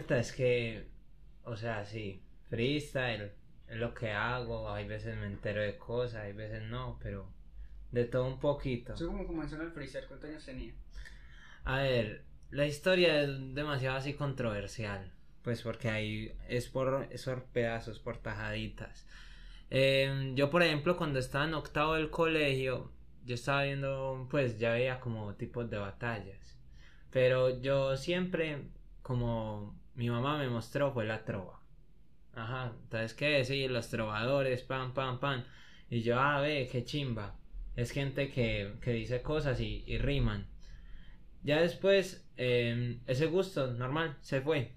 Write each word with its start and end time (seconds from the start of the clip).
vuelta 0.00 0.18
es 0.18 0.32
que, 0.32 0.86
o 1.44 1.56
sea, 1.56 1.84
sí, 1.84 2.22
freestyle 2.48 3.32
es 3.68 3.76
lo 3.76 3.92
que 3.92 4.10
hago, 4.10 4.70
hay 4.70 4.86
veces 4.86 5.16
me 5.16 5.26
entero 5.26 5.60
de 5.60 5.76
cosas, 5.76 6.22
hay 6.22 6.32
veces 6.32 6.62
no, 6.62 6.98
pero 7.02 7.30
de 7.92 8.04
todo 8.04 8.26
un 8.26 8.40
poquito. 8.40 8.94
¿Tú 8.94 9.06
cómo 9.08 9.26
comenzó 9.26 9.56
en 9.56 9.62
el 9.62 9.72
freestyle? 9.72 10.06
¿Cuántos 10.06 10.30
años 10.30 10.44
tenía? 10.44 10.72
A 11.64 11.82
ver, 11.82 12.24
la 12.50 12.66
historia 12.66 13.20
es 13.20 13.54
demasiado 13.54 13.98
así 13.98 14.14
controversial, 14.14 15.12
pues 15.42 15.62
porque 15.62 15.90
hay, 15.90 16.34
es 16.48 16.68
por, 16.68 17.06
es 17.10 17.24
por 17.24 17.44
pedazos, 17.44 17.98
por 17.98 18.16
tajaditas. 18.16 19.06
Em, 19.68 20.34
yo, 20.34 20.50
por 20.50 20.62
ejemplo, 20.62 20.96
cuando 20.96 21.18
estaba 21.18 21.44
en 21.44 21.54
octavo 21.54 21.94
del 21.94 22.10
colegio, 22.10 22.90
yo 23.24 23.34
estaba 23.34 23.64
viendo, 23.64 24.26
pues 24.30 24.58
ya 24.58 24.72
veía 24.72 24.98
como 24.98 25.34
tipos 25.34 25.68
de 25.70 25.76
batallas. 25.76 26.58
Pero 27.10 27.60
yo 27.60 27.96
siempre, 27.96 28.64
como 29.02 29.79
mi 29.94 30.10
mamá 30.10 30.38
me 30.38 30.48
mostró, 30.48 30.92
fue 30.92 31.04
la 31.06 31.24
trova. 31.24 31.60
Ajá, 32.34 32.72
entonces, 32.84 33.14
¿qué 33.14 33.26
decir? 33.28 33.70
Los 33.70 33.88
trovadores, 33.90 34.62
pam, 34.62 34.94
pam, 34.94 35.20
pam. 35.20 35.44
Y 35.90 36.02
yo, 36.02 36.18
ah, 36.20 36.40
ve, 36.40 36.68
qué 36.70 36.84
chimba. 36.84 37.36
Es 37.76 37.90
gente 37.92 38.30
que, 38.30 38.74
que 38.82 38.92
dice 38.92 39.22
cosas 39.22 39.60
y, 39.60 39.84
y 39.86 39.98
riman. 39.98 40.48
Ya 41.42 41.60
después, 41.60 42.26
em, 42.36 43.00
ese 43.06 43.26
gusto 43.26 43.68
normal 43.72 44.16
se 44.22 44.40
fue. 44.40 44.72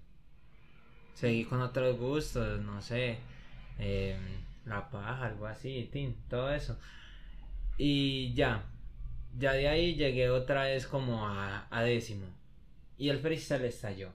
Seguí 1.14 1.44
con 1.44 1.60
otros 1.62 1.96
gustos, 1.98 2.60
no 2.62 2.80
sé. 2.82 3.18
em, 3.78 4.44
la 4.64 4.90
paja, 4.90 5.26
algo 5.26 5.46
así, 5.46 5.88
tin, 5.92 6.16
todo 6.28 6.52
eso. 6.54 6.78
Y 7.76 8.34
ya, 8.34 8.64
ya 9.38 9.52
de 9.52 9.68
ahí 9.68 9.94
llegué 9.96 10.30
otra 10.30 10.64
vez 10.64 10.86
como 10.86 11.26
a, 11.26 11.66
a 11.70 11.82
décimo. 11.82 12.26
Y 12.98 13.08
el 13.10 13.20
freestyle 13.20 13.64
estalló. 13.66 14.12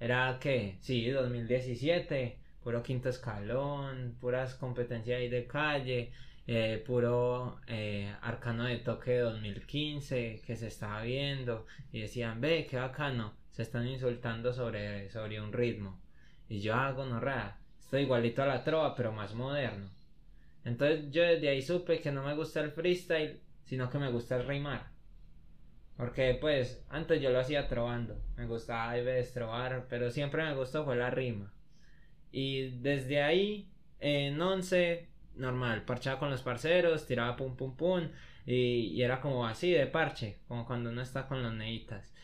Era 0.00 0.38
que, 0.40 0.78
sí, 0.80 1.08
2017, 1.10 2.38
puro 2.64 2.82
quinto 2.82 3.10
escalón, 3.10 4.16
puras 4.20 4.54
competencias 4.54 5.18
ahí 5.18 5.28
de 5.28 5.46
calle, 5.46 6.12
eh, 6.46 6.82
puro 6.86 7.60
eh, 7.66 8.12
arcano 8.22 8.64
de 8.64 8.78
toque 8.78 9.18
2015 9.18 10.42
que 10.44 10.56
se 10.56 10.68
estaba 10.68 11.02
viendo 11.02 11.66
y 11.92 12.00
decían, 12.00 12.40
ve, 12.40 12.66
qué 12.68 12.76
bacano, 12.76 13.34
se 13.52 13.62
están 13.62 13.86
insultando 13.86 14.52
sobre, 14.52 15.10
sobre 15.10 15.40
un 15.40 15.52
ritmo. 15.52 16.00
Y 16.48 16.60
yo 16.60 16.74
hago 16.74 17.04
no 17.04 17.20
estoy 17.78 18.02
igualito 18.02 18.42
a 18.42 18.46
la 18.46 18.64
trova, 18.64 18.94
pero 18.96 19.12
más 19.12 19.34
moderno. 19.34 19.90
Entonces 20.64 21.10
yo 21.10 21.22
desde 21.22 21.48
ahí 21.48 21.62
supe 21.62 22.00
que 22.00 22.10
no 22.10 22.24
me 22.24 22.34
gusta 22.34 22.60
el 22.60 22.72
freestyle, 22.72 23.40
sino 23.64 23.90
que 23.90 23.98
me 23.98 24.10
gusta 24.10 24.36
el 24.36 24.46
rimar. 24.46 24.89
Porque 26.00 26.34
pues 26.40 26.82
antes 26.88 27.20
yo 27.20 27.28
lo 27.28 27.40
hacía 27.40 27.68
trovando, 27.68 28.24
me 28.34 28.46
gustaba 28.46 28.90
a 28.90 28.94
veces 28.94 29.34
trovar, 29.34 29.84
pero 29.90 30.10
siempre 30.10 30.42
me 30.42 30.54
gustó 30.54 30.82
fue 30.86 30.96
la 30.96 31.10
rima. 31.10 31.52
Y 32.32 32.70
desde 32.78 33.22
ahí, 33.22 33.70
en 33.98 34.40
11, 34.40 35.10
normal, 35.34 35.84
parchaba 35.84 36.18
con 36.18 36.30
los 36.30 36.40
parceros, 36.40 37.06
tiraba 37.06 37.36
pum 37.36 37.54
pum 37.54 37.76
pum, 37.76 38.08
y, 38.46 38.94
y 38.94 39.02
era 39.02 39.20
como 39.20 39.46
así 39.46 39.72
de 39.72 39.86
parche, 39.88 40.38
como 40.48 40.64
cuando 40.64 40.88
uno 40.88 41.02
está 41.02 41.28
con 41.28 41.42
los 41.42 41.52
neitas. 41.52 42.14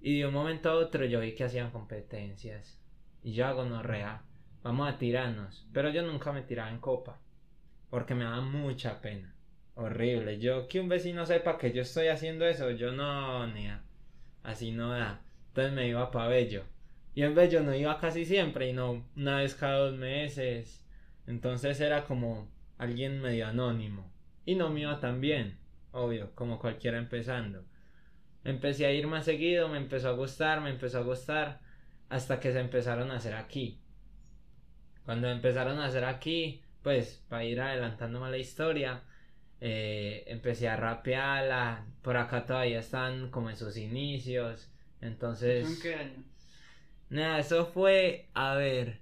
Y 0.00 0.20
de 0.20 0.26
un 0.28 0.32
momento 0.32 0.70
a 0.70 0.74
otro 0.74 1.04
yo 1.04 1.18
vi 1.18 1.34
que 1.34 1.42
hacían 1.42 1.72
competencias. 1.72 2.80
Y 3.24 3.32
yo 3.32 3.44
hago 3.44 3.64
norrea, 3.64 4.22
vamos 4.62 4.88
a 4.88 4.98
tirarnos. 4.98 5.68
Pero 5.72 5.90
yo 5.90 6.02
nunca 6.02 6.30
me 6.30 6.42
tiraba 6.42 6.70
en 6.70 6.78
copa, 6.78 7.18
porque 7.90 8.14
me 8.14 8.22
daba 8.22 8.40
mucha 8.40 9.00
pena. 9.00 9.34
Horrible. 9.82 10.38
Yo 10.38 10.68
que 10.68 10.78
un 10.80 10.88
vecino 10.88 11.26
sepa 11.26 11.58
que 11.58 11.72
yo 11.72 11.82
estoy 11.82 12.06
haciendo 12.08 12.46
eso, 12.46 12.70
yo 12.70 12.92
no, 12.92 13.46
ni 13.48 13.66
a- 13.66 13.82
así 14.44 14.70
no 14.72 14.90
da. 14.90 15.22
Entonces 15.48 15.72
me 15.72 15.88
iba 15.88 16.10
pa' 16.10 16.28
Bello. 16.28 16.64
Y 17.14 17.22
en 17.22 17.34
Bello 17.34 17.62
no 17.62 17.74
iba 17.74 17.98
casi 17.98 18.24
siempre, 18.24 18.68
y 18.68 18.72
no 18.72 19.04
una 19.16 19.38
vez 19.38 19.54
cada 19.56 19.78
dos 19.78 19.94
meses. 19.96 20.84
Entonces 21.26 21.80
era 21.80 22.04
como 22.04 22.48
alguien 22.78 23.20
medio 23.20 23.46
anónimo. 23.48 24.12
Y 24.44 24.54
no 24.54 24.70
me 24.70 24.80
iba 24.82 25.00
tan 25.00 25.20
bien, 25.20 25.58
obvio, 25.92 26.32
como 26.36 26.58
cualquiera 26.60 26.98
empezando. 26.98 27.64
Empecé 28.44 28.86
a 28.86 28.92
ir 28.92 29.06
más 29.08 29.24
seguido, 29.26 29.68
me 29.68 29.78
empezó 29.78 30.08
a 30.10 30.12
gustar, 30.12 30.60
me 30.62 30.70
empezó 30.70 30.98
a 30.98 31.02
gustar, 31.02 31.60
hasta 32.10 32.40
que 32.40 32.52
se 32.52 32.60
empezaron 32.60 33.10
a 33.10 33.16
hacer 33.16 33.34
aquí. 33.34 33.80
Cuando 35.04 35.28
empezaron 35.28 35.78
a 35.78 35.86
hacer 35.86 36.04
aquí, 36.04 36.62
pues 36.82 37.22
para 37.28 37.44
ir 37.44 37.60
adelantándome 37.60 38.30
la 38.30 38.38
historia, 38.38 39.02
eh, 39.60 40.24
empecé 40.26 40.68
a 40.68 40.76
rapearla, 40.76 41.86
por 42.02 42.16
acá 42.16 42.46
todavía 42.46 42.78
están 42.78 43.30
como 43.30 43.50
en 43.50 43.56
sus 43.56 43.76
inicios, 43.76 44.70
entonces... 45.00 45.68
¿En 45.68 45.80
qué 45.80 45.94
año? 45.94 46.24
Nada, 47.10 47.38
eso 47.40 47.66
fue, 47.66 48.28
a 48.34 48.54
ver, 48.54 49.00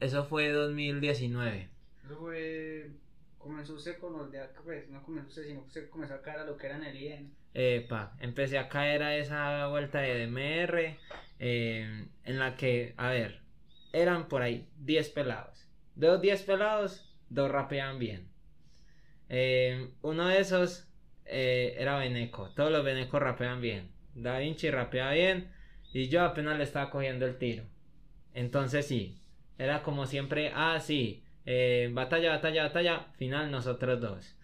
eso 0.00 0.24
fue 0.24 0.50
2019. 0.50 1.68
Eso 2.04 2.16
fue... 2.16 2.90
Comenzó 3.36 3.74
usted 3.74 3.98
con 3.98 4.14
los 4.14 4.30
de 4.32 4.40
acá, 4.40 4.60
pues, 4.64 4.88
no 4.88 5.02
comenzó 5.02 5.28
usted, 5.28 5.46
sino 5.46 5.60
que 5.62 5.68
usted 5.68 5.90
comenzó 5.90 6.14
a 6.14 6.22
caer 6.22 6.40
a 6.40 6.44
lo 6.44 6.56
que 6.56 6.66
era 6.66 6.76
en 6.76 6.84
el 6.84 6.96
IEN. 6.96 7.34
Epa, 7.54 8.16
empecé 8.20 8.58
a 8.58 8.68
caer 8.68 9.02
a 9.02 9.16
esa 9.16 9.68
vuelta 9.68 10.00
de 10.00 10.26
DMR, 10.26 10.96
eh, 11.38 12.06
en 12.24 12.38
la 12.38 12.56
que, 12.56 12.94
a 12.96 13.10
ver, 13.10 13.40
eran 13.92 14.28
por 14.28 14.42
ahí 14.42 14.68
10 14.78 15.10
pelados. 15.10 15.66
De 15.94 16.08
los 16.08 16.20
10 16.20 16.42
pelados, 16.42 17.16
dos 17.28 17.50
rapeaban 17.50 17.98
bien. 17.98 18.27
Eh, 19.28 19.90
uno 20.02 20.28
de 20.28 20.40
esos 20.40 20.88
eh, 21.24 21.76
era 21.78 21.98
Beneco, 21.98 22.50
todos 22.54 22.72
los 22.72 22.84
Benecos 22.84 23.20
rapean 23.20 23.60
bien. 23.60 23.90
Da 24.14 24.38
Vinci 24.38 24.70
rapeaba 24.70 25.12
bien 25.12 25.52
y 25.92 26.08
yo 26.08 26.22
apenas 26.22 26.58
le 26.58 26.64
estaba 26.64 26.90
cogiendo 26.90 27.26
el 27.26 27.38
tiro. 27.38 27.64
Entonces 28.34 28.86
sí, 28.86 29.18
era 29.58 29.82
como 29.82 30.06
siempre, 30.06 30.52
ah, 30.54 30.80
sí, 30.80 31.24
eh, 31.46 31.90
batalla, 31.92 32.30
batalla, 32.30 32.64
batalla, 32.64 33.06
final 33.16 33.50
nosotros 33.50 34.00
dos. 34.00 34.36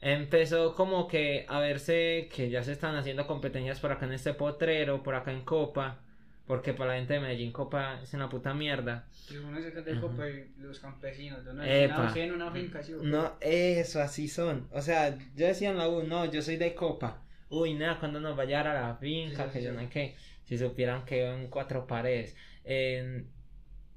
Empezó 0.00 0.74
como 0.74 1.08
que 1.08 1.44
a 1.48 1.58
verse 1.60 2.28
que 2.34 2.50
ya 2.50 2.62
se 2.62 2.72
están 2.72 2.94
haciendo 2.96 3.26
competencias 3.26 3.80
por 3.80 3.92
acá 3.92 4.06
en 4.06 4.12
este 4.12 4.34
potrero, 4.34 5.02
por 5.02 5.14
acá 5.16 5.32
en 5.32 5.42
Copa, 5.44 6.00
porque 6.48 6.72
para 6.74 6.92
la 6.92 6.96
gente 6.96 7.14
de 7.14 7.20
Medellín 7.20 7.52
Copa 7.52 8.00
es 8.02 8.12
una 8.14 8.28
puta 8.28 8.54
mierda. 8.54 9.06
Y 9.30 9.36
uno 9.36 9.60
se 9.60 9.68
Ajá. 9.68 10.00
copa 10.00 10.28
y 10.28 10.52
los 10.58 10.80
campesinos, 10.80 11.44
de 11.44 11.50
una 11.52 11.68
Epa. 11.72 12.06
usted 12.06 12.22
en 12.22 12.32
una 12.32 12.50
finca, 12.50 12.82
¿sí? 12.82 12.94
No, 13.02 13.34
eso, 13.40 14.00
así 14.02 14.26
son. 14.26 14.66
O 14.72 14.80
sea, 14.82 15.16
yo 15.36 15.46
decía 15.46 15.70
en 15.70 15.76
la 15.76 15.88
U, 15.88 16.02
no, 16.02 16.24
yo 16.24 16.42
soy 16.42 16.56
de 16.56 16.74
Copa. 16.74 17.22
Uy, 17.50 17.74
nada, 17.74 18.00
cuando 18.00 18.18
nos 18.18 18.36
vaya 18.36 18.62
a 18.62 18.74
la 18.74 18.96
finca, 18.96 19.44
Sí, 19.44 19.50
que 19.52 19.58
sí, 19.60 19.64
yo 19.66 19.70
sí. 19.70 19.76
no 19.76 19.82
sé 19.82 19.88
qué. 19.90 20.16
Si 20.46 20.58
supieran 20.58 21.04
que 21.04 21.26
en 21.30 21.48
cuatro 21.48 21.86
paredes. 21.86 22.34
En- 22.64 23.28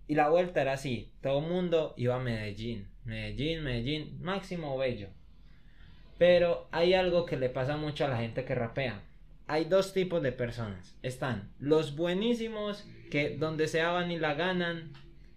Y 0.07 0.15
la 0.15 0.27
vuelta 0.29 0.61
era 0.61 0.73
así, 0.73 1.13
todo 1.21 1.39
el 1.39 1.47
mundo 1.47 1.93
iba 1.95 2.15
a 2.15 2.19
Medellín. 2.19 2.87
Medellín, 3.05 3.63
Medellín, 3.63 4.21
máximo 4.21 4.77
bello. 4.77 5.07
Pero 6.17 6.67
hay 6.71 6.93
algo 6.93 7.25
que 7.25 7.37
le 7.37 7.49
pasa 7.49 7.77
mucho 7.77 8.05
a 8.05 8.09
la 8.09 8.17
gente 8.17 8.43
que 8.45 8.53
rapea. 8.53 9.01
Hay 9.51 9.65
dos 9.65 9.91
tipos 9.91 10.23
de 10.23 10.31
personas. 10.31 10.97
Están 11.03 11.51
los 11.59 11.97
buenísimos 11.97 12.87
que 13.09 13.35
donde 13.35 13.67
sea 13.67 13.91
van 13.91 14.09
y 14.09 14.17
la 14.17 14.33
ganan, 14.33 14.93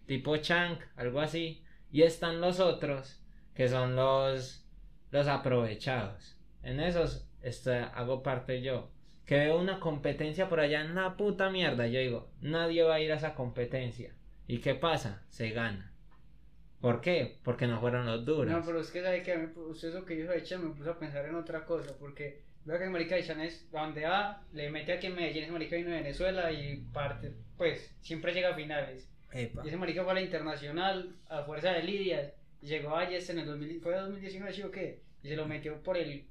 tipo 0.07 0.37
Chank, 0.37 0.81
algo 0.95 1.21
así. 1.21 1.65
Y 1.91 2.03
están 2.03 2.41
los 2.41 2.61
otros 2.61 3.21
que 3.57 3.69
son 3.69 3.97
los 3.97 4.65
los 5.11 5.27
aprovechados. 5.27 6.37
En 6.63 6.79
esos 6.79 7.29
este, 7.43 7.73
hago 7.75 8.23
parte 8.23 8.63
yo. 8.63 8.89
Que 9.27 9.35
veo 9.35 9.59
una 9.59 9.81
competencia 9.81 10.49
por 10.49 10.61
allá 10.61 10.83
en 10.83 10.95
la 10.95 11.17
puta 11.17 11.51
mierda. 11.51 11.89
Yo 11.89 11.99
digo, 11.99 12.31
nadie 12.41 12.85
va 12.85 12.95
a 12.95 13.01
ir 13.01 13.11
a 13.11 13.17
esa 13.17 13.35
competencia. 13.35 14.15
¿Y 14.47 14.59
qué 14.59 14.77
pasa? 14.77 15.25
Se 15.29 15.51
gana. 15.51 15.93
¿Por 16.81 17.00
qué? 17.00 17.41
Porque 17.43 17.67
no 17.67 17.81
fueron 17.81 18.06
los 18.06 18.25
duros. 18.25 18.47
No, 18.47 18.62
pero 18.65 18.79
es 18.79 18.93
que 18.93 19.03
sabe 19.03 19.25
que 19.25 19.33
a 19.33 19.38
mí, 19.38 19.49
usted 19.56 19.88
eso 19.88 20.05
que 20.05 20.15
de 20.15 20.43
Chan 20.44 20.62
me 20.62 20.73
puso 20.73 20.93
a 20.93 20.99
pensar 21.00 21.25
en 21.25 21.35
otra 21.35 21.65
cosa, 21.65 21.97
porque 21.99 22.44
veo 22.64 22.78
que 22.78 22.84
el 22.84 22.90
marica 22.90 23.14
de 23.16 23.25
Chan 23.25 23.40
es 23.40 23.66
a 23.75 23.82
donde 23.82 24.05
va, 24.05 24.43
le 24.52 24.70
mete 24.70 24.93
aquí 24.93 25.06
en 25.08 25.14
Medellín, 25.16 25.44
ese 25.44 25.52
marica 25.52 25.76
vino 25.76 25.90
de 25.90 25.96
Venezuela 25.96 26.50
y 26.52 26.76
parte, 26.93 27.32
pues, 27.56 27.94
siempre 28.00 28.32
llega 28.32 28.50
a 28.50 28.55
finales. 28.55 29.08
Epa. 29.32 29.62
Y 29.64 29.69
ese 29.69 29.76
marica 29.76 30.02
fue 30.02 30.12
a 30.12 30.14
la 30.14 30.20
internacional, 30.22 31.16
a 31.28 31.43
fuerza 31.43 31.72
de 31.72 31.82
Lidia, 31.82 32.32
y 32.62 32.66
llegó 32.66 32.96
a 32.96 33.08
Yes 33.08 33.31
en 33.31 33.40
el 33.40 33.46
2000, 33.46 33.81
fue 33.81 33.94
2019, 33.96 34.52
¿sí 34.52 34.62
o 34.62 34.70
qué? 34.70 35.00
Y 35.22 35.28
se 35.28 35.37
lo 35.37 35.46
metió 35.46 35.82
por 35.82 35.96
el 35.96 36.25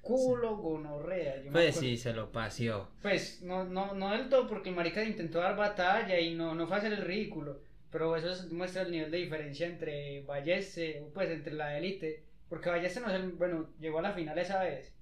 culo 0.00 0.56
gonorrea. 0.56 1.36
yo 1.36 1.44
me 1.44 1.50
Pues 1.52 1.76
sí, 1.76 1.96
se 1.96 2.12
lo 2.12 2.30
paseó. 2.32 2.88
Pues 3.00 3.40
no, 3.42 3.64
no, 3.64 3.94
no 3.94 4.10
del 4.10 4.28
todo, 4.28 4.48
porque 4.48 4.70
el 4.70 4.74
marica 4.74 5.02
intentó 5.04 5.38
dar 5.38 5.56
batalla 5.56 6.18
y 6.18 6.34
no, 6.34 6.54
no 6.54 6.66
fue 6.66 6.76
a 6.76 6.78
hacer 6.80 6.92
el 6.92 7.02
ridículo. 7.02 7.60
Pero 7.90 8.16
eso 8.16 8.30
es- 8.30 8.50
muestra 8.50 8.82
el 8.82 8.90
nivel 8.90 9.10
de 9.10 9.18
diferencia 9.18 9.66
entre 9.66 10.22
Balleste, 10.22 11.04
pues 11.14 11.30
entre 11.30 11.52
la 11.54 11.78
élite. 11.78 12.24
Porque 12.48 12.70
Balleste 12.70 13.00
no 13.00 13.08
es 13.08 13.14
el, 13.14 13.32
bueno, 13.32 13.70
llegó 13.78 13.98
a 14.00 14.02
la 14.02 14.12
final 14.12 14.36
esa 14.38 14.62
vez, 14.62 14.92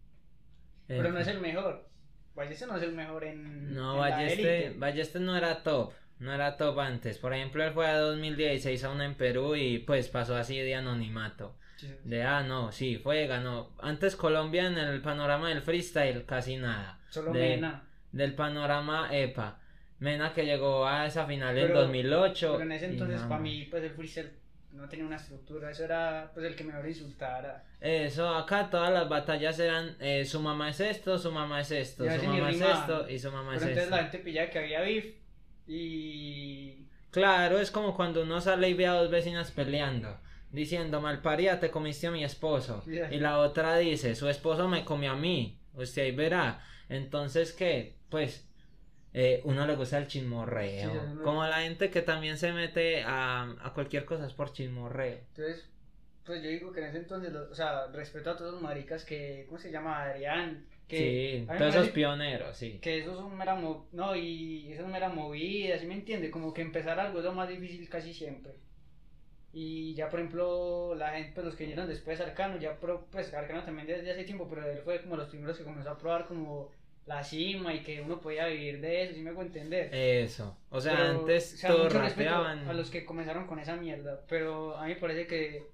pero 0.97 1.11
no 1.13 1.19
es 1.19 1.29
el 1.29 1.41
mejor. 1.41 1.89
Balleste 2.35 2.67
no 2.67 2.77
es 2.77 2.83
el 2.83 2.93
mejor 2.93 3.25
en, 3.25 3.75
No, 3.75 3.93
en 3.95 4.11
la 4.11 4.17
Balleste, 4.17 4.65
élite. 4.67 4.79
Balleste 4.79 5.21
no 5.21 5.37
era 5.37 5.63
top. 5.63 5.93
No 6.21 6.33
era 6.35 6.57
top 6.57 6.79
antes. 6.81 7.19
Por 7.19 7.33
ejemplo, 7.35 7.65
él 7.65 7.73
fue 7.73 7.87
a 7.87 7.99
2016 7.99 8.85
a 8.85 8.91
una 8.91 9.05
en 9.07 9.15
Perú 9.15 9.57
y 9.57 9.79
pues 9.81 10.09
pasó 10.09 10.37
así 10.37 10.59
de 10.59 10.75
anonimato. 10.75 11.57
Sí. 11.77 11.89
De 12.05 12.23
ah, 12.23 12.43
no, 12.43 12.73
sí, 12.73 12.99
fue, 12.99 13.27
ganó. 13.27 13.71
Antes 13.81 14.17
Colombia 14.17 14.67
en 14.67 14.77
el 14.77 15.01
panorama 15.01 15.49
del 15.49 15.63
freestyle, 15.63 16.27
casi 16.27 16.57
nada. 16.57 17.01
Solo 17.09 17.33
de- 17.33 17.41
Mena. 17.41 17.85
Del 18.13 18.35
panorama 18.35 19.09
EPA. 19.13 19.59
Mena 19.99 20.33
que 20.35 20.45
llegó 20.45 20.87
a 20.87 21.07
esa 21.07 21.27
final 21.27 21.57
en 21.57 21.69
Pero- 21.69 21.81
2008. 21.81 22.53
Pero 22.53 22.63
en 22.65 22.73
ese 22.73 22.87
entonces, 22.87 23.21
para 23.23 23.41
mí, 23.41 23.67
pues 23.71 23.83
el 23.85 23.91
freestyle 23.91 24.31
no 24.73 24.89
tenía 24.89 25.07
una 25.07 25.17
estructura. 25.17 25.71
Eso 25.71 25.85
era 25.85 26.31
pues 26.33 26.47
el 26.47 26.55
que 26.57 26.65
mejor 26.65 26.87
insultara. 26.87 27.65
Eso, 27.81 28.29
acá 28.35 28.69
todas 28.71 28.93
las 28.93 29.09
batallas 29.09 29.59
eran 29.59 29.97
eh, 30.01 30.25
su 30.25 30.41
mamá 30.41 30.71
es 30.71 30.81
esto, 30.81 31.19
su 31.19 31.33
mamá 31.33 31.61
es 31.61 31.71
esto, 31.71 32.05
su 32.05 32.27
mamá 32.27 32.51
es 32.51 32.61
esto 32.61 33.09
y 33.09 33.19
su 33.19 33.31
mamá 33.33 33.51
Pero 33.55 33.57
es 33.57 33.63
entonces 33.63 33.85
esto. 33.85 33.97
la 33.97 34.03
gente 34.03 34.19
pillaba 34.19 34.51
que 34.51 34.59
había 34.59 34.81
beef 34.81 35.07
y. 35.67 36.87
Claro, 37.11 37.59
es 37.59 37.71
como 37.71 37.97
cuando 37.97 38.23
uno 38.23 38.41
sale 38.41 38.69
y 38.69 38.75
ve 38.75 38.87
a 38.87 38.93
dos 38.93 39.11
vecinas 39.11 39.51
peleando, 39.51 40.17
diciendo, 40.53 41.01
malparida, 41.01 41.59
te 41.59 41.71
comiste 41.71 42.07
a 42.07 42.11
mi 42.13 42.23
esposo. 42.23 42.85
Y 42.87 43.19
la 43.19 43.39
otra 43.39 43.77
dice, 43.79 44.15
su 44.15 44.29
esposo 44.29 44.69
me 44.69 44.85
comió 44.85 45.13
a 45.13 45.17
mí. 45.17 45.59
Usted 45.75 46.03
ahí 46.03 46.13
verá. 46.13 46.63
Entonces, 46.89 47.53
¿qué? 47.53 47.97
Pues, 48.09 48.49
eh, 49.13 49.41
uno 49.45 49.67
le 49.67 49.77
gusta 49.77 49.99
el 49.99 50.07
chismorreo. 50.07 50.93
Sí, 50.93 51.19
Como 51.25 51.45
la 51.45 51.61
gente 51.63 51.91
que 51.91 52.03
también 52.03 52.39
se 52.39 52.53
mete 52.53 53.03
a, 53.03 53.55
a 53.63 53.73
cualquier 53.75 54.05
cosa 54.05 54.27
es 54.27 54.33
por 54.33 54.53
chismorreo. 54.53 55.19
Entonces, 55.35 55.69
pues 56.25 56.43
yo 56.43 56.49
digo 56.49 56.73
que 56.73 56.81
en 56.81 56.87
ese 56.87 56.99
entonces, 56.99 57.33
lo- 57.33 57.51
o 57.51 57.55
sea, 57.55 57.87
respeto 57.89 58.31
a 58.31 58.37
todos 58.37 58.53
los 58.53 58.63
maricas 58.63 59.05
que. 59.05 59.45
¿Cómo 59.49 59.59
se 59.59 59.71
llama? 59.73 60.03
Adrián. 60.05 60.65
Que, 60.87 60.97
sí, 61.43 61.47
todos 61.47 61.61
esos 61.61 61.75
parece 61.75 61.93
pioneros, 61.93 62.57
sí. 62.57 62.79
Que 62.83 62.99
eso 62.99 63.15
son 63.15 63.37
mera 63.37 63.55
mo- 63.55 63.87
no, 63.93 64.17
y 64.17 64.73
eso 64.73 64.83
es 64.83 64.89
mera 64.89 65.09
movida, 65.09 65.79
¿sí 65.79 65.87
me 65.87 65.95
entiende? 65.95 66.31
Como 66.33 66.53
que 66.53 66.63
empezar 66.63 66.99
algo 66.99 67.19
es 67.21 67.25
lo 67.25 67.33
más 67.33 67.49
difícil 67.49 67.89
casi 67.89 68.13
siempre. 68.13 68.53
Y 69.53 69.95
ya, 69.95 70.09
por 70.09 70.21
ejemplo, 70.21 70.95
la 70.97 71.11
gente, 71.11 71.33
pues 71.35 71.45
los 71.47 71.57
que 71.57 71.65
vinieron 71.65 71.89
después, 71.89 72.21
Arcano, 72.21 72.59
ya, 72.59 72.79
pro- 72.79 73.07
pues 73.11 73.33
Arcano 73.35 73.65
también 73.65 73.87
desde 73.89 74.11
hace 74.13 74.25
tiempo, 74.25 74.49
pero 74.49 74.65
él 74.69 74.81
fue 74.85 75.01
como 75.03 75.17
los 75.17 75.29
primeros 75.29 75.59
que 75.59 75.65
comenzó 75.65 75.91
a 75.91 75.99
probar 75.99 76.27
como 76.27 76.71
la 77.07 77.25
cima 77.25 77.75
y 77.75 77.83
que 77.83 78.01
uno 78.01 78.21
podía 78.21 78.47
vivir 78.47 78.81
de 78.81 79.05
eso, 79.05 79.15
¿sí 79.15 79.23
me 79.23 79.31
hago 79.31 79.43
entender? 79.43 79.93
Eso. 79.95 80.57
O 80.71 80.81
sea, 80.81 80.97
Pero, 80.97 81.21
antes 81.21 81.55
o 81.55 81.57
sea, 81.57 81.71
todos 81.71 81.93
rapeaban. 81.93 82.69
A 82.69 82.73
los 82.73 82.91
que 82.91 83.05
comenzaron 83.05 83.47
con 83.47 83.59
esa 83.59 83.77
mierda, 83.77 84.21
pero 84.29 84.77
a 84.77 84.85
mí 84.85 84.95
me 84.95 85.01
parece 85.01 85.27
que, 85.27 85.67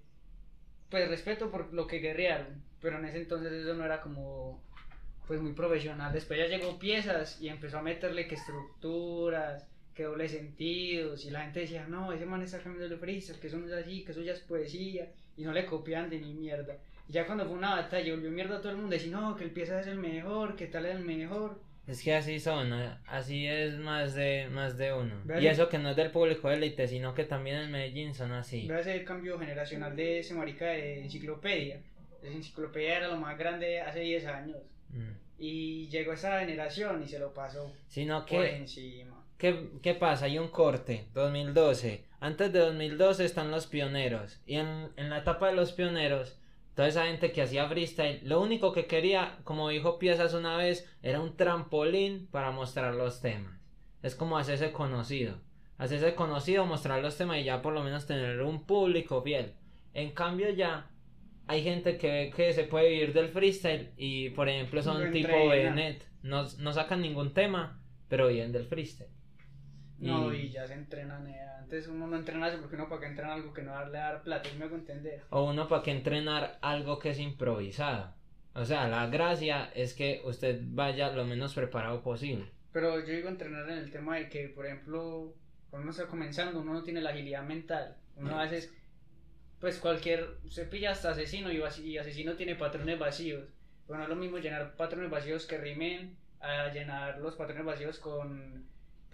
pues 0.89 1.09
respeto 1.09 1.51
por 1.51 1.73
lo 1.75 1.87
que 1.87 1.99
guerrearon, 1.99 2.63
pero 2.81 2.99
en 2.99 3.05
ese 3.05 3.19
entonces 3.19 3.53
eso 3.53 3.75
no 3.75 3.85
era 3.85 4.01
como, 4.01 4.63
pues 5.27 5.41
muy 5.41 5.53
profesional. 5.53 6.13
Después 6.13 6.39
ya 6.39 6.47
llegó 6.47 6.79
piezas 6.79 7.41
y 7.41 7.49
empezó 7.49 7.79
a 7.79 7.83
meterle 7.83 8.27
que 8.27 8.37
estructuras, 8.37 9.67
que 9.95 10.05
doble 10.05 10.29
sentidos, 10.29 11.25
y 11.25 11.31
la 11.31 11.43
gente 11.43 11.61
decía, 11.61 11.87
no, 11.89 12.13
ese 12.13 12.27
man 12.27 12.43
está 12.43 12.59
cambiando 12.59 12.95
de 12.95 13.01
freestyle, 13.01 13.41
que 13.41 13.47
eso 13.47 13.57
no 13.57 13.67
es 13.67 13.73
así, 13.73 14.05
que 14.05 14.13
eso 14.13 14.21
ya 14.21 14.33
es 14.33 14.41
poesía, 14.41 15.11
y 15.37 15.45
no 15.45 15.53
le 15.53 15.67
copian 15.67 16.11
de 16.11 16.19
ni 16.19 16.35
mierda. 16.35 16.77
Y 17.09 17.13
ya 17.13 17.27
cuando 17.27 17.45
fue 17.45 17.55
una 17.55 17.77
batalla, 17.77 18.13
volvió 18.13 18.31
mierda 18.31 18.57
a 18.57 18.61
todo 18.61 18.71
el 18.71 18.79
mundo, 18.79 18.93
decía, 18.93 19.13
no, 19.13 19.37
que 19.37 19.45
el 19.45 19.51
pieza 19.51 19.81
es 19.81 19.87
el 19.87 19.99
mejor, 19.99 20.57
que 20.57 20.67
tal 20.67 20.87
es 20.87 20.97
el 20.97 21.05
mejor. 21.05 21.61
Es 21.87 22.03
que 22.03 22.15
así 22.15 22.41
son, 22.41 22.73
así 23.07 23.47
es 23.47 23.75
más 23.75 24.15
de 24.15 24.49
más 24.51 24.77
de 24.77 24.93
uno. 24.93 25.15
Vea, 25.25 25.41
Y 25.41 25.47
eso 25.47 25.69
que 25.69 25.79
no 25.79 25.91
es 25.91 25.97
del 25.97 26.11
público 26.11 26.51
élite, 26.51 26.89
sino 26.89 27.15
que 27.15 27.25
también 27.25 27.59
en 27.59 27.71
Medellín 27.71 28.13
son 28.13 28.33
así. 28.33 28.67
Ve 28.67 28.81
ese 28.81 29.05
cambio 29.05 29.39
generacional 29.39 29.95
de 29.95 30.19
ese 30.19 30.35
marica 30.35 30.67
de 30.67 31.05
enciclopedia. 31.05 31.81
Esa 32.23 32.35
enciclopedia 32.35 32.97
era 32.97 33.09
lo 33.09 33.17
más 33.19 33.39
grande 33.39 33.81
hace 33.81 34.01
10 34.01 34.27
años. 34.27 34.59
Mm. 34.89 35.11
Y 35.39 35.89
llegó 35.89 36.13
esa 36.13 36.41
generación 36.41 37.03
y 37.05 37.09
se 37.09 37.19
lo 37.19 37.33
pasó 37.33 37.73
Sino 37.87 38.27
por 38.27 38.43
que, 38.43 38.57
encima. 38.57 39.25
¿qué, 39.39 39.69
¿qué 39.81 39.95
pasa? 39.95 40.25
Hay 40.25 40.39
un 40.41 40.49
corte, 40.49 41.07
2012. 41.15 42.05
Antes 42.19 42.53
de 42.53 42.59
2012 42.59 43.25
están 43.25 43.53
los 43.53 43.69
pioneros. 43.69 44.41
Y 44.45 44.57
en, 44.57 44.89
en 44.97 45.11
la 45.11 45.19
etapa 45.19 45.49
de 45.49 45.55
los 45.55 45.73
pioneros, 45.73 46.37
toda 46.77 46.89
esa 46.89 47.07
gente 47.07 47.33
que 47.33 47.41
hacía 47.41 47.67
freestyle, 47.69 48.21
lo 48.23 48.41
único 48.41 48.71
que 48.71 48.87
quería, 48.87 49.39
como 49.45 49.71
dijo 49.71 49.99
Piezas 49.99 50.35
una 50.35 50.59
vez, 50.59 50.87
era 51.03 51.23
un 51.23 51.35
trampolín 51.35 52.29
para 52.31 52.51
mostrar 52.51 52.95
los 52.95 53.23
temas. 53.23 53.59
Es 54.03 54.15
como 54.15 54.37
hacerse 54.37 54.73
conocido. 54.73 55.41
Hacerse 55.79 56.15
conocido, 56.15 56.67
mostrar 56.67 57.01
los 57.01 57.17
temas 57.17 57.39
y 57.39 57.45
ya 57.45 57.63
por 57.63 57.73
lo 57.73 57.83
menos 57.83 58.07
tener 58.07 58.43
un 58.43 58.67
público 58.67 59.23
fiel. 59.23 59.55
En 59.95 60.11
cambio 60.11 60.51
ya 60.51 60.91
hay 61.47 61.63
gente 61.63 61.97
que 61.97 62.11
ve 62.11 62.33
que 62.37 62.53
se 62.53 62.65
puede 62.65 62.91
vivir 62.91 63.15
del 63.15 63.31
freestyle 63.31 63.93
y 63.97 64.29
por 64.31 64.51
ejemplo 64.51 64.83
son 64.83 65.11
tipo. 65.13 65.49
Benet. 65.49 66.07
No, 66.23 66.45
no 66.59 66.73
sacan 66.75 67.01
ningún 67.01 67.33
tema, 67.33 67.81
pero 68.09 68.29
viven 68.29 68.53
del 68.53 68.67
freestyle. 68.67 69.16
No, 69.99 70.33
y 70.33 70.51
ya 70.51 70.67
se 70.67 70.75
entrenan. 70.75 71.27
eh. 71.27 71.41
Antes 71.59 71.89
uno 71.89 72.07
no 72.07 72.17
entrenase 72.17 72.59
porque 72.59 72.77
uno 72.77 72.89
para 72.89 73.01
que 73.01 73.07
entrena 73.09 73.35
algo 73.35 73.53
que 73.53 73.63
no 73.63 73.73
darle 73.73 73.99
dar 73.99 74.23
plata, 74.23 74.49
¿sí 74.49 74.57
me 74.57 74.67
hago 74.67 74.77
entender. 74.77 75.23
O 75.31 75.45
uno 75.45 75.67
para 75.69 75.83
que 75.83 75.91
entrenar 75.91 76.59
algo 76.61 76.99
que 76.99 77.11
es 77.11 77.19
improvisado. 77.19 78.15
O 78.55 78.65
sea, 78.65 78.89
la 78.89 79.07
gracia 79.09 79.71
es 79.75 79.95
que 79.95 80.23
usted 80.25 80.61
vaya 80.63 81.11
lo 81.11 81.25
menos 81.25 81.55
preparado 81.55 82.03
posible. 82.03 82.47
Pero 82.73 83.01
yo 83.01 83.07
digo 83.15 83.29
entrenar 83.29 83.69
en 83.71 83.79
el 83.79 83.91
tema 83.91 84.17
de 84.17 84.29
que, 84.29 84.49
por 84.49 84.67
ejemplo, 84.67 85.35
cuando 85.71 85.85
uno 85.85 85.91
está 85.91 86.07
comenzando, 86.07 86.61
uno 86.61 86.73
no 86.75 86.83
tiene 86.83 87.01
la 87.01 87.11
agilidad 87.11 87.43
mental. 87.43 87.97
Uno 88.17 88.39
a 88.39 88.43
veces, 88.45 88.73
pues 89.61 89.79
cualquier, 89.79 90.39
se 90.49 90.65
pilla 90.67 90.93
hasta 90.93 91.11
asesino 91.11 91.51
y, 91.51 91.61
y 91.83 91.99
asesino 91.99 92.35
tiene 92.37 92.55
patrones 92.55 92.99
vacíos. 92.99 93.49
Bueno, 93.89 94.05
es 94.05 94.09
lo 94.09 94.17
mismo 94.17 94.39
llenar 94.39 94.75
patrones 94.77 95.11
vacíos 95.11 95.47
que 95.47 95.59
rimen 95.59 96.17
a 96.41 96.69
llenar 96.69 97.19
los 97.19 97.35
patrones 97.35 97.65
vacíos 97.65 97.99
con, 97.99 98.67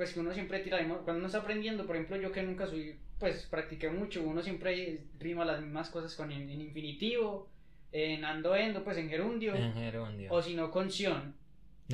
pues 0.03 0.15
que 0.15 0.19
uno 0.21 0.35
siempre 0.35 0.59
tira, 0.59 0.79
la 0.79 0.83
misma- 0.83 0.99
cuando 1.05 1.19
uno 1.19 1.27
está 1.27 1.39
aprendiendo, 1.39 1.87
por 1.87 1.95
ejemplo, 1.95 2.17
yo 2.17 2.33
que 2.33 2.43
nunca 2.43 2.67
soy, 2.67 2.99
pues 3.21 3.47
practiqué 3.49 3.89
mucho, 3.89 4.21
uno 4.25 4.43
siempre 4.43 5.05
rima 5.21 5.45
las 5.45 5.61
mismas 5.61 5.91
cosas 5.91 6.13
con 6.17 6.33
en, 6.33 6.51
en 6.51 6.61
infinitivo, 6.61 7.49
en 7.93 8.25
ando 8.25 8.57
endo, 8.57 8.83
pues 8.83 8.97
en 8.99 9.09
gerundio, 9.09 9.55
En 9.55 9.73
gerundio. 9.75 10.33
o 10.33 10.43
si 10.43 10.55
no 10.55 10.73
con 10.73 10.91
sion 10.91 11.37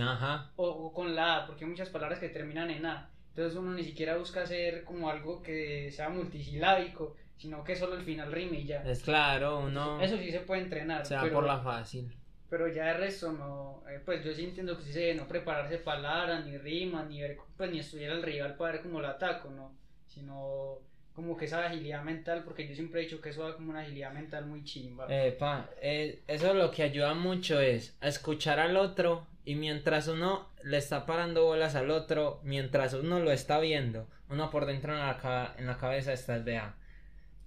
Ajá. 0.01 0.53
o, 0.57 0.67
o 0.69 0.93
con 0.95 1.15
la 1.15 1.37
A, 1.37 1.47
porque 1.47 1.65
hay 1.65 1.71
muchas 1.71 1.91
palabras 1.91 2.19
que 2.19 2.31
terminan 2.31 2.71
en 2.71 2.87
A. 2.87 3.11
Entonces 3.31 3.59
uno 3.59 3.75
ni 3.75 3.85
siquiera 3.85 4.17
busca 4.17 4.41
hacer 4.41 4.85
como 4.85 5.11
algo 5.11 5.43
que 5.43 5.91
sea 5.93 6.09
multisilábico, 6.09 7.15
sino 7.37 7.63
que 7.63 7.77
solo 7.77 7.95
el 7.97 8.05
final 8.05 8.33
rime 8.33 8.61
y 8.61 8.65
ya. 8.65 8.83
Es 8.85 9.03
claro, 9.03 9.59
uno 9.61 10.01
Eso 10.01 10.17
sí 10.17 10.31
se 10.31 10.41
puede 10.41 10.63
entrenar, 10.63 11.05
se 11.05 11.15
va 11.15 11.23
pero, 11.25 11.35
por 11.35 11.45
la 11.45 11.59
fácil. 11.61 12.11
Pero 12.49 12.69
ya 12.69 12.93
el 12.93 12.99
resto 12.99 13.33
no, 13.33 13.83
eh, 13.89 14.01
pues 14.05 14.25
yo 14.25 14.33
sí 14.33 14.45
entiendo 14.45 14.77
que 14.77 14.85
sí 14.85 14.93
se 14.93 15.15
no 15.15 15.29
prepararse 15.29 15.79
palabras, 15.79 16.45
ni 16.47 16.57
rimas, 16.57 17.07
ni 17.09 17.21
ver, 17.21 17.39
pues 17.57 17.71
ni 17.71 17.81
estudiar 17.81 18.13
al 18.13 18.23
rival 18.23 18.57
para 18.57 18.73
ver 18.73 18.83
cómo 18.83 19.01
lo 19.01 19.09
ataco, 19.09 19.51
¿no? 19.51 19.73
Sino 20.07 20.79
como 21.15 21.37
que 21.37 21.47
esa 21.47 21.67
agilidad 21.67 22.03
mental, 22.05 22.45
porque 22.45 22.67
yo 22.69 22.75
siempre 22.75 23.01
he 23.01 23.05
dicho 23.05 23.21
que 23.21 23.31
eso 23.31 23.47
da 23.47 23.55
como 23.55 23.71
una 23.71 23.81
agilidad 23.81 24.13
mental 24.13 24.47
muy 24.47 24.65
chimba. 24.65 25.07
Epa, 25.09 25.69
eh, 25.83 26.23
eso 26.29 26.55
lo 26.55 26.71
que 26.71 26.85
ayuda 26.85 27.13
mucho 27.15 27.61
es 27.61 27.97
a 28.01 28.09
escuchar 28.09 28.61
al 28.61 28.77
otro 28.77 29.27
y 29.45 29.57
mientras 29.57 30.09
uno 30.09 30.49
le 30.63 30.79
está 30.79 31.07
parando 31.07 31.45
bolas 31.45 31.75
al 31.75 31.91
otro, 31.91 32.41
mientras 32.45 32.95
uno 32.95 33.19
lo 33.21 33.33
está 33.33 33.59
viendo, 33.59 34.07
uno 34.31 34.51
por 34.51 34.65
dentro 34.65 34.93
en 34.93 35.01
la, 35.01 35.55
en 35.59 35.67
la 35.67 35.77
cabeza 35.77 36.13
está 36.13 36.39
de 36.39 36.59
A. 36.59 36.77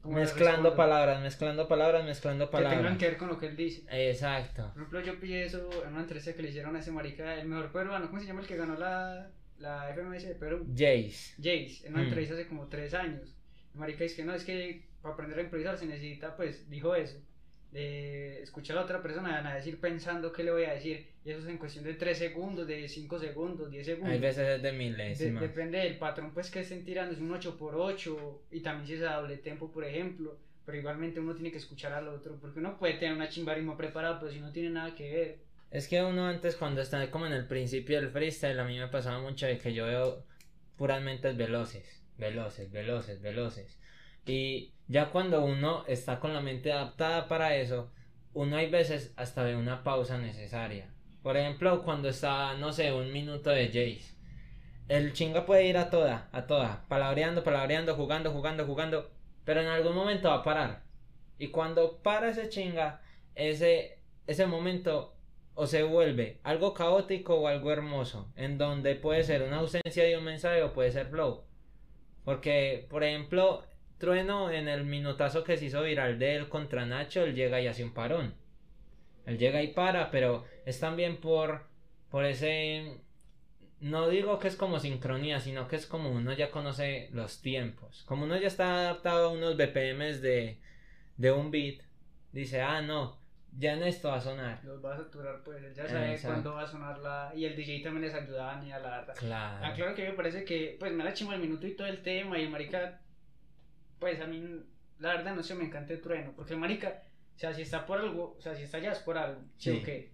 Mezclando 0.03 0.75
palabras, 0.75 1.22
mezclando 1.22 1.67
palabras, 1.67 2.03
mezclando 2.05 2.50
Que 2.50 2.58
tengan 2.58 2.72
palabras. 2.72 2.98
que 2.98 3.05
ver 3.08 3.17
con 3.17 3.27
lo 3.27 3.38
que 3.38 3.48
él 3.48 3.55
dice. 3.55 3.84
Exacto. 4.10 4.63
Por 4.74 4.77
ejemplo, 4.81 5.01
yo 5.01 5.20
pillé 5.20 5.46
eso 5.46 5.70
en 5.86 5.91
una 5.93 6.01
entrevista 6.01 6.34
que 6.34 6.41
le 6.41 6.50
hicieron 6.50 6.75
a 6.75 6.79
ese 6.79 6.91
marica, 6.91 7.36
el 7.36 7.48
mejor 7.48 7.72
peruano, 7.72 8.08
¿cómo 8.08 8.20
se 8.20 8.25
llama 8.27 8.41
el 8.41 8.48
que 8.48 8.58
ganó 8.58 8.75
la, 8.77 9.29
la 9.60 9.93
FMS 9.93 10.24
de 10.27 10.36
Perú? 10.36 10.65
Jace. 10.72 11.36
Jace, 11.38 11.86
en 11.88 11.93
una 11.93 12.01
Mm. 12.03 12.08
entrevista 12.08 12.34
hace 12.34 12.48
como 12.48 12.67
tres 12.67 12.93
años. 12.93 13.36
El 13.74 13.79
marica 13.79 14.03
dice 14.03 14.15
que 14.17 14.25
no, 14.25 14.34
es 14.34 14.43
que 14.43 14.89
para 15.01 15.13
aprender 15.13 15.38
a 15.39 15.43
improvisar 15.43 15.77
se 15.77 15.86
necesita, 15.86 16.36
pues, 16.36 16.70
dijo 16.70 16.96
eso, 16.96 17.17
de 17.72 18.42
escuchar 18.42 18.75
a 18.78 18.80
la 18.82 18.86
otra 18.86 19.01
persona, 19.01 19.30
van 19.32 19.48
a 19.48 19.56
decir 19.56 19.80
pensando 19.80 20.32
qué 20.34 20.44
le 20.44 20.51
voy 20.51 20.66
a 20.66 20.74
decir, 20.74 21.08
y 21.24 21.30
eso 21.32 21.40
es 21.40 21.46
en 21.48 21.58
cuestión 21.58 21.86
de 21.86 21.94
tres 21.94 22.18
segundos, 22.18 22.68
de 22.68 22.88
cinco 22.90 23.18
segundos, 23.20 23.72
10 23.72 23.86
segundos. 23.86 24.12
Hay 24.12 24.20
veces 24.20 24.48
es 24.58 24.62
de 24.62 24.72
De- 24.72 24.78
milésimas. 24.78 25.42
depende 25.42 25.78
del 25.78 25.98
patrón 25.98 26.32
pues 26.34 26.51
que 26.51 26.60
estén 26.62 26.84
tirando, 26.84 27.13
es 27.13 27.20
un 27.22 27.32
8x8 27.32 28.42
y 28.51 28.60
también 28.60 28.88
si 28.88 28.94
es 28.96 29.01
a 29.04 29.16
doble 29.16 29.38
tempo 29.38 29.72
por 29.72 29.86
ejemplo, 29.86 30.38
pero 30.66 30.78
igualmente 30.78 31.20
uno 31.20 31.34
tiene 31.34 31.51
que 31.51 31.58
escuchar 31.60 31.94
al 31.94 32.08
otro, 32.10 32.38
porque 32.42 32.60
uno 32.60 32.78
puede 32.78 32.96
tener 32.96 33.16
una 33.16 33.30
chimbarismo 33.30 33.78
preparada, 33.78 34.20
pero 34.20 34.32
si 34.32 34.40
no 34.40 34.51
tiene 34.51 34.70
nada 34.70 34.94
que 34.94 35.12
ver. 35.12 35.38
Es 35.72 35.88
que 35.88 36.04
uno 36.04 36.28
antes 36.28 36.58
cuando 36.58 36.82
está 36.82 37.10
como 37.10 37.25
en 37.25 37.32
el 37.34 37.48
principio 37.48 38.00
del 38.01 38.10
freestyle, 38.10 38.60
a 38.60 38.66
mí 38.66 38.78
me 38.78 38.90
pasaba 38.90 39.22
mucho 39.22 39.46
de 39.46 39.58
que 39.58 39.74
yo 39.74 39.86
veo 39.86 40.25
puramente 40.75 41.32
veloces, 41.34 42.04
veloces, 42.18 42.70
veloces, 42.72 43.22
veloces. 43.22 43.80
Y 44.25 44.74
ya 44.88 45.10
cuando 45.10 45.44
uno 45.44 45.84
está 45.88 46.20
con 46.20 46.34
la 46.34 46.42
mente 46.42 46.72
adaptada 46.72 47.28
para 47.28 47.56
eso, 47.56 47.92
uno 48.34 48.58
hay 48.58 48.70
veces 48.70 49.13
hasta 49.18 49.44
ve 49.44 49.56
una 49.56 49.84
pausa 49.84 50.18
necesaria. 50.18 50.90
Por 51.24 51.38
ejemplo, 51.38 51.84
cuando 51.84 52.10
está, 52.10 52.56
no 52.56 52.72
sé, 52.74 52.92
un 52.92 53.12
minuto 53.12 53.50
de 53.50 53.68
Jace. 53.68 54.16
El 54.88 55.13
chinga 55.13 55.46
puede 55.46 55.68
ir 55.68 55.78
a 55.78 55.90
toda, 55.90 56.30
a 56.32 56.48
toda, 56.48 56.86
palabreando, 56.88 57.44
palabreando, 57.44 57.96
jugando, 57.96 58.32
jugando, 58.32 58.66
jugando, 58.66 59.12
pero 59.46 59.62
en 59.62 59.68
algún 59.68 59.96
momento 59.96 60.30
va 60.30 60.36
a 60.36 60.44
parar. 60.44 60.84
Y 61.38 61.48
cuando 61.48 62.01
para 62.01 62.30
ese 62.30 62.50
chinga, 62.50 63.01
ese, 63.36 64.00
ese 64.28 64.46
momento 64.46 65.16
o 65.54 65.68
se 65.68 65.84
vuelve 65.84 66.40
algo 66.44 66.74
caótico 66.74 67.36
o 67.36 67.48
algo 67.48 67.72
hermoso, 67.72 68.32
en 68.36 68.58
donde 68.58 68.96
puede 68.96 69.24
ser 69.24 69.44
una 69.44 69.58
ausencia 69.58 70.04
de 70.04 70.18
un 70.18 70.24
mensaje 70.24 70.63
o 70.63 70.74
puede 70.74 70.92
ser 70.92 71.08
flow. 71.08 71.44
Porque, 72.24 72.88
por 72.90 73.04
ejemplo, 73.04 73.63
Trueno 74.01 74.50
en 74.50 74.67
el 74.67 74.84
minutazo 74.84 75.43
que 75.43 75.58
se 75.58 75.65
hizo 75.65 75.84
viral 75.84 76.17
de 76.17 76.36
él 76.36 76.50
contra 76.50 76.86
Nacho, 76.86 77.24
él 77.24 77.36
llega 77.36 77.62
y 77.62 77.67
hace 77.67 77.84
un 77.84 77.93
parón. 77.93 78.34
Él 79.27 79.38
llega 79.38 79.62
y 79.62 79.67
para, 79.67 80.10
pero 80.10 80.43
es 80.65 80.79
también 80.79 81.17
por, 81.17 81.67
por 82.10 82.25
ese, 82.25 82.98
no 83.79 84.10
digo 84.10 84.39
que 84.39 84.48
es 84.48 84.55
como 84.55 84.79
sincronía, 84.79 85.39
sino 85.39 85.67
que 85.67 85.75
es 85.75 85.86
como 85.86 86.12
uno 86.12 86.34
ya 86.34 86.50
conoce 86.50 87.10
los 87.13 87.41
tiempos. 87.41 88.03
Como 88.08 88.25
uno 88.25 88.38
ya 88.38 88.48
está 88.48 88.79
adaptado 88.79 89.29
a 89.29 89.34
unos 89.34 89.55
BPMs 89.55 90.22
de, 90.22 90.60
de 91.17 91.31
un 91.31 91.51
beat, 91.51 91.81
dice, 92.31 92.62
ah, 92.62 92.81
no, 92.81 93.22
ya 93.58 93.74
en 93.74 93.84
esto 93.84 94.10
va 94.10 94.15
a 94.15 94.22
sonar. 94.22 94.63
Los 94.63 94.84
va 94.84 94.96
a 94.96 94.98
saturar, 94.98 95.43
pues 95.43 95.63
él 95.63 95.74
ya 95.75 95.88
sabe 95.88 96.13
Exacto. 96.13 96.27
cuándo 96.34 96.53
va 96.55 96.63
a 96.63 96.67
sonar 96.67 97.00
la. 97.00 97.31
Y 97.36 97.46
el 97.46 97.55
DJ 97.55 97.84
también 97.84 98.05
les 98.05 98.13
ayudaba 98.15 98.60
a 98.60 98.79
la 98.79 98.89
data. 98.89 99.13
Claro. 99.13 99.65
Ah, 99.65 99.74
claro 99.74 99.93
que 99.93 100.10
me 100.10 100.13
parece 100.13 100.43
que, 100.43 100.77
pues 100.79 100.91
me 100.91 101.03
la 101.03 101.13
chimo 101.13 101.34
el 101.34 101.39
minuto 101.39 101.67
y 101.67 101.75
todo 101.75 101.88
el 101.88 102.01
tema. 102.01 102.39
Y 102.39 102.43
el 102.43 102.50
marica, 102.50 103.00
pues 104.01 104.20
a 104.20 104.25
mí, 104.27 104.43
la 105.00 105.10
verdad, 105.15 105.34
no 105.36 105.41
sé, 105.43 105.55
me 105.55 105.63
encanta 105.63 105.93
el 105.93 106.01
trueno. 106.01 106.34
Porque 106.36 106.53
el 106.53 106.60
marica, 106.60 107.03
o 107.36 107.39
sea, 107.39 107.53
si 107.53 107.62
está 107.62 107.86
por 107.86 108.00
algo, 108.00 108.36
o 108.38 108.41
sea, 108.41 108.53
si 108.55 108.63
está 108.63 108.75
allá 108.77 108.91
es 108.91 109.00
por 109.00 109.17
algo. 109.17 109.41
Sí, 109.58 109.70
o 109.70 109.84
qué. 109.84 110.12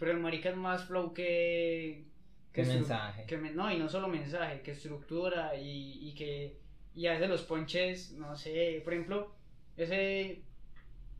Pero 0.00 0.10
el 0.10 0.18
marica 0.18 0.48
es 0.50 0.56
más 0.56 0.84
flow 0.86 1.12
que. 1.14 2.06
Estru- 2.52 2.66
mensaje. 2.78 3.26
que 3.26 3.36
me- 3.38 3.52
no, 3.52 3.70
y 3.70 3.78
no 3.78 3.88
solo 3.88 4.08
mensaje, 4.08 4.60
que 4.62 4.72
estructura 4.72 5.54
y, 5.54 6.08
y 6.08 6.14
que. 6.14 6.58
Y 6.96 7.06
a 7.06 7.12
veces 7.12 7.28
los 7.28 7.42
ponches, 7.42 8.12
no 8.14 8.34
sé, 8.34 8.80
por 8.82 8.92
ejemplo, 8.94 9.36
ese 9.76 10.42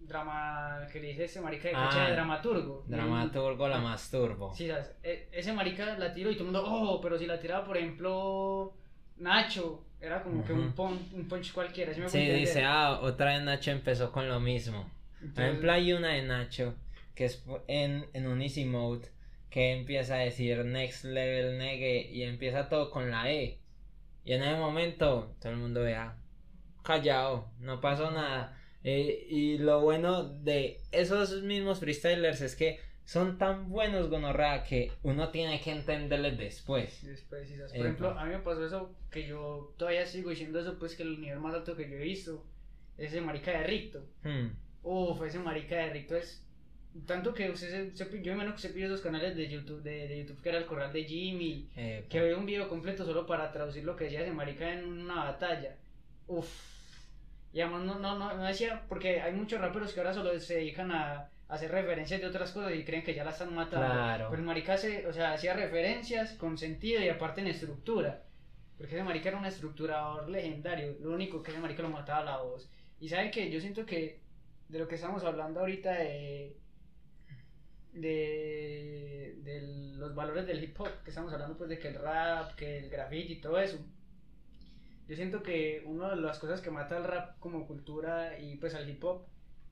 drama 0.00 0.86
que 0.90 0.98
le 1.00 1.08
dice 1.08 1.24
ese 1.24 1.40
marica 1.40 1.68
de 1.68 1.74
coche 1.74 1.98
Ah, 2.00 2.06
de 2.06 2.12
dramaturgo. 2.12 2.84
Dramaturgo 2.88 3.68
la 3.68 3.78
masturbo. 3.78 4.52
Sí, 4.54 4.66
¿sabes? 4.66 4.96
E- 5.02 5.28
ese 5.30 5.52
marica 5.52 5.96
la 5.98 6.12
tiró 6.12 6.30
y 6.30 6.34
todo 6.34 6.46
el 6.48 6.52
mundo, 6.52 6.64
oh, 6.66 7.00
pero 7.00 7.18
si 7.18 7.26
la 7.26 7.38
tiraba, 7.38 7.64
por 7.64 7.76
ejemplo, 7.76 8.74
Nacho, 9.18 9.84
era 10.00 10.22
como 10.22 10.44
que 10.44 10.52
un, 10.52 10.72
pon- 10.72 11.08
un 11.12 11.28
punch 11.28 11.52
cualquiera. 11.52 11.92
¿sí 11.94 12.00
me 12.00 12.08
Sí, 12.08 12.18
dice, 12.30 12.62
ah, 12.64 13.00
otra 13.02 13.34
vez 13.34 13.42
Nacho 13.42 13.70
empezó 13.70 14.10
con 14.12 14.28
lo 14.28 14.40
mismo. 14.40 14.90
Por 15.34 15.44
ejemplo, 15.44 15.72
hay 15.72 15.92
una 15.92 16.08
de 16.14 16.22
Nacho 16.22 16.74
que 17.14 17.26
es 17.26 17.44
en, 17.68 18.06
en 18.14 18.26
un 18.26 18.40
easy 18.40 18.64
mode 18.64 19.08
que 19.50 19.72
empieza 19.72 20.14
a 20.14 20.18
decir 20.18 20.64
next 20.64 21.04
level 21.04 21.58
negue 21.58 22.08
y 22.10 22.22
empieza 22.22 22.68
todo 22.68 22.90
con 22.90 23.10
la 23.10 23.30
E. 23.30 23.58
Y 24.24 24.32
en 24.32 24.42
ese 24.42 24.56
momento 24.56 25.34
todo 25.40 25.52
el 25.52 25.58
mundo 25.58 25.82
vea 25.82 26.16
callado, 26.82 27.50
no 27.58 27.80
pasó 27.80 28.10
nada. 28.10 28.56
Eh, 28.82 29.26
y 29.28 29.58
lo 29.58 29.80
bueno 29.82 30.22
de 30.24 30.78
esos 30.92 31.42
mismos 31.42 31.80
freestylers 31.80 32.40
es 32.40 32.56
que 32.56 32.80
son 33.10 33.38
tan 33.38 33.68
buenos 33.68 34.08
gonorrea 34.08 34.62
que 34.62 34.92
uno 35.02 35.30
tiene 35.30 35.60
que 35.60 35.72
entenderles 35.72 36.38
después. 36.38 37.02
Por 37.64 37.80
ejemplo, 37.86 38.10
a 38.16 38.24
mí 38.24 38.30
me 38.30 38.38
pasó 38.38 38.64
eso 38.64 38.94
que 39.10 39.26
yo 39.26 39.74
todavía 39.76 40.06
sigo 40.06 40.30
diciendo 40.30 40.60
eso, 40.60 40.78
pues 40.78 40.94
que 40.94 41.02
el 41.02 41.20
nivel 41.20 41.40
más 41.40 41.52
alto 41.54 41.74
que 41.74 41.90
yo 41.90 41.96
he 41.96 42.02
visto 42.02 42.44
es 42.96 43.08
ese 43.10 43.20
marica 43.20 43.50
de 43.50 43.64
Ricto. 43.64 44.06
Hmm, 44.22 44.50
Uf, 44.84 45.22
ese 45.24 45.40
marica 45.40 45.74
de 45.76 45.90
Ricto 45.90 46.14
es. 46.16 46.46
Tanto 47.04 47.34
que 47.34 47.50
usted 47.50 47.92
se, 47.94 47.96
se- 47.96 48.22
yo 48.22 48.36
menos 48.36 48.54
que 48.54 48.60
se 48.60 48.68
pide 48.70 48.86
esos 48.86 49.00
canales 49.00 49.34
de 49.36 49.48
YouTube, 49.48 49.82
de, 49.82 50.06
de 50.06 50.18
YouTube 50.20 50.40
que 50.42 50.48
era 50.50 50.58
el 50.58 50.66
corral 50.66 50.92
de 50.92 51.02
Jimmy, 51.04 51.68
que 52.08 52.20
veo 52.20 52.38
un 52.38 52.46
video 52.46 52.68
completo 52.68 53.04
solo 53.04 53.26
para 53.26 53.50
traducir 53.50 53.82
lo 53.84 53.96
que 53.96 54.04
decía 54.04 54.20
ese 54.22 54.30
marica 54.32 54.72
en 54.72 54.84
una 54.86 55.16
batalla. 55.24 55.74
Uf. 56.28 56.48
Y 57.52 57.60
además 57.60 57.82
no, 57.86 57.98
no, 57.98 58.16
no, 58.16 58.36
no 58.36 58.44
decía, 58.44 58.84
porque 58.88 59.20
hay 59.20 59.32
muchos 59.32 59.60
raperos 59.60 59.92
que 59.92 59.98
ahora 59.98 60.14
solo 60.14 60.38
se 60.38 60.54
dedican 60.54 60.92
a 60.92 61.28
hacer 61.50 61.70
referencias 61.70 62.20
de 62.20 62.26
otras 62.26 62.52
cosas 62.52 62.74
y 62.74 62.84
creen 62.84 63.02
que 63.02 63.14
ya 63.14 63.24
la 63.24 63.30
están 63.30 63.54
matando. 63.54 63.86
Claro. 63.86 64.26
Pero 64.30 64.40
el 64.40 64.46
marica 64.46 64.74
hace, 64.74 65.06
o 65.06 65.12
sea, 65.12 65.32
hacía 65.32 65.52
referencias 65.52 66.32
con 66.34 66.56
sentido 66.56 67.02
y 67.02 67.08
aparte 67.08 67.40
en 67.40 67.48
estructura. 67.48 68.22
Porque 68.78 68.94
ese 68.94 69.04
marica 69.04 69.28
era 69.28 69.38
un 69.38 69.46
estructurador 69.46 70.28
legendario. 70.28 70.96
Lo 71.00 71.12
único 71.12 71.42
que 71.42 71.50
ese 71.50 71.60
marica 71.60 71.82
lo 71.82 71.90
mataba 71.90 72.24
la 72.24 72.38
voz. 72.38 72.70
Y 73.00 73.08
sabe 73.08 73.30
que 73.30 73.50
yo 73.50 73.60
siento 73.60 73.84
que 73.84 74.20
de 74.68 74.78
lo 74.78 74.86
que 74.86 74.94
estamos 74.94 75.24
hablando 75.24 75.60
ahorita 75.60 75.90
de 75.92 76.56
de, 77.92 79.36
de 79.42 79.96
los 79.96 80.14
valores 80.14 80.46
del 80.46 80.62
hip 80.62 80.80
hop, 80.80 81.02
que 81.02 81.10
estamos 81.10 81.32
hablando 81.32 81.56
pues 81.56 81.70
de 81.70 81.78
que 81.78 81.88
el 81.88 81.96
rap, 81.96 82.54
que 82.54 82.78
el 82.78 82.90
graffiti 82.90 83.34
y 83.34 83.40
todo 83.40 83.58
eso. 83.58 83.78
Yo 85.08 85.16
siento 85.16 85.42
que 85.42 85.82
una 85.86 86.10
de 86.10 86.16
las 86.16 86.38
cosas 86.38 86.60
que 86.60 86.70
mata 86.70 86.96
al 86.96 87.04
rap 87.04 87.38
como 87.40 87.66
cultura 87.66 88.38
y 88.38 88.56
pues 88.56 88.74
al 88.74 88.88
hip 88.88 89.02
hop 89.02 89.26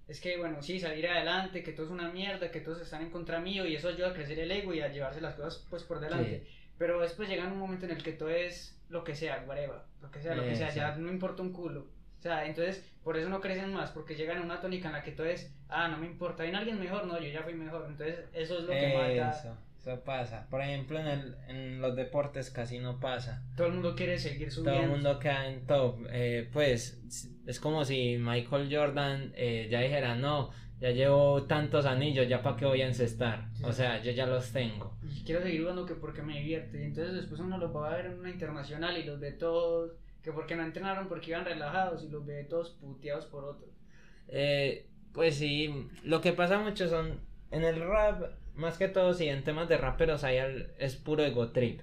es 0.08 0.20
que, 0.20 0.38
bueno, 0.38 0.62
sí, 0.62 0.80
salir 0.80 1.06
adelante, 1.06 1.62
que 1.62 1.72
todo 1.72 1.86
es 1.86 1.92
una 1.92 2.10
mierda, 2.10 2.50
que 2.50 2.60
todos 2.60 2.80
están 2.80 3.02
en 3.02 3.10
contra 3.10 3.40
mío 3.40 3.66
y 3.66 3.76
eso 3.76 3.88
ayuda 3.88 4.08
a 4.08 4.14
crecer 4.14 4.38
el 4.38 4.50
ego 4.50 4.72
y 4.72 4.80
a 4.80 4.88
llevarse 4.88 5.20
las 5.20 5.34
cosas 5.34 5.66
pues 5.68 5.84
por 5.84 6.00
delante. 6.00 6.46
Pero 6.78 7.00
después 7.00 7.28
llega 7.28 7.46
un 7.46 7.58
momento 7.58 7.84
en 7.84 7.92
el 7.92 8.02
que 8.02 8.12
todo 8.12 8.30
es 8.30 8.80
lo 8.88 9.04
que 9.04 9.14
sea, 9.14 9.44
whatever, 9.46 9.80
lo 10.00 10.10
que 10.10 10.22
sea, 10.22 10.34
lo 10.34 10.44
que 10.44 10.56
sea, 10.56 10.70
ya 10.70 10.96
no 10.96 11.10
importa 11.10 11.42
un 11.42 11.52
culo. 11.52 11.86
O 12.18 12.20
sea, 12.20 12.46
entonces 12.46 12.84
por 13.04 13.16
eso 13.16 13.28
no 13.28 13.40
crecen 13.40 13.72
más, 13.72 13.90
porque 13.90 14.14
llegan 14.16 14.38
a 14.38 14.42
una 14.42 14.60
tónica 14.60 14.88
en 14.88 14.94
la 14.94 15.02
que 15.02 15.12
todo 15.12 15.26
es, 15.26 15.54
ah, 15.68 15.88
no 15.88 15.98
me 15.98 16.06
importa, 16.06 16.42
¿hay 16.42 16.52
alguien 16.52 16.80
mejor? 16.80 17.06
No, 17.06 17.20
yo 17.20 17.28
ya 17.28 17.42
fui 17.42 17.54
mejor. 17.54 17.86
Entonces 17.88 18.24
eso 18.32 18.58
es 18.58 18.64
lo 18.64 18.70
que 18.70 18.94
mata. 18.94 19.58
Eso, 19.78 20.00
pasa. 20.04 20.46
Por 20.50 20.60
ejemplo, 20.60 20.98
en, 20.98 21.06
el, 21.06 21.36
en 21.48 21.80
los 21.80 21.94
deportes 21.96 22.50
casi 22.50 22.78
no 22.78 22.98
pasa. 23.00 23.42
Todo 23.56 23.68
el 23.68 23.74
mundo 23.74 23.94
quiere 23.94 24.18
seguir 24.18 24.48
Todo 24.48 24.64
subiendo. 24.64 24.82
el 24.82 24.90
mundo 24.90 25.18
queda 25.18 25.48
en 25.48 25.66
top. 25.66 25.96
Eh, 26.10 26.48
pues 26.52 27.00
es 27.46 27.60
como 27.60 27.84
si 27.84 28.18
Michael 28.18 28.68
Jordan 28.74 29.32
eh, 29.36 29.68
ya 29.70 29.80
dijera, 29.80 30.16
no, 30.16 30.50
ya 30.80 30.90
llevo 30.90 31.44
tantos 31.44 31.86
anillos, 31.86 32.28
ya 32.28 32.42
para 32.42 32.56
qué 32.56 32.64
voy 32.66 32.82
a 32.82 32.86
encestar. 32.86 33.48
O 33.62 33.72
sea, 33.72 34.02
yo 34.02 34.10
ya 34.12 34.26
los 34.26 34.52
tengo. 34.52 34.96
Y 35.02 35.24
quiero 35.24 35.42
seguir 35.42 35.62
jugando 35.62 35.86
que 35.86 35.94
porque 35.94 36.22
me 36.22 36.38
divierte. 36.38 36.80
Y 36.80 36.84
entonces 36.84 37.14
después 37.14 37.40
uno 37.40 37.56
los 37.58 37.74
va 37.74 37.90
a 37.92 37.96
ver 37.96 38.06
en 38.06 38.18
una 38.18 38.30
internacional 38.30 38.96
y 38.98 39.04
los 39.04 39.18
ve 39.20 39.32
todos, 39.32 39.92
que 40.22 40.32
porque 40.32 40.54
no 40.56 40.62
entrenaron, 40.64 41.08
porque 41.08 41.30
iban 41.30 41.44
relajados 41.44 42.04
y 42.04 42.08
los 42.08 42.26
ve 42.26 42.44
todos 42.44 42.70
puteados 42.80 43.26
por 43.26 43.44
otros. 43.44 43.70
Eh, 44.28 44.86
pues 45.12 45.36
sí, 45.36 45.88
lo 46.04 46.20
que 46.20 46.32
pasa 46.32 46.58
mucho 46.58 46.88
son 46.88 47.20
en 47.50 47.64
el 47.64 47.80
rap, 47.80 48.22
más 48.58 48.76
que 48.78 48.88
todo, 48.88 49.14
sí, 49.14 49.28
en 49.28 49.44
temas 49.44 49.68
de 49.68 49.76
raperos 49.78 50.24
hay 50.24 50.38
al- 50.38 50.72
es 50.78 50.96
puro 50.96 51.24
ego 51.24 51.50
trip. 51.52 51.80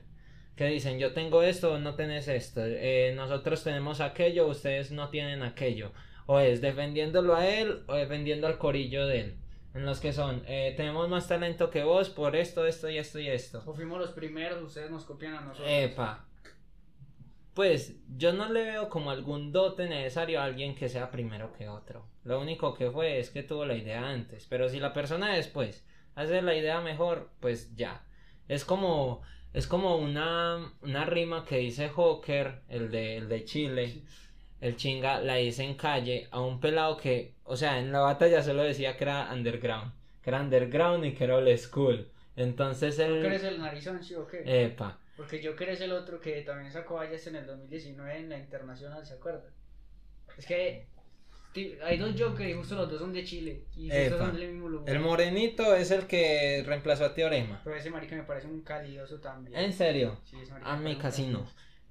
Que 0.56 0.68
dicen, 0.68 1.00
yo 1.00 1.14
tengo 1.14 1.42
esto, 1.44 1.80
no 1.80 1.96
tenés 1.96 2.28
esto, 2.30 2.62
eh, 2.64 3.14
nosotros 3.16 3.64
tenemos 3.64 4.00
aquello, 4.00 4.48
ustedes 4.48 4.92
no 4.92 5.10
tienen 5.10 5.42
aquello. 5.44 5.92
O 6.28 6.40
es 6.40 6.62
defendiéndolo 6.62 7.36
a 7.36 7.46
él 7.48 7.84
o 7.88 7.96
defendiendo 7.96 8.48
al 8.48 8.58
corillo 8.58 9.06
de 9.06 9.20
él. 9.20 9.36
En 9.74 9.86
los 9.86 10.00
que 10.00 10.14
son, 10.14 10.44
eh, 10.48 10.74
tenemos 10.78 11.10
más 11.10 11.28
talento 11.28 11.70
que 11.70 11.84
vos 11.84 12.10
por 12.10 12.36
esto, 12.38 12.66
esto 12.66 12.90
y 12.90 12.98
esto 12.98 13.20
y 13.20 13.28
esto. 13.28 13.62
O 13.66 13.74
fuimos 13.74 14.00
los 14.00 14.12
primeros, 14.12 14.64
ustedes 14.64 14.90
nos 14.90 15.04
copian 15.04 15.36
a 15.36 15.42
nosotros. 15.42 15.68
Epa. 15.70 16.26
Pues 17.54 17.96
yo 18.18 18.34
no 18.34 18.52
le 18.52 18.64
veo 18.64 18.90
como 18.90 19.12
algún 19.12 19.52
dote 19.52 19.88
necesario 19.88 20.40
a 20.42 20.46
alguien 20.46 20.76
que 20.76 20.90
sea 20.90 21.12
primero 21.12 21.54
que 21.54 21.70
otro. 21.70 22.06
Lo 22.24 22.40
único 22.42 22.74
que 22.74 22.92
fue 22.92 23.20
es 23.20 23.30
que 23.30 23.44
tuvo 23.44 23.66
la 23.66 23.76
idea 23.76 24.10
antes. 24.10 24.46
Pero 24.50 24.68
si 24.70 24.80
la 24.80 24.94
persona 24.94 25.34
después 25.36 25.86
hace 26.16 26.42
la 26.42 26.56
idea 26.56 26.82
mejor, 26.82 27.30
pues 27.40 27.76
ya. 27.76 28.04
Es 28.48 28.66
como, 28.66 29.22
es 29.54 29.68
como 29.68 29.98
una, 29.98 30.74
una 30.82 31.06
rima 31.06 31.46
que 31.46 31.58
dice 31.58 31.90
Joker, 31.90 32.62
el 32.70 32.90
de, 32.92 33.18
el 33.18 33.30
de 33.30 33.46
Chile. 33.46 34.04
El 34.62 34.78
chinga 34.78 35.20
la 35.20 35.36
dice 35.36 35.64
en 35.64 35.76
calle 35.76 36.28
a 36.32 36.42
un 36.42 36.60
pelado 36.60 36.98
que, 36.98 37.36
o 37.44 37.56
sea, 37.56 37.80
en 37.80 37.92
la 37.92 38.00
batalla 38.00 38.42
solo 38.42 38.64
decía 38.64 38.98
que 38.98 39.04
era 39.04 39.32
underground. 39.32 39.94
Que 40.24 40.30
era 40.32 40.42
underground 40.42 41.06
y 41.06 41.14
que 41.14 41.26
era 41.26 41.36
old 41.36 41.56
school. 41.58 42.10
Entonces 42.36 42.98
él... 43.00 43.18
¿Joker 43.18 43.34
es 43.34 43.44
el 43.44 43.60
narizón, 43.60 44.04
sí 44.04 44.16
o 44.16 44.26
qué? 44.26 44.66
Epa. 44.66 45.00
Porque 45.16 45.46
Joker 45.46 45.70
es 45.70 45.82
el 45.82 45.92
otro 45.92 46.20
que 46.20 46.42
también 46.42 46.72
sacó 46.72 46.96
vallas 46.96 47.26
en 47.28 47.36
el 47.36 47.46
2019 47.46 48.18
en 48.18 48.30
la 48.30 48.38
internacional, 48.38 49.06
¿se 49.06 49.14
acuerdan? 49.14 49.54
Es 50.38 50.46
que 50.46 50.88
hay 51.84 51.98
dos 51.98 52.14
Joker 52.18 52.48
y 52.50 52.54
justo 52.54 52.76
los 52.76 52.90
dos 52.90 53.00
son 53.00 53.14
de 53.14 53.24
Chile. 53.24 53.64
Y 53.76 53.90
justo 53.90 54.18
son 54.18 54.36
del 54.36 54.52
mismo 54.52 54.70
lugar. 54.70 54.94
El 54.96 55.02
morenito 55.02 55.76
es 55.76 55.92
el 55.92 56.08
que 56.08 56.64
reemplazó 56.66 57.06
a 57.06 57.14
Teorema. 57.14 57.62
Pero 57.64 57.76
ese 57.76 57.90
marica 57.90 58.16
me 58.16 58.24
parece 58.24 58.48
un 58.48 58.62
calidoso 58.62 59.20
también. 59.20 59.56
¿En 59.58 59.74
serio? 59.74 60.20
Sí, 60.24 60.38
ese 60.42 60.52
marica 60.52 60.74
A 60.74 60.78
mí 60.78 60.96
casi 60.98 61.28
no. 61.28 61.48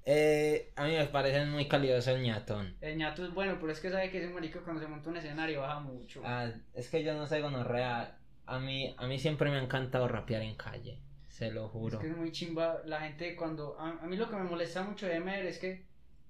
Eh, 0.07 0.71
a 0.75 0.85
mí 0.85 0.91
me 0.93 1.05
parece 1.07 1.43
muy 1.45 1.67
calidoso 1.67 2.11
el 2.11 2.21
ñatón. 2.21 2.75
El 2.79 2.97
ñato 2.97 3.25
es 3.25 3.33
bueno, 3.33 3.57
pero 3.59 3.71
es 3.71 3.79
que 3.79 3.89
sabe 3.89 4.11
que 4.11 4.19
ese 4.23 4.31
marica 4.31 4.59
cuando 4.61 4.81
se 4.81 4.87
monta 4.87 5.09
un 5.09 5.17
escenario 5.17 5.61
baja 5.61 5.79
mucho. 5.79 6.21
Ah, 6.23 6.51
es 6.75 6.89
que 6.89 7.03
yo 7.03 7.13
no 7.15 7.25
sé 7.25 7.41
gonorrea. 7.41 8.19
A 8.45 8.59
mí, 8.59 8.93
a 8.99 9.07
mí 9.07 9.17
siempre 9.17 9.49
me 9.49 9.57
ha 9.57 9.63
encantado 9.63 10.07
rapear 10.07 10.43
en 10.43 10.55
calle. 10.55 10.99
Se 11.27 11.51
lo 11.51 11.65
Es 11.65 11.71
juro. 11.71 11.99
que 11.99 12.07
es 12.09 12.15
muy 12.15 12.31
chimba 12.31 12.81
la 12.85 13.01
gente 13.01 13.35
cuando... 13.35 13.75
A, 13.79 13.89
a 14.03 14.05
mí 14.05 14.15
lo 14.15 14.29
que 14.29 14.35
me 14.35 14.43
molesta 14.43 14.83
mucho 14.83 15.07
de 15.07 15.15
Emer 15.15 15.45
es 15.47 15.57
que 15.57 15.83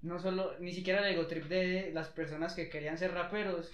no 0.06 0.18
solo, 0.18 0.52
ni 0.60 0.72
siquiera 0.72 1.00
el 1.06 1.14
ego 1.14 1.26
trip 1.26 1.44
de 1.44 1.90
las 1.92 2.08
personas 2.08 2.54
que 2.54 2.68
querían 2.68 2.96
ser 2.98 3.12
raperos, 3.12 3.70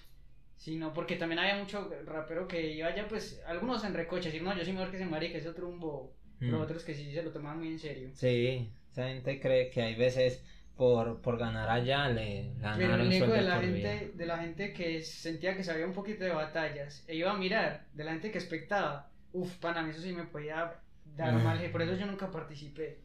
sino 0.57 0.93
porque 0.93 1.17
también 1.17 1.41
había 1.41 1.57
mucho 1.57 1.91
rapero 2.07 2.47
que 2.49 2.73
iba 2.73 2.89
allá, 2.89 3.07
pues, 3.09 3.41
algunos 3.47 3.85
en 3.85 3.95
recoche, 3.95 4.29
decir, 4.29 4.43
no, 4.43 4.57
yo 4.57 4.65
soy 4.65 4.73
mejor 4.73 4.91
que 4.91 4.97
ese 4.97 5.07
marica, 5.07 5.39
es 5.39 5.47
otro 5.47 5.69
un 5.69 5.81
bobo, 5.81 6.13
pero 6.39 6.59
Mm. 6.59 6.63
otros 6.63 6.85
que 6.85 6.95
sí 6.95 7.13
se 7.13 7.23
lo 7.23 7.31
tomaban 7.31 7.59
muy 7.59 7.69
en 7.69 7.79
serio. 7.79 8.11
Sí, 8.15 8.69
esa 8.91 9.09
gente 9.09 9.41
cree 9.41 9.71
que 9.71 9.83
hay 9.83 9.95
veces 9.95 10.43
por, 10.77 11.21
por 11.21 11.37
ganar 11.37 11.69
allá 11.69 12.09
le 12.09 12.53
Pero 12.55 12.61
ganaron 12.61 13.01
el 13.07 13.13
ego 13.13 13.27
sueldo 13.27 13.35
de 13.35 13.43
la 13.43 13.59
vida. 13.59 13.91
gente, 13.93 14.13
de 14.15 14.27
la 14.27 14.39
gente 14.39 14.73
que 14.73 15.03
sentía 15.03 15.57
que 15.57 15.65
sabía 15.65 15.87
un 15.87 15.93
poquito 15.93 16.25
de 16.25 16.31
batallas 16.31 17.05
e 17.09 17.17
iba 17.17 17.31
a 17.31 17.37
mirar, 17.37 17.87
de 17.93 18.05
la 18.05 18.13
gente 18.13 18.31
que 18.31 18.39
expectaba, 18.39 19.11
uff, 19.33 19.57
pana, 19.57 19.89
eso 19.89 20.01
sí 20.01 20.13
me 20.13 20.25
podía 20.25 20.75
dar 21.17 21.35
Mm. 21.35 21.45
mal, 21.45 21.71
por 21.71 21.83
eso 21.83 21.95
yo 21.95 22.07
nunca 22.07 22.31
participé. 22.31 22.99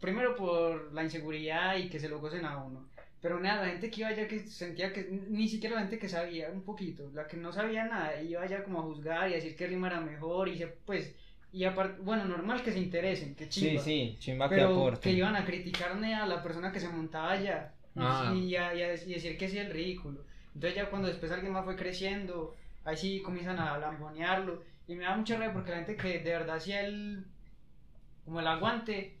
Primero 0.00 0.36
por 0.36 0.92
la 0.92 1.02
inseguridad 1.04 1.76
y 1.76 1.88
que 1.88 1.98
se 1.98 2.08
lo 2.08 2.18
gocen 2.20 2.44
a 2.44 2.58
uno. 2.58 2.86
Pero 3.22 3.40
nada, 3.40 3.62
la 3.64 3.70
gente 3.70 3.90
que 3.90 4.00
iba 4.02 4.10
allá 4.10 4.28
que 4.28 4.40
sentía 4.40 4.92
que, 4.92 5.08
ni 5.30 5.48
siquiera 5.48 5.74
la 5.76 5.80
gente 5.82 5.98
que 5.98 6.08
sabía 6.08 6.50
un 6.50 6.62
poquito, 6.62 7.10
la 7.14 7.26
que 7.26 7.36
no 7.36 7.50
sabía 7.52 7.86
nada, 7.86 8.20
iba 8.22 8.42
allá 8.42 8.62
como 8.62 8.78
a 8.80 8.82
juzgar 8.82 9.28
y 9.28 9.32
a 9.32 9.36
decir 9.36 9.56
que 9.56 9.66
rima 9.66 9.88
era 9.88 10.00
mejor 10.00 10.48
y 10.48 10.56
se, 10.58 10.66
pues 10.66 11.14
y 11.52 11.64
aparte, 11.64 12.00
bueno, 12.02 12.24
normal 12.26 12.62
que 12.62 12.72
se 12.72 12.78
interesen, 12.78 13.34
que 13.34 13.48
chimba. 13.48 13.80
Sí, 13.82 14.12
sí, 14.12 14.16
chimba 14.20 14.48
que 14.48 14.56
pero 14.56 14.68
aporten. 14.68 15.00
que 15.00 15.16
iban 15.16 15.34
a 15.34 15.44
criticarme 15.46 16.14
a 16.14 16.26
la 16.26 16.42
persona 16.42 16.70
que 16.70 16.80
se 16.80 16.88
montaba 16.88 17.32
allá 17.32 17.72
Ah. 17.98 18.34
y, 18.36 18.54
a, 18.54 18.74
y 18.74 18.82
a- 18.82 18.92
y 18.94 19.14
decir 19.14 19.38
que 19.38 19.48
sí 19.48 19.58
el 19.58 19.70
ridículo. 19.70 20.20
Entonces 20.54 20.76
ya 20.76 20.90
cuando 20.90 21.08
después 21.08 21.32
alguien 21.32 21.52
más 21.54 21.64
fue 21.64 21.74
creciendo, 21.76 22.54
ahí 22.84 22.96
sí 22.96 23.22
comienzan 23.22 23.58
a 23.58 23.78
lambonearlo 23.78 24.62
y 24.86 24.94
me 24.94 25.04
da 25.04 25.16
mucha 25.16 25.36
rabia 25.38 25.54
porque 25.54 25.70
la 25.70 25.78
gente 25.78 25.96
que 25.96 26.18
de 26.18 26.30
verdad 26.30 26.56
hacía 26.56 26.82
el 26.84 27.24
como 28.26 28.40
el 28.40 28.46
aguante 28.46 29.16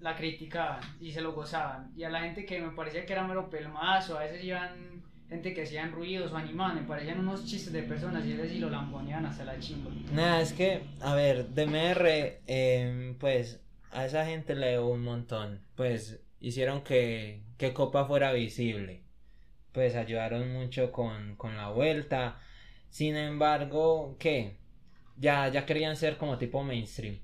la 0.00 0.16
criticaban 0.16 0.80
y 1.00 1.12
se 1.12 1.20
lo 1.20 1.32
gozaban 1.32 1.92
y 1.96 2.04
a 2.04 2.10
la 2.10 2.20
gente 2.20 2.44
que 2.44 2.60
me 2.60 2.72
parecía 2.72 3.06
que 3.06 3.12
era 3.12 3.26
mero 3.26 3.48
pelmazo, 3.48 4.18
a 4.18 4.24
veces 4.24 4.44
iban 4.44 5.02
gente 5.28 5.54
que 5.54 5.62
hacían 5.62 5.92
ruidos 5.92 6.32
o 6.32 6.36
animaban, 6.36 6.76
me 6.76 6.82
parecían 6.82 7.20
unos 7.20 7.44
chistes 7.46 7.72
de 7.72 7.82
personas 7.82 8.24
y 8.24 8.32
ellos 8.32 8.48
sí 8.48 8.58
lo 8.58 8.70
lamboneaban 8.70 9.26
hasta 9.26 9.44
la 9.44 9.58
chimba. 9.58 9.90
Nada, 10.12 10.40
es 10.40 10.52
que, 10.52 10.82
a 11.00 11.14
ver, 11.14 11.54
DMR, 11.54 12.40
eh, 12.46 13.16
pues 13.18 13.60
a 13.90 14.04
esa 14.04 14.26
gente 14.26 14.54
le 14.54 14.70
dio 14.70 14.86
un 14.86 15.02
montón. 15.02 15.60
Pues 15.76 16.20
hicieron 16.40 16.82
que, 16.82 17.42
que 17.56 17.72
Copa 17.72 18.04
fuera 18.04 18.32
visible. 18.32 19.02
Pues 19.72 19.96
ayudaron 19.96 20.52
mucho 20.52 20.92
con, 20.92 21.36
con 21.36 21.56
la 21.56 21.70
vuelta. 21.70 22.38
Sin 22.90 23.16
embargo, 23.16 24.16
¿qué? 24.18 24.58
Ya, 25.16 25.48
ya 25.48 25.64
querían 25.66 25.96
ser 25.96 26.16
como 26.16 26.38
tipo 26.38 26.62
mainstream. 26.62 27.18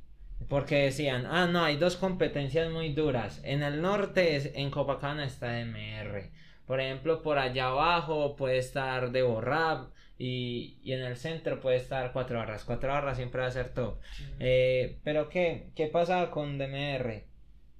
Porque 0.49 0.77
decían, 0.85 1.27
ah, 1.27 1.47
no, 1.47 1.65
hay 1.65 1.77
dos 1.77 1.97
competencias 1.97 2.71
muy 2.71 2.93
duras. 2.93 3.41
En 3.45 3.63
el 3.63 3.81
norte, 3.83 4.37
es- 4.37 4.51
en 4.55 4.71
Copacabana 4.71 5.25
está 5.25 5.53
DMR. 5.53 6.31
Por 6.67 6.81
ejemplo, 6.81 7.23
por 7.23 7.39
allá 7.39 7.67
abajo 7.69 8.37
puede 8.37 8.59
estar 8.59 9.11
de 9.13 9.23
Borrap. 9.23 9.91
Y, 10.19 10.79
y 10.83 10.93
en 10.93 11.01
el 11.03 11.17
centro 11.17 11.61
puede 11.61 11.77
estar 11.79 12.13
cuatro 12.13 12.39
barras. 12.39 12.65
Cuatro 12.65 12.91
barras 12.93 13.17
siempre 13.17 13.41
va 13.41 13.47
a 13.47 13.51
ser 13.51 13.73
top. 13.73 13.99
Eh, 14.39 14.99
pero 15.03 15.31
¿qué? 15.31 15.71
¿Qué 15.75 15.87
pasa 15.87 16.31
con 16.31 16.59
DMR? 16.59 17.25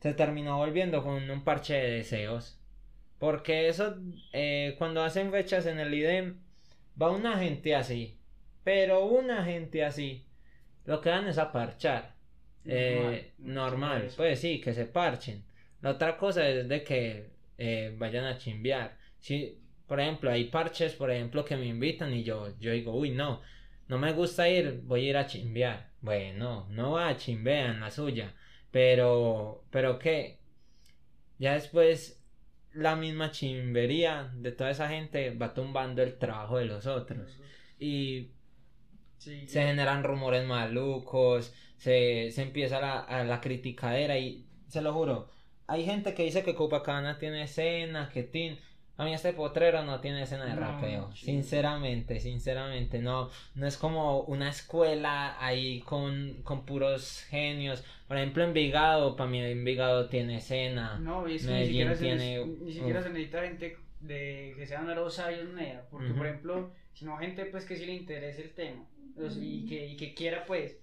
Se 0.01 0.15
terminó 0.15 0.57
volviendo 0.57 1.03
con 1.03 1.29
un 1.31 1.45
parche 1.45 1.75
de 1.75 1.91
deseos. 1.91 2.59
Porque 3.19 3.69
eso, 3.69 3.97
eh, 4.33 4.75
cuando 4.79 5.03
hacen 5.05 5.31
fechas 5.31 5.67
en 5.67 5.79
el 5.81 5.93
IDEM, 5.93 6.41
va 7.01 7.11
una 7.11 7.39
gente 7.39 7.75
así. 7.77 8.19
Pero 8.65 9.05
una 9.05 9.45
gente 9.45 9.85
así. 9.85 10.25
Lo 10.87 11.03
que 11.03 11.11
dan 11.11 11.29
es 11.29 11.37
a 11.37 11.53
parchar. 11.53 12.15
Eh, 12.65 13.33
normal, 13.39 14.11
pues 14.17 14.41
sí, 14.41 14.61
que 14.61 14.73
se 14.75 14.87
parchen. 14.87 15.45
La 15.81 15.91
otra 15.91 16.17
cosa 16.17 16.49
es 16.49 16.69
de 16.69 16.85
que 16.85 17.31
eh, 17.59 17.95
vayan 17.99 18.25
a 18.25 18.39
chimbear. 18.39 18.97
Si, 19.19 19.59
por 19.87 20.01
ejemplo, 20.01 20.31
hay 20.31 20.45
parches, 20.45 20.95
por 20.95 21.11
ejemplo, 21.11 21.45
que 21.45 21.57
me 21.57 21.67
invitan 21.67 22.13
y 22.13 22.23
yo, 22.23 22.59
yo 22.59 22.73
digo, 22.73 22.95
uy, 22.95 23.11
no, 23.11 23.41
no 23.89 23.99
me 23.99 24.13
gusta 24.13 24.49
ir, 24.49 24.81
voy 24.85 25.07
a 25.07 25.11
ir 25.11 25.17
a 25.17 25.27
chimbear. 25.27 25.91
Bueno, 26.01 26.67
no 26.71 26.93
va 26.93 27.09
a 27.09 27.17
chimbear 27.17 27.71
en 27.71 27.81
la 27.81 27.91
suya. 27.91 28.35
Pero, 28.71 29.65
pero 29.71 29.99
qué, 29.99 30.39
ya 31.39 31.55
después 31.55 32.23
la 32.73 32.95
misma 32.97 33.31
chimbería 33.31 34.31
de 34.35 34.53
toda 34.53 34.71
esa 34.71 34.89
gente 34.89 35.31
va 35.35 35.55
tumbando 35.55 36.03
el 36.03 36.19
trabajo 36.19 36.59
de 36.59 36.67
los 36.67 36.87
otros. 36.87 37.39
Y 37.79 38.31
Sí, 39.19 39.47
se 39.47 39.63
generan 39.65 40.03
rumores 40.03 40.47
malucos, 40.47 41.53
se, 41.81 42.31
se 42.31 42.43
empieza 42.43 42.81
la, 42.81 43.01
a 43.01 43.25
la 43.25 43.41
criticadera 43.41 44.19
y 44.19 44.45
se 44.69 44.83
lo 44.83 44.93
juro, 44.93 45.29
hay 45.67 45.85
gente 45.85 46.15
que 46.15 46.25
dice 46.25 46.43
que 46.45 46.55
Copacabana 46.55 47.19
tiene 47.19 47.43
escena, 47.45 48.11
que 48.13 48.23
tin, 48.23 48.59
a 48.97 49.05
mí 49.05 49.15
este 49.15 49.33
potrero 49.33 49.83
no 49.83 50.01
tiene 50.01 50.23
escena 50.23 50.45
de 50.45 50.55
No, 50.55 50.61
rapeo, 50.61 51.11
sí. 51.15 51.25
sinceramente, 51.27 52.21
sinceramente, 52.21 52.99
no, 52.99 53.31
no 53.55 53.67
es 53.67 53.77
como 53.79 54.21
una 54.23 54.51
escuela 54.51 55.37
ahí 55.45 55.81
con, 55.81 56.43
con 56.43 56.67
puros 56.67 57.25
genios, 57.31 57.83
por 58.09 58.19
ejemplo 58.19 58.45
Envigado, 58.45 59.17
para 59.17 59.31
mí 59.31 59.41
Envigado 59.41 60.09
tiene 60.09 60.37
escena, 60.37 60.99
No, 60.99 61.27
es 61.27 61.47
que 61.47 61.53
ni 61.53 61.67
siquiera, 61.67 61.95
tiene- 61.97 62.37
se, 62.45 62.47
ni 62.47 62.73
siquiera 62.73 62.99
uf. 63.01 63.07
se 63.07 63.11
necesita 63.13 63.43
gente 63.43 63.77
de 64.01 64.55
que 64.57 64.67
sean 64.67 64.87
sabios 65.11 65.49
nea, 65.55 65.87
porque 65.91 66.09
Ujú. 66.09 66.19
por 66.19 66.27
ejemplo, 66.27 66.71
sino 66.93 67.17
gente 67.17 67.47
pues 67.47 67.65
que 67.65 67.77
sí 67.77 67.87
le 67.87 67.95
interese 67.95 68.43
el 68.43 68.51
tema 68.55 68.85
y, 69.41 69.67
que, 69.67 69.87
y 69.87 69.97
que 69.97 70.15
quiera 70.15 70.45
pues, 70.47 70.77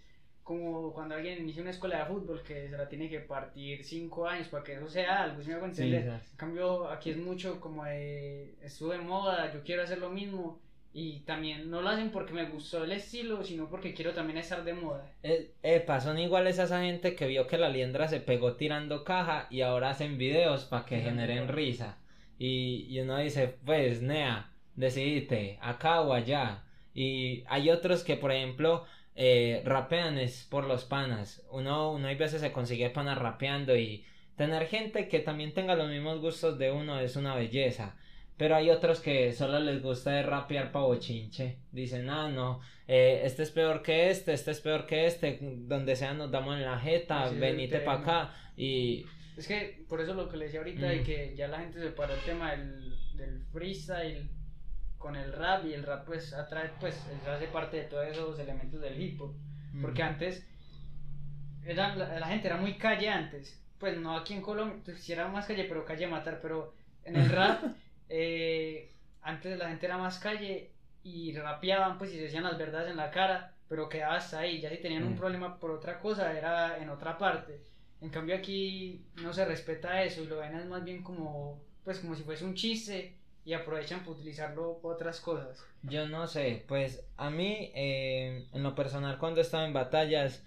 como 0.47 0.93
cuando 0.93 1.15
alguien 1.15 1.39
inicia 1.39 1.61
una 1.61 1.71
escuela 1.71 1.99
de 1.99 2.05
fútbol 2.05 2.41
que 2.43 2.69
se 2.69 2.77
la 2.77 2.87
tiene 2.87 3.09
que 3.09 3.19
partir 3.19 3.83
cinco 3.83 4.27
años 4.27 4.47
para 4.47 4.63
que 4.63 4.73
eso 4.75 4.87
sea 4.89 5.23
algo, 5.23 5.41
si 5.41 5.49
me 5.49 5.55
hago 5.55 5.65
Sí, 5.71 5.83
entender. 5.83 6.09
En 6.31 6.37
cambio, 6.37 6.89
aquí 6.89 7.09
es 7.11 7.17
mucho 7.17 7.59
como 7.59 7.83
de, 7.85 8.55
estuve 8.61 8.97
de 8.97 9.03
moda, 9.03 9.51
yo 9.53 9.63
quiero 9.63 9.83
hacer 9.83 9.99
lo 9.99 10.09
mismo. 10.09 10.59
Y 10.93 11.19
también 11.21 11.69
no 11.69 11.81
lo 11.81 11.89
hacen 11.89 12.11
porque 12.11 12.33
me 12.33 12.45
gustó 12.49 12.83
el 12.83 12.91
estilo, 12.93 13.43
sino 13.43 13.69
porque 13.69 13.93
quiero 13.93 14.13
también 14.13 14.37
estar 14.39 14.63
de 14.63 14.73
moda. 14.73 15.05
Eh, 15.23 15.51
epa, 15.63 15.99
son 15.99 16.17
iguales 16.19 16.59
a 16.59 16.63
esa 16.63 16.81
gente 16.81 17.15
que 17.15 17.27
vio 17.27 17.47
que 17.47 17.57
la 17.57 17.69
liendra 17.69 18.07
se 18.07 18.19
pegó 18.21 18.55
tirando 18.55 19.03
caja 19.03 19.47
y 19.49 19.61
ahora 19.61 19.89
hacen 19.89 20.17
videos 20.17 20.65
para 20.65 20.85
que 20.85 21.01
Sí, 21.01 21.03
generen 21.03 21.47
risa. 21.49 21.97
Y, 22.39 22.85
y 22.89 22.99
uno 23.01 23.17
dice, 23.17 23.47
pues, 23.65 24.01
Nea, 24.01 24.51
decidite, 24.75 25.57
acá 25.61 26.01
o 26.01 26.13
allá. 26.13 26.63
Y 26.93 27.43
hay 27.47 27.69
otros 27.69 28.03
que, 28.03 28.15
por 28.15 28.31
ejemplo, 28.31 28.85
eh, 29.17 29.61
rapean 29.65 30.17
es 30.17 30.45
por 30.49 30.63
los 30.65 30.85
panas. 30.85 31.43
Uno, 31.51 31.91
uno 31.91 32.07
hay 32.07 32.15
veces 32.15 32.39
se 32.39 32.51
consigue 32.51 32.89
panas 32.91 33.17
rapeando 33.17 33.75
y 33.75 34.05
tener 34.35 34.67
gente 34.67 35.07
que 35.07 35.19
también 35.19 35.53
tenga 35.53 35.75
los 35.75 35.89
mismos 35.89 36.21
gustos 36.21 36.57
de 36.59 36.71
uno 36.71 36.99
es 36.99 37.15
una 37.15 37.35
belleza. 37.35 37.95
Pero 38.37 38.55
hay 38.55 38.69
otros 38.69 38.99
que 38.99 39.33
solo 39.33 39.59
les 39.59 39.81
gusta 39.81 40.11
de 40.11 40.21
rapear 40.21 40.71
pa' 40.71 40.81
bochinche. 40.81 41.57
Dicen, 41.71 42.07
ah, 42.11 42.29
no, 42.29 42.59
eh, 42.87 43.21
este 43.23 43.41
es 43.41 43.49
peor 43.49 43.81
que 43.81 44.11
este, 44.11 44.33
este 44.33 44.51
es 44.51 44.61
peor 44.61 44.85
que 44.85 45.07
este. 45.07 45.39
Donde 45.41 45.95
sea 45.95 46.13
nos 46.13 46.29
damos 46.29 46.55
en 46.55 46.63
la 46.65 46.77
jeta, 46.79 47.23
Así 47.23 47.35
venite 47.37 47.79
pa' 47.79 47.93
acá. 47.93 48.35
Y 48.55 49.05
Es 49.35 49.47
que 49.47 49.83
por 49.89 50.01
eso 50.01 50.13
lo 50.13 50.29
que 50.29 50.37
le 50.37 50.45
decía 50.45 50.59
ahorita 50.59 50.85
de 50.87 50.97
Mm. 51.01 51.03
que 51.03 51.33
ya 51.35 51.47
la 51.47 51.59
gente 51.59 51.79
separó 51.79 52.13
el 52.13 52.19
tema 52.21 52.51
del, 52.51 52.95
del 53.15 53.41
freestyle 53.51 54.29
con 55.07 55.15
el 55.15 55.31
rap 55.31 55.65
y 55.65 55.73
el 55.73 55.83
rap 55.83 56.05
pues 56.05 56.33
atrae 56.33 56.69
pues 56.81 56.95
hace 57.25 57.47
parte 57.47 57.77
de 57.77 57.83
todos 57.83 58.05
esos 58.07 58.37
elementos 58.39 58.81
del 58.81 59.01
hip 59.01 59.21
hop. 59.21 59.33
Porque 59.81 60.03
antes 60.03 60.45
era, 61.65 61.95
la, 61.95 62.19
la 62.19 62.27
gente 62.27 62.47
era 62.47 62.57
muy 62.57 62.73
calle 62.77 63.09
antes. 63.09 63.57
Pues 63.79 63.97
no 63.97 64.15
aquí 64.17 64.33
en 64.33 64.41
Colombia, 64.41 64.81
pues, 64.83 65.01
sí 65.01 65.13
era 65.13 65.27
más 65.29 65.45
calle, 65.45 65.63
pero 65.65 65.85
calle 65.85 66.05
a 66.05 66.09
matar. 66.09 66.39
Pero 66.41 66.73
en 67.05 67.15
el 67.15 67.29
rap, 67.37 67.63
eh, 68.09 68.91
antes 69.21 69.57
la 69.57 69.69
gente 69.69 69.85
era 69.85 69.97
más 69.97 70.19
calle 70.19 70.71
y 71.03 71.33
rapeaban, 71.37 71.97
pues 71.97 72.11
y 72.11 72.15
se 72.15 72.23
decían 72.23 72.43
las 72.43 72.57
verdades 72.57 72.91
en 72.91 72.97
la 72.97 73.11
cara, 73.11 73.53
pero 73.69 73.87
quedaba 73.87 74.15
hasta 74.15 74.39
ahí. 74.39 74.59
Ya 74.59 74.69
si 74.69 74.77
tenían 74.77 75.03
un 75.05 75.13
Mm. 75.13 75.17
problema 75.17 75.57
por 75.59 75.71
otra 75.71 75.99
cosa, 75.99 76.37
era 76.37 76.77
en 76.79 76.89
otra 76.89 77.17
parte. 77.17 77.61
En 78.01 78.09
cambio 78.09 78.35
aquí 78.35 79.05
no 79.23 79.31
se 79.33 79.45
respeta 79.45 80.03
eso 80.03 80.21
y 80.21 80.27
lo 80.27 80.37
ven 80.39 80.55
es 80.55 80.65
más 80.65 80.83
bien 80.83 81.01
como, 81.01 81.61
pues 81.85 81.99
como 81.99 82.13
si 82.15 82.23
fuese 82.23 82.43
un 82.45 82.55
chiste 82.55 83.16
y 83.47 83.53
aprovechan 83.53 84.01
para 84.01 84.11
utilizarlo 84.11 84.77
para 84.81 84.95
otras 84.95 85.21
cosas. 85.21 85.65
Yo 85.81 86.05
no 86.05 86.27
sé, 86.27 86.65
pues 86.67 87.07
a 87.15 87.29
mí, 87.29 87.71
eh, 87.73 88.45
en 88.51 88.61
lo 88.61 88.75
personal, 88.75 89.17
cuando 89.19 89.39
he 89.39 89.43
estado 89.43 89.65
en 89.65 89.71
batallas, 89.71 90.45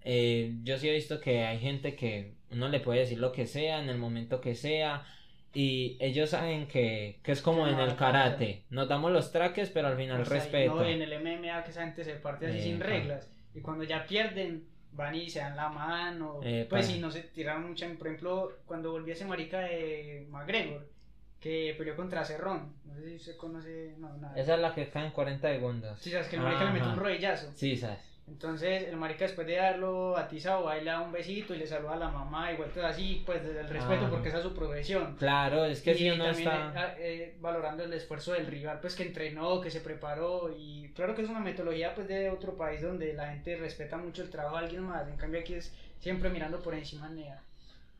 eh, 0.00 0.56
yo 0.64 0.76
sí 0.76 0.88
he 0.88 0.92
visto 0.92 1.20
que 1.20 1.44
hay 1.44 1.60
gente 1.60 1.94
que 1.94 2.34
uno 2.50 2.68
le 2.68 2.80
puede 2.80 2.98
decir 2.98 3.20
lo 3.20 3.30
que 3.30 3.46
sea, 3.46 3.80
en 3.80 3.88
el 3.88 3.98
momento 3.98 4.40
que 4.40 4.56
sea, 4.56 5.06
y 5.52 5.96
ellos 6.00 6.30
saben 6.30 6.66
que, 6.66 7.20
que 7.22 7.30
es 7.30 7.40
como 7.40 7.66
Que 7.66 7.70
en 7.70 7.78
el 7.78 7.94
karate, 7.94 8.64
nos 8.68 8.88
damos 8.88 9.12
los 9.12 9.30
traques, 9.30 9.70
pero 9.70 9.86
al 9.86 9.96
final 9.96 10.20
O 10.20 10.24
sea, 10.24 10.34
respeto. 10.34 10.74
No, 10.74 10.84
en 10.84 11.02
el 11.02 11.20
MMA 11.20 11.62
que 11.62 11.70
esa 11.70 11.82
gente 11.82 12.02
se 12.02 12.14
parte 12.14 12.48
así 12.48 12.62
sin 12.62 12.80
reglas. 12.80 13.32
Y 13.54 13.60
cuando 13.60 13.84
ya 13.84 14.04
pierden, 14.06 14.66
van 14.90 15.14
y 15.14 15.30
se 15.30 15.38
dan 15.38 15.54
la 15.54 15.68
mano. 15.68 16.40
Pues 16.68 16.86
si 16.86 16.98
no 16.98 17.12
se 17.12 17.20
tiraron 17.20 17.68
mucha. 17.68 17.88
Por 17.96 18.08
ejemplo, 18.08 18.58
cuando 18.66 18.90
volví 18.90 19.12
a 19.12 19.14
ese 19.14 19.24
marica 19.24 19.60
de 19.60 20.26
McGregor, 20.30 20.93
que 21.44 21.74
peleó 21.76 21.94
contra 21.94 22.24
Cerrón. 22.24 22.72
No 22.86 22.94
sé 22.94 23.06
si 23.10 23.16
usted 23.16 23.36
conoce. 23.36 23.94
No, 23.98 24.08
nada. 24.16 24.34
Esa 24.34 24.54
es 24.54 24.60
la 24.60 24.74
que 24.74 24.88
cae 24.88 25.04
en 25.04 25.12
40 25.12 25.46
segundos. 25.46 26.00
Sí, 26.00 26.10
sabes 26.10 26.28
que 26.28 26.36
el 26.36 26.42
marica 26.42 26.64
le 26.64 26.70
metió 26.70 26.86
Ajá. 26.86 26.94
un 26.94 27.00
rodillazo. 27.00 27.52
Sí, 27.54 27.76
sabes. 27.76 27.98
Entonces 28.26 28.88
el 28.88 28.96
marica 28.96 29.26
después 29.26 29.46
de 29.46 29.56
darlo 29.56 30.16
atizado, 30.16 30.64
va 30.64 30.78
y 30.78 30.84
le 30.84 30.90
da 30.90 31.00
un 31.02 31.12
besito 31.12 31.54
y 31.54 31.58
le 31.58 31.66
saluda 31.66 31.92
a 31.92 31.96
la 31.96 32.08
mamá 32.08 32.50
y 32.50 32.56
vuelto 32.56 32.82
así, 32.86 33.22
pues 33.26 33.44
desde 33.44 33.60
el 33.60 33.68
respeto 33.68 34.06
Ah. 34.06 34.10
porque 34.10 34.28
esa 34.28 34.38
es 34.38 34.42
su 34.44 34.54
progresión. 34.54 35.16
Claro, 35.16 35.66
es 35.66 35.82
que 35.82 35.90
y 35.92 35.94
si 35.98 36.10
uno 36.10 36.24
también 36.24 36.48
está... 36.50 36.92
eh, 36.94 36.96
eh, 37.00 37.36
valorando 37.40 37.84
el 37.84 37.92
esfuerzo 37.92 38.32
del 38.32 38.46
rival, 38.46 38.80
pues 38.80 38.96
que 38.96 39.02
entrenó, 39.02 39.60
que 39.60 39.70
se 39.70 39.82
preparó 39.82 40.50
y 40.56 40.88
claro 40.94 41.14
que 41.14 41.20
es 41.20 41.28
una 41.28 41.40
metodología 41.40 41.94
pues 41.94 42.08
de 42.08 42.30
otro 42.30 42.56
país 42.56 42.80
donde 42.80 43.12
la 43.12 43.28
gente 43.32 43.56
respeta 43.56 43.98
mucho 43.98 44.22
el 44.22 44.30
trabajo 44.30 44.56
de 44.56 44.64
alguien 44.64 44.84
más, 44.84 45.06
en 45.06 45.16
cambio 45.18 45.40
aquí 45.40 45.52
es 45.52 45.74
siempre 45.98 46.30
mirando 46.30 46.62
por 46.62 46.74
encima 46.74 47.10
Nea. 47.10 47.42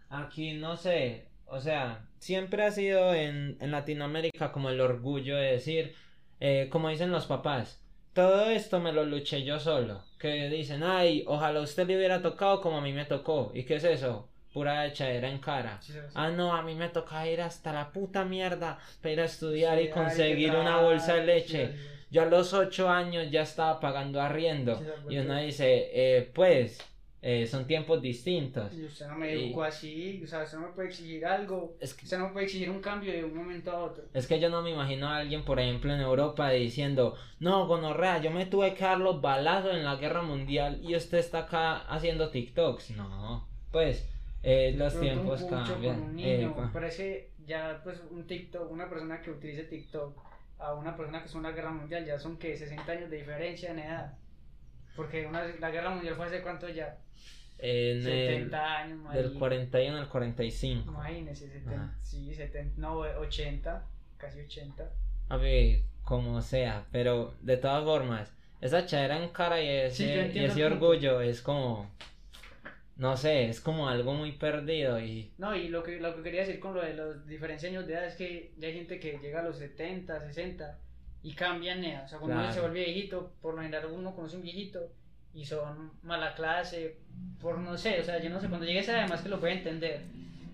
Aquí 0.08 0.54
no 0.54 0.74
sé, 0.78 1.26
o 1.54 1.60
sea, 1.60 2.04
siempre 2.18 2.64
ha 2.64 2.70
sido 2.70 3.14
en, 3.14 3.56
en 3.60 3.70
Latinoamérica 3.70 4.50
como 4.50 4.70
el 4.70 4.80
orgullo 4.80 5.36
de 5.36 5.52
decir, 5.52 5.94
eh, 6.40 6.68
como 6.70 6.88
dicen 6.88 7.12
los 7.12 7.26
papás, 7.26 7.80
todo 8.12 8.50
esto 8.50 8.80
me 8.80 8.92
lo 8.92 9.04
luché 9.04 9.44
yo 9.44 9.60
solo. 9.60 10.02
Que 10.18 10.48
dicen, 10.48 10.82
ay, 10.82 11.24
ojalá 11.26 11.60
usted 11.60 11.86
le 11.86 11.96
hubiera 11.96 12.22
tocado 12.22 12.60
como 12.60 12.78
a 12.78 12.80
mí 12.80 12.92
me 12.92 13.04
tocó. 13.04 13.52
¿Y 13.54 13.64
qué 13.64 13.76
es 13.76 13.84
eso? 13.84 14.28
Pura 14.52 14.86
echadera 14.86 15.28
en 15.28 15.38
cara. 15.38 15.78
Sí, 15.80 15.92
sí, 15.92 15.98
sí. 15.98 16.12
Ah, 16.14 16.30
no, 16.30 16.54
a 16.54 16.62
mí 16.62 16.74
me 16.74 16.88
toca 16.88 17.28
ir 17.28 17.40
hasta 17.40 17.72
la 17.72 17.90
puta 17.92 18.24
mierda 18.24 18.78
para 19.00 19.12
ir 19.12 19.20
a 19.20 19.24
estudiar 19.24 19.78
Sí, 19.78 19.84
y 19.84 19.90
conseguir 19.90 20.50
una 20.54 20.80
bolsa 20.80 21.14
de 21.14 21.24
leche. 21.24 21.74
Yo 22.10 22.22
a 22.22 22.26
los 22.26 22.52
8 22.52 22.88
años 22.88 23.30
ya 23.30 23.42
estaba 23.42 23.80
pagando 23.80 24.20
arriendo. 24.20 24.80
Y 25.08 25.18
uno 25.18 25.36
dice, 25.38 25.90
eh, 25.92 26.30
pues, 26.32 26.78
eh, 27.26 27.46
son 27.46 27.66
tiempos 27.66 28.02
distintos. 28.02 28.70
Y 28.74 28.84
usted 28.84 29.06
no 29.08 29.16
me 29.16 29.34
Y- 29.34 29.46
educó 29.46 29.64
así, 29.64 30.20
o 30.22 30.26
sea, 30.26 30.42
usted 30.42 30.58
no 30.58 30.66
me 30.66 30.72
puede 30.74 30.88
exigir 30.88 31.24
algo, 31.24 31.74
Es 31.80 31.94
que, 31.94 32.04
usted 32.04 32.18
no 32.18 32.26
me 32.26 32.32
puede 32.34 32.44
exigir 32.44 32.68
un 32.68 32.82
cambio 32.82 33.10
de 33.14 33.24
un 33.24 33.34
momento 33.34 33.70
a 33.70 33.82
otro. 33.82 34.04
es 34.12 34.26
que 34.26 34.38
yo 34.38 34.50
no 34.50 34.60
me 34.60 34.72
imagino 34.72 35.08
a 35.08 35.16
alguien, 35.16 35.42
por 35.42 35.58
ejemplo, 35.58 35.94
en 35.94 36.00
Europa 36.02 36.50
diciendo, 36.50 37.16
no, 37.40 37.66
gonorrea, 37.66 38.18
yo 38.20 38.30
me 38.30 38.44
tuve 38.44 38.74
que 38.74 38.84
dar 38.84 39.00
los 39.00 39.22
balazos 39.22 39.72
en 39.74 39.84
la 39.84 39.96
guerra 39.96 40.20
mundial 40.20 40.80
y 40.82 40.94
usted 40.96 41.16
está 41.16 41.38
acá 41.46 41.78
haciendo 41.88 42.28
TikToks. 42.28 42.90
No, 42.90 43.48
pues, 43.72 44.06
eh, 44.42 44.74
los 44.76 45.00
tiempos 45.00 45.40
un 45.40 45.48
cambian. 45.48 45.96
Con 46.00 46.04
un 46.10 46.16
niño, 46.16 46.70
es 46.86 46.96
que 46.98 47.30
ya 47.46 47.80
pues 47.82 48.02
un 48.10 48.26
TikTok, 48.26 48.70
una 48.70 48.90
persona 48.90 49.22
que 49.22 49.30
utilice 49.30 49.64
TikTok 49.64 50.14
a 50.58 50.74
una 50.74 50.94
persona 50.94 51.20
que 51.20 51.26
es 51.28 51.34
una 51.34 51.52
guerra 51.52 51.70
mundial 51.72 52.04
ya 52.04 52.18
son 52.18 52.36
que 52.36 52.54
60 52.54 52.92
años 52.92 53.08
de 53.08 53.16
diferencia 53.16 53.70
en 53.70 53.78
edad. 53.78 54.18
Porque 54.96 55.26
una, 55.26 55.44
la 55.60 55.70
guerra 55.70 55.90
mundial 55.90 56.14
fue 56.14 56.26
hace 56.26 56.42
cuánto 56.42 56.68
ya? 56.68 56.96
En 57.58 57.98
el- 57.98 58.02
70 58.02 58.76
años, 58.78 59.12
del 59.14 59.22
marica. 59.24 59.38
41 59.38 59.96
al 59.98 60.08
45. 60.08 60.90
Imagínese, 60.90 61.48
70, 61.48 61.74
Ajá. 61.74 61.94
sí, 62.02 62.34
70, 62.34 62.74
no, 62.80 62.98
80, 62.98 63.86
casi 64.18 64.40
80. 64.40 64.90
A 65.28 65.36
ver, 65.36 65.80
como 66.02 66.40
sea, 66.42 66.84
pero 66.92 67.34
de 67.40 67.56
todas 67.56 67.84
formas, 67.84 68.32
esa 68.60 68.84
chadera 68.86 69.22
en 69.22 69.30
cara 69.30 69.60
y 69.60 69.66
Sí, 69.90 70.04
ese, 70.04 70.16
y 70.16 70.18
entiendo 70.20 70.52
ese 70.52 70.60
el 70.66 70.72
orgullo 70.72 71.20
es 71.20 71.40
como, 71.42 71.90
no 72.96 73.16
sé, 73.16 73.48
es 73.48 73.60
como 73.60 73.88
algo 73.88 74.14
muy 74.14 74.32
perdido 74.32 75.00
y 75.00 75.32
No, 75.38 75.54
y 75.56 75.68
lo 75.68 75.82
que, 75.82 75.98
lo 76.00 76.14
que 76.16 76.22
quería 76.22 76.40
decir 76.42 76.60
con 76.60 76.74
lo 76.74 76.82
de 76.82 76.94
los 76.94 77.26
diferentes 77.26 77.64
años 77.68 77.86
de 77.86 77.94
edad 77.94 78.06
es 78.06 78.14
que 78.16 78.52
ya 78.58 78.68
hay 78.68 78.74
gente 78.74 79.00
que 79.00 79.18
llega 79.18 79.40
a 79.40 79.44
los 79.44 79.56
70, 79.58 80.20
60 80.20 80.78
y 81.24 81.32
cambian 81.32 81.82
edad. 81.82 82.04
O 82.04 82.08
sea, 82.08 82.18
cuando 82.18 82.36
uno 82.36 82.46
se 82.46 82.52
Claro. 82.60 82.68
vuelve 82.68 82.84
viejito, 82.84 83.32
por 83.40 83.54
lo 83.54 83.62
general 83.62 83.86
uno 83.86 84.14
conoce 84.14 84.36
un 84.36 84.42
viejito 84.42 84.92
y 85.32 85.44
son 85.44 85.90
mala 86.02 86.34
clase, 86.34 86.98
por 87.40 87.58
no 87.58 87.76
sé, 87.76 87.98
o 88.00 88.04
sea, 88.04 88.22
yo 88.22 88.30
no 88.30 88.38
sé, 88.40 88.48
cuando 88.48 88.66
llegue 88.66 88.80
edad 88.80 89.00
además 89.00 89.22
que 89.22 89.30
lo 89.30 89.40
puede 89.40 89.54
entender. 89.54 90.02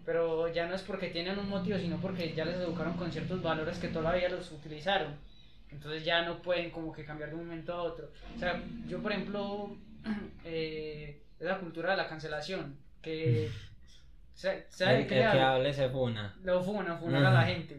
Pero 0.06 0.48
ya 0.48 0.66
no 0.66 0.74
es 0.74 0.83
porque 0.83 1.09
tienen 1.09 1.38
un 1.38 1.48
motivo, 1.48 1.76
sino 1.76 1.98
porque 1.98 2.33
ya 2.35 2.44
les 2.44 2.56
educaron 2.56 2.96
con 2.96 3.12
ciertos 3.12 3.42
valores 3.42 3.78
que 3.78 3.88
todavía 3.88 4.28
los 4.30 4.50
utilizaron. 4.52 5.14
Entonces 5.70 6.04
ya 6.04 6.22
no 6.24 6.40
pueden 6.40 6.70
como 6.70 6.92
que 6.92 7.04
cambiar 7.04 7.30
de 7.30 7.37
un 7.37 7.46
momento 7.46 7.72
a 7.74 7.83
otro. 7.83 8.11
O 8.35 8.38
sea, 8.38 8.62
yo 8.87 9.02
por 9.02 9.12
ejemplo, 9.12 9.76
eh, 10.44 11.20
esa 11.38 11.59
cultura 11.59 11.90
de 11.90 11.96
la 11.96 12.09
cancelación, 12.09 12.76
que... 13.02 13.50
¿Sabe 14.35 14.66
sabe 14.70 14.94
de 14.94 15.00
el, 15.02 15.06
qué 15.09 15.22
el 15.22 15.33
que 15.33 15.40
hable 15.40 15.74
se 15.74 15.88
funa. 15.90 16.35
Lo 16.42 16.62
funan, 16.62 16.98
funan 16.98 17.26
a 17.26 17.30
la 17.30 17.42
gente. 17.42 17.78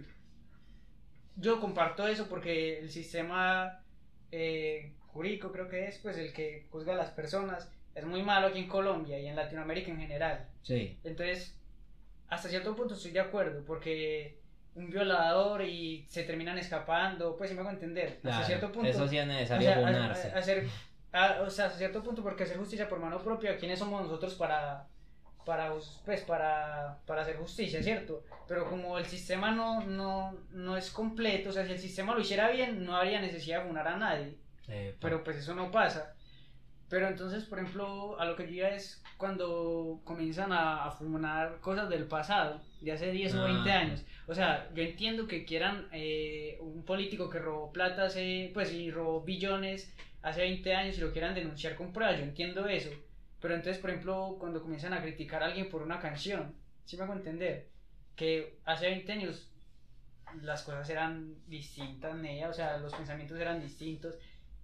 Yo 1.36 1.60
comparto 1.60 2.08
eso 2.08 2.28
porque 2.28 2.80
el 2.80 2.90
sistema 2.92 3.80
eh, 4.32 4.94
jurídico 5.08 5.52
creo 5.52 5.68
que 5.70 5.88
es 5.88 5.98
pues 6.00 6.18
el 6.18 6.34
que 6.34 6.68
juzga 6.72 6.94
a 6.94 6.98
las 6.98 7.12
personas 7.12 7.70
es 7.96 8.06
muy 8.06 8.24
malo 8.24 8.48
aquí 8.48 8.60
en 8.60 8.68
Colombia 8.68 9.20
y 9.20 9.28
en 9.28 9.36
Latinoamérica 9.36 9.92
en 9.92 9.98
general. 10.00 10.48
Sí, 10.62 10.98
Entonces, 11.04 11.56
hasta 12.30 12.48
cierto 12.50 12.76
punto 12.76 12.94
estoy 12.94 13.12
de 13.12 13.20
acuerdo 13.20 13.64
porque 13.66 14.40
un 14.76 14.90
violador 14.90 15.64
y 15.64 16.06
se 16.08 16.24
terminan 16.24 16.58
escapando, 16.58 17.36
pues 17.36 17.50
si 17.50 17.56
me 17.56 17.62
hago 17.62 17.72
entender, 17.72 18.20
claro, 18.22 18.36
hasta 18.38 18.48
cierto 18.48 18.72
punto. 18.72 18.88
eso 18.90 19.06
sí 19.08 19.18
es 19.18 19.26
o 19.26 19.28
necesario 19.28 19.68
sea, 19.68 19.78
a- 19.78 19.82
funarse. 19.82 20.32
a- 20.32 20.38
hacer, 20.38 20.68
a- 21.12 21.42
o 21.42 21.50
sea, 21.50 21.66
hasta 21.66 21.78
cierto 21.78 22.02
punto 22.02 22.24
porque 22.24 22.44
hacer 22.44 22.58
justicia 22.58 22.88
por 22.88 23.00
mano 23.00 23.22
propia, 23.22 23.58
¿quiénes 23.58 23.80
somos 23.80 24.02
nosotros 24.04 24.36
para 24.36 24.88
para 25.46 25.72
pues 26.06 26.22
para, 26.22 26.98
para 27.06 27.22
hacer 27.22 27.38
justicia, 27.38 27.82
¿cierto? 27.82 28.24
Pero 28.48 28.70
como 28.70 28.98
el 28.98 29.06
sistema 29.06 29.52
no, 29.52 29.82
no, 29.86 30.38
no 30.52 30.78
es 30.78 30.92
completo, 30.92 31.50
o 31.50 31.52
sea, 31.54 31.66
si 31.66 31.72
el 31.72 31.80
sistema 31.80 32.14
lo 32.14 32.22
hiciera 32.22 32.50
bien, 32.52 32.84
no 32.86 32.96
habría 32.96 33.22
necesidad 33.22 33.62
de 33.62 33.68
funar 33.68 33.88
a 33.88 33.98
nadie. 33.98 34.36
Pero 35.00 35.24
pues 35.24 35.38
eso 35.38 35.54
no 35.56 35.72
pasa. 35.72 36.14
Pero 36.90 37.08
entonces, 37.08 37.46
por 37.46 37.60
ejemplo, 37.60 38.20
a 38.20 38.26
lo 38.26 38.36
que 38.36 38.44
yo 38.48 38.54
iba 38.56 38.70
es 38.70 39.02
cuando 39.18 40.02
comienzan 40.04 40.52
a, 40.52 40.86
a 40.86 40.92
funar 40.92 41.60
cosas 41.62 41.90
del 41.90 42.06
pasado, 42.06 42.62
de 42.82 42.92
hace 42.92 43.12
10 43.12 43.36
o 43.36 43.44
20 43.46 43.72
Ah. 43.72 43.80
años. 43.80 44.04
O 44.28 44.36
sea, 44.36 44.70
yo 44.74 44.84
entiendo 44.84 45.28
que 45.28 45.46
quieran 45.46 45.88
eh, 45.94 46.58
un 46.62 46.84
político 46.84 47.30
que 47.30 47.40
robó 47.40 47.72
plata 47.72 48.04
hace, 48.04 48.52
pues 48.54 48.74
y 48.74 48.92
robó 48.92 49.22
billones 49.22 49.94
hace 50.22 50.42
20 50.42 50.74
años 50.76 50.98
y 50.98 51.02
lo 51.02 51.12
quieran 51.14 51.34
denunciar 51.34 51.76
con 51.76 51.94
pruebas, 51.94 52.18
yo 52.18 52.24
entiendo 52.24 52.68
eso. 52.68 52.90
Pero 53.42 53.56
entonces, 53.56 53.80
por 53.80 53.90
ejemplo, 53.90 54.38
cuando 54.40 54.62
comienzan 54.62 54.94
a 54.94 55.02
criticar 55.02 55.42
a 55.44 55.48
alguien 55.48 55.70
por 55.70 55.82
una 55.82 56.00
canción, 56.00 56.56
¿sí 56.86 56.96
me 56.96 57.04
hago 57.04 57.14
entender? 57.14 57.70
Que 58.16 58.60
hace 58.66 58.88
20 58.88 59.12
años 59.12 59.50
las 60.42 60.64
cosas 60.64 60.90
eran 60.90 61.36
distintas, 61.48 62.16
Nea, 62.16 62.50
o 62.50 62.54
sea, 62.54 62.78
los 62.78 62.94
pensamientos 62.94 63.40
eran 63.40 63.60
distintos. 63.62 64.16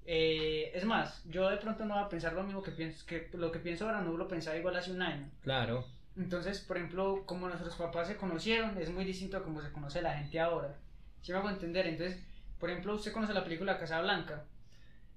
Eh, 0.05 0.71
es 0.73 0.85
más, 0.85 1.23
yo 1.25 1.49
de 1.49 1.57
pronto 1.57 1.83
no 1.85 1.95
voy 1.95 2.03
a 2.03 2.09
pensar 2.09 2.33
lo 2.33 2.43
mismo 2.43 2.63
que 2.63 2.71
pienso, 2.71 3.05
que 3.05 3.29
lo 3.33 3.51
que 3.51 3.59
pienso 3.59 3.85
ahora 3.85 4.01
no 4.01 4.15
lo 4.15 4.27
pensaba 4.27 4.55
igual 4.57 4.75
hace 4.77 4.91
un 4.91 5.01
año. 5.01 5.29
Claro, 5.41 5.85
Entonces, 6.15 6.59
por 6.61 6.77
ejemplo, 6.77 7.23
como 7.25 7.47
nuestros 7.47 7.75
papás 7.75 8.07
se 8.07 8.17
conocieron, 8.17 8.77
es 8.77 8.89
muy 8.91 9.05
distinto 9.05 9.37
a 9.37 9.43
como 9.43 9.61
se 9.61 9.71
conoce 9.71 10.01
la 10.01 10.17
gente 10.17 10.39
ahora. 10.39 10.75
¿Sí 11.21 11.31
me 11.31 11.37
hago 11.39 11.49
entender? 11.49 11.85
Entonces, 11.87 12.23
por 12.59 12.69
ejemplo, 12.69 12.95
usted 12.95 13.11
conoce 13.11 13.33
la 13.33 13.43
película 13.43 13.77
Casablanca. 13.77 14.45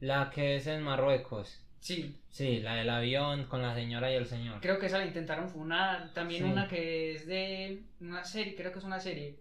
la 0.00 0.30
que 0.30 0.56
es 0.56 0.66
en 0.66 0.82
Marruecos. 0.82 1.60
Sí, 1.80 2.16
Sí, 2.30 2.60
la 2.60 2.76
del 2.76 2.90
avión 2.90 3.46
con 3.46 3.62
la 3.62 3.74
señora 3.74 4.12
y 4.12 4.14
el 4.14 4.26
señor. 4.26 4.60
creo 4.60 4.78
que 4.78 4.86
esa 4.86 4.98
la 4.98 5.06
intentaron 5.06 5.48
funar. 5.48 6.12
También 6.12 6.44
Sí. 6.44 6.50
una 6.52 6.68
que 6.68 7.14
es 7.14 7.26
de 7.26 7.82
una 8.00 8.24
serie, 8.24 8.54
creo 8.54 8.70
que 8.72 8.78
es 8.78 8.84
una 8.84 9.00
serie 9.00 9.36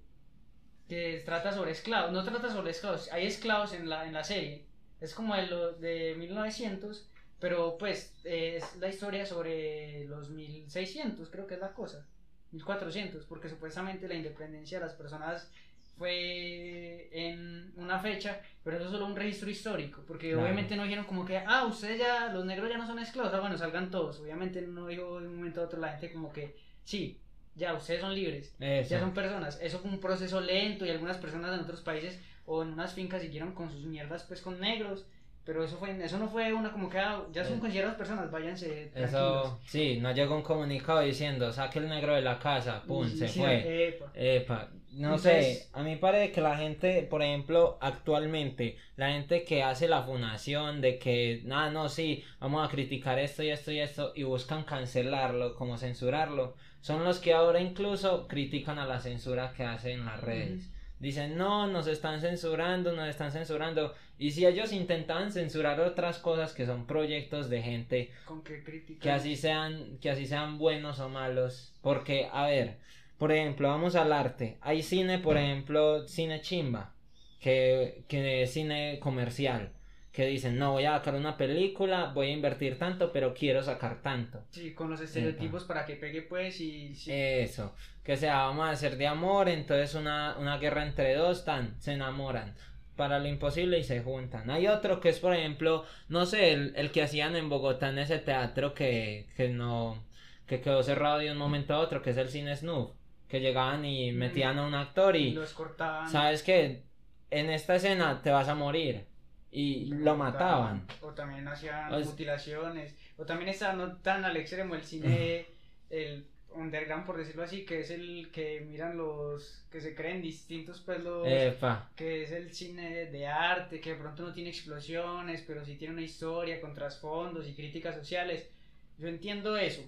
que 0.88 1.22
trata 1.26 1.52
sobre 1.54 1.72
esclavos. 1.72 2.12
No 2.12 2.24
trata 2.24 2.50
sobre 2.50 2.72
esclavos, 2.72 3.12
hay 3.12 3.28
esclavos 3.28 3.74
en 3.74 3.88
la, 3.90 4.06
en 4.08 4.14
la 4.14 4.24
serie. 4.24 4.66
Es 5.00 5.14
como 5.14 5.36
de, 5.36 5.48
lo, 5.48 5.74
de 5.74 6.16
1900, 6.18 7.10
pero 7.40 7.78
pues 7.78 8.16
eh, 8.26 8.56
es 8.58 8.76
la 8.78 8.88
historia 8.90 9.26
sobre 9.26 10.06
los 10.06 10.30
1600, 10.30 11.30
creo 11.30 11.46
que 11.46 11.54
es 11.56 11.60
la 11.60 11.74
cosa. 11.74 12.06
1400, 12.52 13.26
porque 13.26 13.48
supuestamente 13.50 14.08
la 14.08 14.16
independencia 14.16 14.80
de 14.80 14.86
las 14.86 14.96
personas 14.96 15.52
fue 16.00 17.10
en 17.12 17.72
una 17.76 18.00
fecha, 18.00 18.42
pero 18.64 18.78
eso 18.78 18.86
es 18.86 18.92
solo 18.92 19.06
un 19.06 19.16
registro 19.16 19.50
histórico, 19.50 20.02
porque 20.08 20.30
Claro. 20.30 20.44
obviamente 20.44 20.76
no 20.76 20.84
dijeron 20.84 21.06
como 21.06 21.26
que, 21.26 21.38
ah, 21.38 21.66
ustedes 21.66 22.00
ya, 22.00 22.32
los 22.34 22.46
negros 22.46 22.70
ya 22.70 22.78
no 22.78 22.88
son 22.88 23.00
esclavos, 23.00 23.34
ah, 23.34 23.40
bueno, 23.42 23.58
salgan 23.58 23.92
todos. 23.92 24.20
Obviamente 24.20 24.62
no 24.62 24.88
dijo 24.88 25.20
de 25.20 25.28
un 25.28 25.36
momento 25.36 25.62
a 25.62 25.66
otro 25.66 25.80
la 25.80 25.90
gente 25.92 26.12
como 26.14 26.32
que, 26.32 26.56
sí, 26.84 27.20
ya, 27.56 27.74
ustedes 27.74 28.02
son 28.02 28.16
libres, 28.16 28.56
Eso. 28.60 28.90
ya 28.90 29.00
son 29.00 29.14
personas. 29.14 29.60
Eso 29.62 29.80
fue 29.80 29.92
un 29.92 30.00
proceso 30.00 30.40
lento 30.42 30.86
y 30.86 30.90
algunas 30.90 31.18
personas 31.18 31.54
en 31.54 31.60
otros 31.66 31.82
países 31.82 32.20
o 32.46 32.64
en 32.64 32.70
unas 32.74 32.94
fincas 32.94 33.22
siguieron 33.22 33.54
con 33.54 33.70
sus 33.70 33.84
mierdas 33.86 34.24
pues 34.24 34.42
con 34.42 34.60
negros. 34.60 35.06
Pero 35.46 35.64
eso 35.64 35.78
fue, 35.78 35.92
eso 36.04 36.20
no 36.20 36.28
fue 36.30 36.54
una 36.54 36.72
como 36.72 36.90
que 36.90 37.00
ah, 37.00 37.24
ya 37.32 37.44
son 37.44 37.58
Eh. 37.58 37.60
consideradas 37.60 37.96
personas, 37.98 38.30
váyanse 38.30 38.68
tranquilos. 38.94 39.10
Eso, 39.10 39.60
sí, 39.66 39.98
no 40.00 40.12
llegó 40.12 40.36
un 40.36 40.44
comunicado 40.44 41.00
diciendo, 41.02 41.52
saque 41.52 41.80
el 41.80 41.90
negro 41.90 42.14
de 42.14 42.22
la 42.22 42.38
casa, 42.38 42.84
pum, 42.86 43.08
Sí, 43.08 43.18
se 43.18 43.28
sí, 43.30 43.40
fue. 43.40 43.88
epa. 43.88 44.12
Epa, 44.14 44.70
no 44.92 45.08
Entonces- 45.16 45.64
sé, 45.64 45.70
a 45.74 45.82
mí 45.82 45.96
parece 45.96 46.32
que 46.32 46.42
la 46.42 46.56
gente, 46.58 47.02
por 47.10 47.24
ejemplo, 47.24 47.80
actualmente, 47.82 48.78
la 48.96 49.10
gente 49.12 49.44
que 49.44 49.64
hace 49.64 49.88
la 49.88 50.04
funación 50.04 50.82
de 50.82 51.00
que, 51.00 51.42
nada, 51.46 51.72
no, 51.72 51.90
sí, 51.90 52.24
vamos 52.40 52.68
a 52.68 52.70
criticar 52.72 53.18
esto 53.18 53.42
y 53.42 53.50
esto 53.50 53.72
y 53.72 53.80
esto, 53.80 54.12
y 54.16 54.24
buscan 54.24 54.64
cancelarlo, 54.66 55.56
como 55.56 55.78
censurarlo, 55.78 56.56
son 56.82 57.04
los 57.04 57.20
que 57.20 57.34
ahora 57.34 57.60
incluso 57.60 58.28
critican 58.28 58.78
a 58.78 58.86
la 58.86 59.00
censura 59.00 59.54
que 59.56 59.64
hacen 59.64 60.06
las 60.06 60.22
redes. 60.22 60.70
Dicen, 61.00 61.38
no, 61.38 61.66
nos 61.68 61.88
están 61.88 62.20
censurando, 62.20 62.92
nos 62.92 63.08
están 63.08 63.32
censurando. 63.32 63.94
Y 64.20 64.32
si 64.32 64.46
ellos 64.46 64.74
intentaban 64.74 65.32
censurar 65.32 65.80
otras 65.80 66.20
cosas 66.20 66.54
que 66.54 66.66
son 66.66 66.86
proyectos 66.86 67.50
de 67.50 67.62
gente 67.62 68.12
Con 68.26 68.44
qué 68.44 68.62
crítica. 68.64 69.00
que 69.02 69.12
así 69.12 69.36
sean 69.38 69.98
que 70.02 70.10
así 70.10 70.28
sean 70.28 70.58
buenos 70.58 71.00
o 71.00 71.08
malos 71.10 71.74
porque 71.82 72.28
a 72.32 72.46
ver 72.46 72.78
por 73.18 73.32
ejemplo 73.32 73.70
vamos 73.70 73.96
al 73.96 74.12
arte 74.14 74.58
hay 74.62 74.84
cine 74.84 75.20
por 75.20 75.38
ejemplo 75.38 76.06
cine 76.08 76.42
chimba 76.42 76.94
que 77.40 78.04
que 78.10 78.44
es 78.44 78.52
cine 78.52 79.00
comercial 79.00 79.72
que 80.12 80.26
dicen 80.26 80.58
no 80.58 80.72
voy 80.74 80.86
a 80.86 80.98
sacar 80.98 81.16
una 81.16 81.38
película 81.38 82.12
voy 82.14 82.28
a 82.28 82.34
invertir 82.34 82.78
tanto 82.78 83.12
pero 83.14 83.34
quiero 83.34 83.64
sacar 83.64 84.02
tanto 84.02 84.44
Sí, 84.50 84.74
con 84.74 84.90
los 84.90 85.00
estereotipos 85.00 85.64
para 85.64 85.86
que 85.86 85.96
pegue 85.96 86.24
pues 86.24 86.60
y... 86.60 86.94
sí. 86.96 87.10
eso 87.14 87.74
que 88.04 88.18
sea 88.18 88.38
vamos 88.48 88.68
a 88.68 88.72
hacer 88.72 88.98
de 88.98 89.08
amor 89.08 89.48
entonces 89.48 89.96
una, 89.96 90.38
una 90.38 90.58
guerra 90.58 90.86
entre 90.86 91.14
dos 91.16 91.46
tan 91.46 91.80
se 91.82 91.94
enamoran 91.94 92.54
para 93.00 93.18
lo 93.18 93.30
imposible 93.30 93.80
y 93.80 93.84
se 93.86 94.02
juntan. 94.02 94.50
Hay 94.52 94.68
otro 94.68 95.00
que 95.00 95.08
es, 95.08 95.20
por 95.20 95.34
ejemplo, 95.34 95.86
no 96.10 96.26
sé, 96.26 96.52
el, 96.52 96.74
el 96.76 96.92
que 96.92 97.02
hacían 97.02 97.38
en 97.38 97.48
Bogotá 97.48 97.88
en 97.90 97.98
ese 98.00 98.20
teatro 98.20 98.74
que, 98.74 99.30
que 99.38 99.48
no, 99.48 100.04
que 100.46 100.60
quedó 100.60 100.84
cerrado 100.84 101.20
de 101.20 101.32
un 101.32 101.38
momento 101.38 101.74
a 101.74 101.80
otro, 101.80 102.02
que 102.02 102.10
es 102.10 102.18
el 102.18 102.28
cine 102.28 102.58
Snuff, 102.58 102.92
que 103.30 103.40
llegaban 103.40 103.86
y 103.86 104.12
Mm. 104.12 104.16
metían 104.18 104.60
a 104.60 104.68
un 104.68 104.74
actor 104.76 105.16
y 105.16 105.32
los 105.32 105.54
cortaban. 105.54 106.10
sabes 106.10 106.44
que 106.44 106.84
en 107.32 107.50
esta 107.50 107.76
escena 107.76 108.22
te 108.22 108.32
vas 108.32 108.50
a 108.50 108.56
morir 108.56 109.06
y 109.50 109.86
lo 109.86 110.18
mataban. 110.18 110.86
O 111.02 111.12
también 111.14 111.48
hacían 111.48 111.94
O 111.94 112.00
es- 112.00 112.06
mutilaciones. 112.08 112.98
O 113.18 113.24
también 113.26 113.50
está 113.50 113.72
no 113.72 113.96
tan 113.98 114.26
al 114.26 114.36
extremo 114.36 114.76
el 114.76 114.84
cine, 114.84 115.46
el 115.90 116.28
underground, 116.54 117.06
por 117.06 117.18
decirlo 117.18 117.44
así, 117.44 117.66
que 117.66 117.82
es 117.82 117.92
el 117.92 118.30
que 118.32 118.62
miran 118.62 118.98
los, 118.98 119.64
que 119.72 119.82
se 119.82 119.96
creen 119.96 120.22
distintos, 120.22 120.82
pues 120.82 121.00
los, 121.02 121.28
Epa. 121.28 121.90
que 121.96 122.24
es 122.24 122.32
el 122.32 122.54
cine 122.54 123.06
de 123.06 123.28
arte, 123.28 123.80
que 123.80 123.92
de 123.92 124.00
pronto 124.00 124.24
no 124.24 124.34
tiene 124.34 124.50
explosiones, 124.50 125.44
pero 125.46 125.64
sí 125.64 125.76
tiene 125.76 125.94
una 125.94 126.04
historia 126.04 126.60
con 126.62 126.74
trasfondos 126.74 127.48
y 127.48 127.54
críticas 127.54 127.96
sociales. 127.96 128.50
Yo 128.98 129.08
entiendo 129.08 129.58
eso, 129.58 129.84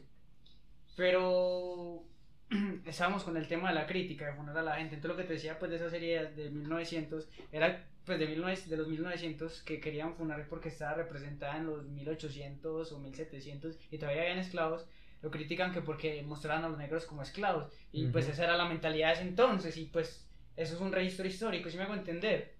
pero 0.95 2.03
estábamos 2.85 3.23
con 3.23 3.37
el 3.37 3.47
tema 3.47 3.69
de 3.69 3.75
la 3.75 3.87
crítica, 3.87 4.27
de 4.27 4.33
poner 4.33 4.57
a 4.57 4.61
la 4.61 4.75
gente. 4.75 4.95
Entonces 4.95 5.17
lo 5.17 5.21
que 5.21 5.27
te 5.27 5.33
decía 5.33 5.59
pues 5.59 5.71
de 5.71 5.77
esa 5.77 5.89
serie 5.89 6.25
de 6.25 6.49
1900 6.49 7.27
era 7.51 7.85
pues 8.05 8.19
de, 8.19 8.27
19, 8.27 8.61
de 8.67 8.77
los 8.77 8.87
1900 8.87 9.61
que 9.61 9.79
querían 9.79 10.15
funar 10.15 10.45
porque 10.49 10.69
estaba 10.69 10.95
representada 10.95 11.57
en 11.57 11.67
los 11.67 11.85
1800 11.85 12.91
o 12.91 12.99
1700 12.99 13.77
y 13.91 13.97
todavía 13.97 14.23
habían 14.23 14.39
esclavos. 14.39 14.85
Lo 15.21 15.29
critican 15.31 15.71
que 15.71 15.81
porque 15.81 16.23
mostraban 16.23 16.63
a 16.65 16.69
los 16.69 16.77
negros 16.77 17.05
como 17.05 17.21
esclavos 17.21 17.71
y 17.91 18.07
pues 18.07 18.25
Ujú. 18.25 18.33
esa 18.33 18.43
era 18.45 18.57
la 18.57 18.65
mentalidad 18.65 19.09
de 19.09 19.13
ese 19.13 19.23
entonces 19.23 19.77
y 19.77 19.85
pues 19.85 20.27
eso 20.55 20.75
es 20.75 20.81
un 20.81 20.91
registro 20.91 21.27
histórico, 21.27 21.69
si 21.69 21.77
me 21.77 21.83
hago 21.83 21.93
entender. 21.93 22.55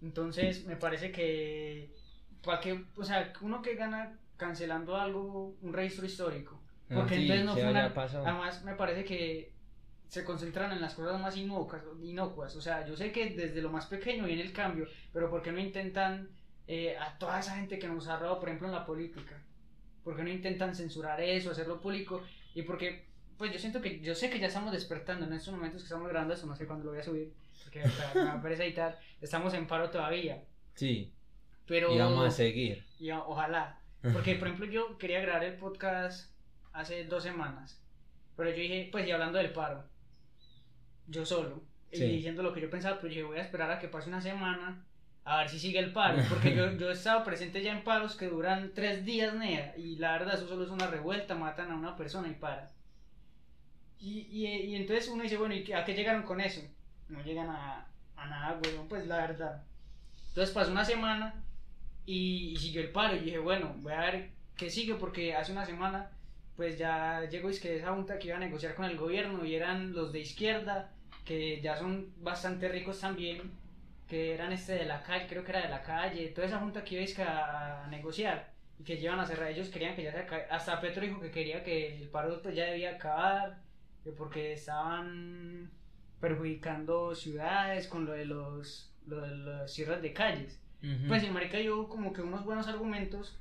Entonces 0.00 0.64
me 0.64 0.76
parece 0.76 1.12
que 1.12 1.92
para 2.42 2.60
que, 2.60 2.84
o 2.96 3.04
sea, 3.04 3.32
uno 3.40 3.62
que 3.62 3.74
gana 3.74 4.18
cancelando 4.36 4.96
algo, 4.96 5.56
un 5.60 5.72
registro 5.72 6.06
histórico. 6.06 6.62
No, 6.88 6.96
Porque 6.96 7.16
sí, 7.16 7.22
entonces 7.22 7.44
no 7.44 7.54
sí, 7.54 7.60
fue 7.60 7.70
una... 7.70 7.86
Además 7.86 8.64
me 8.64 8.74
parece 8.74 9.04
que 9.04 9.52
se 10.08 10.24
concentran 10.24 10.72
en 10.72 10.80
las 10.80 10.94
cosas 10.94 11.20
más 11.20 11.36
inocuas, 11.36 11.82
inocuas. 12.02 12.56
O 12.56 12.60
sea, 12.60 12.86
yo 12.86 12.96
sé 12.96 13.12
que 13.12 13.30
desde 13.30 13.60
lo 13.60 13.70
más 13.70 13.86
pequeño 13.86 14.24
viene 14.24 14.42
el 14.42 14.52
cambio, 14.52 14.86
pero 15.12 15.28
¿por 15.30 15.42
qué 15.42 15.52
no 15.52 15.60
intentan 15.60 16.30
eh, 16.66 16.96
a 16.98 17.18
toda 17.18 17.40
esa 17.40 17.56
gente 17.56 17.78
que 17.78 17.88
nos 17.88 18.08
ha 18.08 18.18
robado, 18.18 18.40
por 18.40 18.48
ejemplo, 18.48 18.68
en 18.68 18.74
la 18.74 18.86
política? 18.86 19.42
¿Por 20.08 20.16
qué 20.16 20.22
no 20.22 20.30
intentan 20.30 20.74
censurar 20.74 21.20
eso, 21.20 21.50
hacerlo 21.50 21.82
público? 21.82 22.22
Y 22.54 22.62
porque, 22.62 23.04
pues 23.36 23.52
yo 23.52 23.58
siento 23.58 23.82
que, 23.82 24.00
yo 24.00 24.14
sé 24.14 24.30
que 24.30 24.38
ya 24.38 24.46
estamos 24.46 24.72
despertando 24.72 25.26
en 25.26 25.34
estos 25.34 25.52
momentos 25.52 25.82
que 25.82 25.84
estamos 25.84 26.08
grabando 26.08 26.32
esto, 26.32 26.46
no 26.46 26.56
sé 26.56 26.66
cuándo 26.66 26.86
lo 26.86 26.92
voy 26.92 27.00
a 27.00 27.04
subir, 27.04 27.34
porque 27.62 27.82
o 27.82 27.90
sea, 27.90 28.34
me 28.36 28.40
pereza 28.40 28.64
editar, 28.64 28.98
estamos 29.20 29.52
en 29.52 29.66
paro 29.66 29.90
todavía. 29.90 30.42
Sí, 30.76 31.12
Pero... 31.66 31.94
y 31.94 31.98
vamos 31.98 32.26
a 32.26 32.30
seguir. 32.30 32.86
Y 32.98 33.10
ojalá. 33.10 33.82
Porque, 34.00 34.36
por 34.36 34.48
ejemplo, 34.48 34.66
yo 34.66 34.96
quería 34.96 35.20
grabar 35.20 35.44
el 35.44 35.58
podcast 35.58 36.32
hace 36.72 37.04
dos 37.04 37.22
semanas. 37.22 37.78
Pero 38.34 38.48
yo 38.48 38.56
dije, 38.56 38.88
pues, 38.90 39.06
y 39.06 39.10
hablando 39.10 39.36
del 39.36 39.52
paro, 39.52 39.84
yo 41.06 41.26
solo, 41.26 41.62
Sí. 41.92 42.02
y 42.04 42.16
diciendo 42.16 42.42
lo 42.42 42.54
que 42.54 42.62
yo 42.62 42.70
pensaba, 42.70 42.96
pero 42.96 43.08
yo 43.08 43.16
dije, 43.16 43.24
voy 43.24 43.38
a 43.40 43.42
esperar 43.42 43.70
a 43.70 43.78
que 43.78 43.88
pase 43.88 44.08
una 44.08 44.22
semana 44.22 44.86
a 45.28 45.38
ver 45.38 45.48
si 45.50 45.58
sigue 45.58 45.78
el 45.78 45.92
paro. 45.92 46.22
Porque 46.28 46.54
yo, 46.54 46.72
yo 46.72 46.88
he 46.88 46.92
estado 46.94 47.22
presente 47.22 47.62
ya 47.62 47.72
en 47.72 47.84
paros 47.84 48.16
que 48.16 48.28
duran 48.28 48.72
tres 48.74 49.04
días, 49.04 49.34
Nea, 49.34 49.74
y 49.76 49.96
la 49.96 50.12
verdad, 50.12 50.34
eso 50.34 50.48
solo 50.48 50.64
es 50.64 50.70
una 50.70 50.86
revuelta, 50.86 51.34
matan 51.34 51.70
a 51.70 51.76
una 51.76 51.96
persona 51.96 52.28
y 52.28 52.34
para. 52.34 52.70
Y, 54.00 54.20
y, 54.30 54.46
y 54.46 54.76
entonces 54.76 55.08
uno 55.08 55.22
dice, 55.22 55.36
bueno, 55.36 55.54
¿y 55.54 55.70
a 55.72 55.84
qué 55.84 55.92
llegaron 55.94 56.22
con 56.22 56.40
eso? 56.40 56.62
No 57.08 57.22
llegan 57.22 57.50
a, 57.50 57.86
a 58.16 58.26
nada, 58.26 58.58
weón, 58.64 58.88
pues 58.88 59.06
la 59.06 59.18
verdad. 59.18 59.62
Entonces 60.28 60.54
pasó 60.54 60.70
una 60.70 60.84
semana 60.84 61.34
y, 62.06 62.52
y 62.52 62.56
siguió 62.56 62.80
el 62.80 62.90
paro. 62.90 63.16
Y 63.16 63.20
dije, 63.20 63.38
bueno, 63.38 63.74
voy 63.78 63.92
a 63.92 64.00
ver 64.00 64.30
qué 64.56 64.70
sigue 64.70 64.94
porque 64.94 65.34
hace 65.34 65.52
una 65.52 65.66
semana 65.66 66.10
pues 66.56 66.76
ya 66.76 67.24
llegó 67.30 67.50
es 67.50 67.60
que 67.60 67.76
esa 67.76 67.94
junta 67.94 68.18
que 68.18 68.28
iba 68.28 68.36
a 68.36 68.40
negociar 68.40 68.74
con 68.74 68.84
el 68.86 68.96
gobierno 68.96 69.44
y 69.44 69.54
eran 69.54 69.92
los 69.92 70.12
de 70.12 70.20
izquierda 70.20 70.90
que 71.24 71.60
ya 71.60 71.76
son 71.76 72.12
bastante 72.18 72.68
ricos 72.68 72.98
también 72.98 73.52
que 74.08 74.34
eran 74.34 74.52
este 74.52 74.74
de 74.74 74.86
la 74.86 75.02
calle 75.02 75.26
creo 75.28 75.44
que 75.44 75.52
era 75.52 75.62
de 75.62 75.68
la 75.68 75.82
calle 75.82 76.28
toda 76.28 76.46
esa 76.46 76.58
junta 76.58 76.82
que 76.82 77.00
iba 77.00 77.84
a, 77.84 77.86
negociar 77.88 78.50
y 78.78 78.84
que 78.84 78.96
llevan 78.96 79.20
a 79.20 79.26
cerrar 79.26 79.50
ellos 79.50 79.68
querían 79.68 79.94
que 79.94 80.04
ya 80.04 80.12
se 80.12 80.20
acabe 80.20 80.46
hasta 80.50 80.80
Petro 80.80 81.02
dijo 81.02 81.20
que 81.20 81.30
quería 81.30 81.62
que 81.62 81.96
el 81.96 82.08
paro 82.08 82.40
pues 82.42 82.54
ya 82.54 82.66
debía 82.66 82.92
acabar 82.92 83.58
que 84.04 84.10
porque 84.12 84.52
estaban 84.52 85.70
perjudicando 86.20 87.14
ciudades 87.14 87.86
con 87.88 88.04
lo 88.06 88.12
de 88.12 88.24
los 88.24 88.92
lo 89.06 89.20
de 89.20 89.68
cierres 89.68 90.02
de 90.02 90.12
calles 90.12 90.60
pues 91.08 91.24
el 91.24 91.32
marica 91.32 91.58
dio 91.58 91.88
como 91.88 92.12
que 92.12 92.22
unos 92.22 92.44
buenos 92.44 92.68
argumentos, 92.68 93.36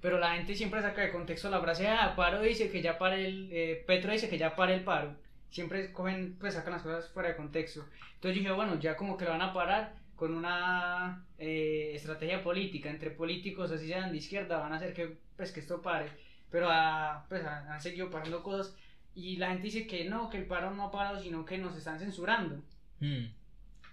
pero 0.00 0.18
la 0.18 0.34
gente 0.34 0.54
siempre 0.54 0.80
saca 0.80 1.02
de 1.02 1.12
contexto 1.12 1.50
la 1.50 1.60
frase, 1.60 1.86
ah, 1.88 2.14
paro 2.16 2.40
dice 2.40 2.70
que 2.70 2.80
ya 2.80 2.98
para 2.98 3.16
el, 3.16 3.50
eh, 3.52 3.84
Petro 3.86 4.12
dice 4.12 4.30
que 4.30 4.38
ya 4.38 4.56
para 4.56 4.72
el 4.74 4.82
paro. 4.82 5.14
Siempre 5.52 5.92
cogen, 5.92 6.36
pues 6.40 6.54
sacan 6.54 6.72
las 6.72 6.82
cosas 6.82 7.10
fuera 7.12 7.28
de 7.30 7.36
contexto. 7.36 7.86
Entonces 8.14 8.40
dije, 8.40 8.50
bueno, 8.52 8.78
ya 8.80 8.96
como 8.96 9.16
que 9.16 9.24
lo 9.26 9.30
van 9.32 9.42
a 9.42 9.52
parar 9.52 9.94
con 10.16 10.34
una 10.34 11.26
eh, 11.38 11.92
estrategia 11.94 12.42
política, 12.42 12.90
entre 12.90 13.10
políticos, 13.10 13.70
así 13.70 13.86
sean 13.88 14.10
de 14.12 14.18
izquierda, 14.18 14.58
van 14.58 14.72
a 14.72 14.76
hacer 14.76 14.94
que, 14.94 15.18
pues, 15.36 15.52
que 15.52 15.60
esto 15.60 15.82
pare. 15.82 16.10
Pero 16.50 16.68
ah, 16.70 17.26
pues, 17.28 17.44
han 17.44 17.68
han 17.68 17.80
seguido 17.80 18.10
pasando 18.10 18.42
cosas 18.42 18.76
y 19.14 19.36
la 19.36 19.48
gente 19.48 19.64
dice 19.64 19.86
que 19.86 20.04
no, 20.08 20.30
que 20.30 20.38
el 20.38 20.46
paro 20.46 20.70
no 20.72 20.84
ha 20.84 20.90
parado, 20.90 21.20
sino 21.20 21.44
que 21.44 21.58
nos 21.58 21.76
están 21.76 21.98
censurando. 21.98 22.62
Mm, 23.00 23.26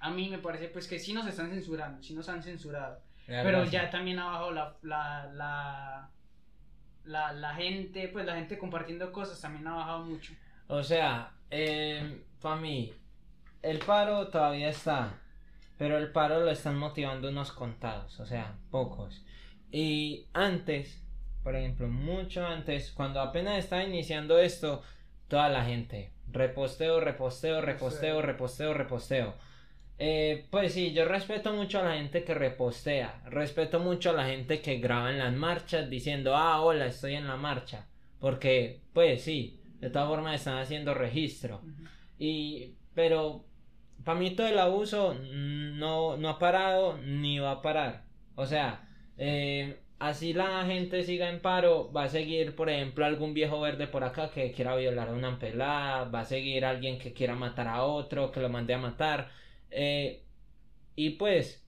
A 0.02 0.10
mí 0.12 0.30
me 0.30 0.39
parece 0.39 0.69
pues 0.69 0.88
que 0.88 1.00
sí 1.00 1.13
nos 1.13 1.28
están 1.28 1.50
censurando, 1.52 2.02
sí 2.04 2.13
nos 2.13 2.30
han 2.30 2.41
censurado. 2.43 3.02
Pero 3.43 3.65
ya 3.65 3.89
también 3.89 4.19
abajo 4.19 4.52
la, 4.52 4.78
la, 4.82 5.30
la, 5.34 6.12
la, 7.04 7.34
la 7.34 7.56
gente, 7.56 8.08
pues 8.10 8.26
la 8.26 8.36
gente 8.36 8.58
compartiendo 8.58 9.12
cosas 9.12 9.39
también 9.41 9.67
ha 9.67 9.76
bajado 9.76 10.06
mucho. 10.06 10.34
O 10.67 10.84
sea, 10.84 11.38
para 12.41 12.55
mí, 12.55 12.93
el 13.62 13.79
paro 13.79 14.27
todavía 14.27 14.69
está, 14.69 15.19
pero 15.77 15.97
el 15.97 16.12
paro 16.12 16.41
lo 16.41 16.51
están 16.51 16.77
motivando 16.77 17.29
unos 17.29 17.51
contados, 17.51 18.19
o 18.19 18.25
sea, 18.25 18.55
pocos. 18.69 19.23
Y 19.71 20.27
antes, 20.33 21.01
por 21.43 21.55
ejemplo, 21.55 21.88
mucho 21.88 22.45
antes, 22.45 22.91
cuando 22.91 23.21
apenas 23.21 23.57
estaba 23.57 23.83
iniciando 23.83 24.39
esto, 24.39 24.81
toda 25.27 25.49
la 25.49 25.65
gente, 25.65 26.12
reposteo, 26.31 26.99
reposteo, 26.99 27.62
reposteo, 27.62 28.21
reposteo, 28.21 28.73
reposteo. 28.73 29.35
Eh, 30.01 30.45
pues 30.49 30.73
sí, 30.73 30.93
yo 30.93 31.05
respeto 31.05 31.51
mucho 31.53 31.79
a 31.79 31.83
la 31.83 31.95
gente 31.95 32.23
que 32.23 32.33
repostea, 32.33 33.21
respeto 33.25 33.79
mucho 33.79 34.12
a 34.12 34.13
la 34.13 34.25
gente 34.25 34.62
que 34.62 34.79
graba 34.79 35.12
en 35.12 35.19
las 35.19 35.33
marchas 35.33 35.89
diciendo, 35.89 36.35
ah, 36.38 36.62
hola, 36.62 36.85
estoy 36.85 37.15
en 37.15 37.27
la 37.27 37.35
marcha, 37.35 37.85
porque, 38.19 38.79
pues 38.93 39.23
sí, 39.23 39.59
de 39.79 39.89
todas 39.89 40.07
formas 40.07 40.35
están 40.35 40.57
haciendo 40.57 40.93
registro. 40.93 41.61
Y, 42.17 42.75
pero, 42.93 43.45
para 44.03 44.19
mí 44.19 44.31
todo 44.31 44.47
el 44.47 44.59
abuso 44.59 45.13
no, 45.13 46.17
no 46.17 46.29
ha 46.29 46.39
parado 46.39 46.97
ni 46.97 47.39
va 47.39 47.51
a 47.51 47.61
parar. 47.61 48.05
O 48.35 48.45
sea, 48.45 48.87
eh, 49.17 49.79
así 49.99 50.33
la 50.33 50.65
gente 50.65 51.03
siga 51.03 51.29
en 51.29 51.41
paro, 51.41 51.91
va 51.91 52.03
a 52.03 52.09
seguir, 52.09 52.55
por 52.55 52.69
ejemplo, 52.69 53.05
algún 53.05 53.33
viejo 53.33 53.59
verde 53.61 53.87
por 53.87 54.03
acá 54.03 54.31
que 54.31 54.51
quiera 54.51 54.75
violar 54.75 55.09
a 55.09 55.13
una 55.13 55.37
pelada, 55.39 56.05
va 56.05 56.21
a 56.21 56.25
seguir 56.25 56.65
alguien 56.65 56.99
que 56.99 57.13
quiera 57.13 57.35
matar 57.35 57.67
a 57.67 57.83
otro, 57.83 58.31
que 58.31 58.39
lo 58.39 58.49
mande 58.49 58.73
a 58.73 58.77
matar. 58.77 59.29
Eh, 59.71 60.23
y 60.95 61.11
pues, 61.11 61.65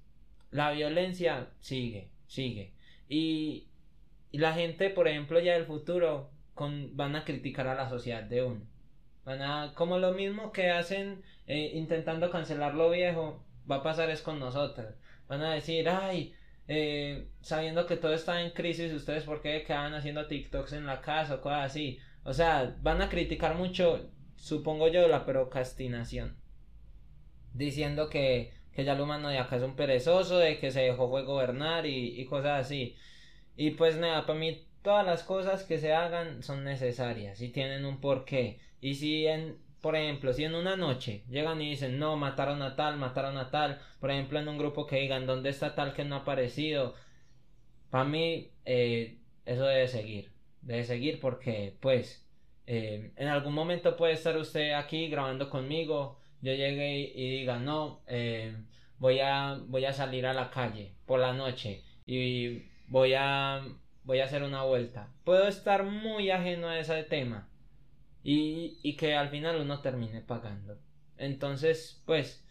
la 0.52 0.72
violencia 0.72 1.50
sigue, 1.60 2.10
sigue. 2.28 2.74
Y, 3.10 3.68
y 4.32 4.38
la 4.40 4.54
gente, 4.54 4.90
por 4.90 5.08
ejemplo, 5.08 5.40
ya 5.40 5.54
del 5.54 5.66
futuro, 5.66 6.31
van 6.94 7.16
a 7.16 7.24
criticar 7.24 7.68
a 7.68 7.76
la 7.76 7.90
sociedad 7.90 8.24
de 8.24 8.44
uno. 8.44 8.62
Van 9.26 9.42
a, 9.42 9.74
como 9.76 10.00
lo 10.00 10.14
mismo 10.14 10.52
que 10.52 10.72
hacen 10.72 11.22
eh, 11.48 11.72
intentando 11.76 12.32
cancelar 12.32 12.76
lo 12.76 12.90
viejo, 12.90 13.44
va 13.70 13.78
a 13.78 13.84
pasar 13.84 14.10
es 14.10 14.22
con 14.22 14.40
nosotros. 14.40 14.96
Van 15.28 15.42
a 15.42 15.54
decir, 15.54 15.88
ay, 15.90 16.34
eh, 16.68 17.28
sabiendo 17.42 17.86
que 17.86 17.98
todo 17.98 18.14
está 18.14 18.42
en 18.42 18.52
crisis, 18.52 18.94
ustedes 18.94 19.24
por 19.24 19.42
qué 19.42 19.64
quedan 19.64 19.94
haciendo 19.94 20.28
TikToks 20.28 20.74
en 20.74 20.86
la 20.86 21.02
casa 21.02 21.36
o 21.36 21.42
cosas 21.42 21.66
así. 21.66 22.00
O 22.24 22.34
sea, 22.34 22.76
van 22.82 23.02
a 23.02 23.10
criticar 23.10 23.56
mucho, 23.56 24.10
supongo 24.36 24.88
yo, 24.88 25.08
la 25.08 25.26
procrastinación. 25.26 26.38
Diciendo 27.54 28.10
que, 28.10 28.54
que 28.74 28.86
ya 28.86 28.94
el 28.94 29.02
humano 29.02 29.30
de 29.30 29.40
acá 29.40 29.58
es 29.58 29.64
un 29.64 29.76
perezoso, 29.76 30.38
de 30.38 30.60
que 30.60 30.72
se 30.72 30.82
dejó 30.82 31.08
gobernar 31.08 31.86
y, 31.86 32.20
y 32.20 32.26
cosas 32.26 32.66
así. 32.66 32.96
Y 33.56 33.72
pues 33.72 33.98
nada, 33.98 34.26
para 34.26 34.40
mí 34.40 34.66
todas 34.82 35.06
las 35.06 35.24
cosas 35.24 35.64
que 35.64 35.78
se 35.78 35.94
hagan 35.94 36.44
son 36.44 36.64
necesarias 36.64 37.42
y 37.42 37.50
tienen 37.50 37.86
un 37.86 38.00
porqué. 38.00 38.60
Y 38.80 38.96
si 38.96 39.28
en, 39.28 39.58
por 39.82 39.96
ejemplo, 39.96 40.34
si 40.34 40.44
en 40.44 40.56
una 40.56 40.76
noche 40.76 41.24
llegan 41.30 41.62
y 41.62 41.72
dicen, 41.72 42.00
no, 42.00 42.18
mataron 42.18 42.62
a 42.62 42.76
tal, 42.76 42.98
mataron 42.98 43.38
a 43.38 43.52
tal, 43.52 43.80
por 44.00 44.12
ejemplo, 44.12 44.40
en 44.40 44.48
un 44.48 44.58
grupo 44.58 44.88
que 44.88 44.98
digan, 44.98 45.26
¿dónde 45.28 45.50
está 45.50 45.76
tal 45.76 45.94
que 45.94 46.06
no 46.06 46.16
ha 46.16 46.20
aparecido? 46.20 46.96
Para 47.90 48.06
mí, 48.06 48.52
eh, 48.66 49.20
eso 49.46 49.66
debe 49.66 49.88
seguir. 49.88 50.32
Debe 50.62 50.84
seguir 50.84 51.20
porque, 51.20 51.78
pues, 51.82 52.28
eh, 52.68 53.12
en 53.16 53.28
algún 53.28 53.54
momento 53.54 53.98
puede 53.98 54.14
estar 54.14 54.38
usted 54.38 54.74
aquí 54.74 55.10
grabando 55.10 55.50
conmigo, 55.50 56.20
yo 56.42 56.54
llegue 56.54 57.12
y, 57.16 57.40
diga, 57.40 57.60
no, 57.60 58.02
eh, 58.08 58.56
voy, 58.98 59.20
a, 59.20 59.60
voy 59.68 59.86
a 59.86 59.94
salir 59.94 60.26
a 60.26 60.34
la 60.34 60.50
calle 60.52 60.96
por 61.06 61.20
la 61.20 61.34
noche 61.34 61.84
y 62.06 62.64
voy 62.88 63.14
a, 63.16 63.64
voy 64.04 64.20
a 64.20 64.26
hacer 64.26 64.44
una 64.44 64.64
vuelta. 64.64 65.10
Puedo 65.24 65.48
estar 65.48 65.84
muy 65.84 66.30
ajeno 66.32 66.68
a 66.68 66.80
ese 66.80 67.04
tema 67.04 67.50
y, 68.24 68.80
y 68.84 68.96
que 68.96 69.16
al 69.16 69.30
final 69.30 69.58
uno 69.62 69.82
termine 69.82 70.22
pagando. 70.22 70.78
Entonces, 71.18 72.02
pues, 72.06 72.46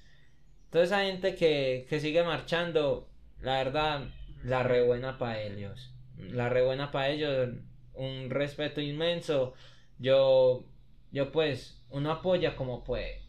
toda 0.71 0.85
esa 0.85 1.05
gente 1.05 1.35
que, 1.35 1.87
que 1.89 2.01
sigue 2.01 2.23
marchando, 2.23 3.09
la 3.41 3.59
verdad, 3.59 4.09
la 4.45 4.63
re 4.63 4.83
buena 4.83 5.19
para 5.19 5.41
ellos. 5.43 5.93
La 6.17 6.49
re 6.49 6.63
buena 6.63 6.91
para 6.91 7.09
ellos, 7.09 7.51
un 7.95 8.31
respeto 8.31 8.81
inmenso. 8.81 9.55
Yo 9.99 10.65
yo 11.13 11.33
pues, 11.33 11.81
uno 11.91 12.13
apoya 12.13 12.57
como 12.57 12.85
puede. 12.85 13.23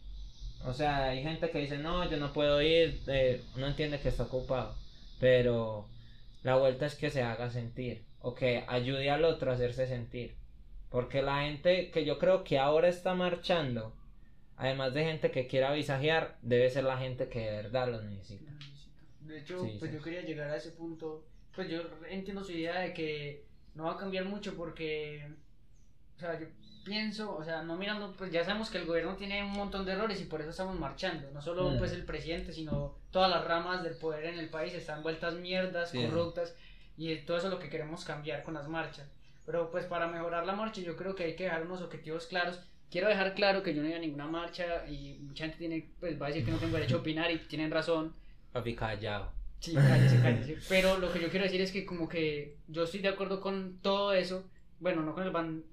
O 0.64 0.72
sea, 0.72 1.04
hay 1.06 1.22
gente 1.22 1.50
que 1.50 1.58
dice, 1.58 1.78
no, 1.78 2.08
yo 2.08 2.16
no 2.16 2.32
puedo 2.32 2.62
ir, 2.62 3.02
eh, 3.08 3.42
uno 3.56 3.66
entiende 3.66 3.98
que 3.98 4.08
está 4.08 4.24
ocupado, 4.24 4.76
pero 5.18 5.88
la 6.44 6.54
vuelta 6.56 6.86
es 6.86 6.94
que 6.94 7.10
se 7.10 7.22
haga 7.22 7.50
sentir, 7.50 8.04
o 8.22 8.34
que 8.34 8.64
ayude 8.68 9.10
al 9.10 9.24
otro 9.24 9.50
a 9.50 9.54
hacerse 9.54 9.86
sentir. 9.86 10.34
Porque 10.90 11.22
la 11.22 11.42
gente 11.42 11.90
que 11.90 12.04
yo 12.04 12.18
creo 12.18 12.44
que 12.44 12.58
ahora 12.58 12.88
está 12.88 13.14
marchando, 13.14 13.94
además 14.56 14.92
de 14.94 15.04
gente 15.04 15.30
que 15.30 15.46
quiera 15.46 15.72
visajear, 15.72 16.36
debe 16.42 16.68
ser 16.70 16.84
la 16.84 16.98
gente 16.98 17.28
que 17.28 17.40
de 17.40 17.50
verdad 17.62 17.88
lo 17.90 18.02
necesita. 18.02 18.50
De 19.20 19.38
hecho, 19.38 19.60
Sí, 19.64 19.76
pues 19.78 19.90
sí. 19.90 19.96
yo 19.96 20.02
quería 20.02 20.22
llegar 20.22 20.50
a 20.50 20.56
ese 20.56 20.70
punto. 20.72 21.24
Pues 21.54 21.68
yo 21.68 21.80
entiendo 22.08 22.42
su 22.44 22.52
idea 22.52 22.80
de 22.80 22.92
que 22.94 23.44
no 23.74 23.84
va 23.84 23.92
a 23.92 23.96
cambiar 23.96 24.24
mucho 24.26 24.54
porque, 24.56 25.26
o 26.16 26.20
sea, 26.20 26.38
yo 26.38 26.46
pienso, 26.84 27.36
o 27.36 27.44
sea, 27.44 27.62
no 27.62 27.76
mirando, 27.76 28.12
pues 28.16 28.30
ya 28.32 28.44
sabemos 28.44 28.68
que 28.70 28.78
el 28.78 28.86
gobierno 28.86 29.16
tiene 29.16 29.42
un 29.42 29.52
montón 29.52 29.84
de 29.86 29.92
errores 29.92 30.20
y 30.20 30.24
por 30.24 30.40
eso 30.40 30.50
estamos 30.50 30.78
marchando. 30.78 31.30
No 31.30 31.40
solo 31.40 31.70
Mm. 31.70 31.78
pues 31.78 31.92
el 31.92 32.04
presidente, 32.04 32.52
sino 32.52 32.96
todas 33.10 33.30
las 33.30 33.44
ramas 33.44 33.82
del 33.82 33.94
poder 33.96 34.24
en 34.26 34.38
el 34.38 34.50
país 34.50 34.74
están 34.74 35.02
vueltas 35.02 35.34
mierdas, 35.34 35.90
Sí. 35.90 36.02
corruptas 36.04 36.54
y 36.96 37.16
todo 37.18 37.36
eso 37.36 37.46
es 37.48 37.52
lo 37.52 37.58
que 37.58 37.68
queremos 37.68 38.04
cambiar 38.04 38.42
con 38.42 38.54
las 38.54 38.68
marchas. 38.68 39.08
Pero 39.46 39.70
pues 39.70 39.86
para 39.86 40.06
mejorar 40.06 40.46
la 40.46 40.54
marcha 40.54 40.80
yo 40.80 40.96
creo 40.96 41.14
que 41.14 41.24
hay 41.24 41.36
que 41.36 41.44
dejar 41.44 41.62
unos 41.62 41.82
objetivos 41.82 42.26
claros. 42.26 42.60
Quiero 42.90 43.08
dejar 43.08 43.34
claro 43.34 43.62
que 43.62 43.74
yo 43.74 43.82
no 43.82 43.88
iba 43.88 43.96
a 43.96 44.00
ninguna 44.00 44.26
marcha 44.26 44.86
y 44.86 45.18
mucha 45.20 45.44
gente 45.44 45.58
tiene, 45.58 45.88
pues 45.98 46.20
va 46.20 46.26
a 46.26 46.28
decir 46.28 46.44
que 46.44 46.50
no 46.50 46.58
tengo 46.58 46.76
derecho 46.76 46.96
a 46.96 47.00
opinar 47.00 47.30
y 47.30 47.38
tienen 47.38 47.70
razón. 47.70 48.14
Papi 48.52 48.74
callado. 48.74 49.32
Sí, 49.60 49.74
cállese, 49.74 50.20
cállese. 50.20 50.58
Pero 50.68 50.98
lo 50.98 51.12
que 51.12 51.20
yo 51.20 51.28
quiero 51.30 51.44
decir 51.44 51.60
es 51.60 51.72
que 51.72 51.86
como 51.86 52.08
que 52.08 52.56
yo 52.68 52.84
estoy 52.84 53.00
de 53.00 53.08
acuerdo 53.08 53.40
con 53.40 53.78
todo 53.80 54.12
eso. 54.12 54.44
Bueno, 54.80 55.02
no 55.02 55.14
con 55.14 55.22
el 55.24 55.30
van... 55.30 55.64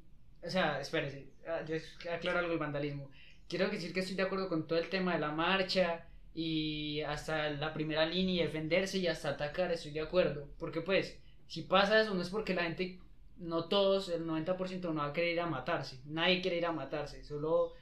O 0.41 0.49
sea, 0.49 0.79
espérese. 0.79 1.27
ah, 1.47 1.61
Yo 1.67 1.75
aclaro 2.11 2.39
algo 2.39 2.53
el 2.53 2.59
vandalismo. 2.59 3.09
Quiero 3.49 3.67
decir 3.67 3.91
que 3.93 3.99
estoy 4.01 4.15
de 4.15 4.23
acuerdo 4.23 4.47
con 4.47 4.67
todo 4.67 4.79
el 4.79 4.89
tema 4.89 5.13
de 5.13 5.19
la 5.19 5.31
marcha 5.31 6.05
y 6.33 7.01
hasta 7.01 7.49
la 7.51 7.73
primera 7.73 8.05
línea 8.05 8.35
y 8.35 8.45
defenderse 8.45 8.97
y 8.99 9.07
hasta 9.07 9.29
atacar, 9.29 9.71
estoy 9.71 9.91
de 9.91 10.01
acuerdo. 10.01 10.47
Porque 10.57 10.81
pues, 10.81 11.17
si 11.47 11.63
pasa 11.63 12.01
eso 12.01 12.13
no 12.13 12.21
es 12.21 12.29
porque 12.29 12.53
la 12.53 12.63
gente, 12.63 12.99
no 13.37 13.65
todos, 13.65 14.09
el 14.09 14.25
90% 14.25 14.81
no 14.81 14.95
va 14.95 15.07
a 15.07 15.13
querer 15.13 15.33
ir 15.33 15.39
a 15.41 15.47
matarse. 15.47 15.99
Nadie 16.05 16.41
quiere 16.41 16.57
ir 16.57 16.65
a 16.65 16.71
matarse. 16.71 17.23
Solo 17.23 17.73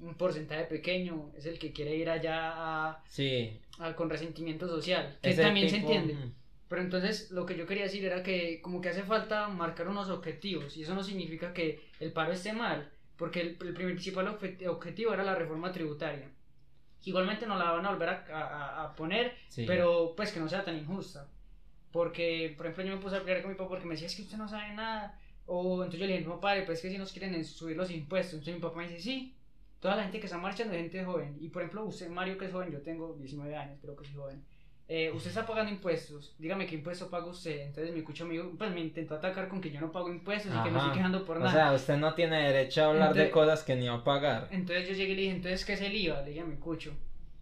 un 0.00 0.14
porcentaje 0.16 0.64
pequeño 0.64 1.30
es 1.36 1.46
el 1.46 1.58
que 1.58 1.72
quiere 1.72 1.94
ir 1.96 2.08
allá 2.10 2.52
a, 2.90 3.02
Sí. 3.06 3.60
a- 3.78 3.94
con 3.94 4.10
resentimiento 4.10 4.66
social. 4.66 5.18
Que 5.22 5.30
ese 5.30 5.42
también 5.42 5.68
se 5.70 5.76
tipo- 5.76 5.92
entiende. 5.92 6.14
mm, 6.14 6.32
Pero 6.68 6.80
entonces 6.82 7.30
lo 7.30 7.44
que 7.44 7.54
yo 7.56 7.66
quería 7.66 7.82
decir 7.84 8.02
era 8.04 8.22
que 8.22 8.60
como 8.62 8.80
que 8.80 8.88
hace 8.88 9.02
falta 9.02 9.48
marcar 9.48 9.88
unos 9.88 10.08
objetivos 10.08 10.74
y 10.78 10.82
eso 10.82 10.94
no 10.94 11.04
significa 11.04 11.52
que 11.52 11.80
el 12.00 12.12
paro 12.12 12.32
esté 12.32 12.54
mal, 12.54 12.90
porque 13.18 13.42
el, 13.42 13.48
el 13.60 13.74
principal 13.74 14.26
obje- 14.28 14.66
objetivo 14.66 15.12
era 15.12 15.22
la 15.22 15.34
reforma 15.34 15.70
tributaria. 15.70 16.30
Igualmente 17.04 17.46
no 17.46 17.56
la 17.56 17.72
van 17.72 17.84
a 17.86 17.90
volver 17.90 18.08
a, 18.08 18.24
a- 18.32 18.84
a 18.84 18.94
poner, 18.94 19.34
Sí. 19.48 19.64
pero 19.66 20.14
pues 20.16 20.32
que 20.32 20.40
no 20.40 20.48
sea 20.48 20.64
tan 20.64 20.76
injusta. 20.76 21.28
Porque, 21.90 22.54
por 22.56 22.66
ejemplo, 22.66 22.84
yo 22.84 22.96
me 22.96 23.02
puse 23.02 23.16
a 23.16 23.20
pelear 23.22 23.42
con 23.42 23.50
mi 23.50 23.56
papá 23.56 23.70
porque 23.70 23.84
me 23.86 23.92
decía, 23.94 24.06
es 24.06 24.16
que 24.16 24.22
usted 24.22 24.38
no 24.38 24.48
sabe 24.48 24.72
nada. 24.74 25.18
O 25.46 25.76
entonces 25.82 26.00
yo 26.00 26.06
le 26.06 26.12
dije, 26.18 26.24
no, 26.28 26.40
padre, 26.40 26.62
pues 26.62 26.78
es 26.78 26.82
que 26.82 26.90
si 26.90 26.98
nos 26.98 27.12
quieren 27.12 27.44
subir 27.44 27.76
los 27.76 27.90
impuestos. 27.90 28.34
Entonces 28.34 28.54
mi 28.54 28.60
papá 28.60 28.78
me 28.78 28.88
dice, 28.88 29.00
sí, 29.00 29.34
toda 29.80 29.96
la 29.96 30.04
gente 30.04 30.20
que 30.20 30.26
está 30.26 30.38
marchando 30.38 30.72
es 30.74 30.80
gente 30.80 31.04
joven. 31.04 31.36
Y 31.40 31.48
por 31.48 31.62
ejemplo, 31.62 31.84
usted, 31.84 32.08
Mario, 32.08 32.38
que 32.38 32.46
es 32.46 32.52
joven, 32.52 32.70
yo 32.70 32.80
tengo 32.80 33.14
19 33.14 33.54
años, 33.56 33.78
creo 33.82 33.94
que 33.96 34.04
soy 34.04 34.14
joven. 34.14 34.44
Eh, 34.94 35.10
usted 35.10 35.30
está 35.30 35.46
pagando 35.46 35.72
impuestos, 35.72 36.34
dígame 36.38 36.66
qué 36.66 36.74
impuesto 36.74 37.08
paga 37.08 37.24
usted. 37.26 37.60
Entonces 37.62 37.94
mi 37.94 38.02
cucho 38.02 38.26
me, 38.26 38.34
dijo- 38.34 38.52
pues, 38.58 38.70
me 38.72 38.80
intentó 38.80 39.14
atacar 39.14 39.48
con 39.48 39.58
que 39.62 39.70
yo 39.70 39.80
no 39.80 39.90
pago 39.90 40.10
impuestos 40.10 40.52
y 40.54 40.62
que 40.62 40.70
me 40.70 40.76
estoy 40.76 40.92
quejando 40.92 41.24
por 41.24 41.38
O 41.38 41.40
nada. 41.40 41.50
sea, 41.52 41.72
usted 41.72 41.96
no 41.96 42.12
tiene 42.12 42.52
derecho 42.52 42.82
a 42.82 42.86
hablar 42.88 43.14
de 43.14 43.30
cosas 43.30 43.64
que 43.64 43.74
ni 43.74 43.88
va 43.88 43.94
a 43.94 44.04
pagar. 44.04 44.48
Entonces 44.50 44.86
yo 44.88 44.94
llegué 44.94 45.12
y 45.12 45.14
le 45.16 45.22
dije, 45.22 45.34
entonces, 45.36 45.64
¿qué 45.64 45.72
es 45.72 45.80
el 45.80 45.94
IVA? 45.96 46.20
Le 46.20 46.28
dije 46.30 46.40
a 46.42 46.44
mi 46.44 46.56
cucho. 46.56 46.92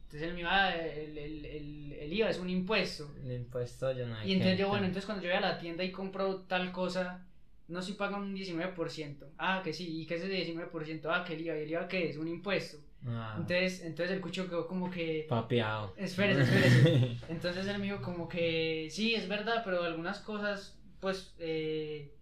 Entonces 0.04 0.28
él 0.28 0.34
me 0.34 0.40
iba, 0.40 0.50
"Ah, 0.66 0.76
el, 0.76 1.18
el, 1.18 1.44
el, 1.44 1.92
el 1.94 2.12
IVA 2.12 2.30
es 2.30 2.38
un 2.38 2.50
impuesto. 2.50 3.10
El 3.24 3.32
impuesto 3.32 3.90
yo 3.92 4.06
no 4.06 4.14
hay 4.16 4.28
Y 4.28 4.32
entonces 4.34 4.54
que- 4.56 4.60
yo, 4.62 4.68
bueno, 4.68 4.86
entonces 4.86 5.06
cuando 5.06 5.24
yo 5.24 5.30
voy 5.30 5.36
a 5.38 5.40
la 5.40 5.58
tienda 5.58 5.82
y 5.82 5.90
compro 5.90 6.42
tal 6.42 6.70
cosa, 6.70 7.26
no 7.66 7.82
si 7.82 7.94
pagan 7.94 8.22
un 8.22 8.34
19%. 8.34 9.26
Ah, 9.38 9.60
que 9.64 9.72
sí, 9.72 10.00
¿y 10.02 10.06
qué 10.06 10.14
es 10.16 10.22
ese 10.22 10.32
19%? 10.34 11.10
Ah, 11.12 11.24
que 11.24 11.34
el 11.34 11.40
IVA, 11.40 11.58
¿y 11.58 11.62
el 11.62 11.70
IVA 11.70 11.88
qué 11.88 12.10
es? 12.10 12.16
Un 12.16 12.28
impuesto. 12.28 12.78
Ah, 13.06 13.36
Entonces, 13.38 13.82
entonces 13.82 14.14
el 14.16 14.20
cucho 14.20 14.48
quedó 14.48 14.66
como 14.66 14.90
que... 14.90 15.26
papeado. 15.28 15.94
Espérese, 15.96 16.42
espérese. 16.42 17.16
Entonces 17.28 17.66
él 17.66 17.78
me 17.78 17.86
dijo 17.86 18.02
como 18.02 18.28
que 18.28 18.88
sí, 18.90 19.14
es 19.14 19.28
verdad, 19.28 19.62
pero 19.64 19.82
algunas 19.82 20.18
cosas 20.18 20.78
pues 21.00 21.34
eh, 21.38 22.12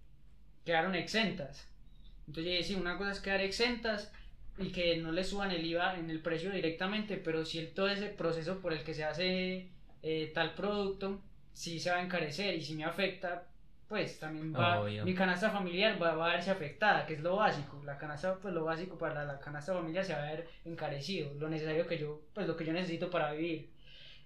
quedaron 0.65 0.95
exentas. 0.95 1.67
Entonces 2.27 2.45
yo 2.45 2.51
dije, 2.51 2.63
sí, 2.63 2.75
una 2.77 2.97
cosa 2.97 3.13
es 3.13 3.21
quedar 3.21 3.41
exentas 3.41 4.13
y 4.59 4.71
que 4.71 4.97
no 4.99 5.13
le 5.13 5.25
suban 5.25 5.51
el 5.51 5.65
IVA 5.65 5.99
en 5.99 6.11
el 6.11 6.21
precio 6.21 6.51
directamente, 6.51 7.17
pero 7.17 7.45
si 7.45 7.59
el, 7.59 7.73
todo 7.73 7.89
ese 7.89 8.09
proceso 8.09 8.61
por 8.61 8.73
el 8.73 8.85
que 8.85 8.95
se 8.95 9.05
hace 9.05 9.71
eh, 10.03 10.31
tal 10.35 10.55
producto, 10.55 11.21
sí 11.53 11.81
se 11.81 11.91
va 11.91 11.97
a 11.97 12.03
encarecer 12.03 12.55
y 12.55 12.63
si 12.63 12.75
me 12.75 12.85
afecta, 12.85 13.47
pues 13.89 14.19
también 14.21 14.55
va, 14.55 14.81
Obvio. 14.81 15.05
mi 15.05 15.15
canasta 15.15 15.51
familiar 15.51 16.01
va, 16.03 16.15
va 16.15 16.31
a 16.31 16.35
verse 16.35 16.51
afectada, 16.51 17.07
que 17.07 17.15
es 17.15 17.21
lo 17.21 17.37
básico. 17.37 17.81
La 17.85 17.97
canasta, 17.97 18.37
pues 18.37 18.53
lo 18.55 18.65
básico 18.65 18.99
para 18.99 19.15
la, 19.15 19.25
la 19.35 19.41
canasta 19.41 19.73
familiar 19.75 20.05
se 20.05 20.13
va 20.15 20.21
a 20.23 20.31
ver 20.31 20.49
encarecido, 20.65 21.33
lo 21.35 21.49
necesario 21.49 21.87
que 21.87 21.99
yo, 21.99 22.21
pues 22.35 22.47
lo 22.47 22.57
que 22.57 22.65
yo 22.67 22.73
necesito 22.73 23.09
para 23.11 23.33
vivir. 23.33 23.71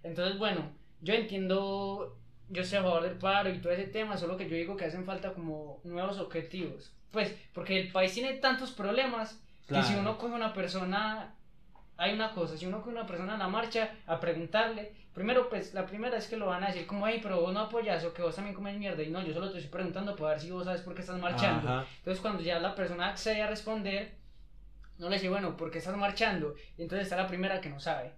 Entonces, 0.03 0.37
bueno, 0.39 0.73
yo 1.01 1.15
entiendo, 1.15 2.19
yo 2.49 2.63
estoy 2.63 2.79
a 2.79 2.83
favor 2.83 3.03
del 3.05 3.19
paro 3.19 3.51
y 3.51 3.59
todo 3.61 3.73
ese 3.73 3.87
tema, 3.87 4.17
solo 4.17 4.37
que 4.37 4.49
yo 4.49 4.57
digo 4.57 4.77
que 4.77 4.85
hacen 4.87 5.05
falta 5.05 5.33
como 5.33 5.81
nuevos 5.85 6.19
objetivos. 6.19 6.93
Pues, 7.13 7.35
porque 7.53 7.79
el 7.81 7.93
país 7.93 8.13
tiene 8.15 8.35
tantos 8.35 8.73
problemas 8.73 9.41
que 9.69 9.75
si 9.83 9.93
Claro. 9.93 10.01
uno 10.01 10.19
coge 10.19 10.35
una 10.35 10.53
persona, 10.53 11.35
hay 11.97 12.15
una 12.15 12.33
cosa, 12.33 12.57
si 12.57 12.67
uno 12.67 12.79
coge 12.79 12.91
una 12.91 13.07
persona 13.07 13.35
en 13.35 13.39
la 13.39 13.49
marcha 13.49 13.91
a 14.07 14.19
preguntarle, 14.19 14.93
primero 15.15 15.49
pues 15.49 15.75
la 15.75 15.87
primera 15.87 16.17
es 16.17 16.27
que 16.27 16.37
lo 16.37 16.47
van 16.47 16.65
a 16.65 16.69
decir 16.69 16.87
como, 16.87 17.07
hey, 17.07 17.21
pero 17.23 17.41
vos 17.41 17.53
no 17.53 17.61
apoyas 17.61 18.05
o 18.05 18.13
que 18.13 18.23
vos 18.23 18.35
también 18.35 18.55
comes 18.55 18.77
mierda, 18.77 19.03
y 19.03 19.11
no, 19.11 19.23
yo 19.23 19.33
solo 19.33 19.51
te 19.51 19.59
estoy 19.59 19.71
preguntando 19.71 20.17
para 20.17 20.31
ver 20.31 20.41
si 20.41 20.51
vos 20.51 20.65
sabes 20.65 20.83
por 20.83 20.95
qué 20.95 21.03
estás 21.03 21.21
marchando. 21.21 21.69
Ajá. 21.69 21.87
Entonces 21.99 22.21
cuando 22.21 22.43
ya 22.43 22.59
la 22.59 22.75
persona 22.75 23.09
accede 23.09 23.43
a 23.43 23.47
responder, 23.47 24.15
no 24.99 25.09
le 25.09 25.17
dice, 25.17 25.29
bueno, 25.29 25.57
¿por 25.57 25.71
qué 25.71 25.79
estás 25.79 25.97
marchando? 25.97 26.55
Y 26.79 26.83
entonces 26.83 27.05
está 27.07 27.17
la 27.17 27.27
primera 27.27 27.61
que 27.61 27.71
no 27.71 27.81
sabe 27.81 28.13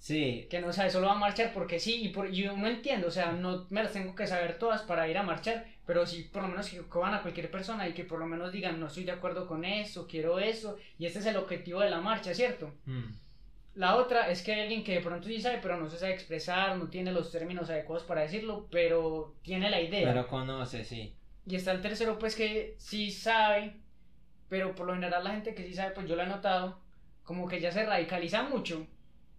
Sí, 0.00 0.46
que 0.48 0.62
no 0.62 0.72
sabe, 0.72 0.88
solo 0.88 1.08
va 1.08 1.12
a 1.12 1.18
marchar 1.18 1.52
porque 1.52 1.78
sí, 1.78 2.06
y 2.06 2.08
por, 2.08 2.30
yo 2.30 2.56
no 2.56 2.66
entiendo, 2.66 3.08
o 3.08 3.10
sea, 3.10 3.32
no 3.32 3.66
me 3.68 3.82
las 3.82 3.92
tengo 3.92 4.14
que 4.14 4.26
saber 4.26 4.58
todas 4.58 4.80
para 4.80 5.06
ir 5.06 5.18
a 5.18 5.22
marchar, 5.22 5.66
pero 5.84 6.06
sí, 6.06 6.22
por 6.32 6.40
lo 6.42 6.48
menos 6.48 6.70
que 6.70 6.78
cojan 6.88 7.12
a 7.12 7.20
cualquier 7.20 7.50
persona 7.50 7.86
y 7.86 7.92
que 7.92 8.04
por 8.04 8.18
lo 8.18 8.24
menos 8.24 8.50
digan, 8.50 8.80
no 8.80 8.86
estoy 8.86 9.04
de 9.04 9.12
acuerdo 9.12 9.46
con 9.46 9.62
eso, 9.62 10.06
quiero 10.08 10.38
eso, 10.38 10.78
y 10.98 11.04
este 11.04 11.18
es 11.18 11.26
el 11.26 11.36
objetivo 11.36 11.80
de 11.80 11.90
la 11.90 12.00
marcha, 12.00 12.32
¿cierto? 12.32 12.72
mm, 12.86 13.12
La 13.80 13.96
otra 13.96 14.28
es 14.30 14.42
que 14.42 14.52
hay 14.52 14.60
alguien 14.60 14.84
que 14.84 14.92
de 14.96 15.00
pronto 15.00 15.26
sí 15.26 15.40
sabe, 15.40 15.58
pero 15.62 15.78
no 15.78 15.88
se 15.88 15.96
sabe 15.96 16.12
expresar, 16.12 16.76
no 16.76 16.88
tiene 16.88 17.12
los 17.12 17.32
términos 17.32 17.70
adecuados 17.70 18.04
para 18.06 18.20
decirlo, 18.20 18.68
pero 18.70 19.36
tiene 19.42 19.70
la 19.70 19.80
idea. 19.80 20.06
pero 20.06 20.26
conoce, 20.26 20.84
sí. 20.84 21.14
Y 21.46 21.56
está 21.56 21.72
el 21.72 21.80
tercero, 21.80 22.18
pues 22.18 22.36
que 22.36 22.74
sí 22.76 23.10
sabe, 23.10 23.72
pero 24.50 24.74
por 24.74 24.86
lo 24.86 24.92
general 24.92 25.24
la 25.24 25.30
gente 25.30 25.54
que 25.54 25.64
sí 25.66 25.72
sabe, 25.72 25.94
pues 25.94 26.06
yo 26.06 26.14
lo 26.14 26.22
he 26.22 26.26
notado, 26.26 26.78
como 27.24 27.48
que 27.48 27.58
ya 27.58 27.72
se 27.72 27.86
radicaliza 27.86 28.42
mucho 28.42 28.86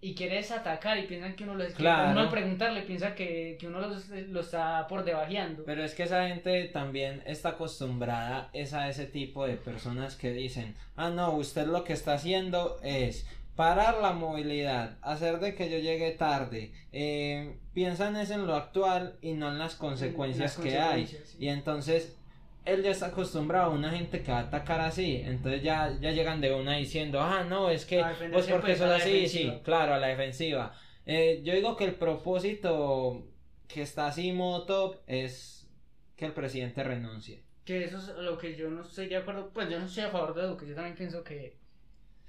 y 0.04 0.16
quiere 0.16 0.38
desatacar 0.38 0.98
y 0.98 1.04
piensan 1.04 1.36
que 1.36 1.44
uno 1.44 1.54
lo 1.54 1.64
Claro. 1.68 2.10
uno 2.10 2.22
al 2.22 2.30
preguntarle 2.30 2.82
piensa 2.82 3.14
que, 3.14 3.56
que 3.60 3.68
uno 3.68 3.80
lo 3.80 4.40
está 4.40 4.88
por 4.88 5.04
debajeando. 5.04 5.64
Pero 5.66 5.84
es 5.84 5.94
que 5.94 6.04
esa 6.04 6.28
gente 6.28 6.64
también 6.70 7.22
está 7.28 7.50
acostumbrada 7.50 8.50
es 8.54 8.74
a 8.74 8.90
ese 8.90 9.06
tipo 9.06 9.46
de 9.46 9.58
personas 9.58 10.16
que 10.16 10.32
dicen, 10.32 10.76
ah 10.96 11.12
no, 11.12 11.34
usted 11.34 11.68
lo 11.68 11.84
que 11.84 11.94
está 11.94 12.14
haciendo 12.14 12.80
es 12.82 13.28
parar 13.56 14.02
la 14.02 14.14
movilidad, 14.14 14.98
hacer 15.02 15.40
de 15.40 15.56
que 15.56 15.70
yo 15.70 15.78
llegue 15.78 16.12
tarde, 16.12 16.72
eh, 16.92 17.58
piensan 17.74 18.16
es 18.16 18.32
en 18.32 18.48
lo 18.48 18.56
actual 18.56 19.18
y 19.22 19.34
no 19.34 19.50
en 19.50 19.60
las 19.60 19.76
consecuencias 19.76 20.58
las 20.58 20.66
que 20.66 20.80
hay. 20.80 21.08
sí. 21.08 21.18
Y 21.40 21.48
entonces 21.50 22.18
él 22.66 22.84
ya 22.84 22.92
está 22.92 23.08
acostumbrado 23.08 23.72
a 23.72 23.76
una 23.76 23.92
gente 23.92 24.22
que 24.22 24.32
va 24.32 24.40
a 24.40 24.42
atacar 24.42 24.82
así, 24.82 25.22
entonces 25.26 25.64
ya, 25.64 25.98
ya 26.00 26.12
llegan 26.12 26.42
de 26.42 26.54
una 26.54 26.78
diciendo, 26.78 27.20
ah 27.20 27.44
no, 27.44 27.70
es 27.70 27.86
que 27.86 28.00
pues 28.00 28.10
defenderse, 28.12 28.52
porque 28.52 28.68
pues, 28.68 28.78
sos 28.78 28.90
así, 28.90 29.12
defensiva. 29.12 29.54
sí, 29.54 29.60
claro, 29.64 29.94
a 29.96 29.98
la 29.98 30.08
defensiva. 30.08 30.74
Eh, 31.06 31.42
yo 31.44 31.54
digo 31.54 31.76
que 31.76 31.86
el 31.86 31.96
propósito 31.96 33.28
que 33.68 33.82
está 33.82 34.08
así 34.08 34.32
modo 34.32 34.66
top 34.66 34.98
es 35.08 35.68
que 36.16 36.26
el 36.26 36.34
presidente 36.34 36.84
renuncie. 36.84 37.44
Que 37.66 37.86
eso 37.86 37.98
es 37.98 38.10
lo 38.18 38.38
que 38.38 38.56
yo 38.56 38.70
no 38.70 38.82
estoy 38.82 39.08
de 39.08 39.18
acuerdo, 39.18 39.50
pues 39.54 39.70
yo 39.70 39.80
no 39.80 39.86
estoy 39.86 40.04
a 40.04 40.10
favor 40.10 40.36
de 40.36 40.44
Duque, 40.44 40.68
yo 40.68 40.76
también 40.76 40.96
pienso 40.96 41.24
que, 41.24 41.58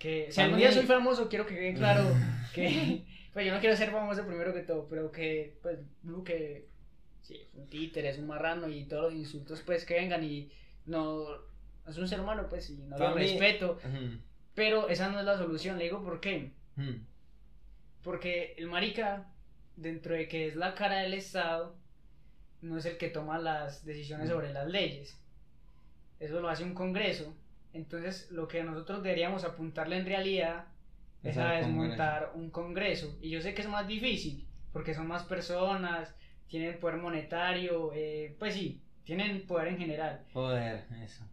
que 0.03 0.33
si 0.33 0.41
algún 0.41 0.59
día 0.59 0.73
soy 0.73 0.85
famoso 0.87 1.29
quiero 1.29 1.47
que 1.47 1.55
quede 1.55 1.75
claro 1.75 2.05
que, 2.55 3.05
pues 3.33 3.47
yo 3.47 3.55
no 3.55 3.61
quiero 3.61 3.77
ser 3.77 3.91
famoso 3.91 4.27
primero 4.27 4.53
que 4.53 4.63
todo, 4.63 4.89
pero 4.89 5.13
que 5.13 5.59
pues 5.63 5.79
Duque 6.03 6.67
sí, 7.23 7.35
es 7.37 7.55
un 7.55 7.69
títere, 7.69 8.09
es 8.09 8.19
un 8.19 8.27
marrano 8.27 8.69
y 8.69 8.85
todos 8.85 9.05
los 9.05 9.15
insultos 9.15 9.63
pues 9.63 9.85
que 9.85 9.95
vengan 9.95 10.25
y 10.25 10.51
no, 10.87 11.27
es 11.87 11.97
un 11.97 12.09
ser 12.09 12.21
humano 12.21 12.47
pues 12.49 12.69
y 12.71 12.79
no 12.79 12.99
lo 12.99 13.15
respeto, 13.15 13.79
Ujú, 13.85 14.19
pero 14.55 14.89
esa 14.89 15.09
no 15.11 15.21
es 15.21 15.25
la 15.25 15.39
solución, 15.39 15.79
le 15.79 15.85
digo 15.85 16.03
por 16.03 16.21
qué, 16.21 16.51
ujú. 16.77 16.95
porque 18.03 18.55
el 18.59 18.67
marica, 18.67 19.33
dentro 19.77 20.15
de 20.15 20.27
que 20.29 20.49
es 20.49 20.57
la 20.57 20.75
cara 20.75 20.99
del 21.03 21.15
Estado, 21.15 21.77
no 22.61 22.77
es 22.79 22.87
el 22.87 22.97
que 22.97 23.09
toma 23.09 23.39
las 23.39 23.85
decisiones 23.85 24.29
Mm. 24.29 24.33
sobre 24.33 24.53
las 24.53 24.67
leyes. 24.69 25.19
Eso 26.21 26.41
lo 26.41 26.49
hace 26.49 26.63
un 26.65 26.75
Congreso. 26.75 27.35
Entonces, 27.73 28.31
lo 28.31 28.49
que 28.49 28.63
nosotros 28.63 29.03
deberíamos 29.03 29.45
apuntarle 29.45 29.97
en 29.97 30.07
realidad 30.07 30.67
es 31.23 31.39
a 31.39 31.53
desmontar 31.53 32.33
un 32.35 32.51
congreso. 32.51 33.17
Y 33.21 33.31
yo 33.31 33.41
sé 33.41 33.55
que 33.55 33.63
es 33.63 33.69
más 33.69 33.87
difícil, 33.87 34.47
porque 34.73 34.95
son 34.95 35.07
más 35.07 35.25
personas, 35.25 36.15
tienen 36.49 36.79
poder 36.81 36.97
monetario, 36.97 37.93
eh, 37.95 38.37
pues 38.39 38.55
sí, 38.55 38.83
tienen 39.05 39.47
poder 39.47 39.69
en 39.69 39.79
general. 39.79 40.25
Poder, 40.33 40.85
eso. 41.03 41.25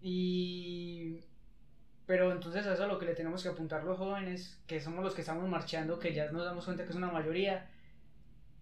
Y... 0.00 1.20
Pero 2.06 2.32
entonces 2.32 2.66
eso 2.66 2.82
es 2.82 2.88
lo 2.88 2.98
que 2.98 3.06
le 3.06 3.14
tenemos 3.14 3.42
que 3.42 3.48
apuntar 3.48 3.82
los 3.84 3.96
jóvenes, 3.96 4.60
que 4.66 4.78
somos 4.80 5.02
los 5.02 5.14
que 5.14 5.22
estamos 5.22 5.48
marchando, 5.48 5.98
que 5.98 6.12
ya 6.12 6.30
nos 6.30 6.44
damos 6.44 6.64
cuenta 6.64 6.84
que 6.84 6.90
es 6.90 6.96
una 6.96 7.10
mayoría, 7.10 7.70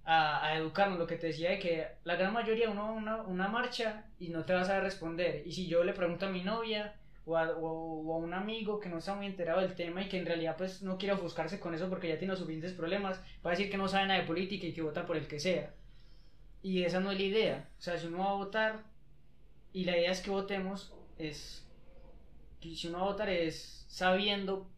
a, 0.04 0.46
a 0.46 0.56
educarnos. 0.56 0.98
Lo 0.98 1.06
que 1.06 1.16
te 1.16 1.28
decía 1.28 1.50
de 1.50 1.58
que 1.58 1.86
la 2.04 2.16
gran 2.16 2.32
mayoría 2.32 2.70
uno 2.70 2.92
una, 2.92 3.22
una 3.22 3.48
marcha 3.48 4.04
y 4.18 4.28
no 4.28 4.44
te 4.44 4.52
vas 4.52 4.68
a 4.68 4.80
responder. 4.80 5.42
Y 5.46 5.52
si 5.52 5.66
yo 5.66 5.82
le 5.82 5.92
pregunto 5.92 6.26
a 6.26 6.30
mi 6.30 6.42
novia, 6.42 6.94
o 7.24 7.36
a, 7.36 7.50
o, 7.58 8.14
a, 8.14 8.16
un 8.16 8.34
amigo 8.34 8.80
que 8.80 8.88
no 8.88 8.98
está 8.98 9.14
muy 9.14 9.26
enterado 9.26 9.60
del 9.60 9.74
tema 9.74 10.02
y 10.02 10.08
que 10.08 10.18
en 10.18 10.26
realidad 10.26 10.56
pues 10.56 10.82
no 10.82 10.98
quiere 10.98 11.14
ofuscarse 11.14 11.60
con 11.60 11.74
eso 11.74 11.88
porque 11.88 12.08
ya 12.08 12.18
tiene 12.18 12.36
suficientes 12.36 12.72
problemas, 12.72 13.20
va 13.44 13.50
a 13.50 13.54
decir 13.54 13.70
que 13.70 13.78
no 13.78 13.88
sabe 13.88 14.06
nada 14.06 14.20
de 14.20 14.26
política 14.26 14.66
y 14.66 14.72
que 14.72 14.82
vota 14.82 15.06
por 15.06 15.16
el 15.16 15.26
que 15.26 15.38
sea. 15.38 15.74
Y 16.62 16.84
esa 16.84 17.00
no 17.00 17.10
es 17.10 17.18
la 17.18 17.24
idea. 17.24 17.68
O 17.78 17.82
sea, 17.82 17.98
si 17.98 18.06
uno 18.06 18.18
va 18.18 18.30
a 18.30 18.34
votar 18.34 18.84
y 19.72 19.84
la 19.84 19.96
idea 19.96 20.10
es 20.10 20.20
que 20.20 20.30
votemos, 20.30 20.94
es... 21.18 21.66
Si 22.60 22.86
uno 22.86 22.98
va 22.98 23.04
a 23.06 23.08
votar 23.08 23.28
es 23.28 23.84
sabiendo 23.88 24.70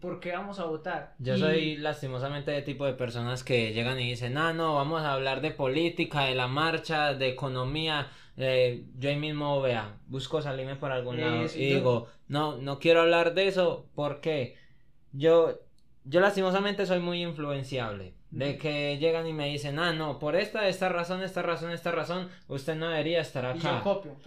por 0.00 0.20
qué 0.20 0.32
vamos 0.32 0.58
a 0.58 0.64
votar. 0.64 1.14
Yo 1.18 1.36
soy 1.36 1.76
lastimosamente 1.76 2.50
de 2.50 2.62
tipo 2.62 2.84
de 2.84 2.94
personas 2.94 3.44
que 3.44 3.72
llegan 3.72 3.98
y 4.00 4.10
dicen, 4.10 4.36
ah, 4.36 4.52
no, 4.52 4.74
vamos 4.74 5.02
a 5.02 5.12
hablar 5.12 5.40
de 5.40 5.50
política, 5.50 6.24
de 6.24 6.34
la 6.34 6.46
marcha, 6.46 7.14
de 7.14 7.28
economía 7.28 8.10
eh, 8.36 8.84
yo 8.98 9.10
ahí 9.10 9.16
mismo, 9.16 9.60
vea, 9.60 9.96
busco 10.08 10.42
salirme 10.42 10.76
por 10.76 10.90
algún 10.90 11.20
lado 11.20 11.44
y 11.54 11.74
digo, 11.74 12.08
no, 12.28 12.56
no 12.56 12.78
quiero 12.78 13.02
hablar 13.02 13.34
de 13.34 13.46
eso 13.46 13.86
porque 13.94 14.56
yo, 15.12 15.60
yo 16.04 16.20
lastimosamente 16.20 16.86
soy 16.86 17.00
muy 17.00 17.22
influenciable. 17.22 18.14
De 18.30 18.58
que 18.58 18.98
llegan 18.98 19.28
y 19.28 19.32
me 19.32 19.46
dicen, 19.46 19.78
ah, 19.78 19.92
no, 19.92 20.18
por 20.18 20.34
esta, 20.34 20.66
esta 20.66 20.88
razón, 20.88 21.22
esta 21.22 21.40
razón, 21.40 21.70
esta 21.70 21.92
razón, 21.92 22.28
usted 22.48 22.74
no 22.74 22.88
debería 22.88 23.20
estar 23.20 23.46
acá. 23.46 23.80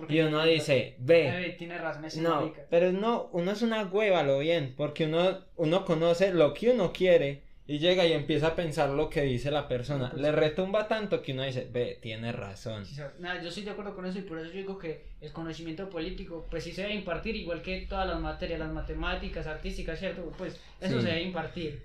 Y, 0.07 0.21
uno 0.21 0.45
dice, 0.45 0.95
ve. 0.99 1.57
tiene 1.57 1.77
razón, 1.77 2.05
no, 2.23 2.53
pero 2.69 2.93
no, 2.93 3.27
uno 3.33 3.51
es 3.51 3.61
una 3.61 3.83
hueva, 3.83 4.23
lo 4.23 4.39
bien, 4.39 4.75
porque 4.77 5.07
uno, 5.07 5.39
uno 5.57 5.83
conoce 5.83 6.31
lo 6.33 6.53
que 6.53 6.71
uno 6.71 6.93
quiere 6.93 7.46
y 7.67 7.79
llega 7.79 8.05
y 8.05 8.13
empieza 8.13 8.47
a 8.47 8.55
pensar 8.55 8.89
lo 8.89 9.09
que 9.09 9.21
dice 9.23 9.51
la 9.51 9.67
persona. 9.67 10.09
Pues 10.09 10.21
Le 10.21 10.31
retumba 10.31 10.87
tanto 10.87 11.21
que 11.21 11.33
uno 11.33 11.43
dice, 11.43 11.67
ve, 11.69 11.99
tiene 12.01 12.31
razón. 12.31 12.85
nada, 13.19 13.41
yo 13.41 13.49
estoy 13.49 13.63
de 13.63 13.71
acuerdo 13.71 13.93
con 13.93 14.05
eso 14.05 14.19
y 14.19 14.21
por 14.21 14.39
eso 14.39 14.47
yo 14.47 14.57
digo 14.57 14.77
que 14.77 15.07
el 15.19 15.33
conocimiento 15.33 15.89
político, 15.89 16.47
pues 16.49 16.63
sí 16.63 16.71
se 16.71 16.83
debe 16.83 16.95
impartir, 16.95 17.35
igual 17.35 17.61
que 17.61 17.81
todas 17.81 18.07
las 18.07 18.21
materias, 18.21 18.59
las 18.59 18.71
matemáticas, 18.71 19.47
artísticas, 19.47 19.99
¿cierto? 19.99 20.31
Pues 20.37 20.57
eso 20.79 21.01
se 21.01 21.07
debe 21.07 21.23
impartir. 21.23 21.83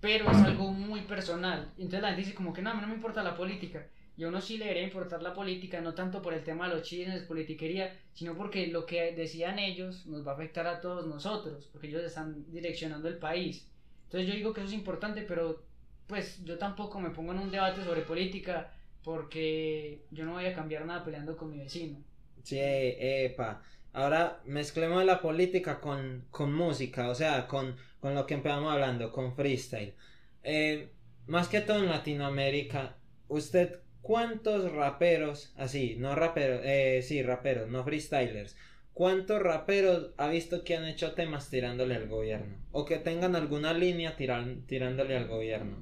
Pero 0.00 0.30
es 0.30 0.38
algo 0.38 0.70
muy 0.70 1.00
personal. 1.00 1.72
Entonces 1.78 2.02
la 2.02 2.08
gente 2.08 2.22
dice 2.22 2.34
como 2.34 2.52
que 2.52 2.62
no, 2.62 2.70
a 2.70 2.74
mí 2.74 2.80
no 2.80 2.86
me 2.86 2.94
importa 2.94 3.24
la 3.24 3.34
política. 3.34 3.86
Y 4.16 4.22
a 4.22 4.28
uno 4.28 4.40
sí 4.40 4.56
le 4.56 4.66
debería 4.66 4.86
importar 4.86 5.20
la 5.20 5.34
política, 5.34 5.80
no 5.80 5.94
tanto 5.94 6.22
por 6.22 6.32
el 6.32 6.44
tema 6.44 6.68
de 6.68 6.76
los 6.76 6.84
chismes, 6.84 7.24
politiquería, 7.24 7.94
sino 8.14 8.34
porque 8.34 8.68
lo 8.68 8.86
que 8.86 9.12
decían 9.12 9.58
ellos 9.58 10.06
nos 10.06 10.26
va 10.26 10.32
a 10.32 10.34
afectar 10.36 10.66
a 10.66 10.80
todos 10.80 11.06
nosotros, 11.06 11.68
porque 11.72 11.88
ellos 11.88 12.02
están 12.02 12.50
direccionando 12.50 13.08
el 13.08 13.18
país. 13.18 13.68
Entonces 14.06 14.28
yo 14.28 14.34
digo 14.34 14.52
que 14.52 14.60
eso 14.60 14.68
es 14.68 14.74
importante, 14.74 15.22
pero 15.22 15.62
pues 16.06 16.42
yo 16.44 16.58
tampoco 16.58 17.00
me 17.00 17.10
pongo 17.10 17.32
en 17.32 17.40
un 17.40 17.50
debate 17.50 17.84
sobre 17.84 18.02
política 18.02 18.72
porque 19.02 20.02
yo 20.10 20.24
no 20.24 20.32
voy 20.32 20.46
a 20.46 20.54
cambiar 20.54 20.84
nada 20.84 21.04
peleando 21.04 21.36
con 21.36 21.50
mi 21.50 21.58
vecino. 21.58 21.98
Sí, 22.42 22.58
epa. 22.60 23.62
Ahora 23.92 24.40
mezclemos 24.44 25.04
la 25.04 25.20
política 25.20 25.80
con, 25.80 26.26
con 26.30 26.52
música, 26.52 27.08
o 27.08 27.14
sea, 27.14 27.46
con, 27.46 27.76
con, 28.00 28.14
lo 28.14 28.26
que 28.26 28.34
empezamos 28.34 28.72
hablando, 28.72 29.10
con 29.10 29.34
freestyle. 29.34 29.94
Eh, 30.42 30.90
más 31.26 31.48
que 31.48 31.60
todo 31.60 31.78
en 31.78 31.88
Latinoamérica, 31.88 32.96
¿usted 33.28 33.80
cuántos 34.02 34.70
raperos, 34.72 35.52
así, 35.56 35.96
no 35.98 36.14
raperos, 36.14 36.60
eh, 36.64 37.00
sí, 37.02 37.22
raperos, 37.22 37.68
no 37.68 37.82
freestylers, 37.84 38.56
¿Cuántos 38.96 39.42
raperos 39.42 40.12
ha 40.16 40.28
visto 40.28 40.64
que 40.64 40.74
han 40.74 40.86
hecho 40.86 41.12
temas 41.12 41.50
tirándole 41.50 41.96
al 41.96 42.08
gobierno? 42.08 42.56
O 42.72 42.86
que 42.86 42.96
tengan 42.96 43.36
alguna 43.36 43.74
línea 43.74 44.16
tirándole 44.16 45.14
al 45.18 45.28
gobierno. 45.28 45.76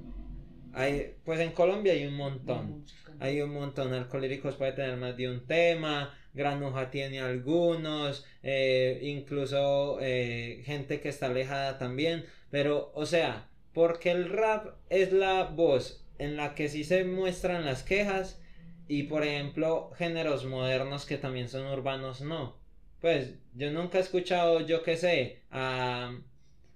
Pues 1.23 1.39
en 1.39 1.53
Colombia 1.53 1.93
hay 1.93 2.07
un 2.07 2.15
montón. 2.15 2.83
Hay 3.21 3.39
un 3.39 3.53
montón. 3.53 3.93
Alcohólicos 3.93 4.57
puede 4.57 4.73
tener 4.73 4.97
más 4.97 5.15
de 5.15 5.29
un 5.29 5.47
tema. 5.47 6.13
Granuja 6.33 6.91
tiene 6.91 7.21
algunos. 7.21 8.25
Eh, 8.43 8.99
incluso 9.03 9.97
eh, 10.01 10.63
gente 10.65 10.99
que 10.99 11.07
está 11.07 11.27
alejada 11.27 11.77
también. 11.77 12.25
Pero, 12.51 12.91
o 12.95 13.05
sea, 13.05 13.47
porque 13.73 14.11
el 14.11 14.27
rap 14.27 14.75
es 14.89 15.13
la 15.13 15.45
voz 15.45 16.05
en 16.19 16.35
la 16.35 16.53
que 16.53 16.67
sí 16.67 16.83
se 16.83 17.05
muestran 17.05 17.63
las 17.63 17.83
quejas. 17.83 18.41
Y 18.89 19.03
por 19.03 19.23
ejemplo, 19.23 19.91
géneros 19.95 20.43
modernos 20.43 21.05
que 21.05 21.17
también 21.17 21.47
son 21.47 21.65
urbanos, 21.67 22.19
no 22.19 22.64
pues 23.01 23.35
yo 23.53 23.71
nunca 23.71 23.97
he 23.97 24.01
escuchado, 24.01 24.61
yo 24.65 24.83
qué 24.83 24.97
sé, 24.97 25.43
a, 25.51 26.17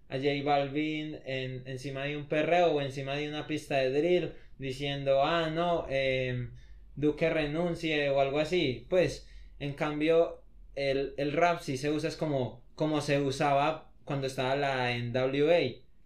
a 0.09 0.15
J 0.17 0.43
Balvin 0.43 1.19
en, 1.25 1.63
encima 1.67 2.03
de 2.03 2.17
un 2.17 2.27
perreo 2.27 2.73
o 2.73 2.81
encima 2.81 3.15
de 3.15 3.29
una 3.29 3.47
pista 3.47 3.77
de 3.77 3.91
drill 3.91 4.33
diciendo, 4.57 5.23
ah, 5.23 5.49
no, 5.49 5.85
eh, 5.89 6.49
Duque 6.95 7.29
renuncie 7.29 8.09
o 8.09 8.19
algo 8.19 8.39
así. 8.39 8.85
Pues, 8.89 9.27
en 9.59 9.73
cambio, 9.73 10.41
el, 10.75 11.13
el 11.17 11.33
rap 11.33 11.61
sí 11.61 11.77
se 11.77 11.89
usa 11.91 12.09
es 12.09 12.15
como, 12.17 12.63
como 12.75 13.01
se 13.01 13.19
usaba 13.21 13.91
cuando 14.05 14.27
estaba 14.27 14.55
la 14.55 14.91
NWA, 14.91 15.59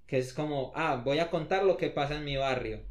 que 0.07 0.17
es 0.17 0.33
como, 0.33 0.71
ah, 0.75 1.01
voy 1.03 1.19
a 1.19 1.29
contar 1.29 1.63
lo 1.63 1.77
que 1.77 1.89
pasa 1.89 2.15
en 2.17 2.25
mi 2.25 2.37
barrio. 2.37 2.81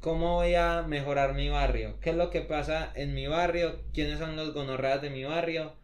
¿Cómo 0.00 0.36
voy 0.36 0.54
a 0.56 0.82
mejorar 0.82 1.34
mi 1.34 1.48
barrio? 1.48 1.98
¿Qué 2.00 2.10
es 2.10 2.16
lo 2.16 2.30
que 2.30 2.40
pasa 2.42 2.92
en 2.94 3.14
mi 3.14 3.26
barrio? 3.28 3.82
¿Quiénes 3.92 4.18
son 4.18 4.36
los 4.36 4.52
gonorreas 4.54 5.02
de 5.02 5.10
mi 5.10 5.24
barrio? 5.24 5.74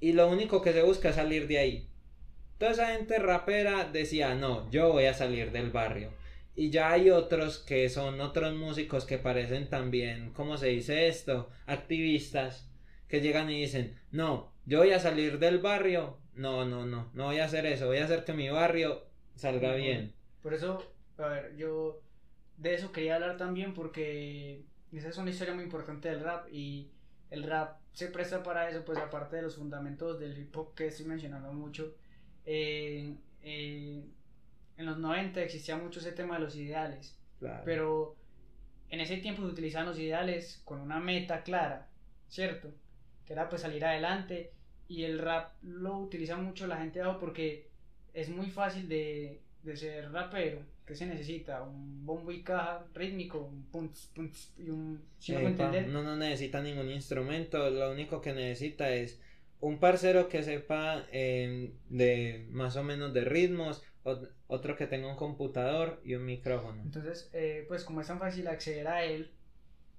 Y 0.00 0.12
lo 0.12 0.28
único 0.28 0.62
que 0.62 0.72
se 0.72 0.82
busca 0.82 1.10
es 1.10 1.16
salir 1.16 1.46
de 1.46 1.58
ahí. 1.58 1.88
Toda 2.58 2.72
esa 2.72 2.86
gente 2.88 3.18
rapera 3.18 3.84
decía, 3.84 4.34
no, 4.34 4.70
yo 4.70 4.92
voy 4.92 5.06
a 5.06 5.14
salir 5.14 5.50
del 5.50 5.70
barrio. 5.70 6.10
Y 6.56 6.70
ya 6.70 6.92
hay 6.92 7.10
otros 7.10 7.58
que 7.58 7.88
son 7.88 8.20
otros 8.20 8.54
músicos 8.54 9.04
que 9.04 9.18
parecen 9.18 9.68
también, 9.68 10.32
¿cómo 10.32 10.56
se 10.56 10.68
dice 10.68 11.08
esto? 11.08 11.50
Activistas 11.66 12.70
que 13.08 13.20
llegan 13.20 13.50
y 13.50 13.60
dicen, 13.60 13.98
no, 14.12 14.52
yo 14.66 14.78
voy 14.78 14.92
a 14.92 15.00
salir 15.00 15.38
del 15.38 15.58
barrio. 15.58 16.18
No, 16.34 16.64
no, 16.64 16.86
no, 16.86 17.10
no 17.12 17.24
voy 17.24 17.38
a 17.38 17.44
hacer 17.44 17.66
eso, 17.66 17.86
voy 17.86 17.98
a 17.98 18.04
hacer 18.04 18.24
que 18.24 18.32
mi 18.32 18.48
barrio 18.48 19.04
salga 19.34 19.74
bien. 19.74 20.14
Por 20.42 20.54
eso, 20.54 20.82
a 21.18 21.26
ver, 21.26 21.56
yo 21.56 22.00
de 22.56 22.74
eso 22.74 22.92
quería 22.92 23.16
hablar 23.16 23.36
también 23.36 23.74
porque 23.74 24.64
esa 24.92 25.08
es 25.08 25.18
una 25.18 25.30
historia 25.30 25.54
muy 25.54 25.64
importante 25.64 26.08
del 26.08 26.20
rap 26.20 26.46
y 26.52 26.90
el 27.30 27.42
rap 27.42 27.78
se 27.94 28.08
presta 28.08 28.42
para 28.42 28.68
eso, 28.68 28.84
pues 28.84 28.98
aparte 28.98 29.36
de 29.36 29.42
los 29.42 29.56
fundamentos 29.56 30.18
del 30.18 30.36
hip 30.36 30.54
hop 30.56 30.74
que 30.74 30.88
estoy 30.88 31.06
mencionando 31.06 31.52
mucho, 31.52 31.94
eh, 32.44 33.16
eh, 33.42 34.04
en 34.76 34.86
los 34.86 34.98
90 34.98 35.40
existía 35.40 35.76
mucho 35.76 36.00
ese 36.00 36.12
tema 36.12 36.34
de 36.34 36.40
los 36.40 36.56
ideales, 36.56 37.16
pero 37.64 38.16
en 38.90 39.00
ese 39.00 39.18
tiempo 39.18 39.42
se 39.42 39.48
utilizaban 39.48 39.86
los 39.86 39.98
ideales 39.98 40.60
con 40.64 40.80
una 40.80 40.98
meta 40.98 41.44
clara, 41.44 41.88
¿cierto? 42.28 42.74
Que 43.24 43.32
era 43.32 43.48
pues 43.48 43.62
salir 43.62 43.84
adelante 43.84 44.52
y 44.88 45.04
el 45.04 45.20
rap 45.20 45.52
lo 45.62 45.96
utiliza 45.98 46.36
mucho 46.36 46.66
la 46.66 46.78
gente 46.78 46.98
de 46.98 47.04
abajo 47.04 47.20
porque 47.20 47.68
es 48.12 48.28
muy 48.28 48.50
fácil 48.50 48.88
de, 48.88 49.40
de 49.62 49.76
ser 49.76 50.10
rapero 50.10 50.73
¿Qué 50.86 50.94
se 50.94 51.06
necesita? 51.06 51.62
Un 51.62 52.04
bombo 52.04 52.30
y 52.30 52.42
caja 52.42 52.84
rítmico, 52.94 53.38
un 53.38 53.64
punts, 53.64 54.10
punts 54.14 54.52
y 54.58 54.68
un... 54.68 55.02
no, 55.88 56.02
no 56.02 56.16
necesita 56.16 56.60
ningún 56.60 56.90
instrumento, 56.90 57.70
lo 57.70 57.90
único 57.90 58.20
que 58.20 58.34
necesita 58.34 58.90
es 58.90 59.18
un 59.60 59.78
parcero 59.78 60.28
que 60.28 60.42
sepa 60.42 61.06
eh, 61.10 61.72
de 61.88 62.46
más 62.50 62.76
o 62.76 62.82
menos 62.82 63.14
de 63.14 63.24
ritmos, 63.24 63.82
otro 64.46 64.76
que 64.76 64.86
tenga 64.86 65.08
un 65.08 65.16
computador 65.16 66.02
y 66.04 66.14
un 66.14 66.26
micrófono. 66.26 66.82
Entonces, 66.82 67.30
eh, 67.32 67.64
pues 67.66 67.84
como 67.84 68.02
es 68.02 68.06
tan 68.06 68.18
fácil 68.18 68.46
acceder 68.46 68.86
a 68.86 69.04
él, 69.04 69.30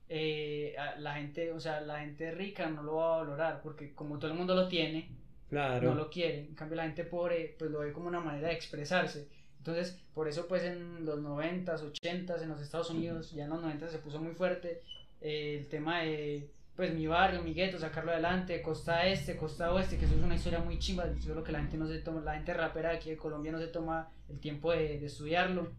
eh, 0.08 0.76
la 1.00 1.16
gente, 1.16 1.52
o 1.52 1.60
sea, 1.60 1.82
la 1.82 2.02
gente 2.02 2.30
rica 2.32 2.70
no 2.70 2.84
lo 2.84 2.98
va 2.98 3.16
a 3.16 3.18
valorar 3.22 3.62
porque 3.64 3.94
como 3.94 4.20
todo 4.20 4.30
el 4.30 4.38
mundo 4.38 4.54
lo 4.54 4.68
tiene, 4.68 5.10
claro. 5.50 5.90
no 5.90 5.96
lo 5.96 6.10
quiere. 6.12 6.42
En 6.42 6.54
cambio, 6.54 6.76
la 6.76 6.84
gente 6.84 7.04
pobre, 7.04 7.56
pues 7.58 7.72
lo 7.72 7.80
ve 7.80 7.92
como 7.92 8.08
una 8.08 8.20
manera 8.20 8.50
de 8.50 8.54
expresarse. 8.54 9.28
Entonces, 9.66 10.00
por 10.14 10.28
eso 10.28 10.48
pues 10.48 10.64
en 10.64 11.04
los 11.06 11.20
90s, 11.20 11.82
80s, 11.82 12.44
en 12.44 12.50
los 12.50 12.62
Estados 12.62 12.92
Unidos, 12.92 13.32
ya 13.32 13.46
en 13.46 13.50
los 13.50 13.62
90 13.62 13.90
se 13.90 13.98
puso 13.98 14.22
muy 14.22 14.34
fuerte 14.34 14.84
eh, 15.22 15.58
el 15.60 15.68
tema 15.68 16.02
de 16.02 16.52
pues 16.76 16.94
mi 16.94 17.08
barrio, 17.08 17.42
mi 17.42 17.56
gueto, 17.56 17.80
sacarlo 17.80 18.12
adelante, 18.12 18.62
costa 18.62 19.08
este, 19.08 19.36
costa 19.36 19.74
oeste, 19.74 19.98
que 19.98 20.06
eso 20.06 20.14
es 20.14 20.22
una 20.22 20.36
historia 20.36 20.60
muy 20.60 20.78
chimba, 20.78 21.06
lo 21.06 21.44
que 21.44 21.52
la 21.52 21.62
gente 21.62 21.78
no 21.78 21.88
se 21.88 21.98
toma, 22.00 22.22
la 22.22 22.36
gente 22.36 22.54
rapera 22.54 22.92
aquí 22.92 23.10
de 23.10 23.18
Colombia 23.18 23.52
no 23.52 23.58
se 23.58 23.68
toma 23.68 24.10
el 24.30 24.40
tiempo 24.40 24.72
de, 24.72 25.04
estudiarlo. 25.04 25.72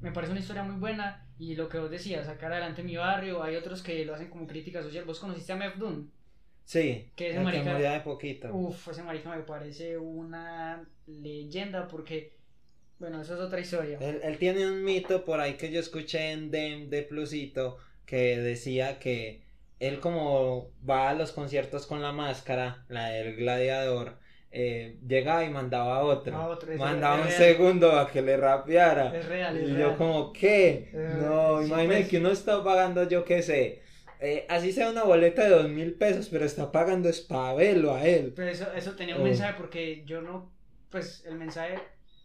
Me 0.00 0.10
parece 0.10 0.32
una 0.32 0.40
historia 0.40 0.64
muy 0.64 0.80
buena 0.80 1.24
y 1.38 1.54
lo 1.54 1.68
que 1.68 1.78
vos 1.78 1.90
decías, 1.90 2.26
sacar 2.26 2.52
adelante 2.52 2.82
mi 2.82 2.96
barrio, 2.96 3.44
hay 3.44 3.54
otros 3.54 3.80
que 3.80 4.04
lo 4.04 4.14
hacen 4.14 4.28
como 4.28 4.46
crítica 4.46 4.82
social. 4.82 5.04
¿Vos 5.04 5.20
conociste 5.20 5.52
a 5.52 5.56
Mef 5.56 5.76
Sí, 6.64 7.10
Que 7.14 7.30
ese 7.30 7.40
marica- 7.40 7.78
de 7.78 8.00
poquito. 8.00 8.48
Uf, 8.52 8.88
ese 8.88 9.02
marica 9.02 9.28
me 9.28 9.42
parece 9.42 9.98
una 9.98 10.84
leyenda 11.06 11.86
porque, 11.86 12.32
bueno, 13.04 13.22
eso 13.22 13.34
es 13.34 13.40
otra 13.40 13.60
historia. 13.60 13.98
Él, 14.00 14.20
él 14.22 14.38
tiene 14.38 14.66
un 14.66 14.82
mito 14.84 15.24
por 15.24 15.40
ahí 15.40 15.54
que 15.54 15.70
yo 15.70 15.80
escuché 15.80 16.32
en 16.32 16.50
Dem 16.50 16.88
de 16.90 17.02
Plusito 17.02 17.78
que 18.06 18.38
decía 18.38 18.98
que 18.98 19.42
él 19.80 20.00
como 20.00 20.70
va 20.88 21.10
a 21.10 21.14
los 21.14 21.32
conciertos 21.32 21.86
con 21.86 22.00
la 22.02 22.12
máscara, 22.12 22.84
la 22.88 23.08
del 23.10 23.36
gladiador, 23.36 24.18
eh, 24.50 24.98
llegaba 25.06 25.44
y 25.44 25.50
mandaba 25.50 25.96
a 25.96 26.04
otro. 26.04 26.34
A 26.36 26.46
otro, 26.48 26.72
mandaba 26.76 27.16
un 27.22 27.24
real. 27.28 27.36
segundo 27.36 27.92
a 27.98 28.10
que 28.10 28.22
le 28.22 28.36
rapeara. 28.36 29.14
Es 29.16 29.26
real, 29.26 29.56
es 29.56 29.68
y 29.70 29.76
yo 29.76 29.96
como, 29.96 30.32
¿qué? 30.32 30.90
Eh, 30.92 31.14
no, 31.20 31.60
sí, 31.60 31.66
imagínate 31.66 32.00
pues. 32.00 32.08
que 32.10 32.18
uno 32.18 32.30
está 32.30 32.62
pagando, 32.64 33.08
yo 33.08 33.24
qué 33.24 33.42
sé, 33.42 33.82
eh, 34.20 34.46
así 34.48 34.72
sea 34.72 34.90
una 34.90 35.02
boleta 35.04 35.42
de 35.44 35.50
dos 35.50 35.68
mil 35.68 35.94
pesos, 35.94 36.28
pero 36.30 36.44
está 36.44 36.70
pagando 36.72 37.08
es 37.08 37.20
para 37.20 37.54
verlo 37.54 37.94
a 37.94 38.04
él. 38.06 38.32
Pero 38.36 38.50
eso, 38.50 38.72
eso 38.74 38.92
tenía 38.96 39.16
un 39.16 39.22
Oh. 39.22 39.24
mensaje 39.24 39.54
porque 39.58 40.04
yo 40.06 40.22
no, 40.22 40.52
pues 40.90 41.24
el 41.26 41.34
mensaje, 41.34 41.78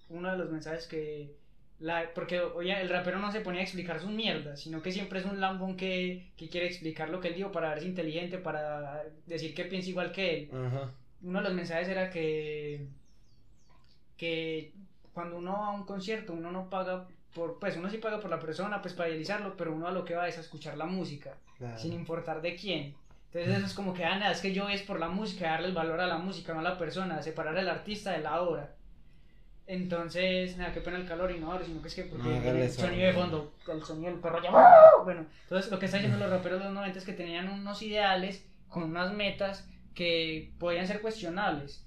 uno 0.10 0.32
de 0.32 0.38
los 0.38 0.50
mensajes 0.50 0.88
que, 0.88 1.36
la, 1.80 2.12
porque 2.14 2.42
oye, 2.42 2.80
el 2.82 2.90
rapero 2.90 3.20
no 3.20 3.32
se 3.32 3.42
ponía 3.42 3.62
a 3.62 3.64
explicar 3.64 4.00
sus 4.00 4.12
mierdas, 4.12 4.60
sino 4.60 4.82
que 4.82 4.92
siempre 4.92 5.20
es 5.20 5.26
un 5.26 5.40
lambón 5.40 5.78
que, 5.78 6.32
que 6.36 6.50
quiere 6.50 6.68
explicar 6.68 7.10
lo 7.10 7.22
que 7.22 7.30
él 7.30 7.36
dijo 7.36 7.52
para 7.52 7.70
verse 7.70 7.88
inteligente, 7.88 8.38
para 8.38 9.04
decir 9.26 9.54
que 9.54 9.66
piensa 9.66 9.90
igual 9.90 10.12
que 10.12 10.38
él. 10.38 10.50
Ajá. 10.54 10.92
Uno 11.22 11.40
de 11.40 11.46
los 11.46 11.54
mensajes 11.54 11.88
era 11.88 12.10
que, 12.10 12.88
que 14.18 14.74
cuando 15.14 15.38
uno 15.38 15.54
va 15.54 15.68
a 15.68 15.72
un 15.72 15.86
concierto, 15.86 16.34
uno 16.34 16.52
no 16.52 16.70
paga 16.70 17.08
por, 17.34 17.60
pues 17.60 17.78
uno 17.78 17.90
sí 17.90 17.98
paga 17.98 18.20
por 18.20 18.30
la 18.30 18.40
persona, 18.40 18.82
pues 18.82 18.94
para 18.94 19.10
idealizarlo, 19.10 19.56
pero 19.56 19.74
uno 19.74 19.88
a 19.88 19.92
lo 19.92 20.04
que 20.04 20.16
va 20.16 20.28
es 20.28 20.38
a 20.38 20.42
escuchar 20.42 20.78
la 20.78 20.86
música 20.86 21.38
claro. 21.58 21.78
sin 21.78 21.94
importar 21.94 22.42
de 22.42 22.56
quién. 22.56 22.96
Entonces 23.32 23.58
eso 23.58 23.66
es 23.68 23.74
como 23.74 23.94
que, 23.94 24.04
ah, 24.04 24.18
nada, 24.18 24.32
es 24.32 24.42
que 24.42 24.54
yo 24.54 24.68
es 24.70 24.82
por 24.82 25.00
la 25.00 25.08
música, 25.08 25.52
darle 25.52 25.68
el 25.68 25.74
valor 25.74 26.00
a 26.02 26.08
la 26.08 26.18
música, 26.18 26.54
no 26.54 26.62
a 26.62 26.64
la 26.64 26.80
persona, 26.80 27.22
separar 27.22 27.58
al 27.58 27.70
artista 27.70 28.12
de 28.12 28.22
la 28.22 28.42
obra. 28.42 28.76
Entonces, 29.70 30.58
nada, 30.58 30.74
qué 30.74 30.82
pena 30.82 30.98
el 30.98 31.06
calor 31.06 31.30
y 31.30 31.40
no 31.40 31.52
ahora, 31.52 31.64
sino 31.64 31.80
que 31.80 31.90
es 31.90 31.94
que 31.94 32.06
porque 32.06 32.28
No, 32.28 32.50
el 32.50 32.72
sonido 32.72 33.06
de 33.06 33.14
fondo, 33.14 33.54
el 33.72 33.84
sonido 33.84 34.10
del 34.12 34.20
perro 34.20 34.42
ya... 34.42 34.50
Bueno, 35.04 35.28
entonces 35.44 35.70
lo 35.70 35.78
que 35.78 35.86
están 35.86 36.02
diciendo 36.02 36.26
los 36.26 36.36
raperos 36.36 36.58
de 36.58 36.66
los 36.66 36.74
90 36.74 36.98
es 36.98 37.06
que 37.06 37.14
tenían 37.14 37.48
unos 37.50 37.84
ideales 37.84 38.50
con 38.68 38.82
unas 38.82 39.14
metas 39.14 39.70
que 39.94 40.56
podían 40.58 40.88
ser 40.88 41.02
cuestionables, 41.02 41.86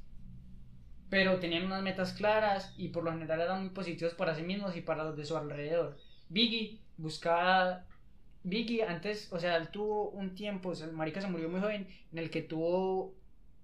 pero 1.10 1.40
tenían 1.40 1.64
unas 1.64 1.82
metas 1.82 2.12
claras 2.12 2.72
y 2.76 2.90
por 2.90 3.02
lo 3.02 3.10
general 3.10 3.40
eran 3.40 3.62
muy 3.62 3.70
positivos 3.70 4.14
para 4.14 4.36
sí 4.36 4.44
mismos 4.44 4.76
y 4.76 4.82
para 4.82 5.02
los 5.02 5.16
de 5.16 5.24
su 5.24 5.36
alrededor. 5.36 5.98
Biggie 6.28 6.78
buscaba 6.98 7.84
Vicky 8.44 8.82
antes, 8.82 9.32
o 9.32 9.40
sea, 9.40 9.56
él 9.56 9.70
tuvo 9.70 10.10
un 10.10 10.36
tiempo, 10.36 10.68
o 10.68 10.74
sea, 10.76 10.86
el 10.86 10.92
marica 10.92 11.20
se 11.20 11.26
murió 11.26 11.48
muy 11.48 11.60
joven, 11.60 11.88
en 12.12 12.18
el 12.18 12.30
que 12.30 12.42
tuvo 12.42 13.16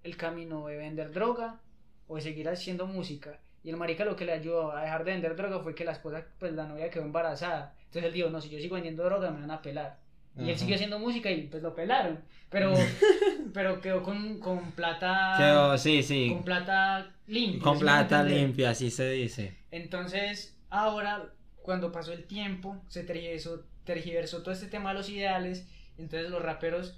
el 0.03 0.17
camino 0.17 0.67
de 0.67 0.75
vender 0.75 1.13
droga 1.13 1.61
o 2.09 2.17
de 2.17 2.21
seguir 2.21 2.49
haciendo 2.49 2.85
música. 2.85 3.39
Y 3.63 3.69
el 3.69 3.77
marica 3.77 4.05
lo 4.05 4.15
que 4.15 4.25
le 4.25 4.33
ayudó 4.33 4.71
a 4.71 4.81
dejar 4.81 5.03
de 5.03 5.11
vender 5.11 5.35
droga 5.35 5.59
fue 5.59 5.75
que 5.75 5.83
la 5.83 5.91
esposa, 5.91 6.25
pues 6.39 6.53
la 6.53 6.65
novia 6.65 6.89
quedó 6.89 7.03
embarazada. 7.03 7.75
Entonces 7.85 8.03
él 8.03 8.13
dijo, 8.13 8.29
no, 8.29 8.39
si 8.39 8.49
yo 8.49 8.59
sigo 8.59 8.75
vendiendo 8.75 9.03
droga 9.03 9.31
me 9.31 9.41
van 9.41 9.51
a 9.51 9.61
pelar. 9.61 9.99
Y 10.37 10.49
él 10.49 10.57
siguió 10.57 10.75
haciendo 10.75 10.99
música 10.99 11.29
y 11.29 11.47
pues 11.47 11.61
lo 11.61 11.75
pelaron. 11.75 12.19
Pero, 12.49 12.73
pero 13.53 13.81
quedó 13.81 14.01
con, 14.03 14.39
con 14.39 14.71
plata... 14.71 15.35
Quedó, 15.37 15.77
sí, 15.77 16.01
sí. 16.01 16.29
Con 16.29 16.43
plata 16.43 17.13
limpia. 17.27 17.61
Con 17.61 17.73
¿sí 17.77 17.83
me 17.83 17.85
plata 17.85 18.23
limpia, 18.23 18.69
así 18.69 18.89
se 18.89 19.09
dice. 19.11 19.57
Entonces, 19.71 20.57
ahora, 20.69 21.33
cuando 21.61 21.91
pasó 21.91 22.13
el 22.13 22.25
tiempo, 22.25 22.81
se 22.87 23.03
tergiversó, 23.03 23.65
tergiversó 23.83 24.41
todo 24.41 24.53
este 24.53 24.67
tema 24.67 24.89
de 24.89 24.95
los 24.95 25.09
ideales. 25.09 25.67
Entonces, 25.97 26.29
los 26.29 26.41
raperos 26.41 26.97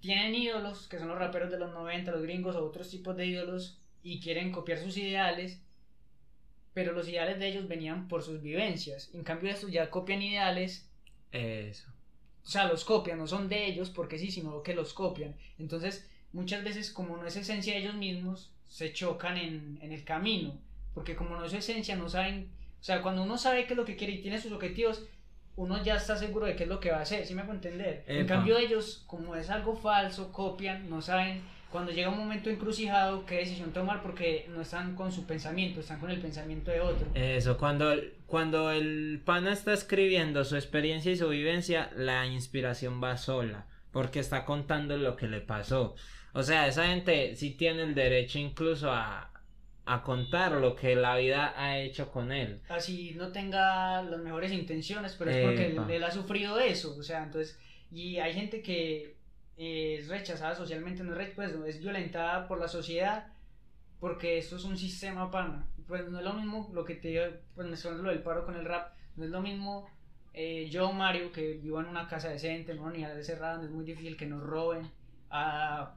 tienen 0.00 0.34
ídolos, 0.34 0.88
que 0.88 0.98
son 0.98 1.08
los 1.08 1.18
raperos 1.18 1.50
de 1.50 1.58
los 1.58 1.72
90, 1.72 2.10
los 2.12 2.22
gringos 2.22 2.56
o 2.56 2.64
otros 2.64 2.90
tipos 2.90 3.16
de 3.16 3.26
ídolos, 3.26 3.80
y 4.04 4.20
quieren 4.20 4.52
copiar 4.52 4.78
sus 4.78 4.96
ideales. 4.96 5.60
Pero 6.74 6.92
los 6.92 7.08
ideales 7.08 7.38
de 7.40 7.48
ellos 7.48 7.68
venían 7.68 8.06
por 8.08 8.22
sus 8.22 8.42
vivencias. 8.42 9.10
En 9.14 9.24
cambio, 9.24 9.50
estos 9.50 9.72
ya 9.72 9.90
copian 9.90 10.22
ideales 10.22 10.88
Eso. 11.32 11.88
o 12.44 12.46
sea, 12.46 12.68
los 12.68 12.84
copian, 12.84 13.18
no 13.18 13.26
son 13.26 13.48
de 13.48 13.66
ellos 13.66 13.90
porque 13.90 14.18
sí, 14.18 14.30
sino 14.30 14.62
que 14.62 14.74
los 14.74 14.92
copian. 14.94 15.36
Entonces, 15.58 16.08
muchas 16.32 16.62
veces, 16.64 16.90
como 16.92 17.16
no 17.16 17.26
es 17.26 17.36
esencia 17.36 17.74
de 17.74 17.80
ellos 17.80 17.94
mismos, 17.96 18.52
se 18.68 18.92
chocan 18.92 19.36
en, 19.38 19.78
en 19.82 19.92
el 19.92 20.04
camino. 20.04 20.60
Porque 20.94 21.16
como 21.16 21.36
no 21.36 21.44
es 21.46 21.52
su 21.52 21.58
esencia, 21.58 21.96
no 21.96 22.08
saben. 22.08 22.50
O 22.80 22.84
sea, 22.84 23.02
cuando 23.02 23.22
uno 23.22 23.38
sabe 23.38 23.66
qué 23.66 23.72
es 23.72 23.76
lo 23.78 23.84
que 23.84 23.96
quiere 23.96 24.12
y 24.14 24.22
tiene 24.22 24.40
sus 24.40 24.52
objetivos, 24.52 25.04
uno 25.56 25.82
ya 25.82 25.96
está 25.96 26.16
seguro 26.16 26.46
de 26.46 26.56
qué 26.56 26.64
es 26.64 26.68
lo 26.68 26.80
que 26.80 26.90
va 26.90 26.98
a 26.98 27.02
hacer. 27.02 27.26
¿Sí 27.26 27.34
me 27.34 27.42
hago 27.42 27.52
entender? 27.52 28.04
En 28.06 28.26
cambio, 28.26 28.58
ellos, 28.58 29.04
como 29.06 29.36
es 29.36 29.50
algo 29.50 29.76
falso, 29.76 30.32
copian, 30.32 30.90
no 30.90 31.00
saben. 31.00 31.42
Cuando 31.74 31.90
llega 31.90 32.08
un 32.08 32.18
momento 32.18 32.50
encrucijado, 32.50 33.26
qué 33.26 33.38
decisión 33.38 33.72
tomar 33.72 34.00
porque 34.00 34.46
no 34.48 34.60
están 34.60 34.94
con 34.94 35.10
su 35.10 35.26
pensamiento, 35.26 35.80
están 35.80 35.98
con 35.98 36.08
el 36.08 36.20
pensamiento 36.20 36.70
de 36.70 36.80
otro. 36.80 37.08
Eso, 37.14 37.58
cuando, 37.58 37.92
cuando 38.26 38.70
el 38.70 39.20
pana 39.24 39.52
está 39.52 39.72
escribiendo 39.72 40.44
su 40.44 40.54
experiencia 40.54 41.10
y 41.10 41.16
su 41.16 41.28
vivencia, 41.28 41.90
la 41.96 42.28
inspiración 42.28 43.02
va 43.02 43.16
sola, 43.16 43.66
porque 43.90 44.20
está 44.20 44.44
contando 44.44 44.96
lo 44.96 45.16
que 45.16 45.26
le 45.26 45.40
pasó. 45.40 45.96
O 46.32 46.44
sea, 46.44 46.68
esa 46.68 46.86
gente 46.86 47.34
sí 47.34 47.50
tiene 47.50 47.82
el 47.82 47.96
derecho 47.96 48.38
incluso 48.38 48.92
a, 48.92 49.32
a 49.84 50.02
contar 50.04 50.52
lo 50.52 50.76
que 50.76 50.94
la 50.94 51.16
vida 51.16 51.54
ha 51.56 51.80
hecho 51.80 52.12
con 52.12 52.30
él. 52.30 52.60
así 52.68 53.14
no 53.16 53.32
tenga 53.32 54.00
las 54.00 54.20
mejores 54.20 54.52
intenciones, 54.52 55.16
pero 55.18 55.32
es 55.32 55.44
porque 55.44 55.96
él, 55.96 56.04
ha 56.04 56.12
sufrido 56.12 56.60
eso, 56.60 56.96
o 56.96 57.02
sea, 57.02 57.24
entonces, 57.24 57.58
y 57.90 58.18
hay 58.18 58.32
gente 58.32 58.62
que 58.62 59.23
es 59.56 60.08
rechazada 60.08 60.54
socialmente, 60.54 61.02
no 61.04 61.18
es, 61.18 61.30
pues, 61.30 61.52
es 61.66 61.80
violentada 61.80 62.46
por 62.48 62.60
la 62.60 62.68
sociedad, 62.68 63.28
porque 64.00 64.38
esto 64.38 64.56
es 64.56 64.64
un 64.64 64.76
sistema 64.76 65.30
pana, 65.30 65.66
pues 65.86 66.08
no 66.08 66.18
es 66.18 66.24
lo 66.24 66.32
mismo 66.34 66.70
lo 66.72 66.84
que 66.84 66.94
te 66.96 67.08
digo, 67.08 67.24
pues 67.54 67.66
mencionando 67.68 68.04
lo 68.04 68.10
del 68.10 68.22
paro 68.22 68.44
con 68.44 68.56
el 68.56 68.64
rap, 68.64 68.92
no 69.16 69.24
es 69.24 69.30
lo 69.30 69.40
mismo 69.40 69.86
eh, 70.32 70.68
yo, 70.68 70.92
Mario, 70.92 71.30
que 71.30 71.54
vivo 71.54 71.78
en 71.80 71.86
una 71.86 72.08
casa 72.08 72.28
decente, 72.28 72.72
en 72.72 72.80
una 72.80 72.90
unidad 72.90 73.20
cerrada, 73.22 73.52
donde 73.54 73.68
es 73.68 73.72
muy 73.72 73.84
difícil 73.84 74.16
que 74.16 74.26
nos 74.26 74.42
roben, 74.42 74.90
a 75.30 75.94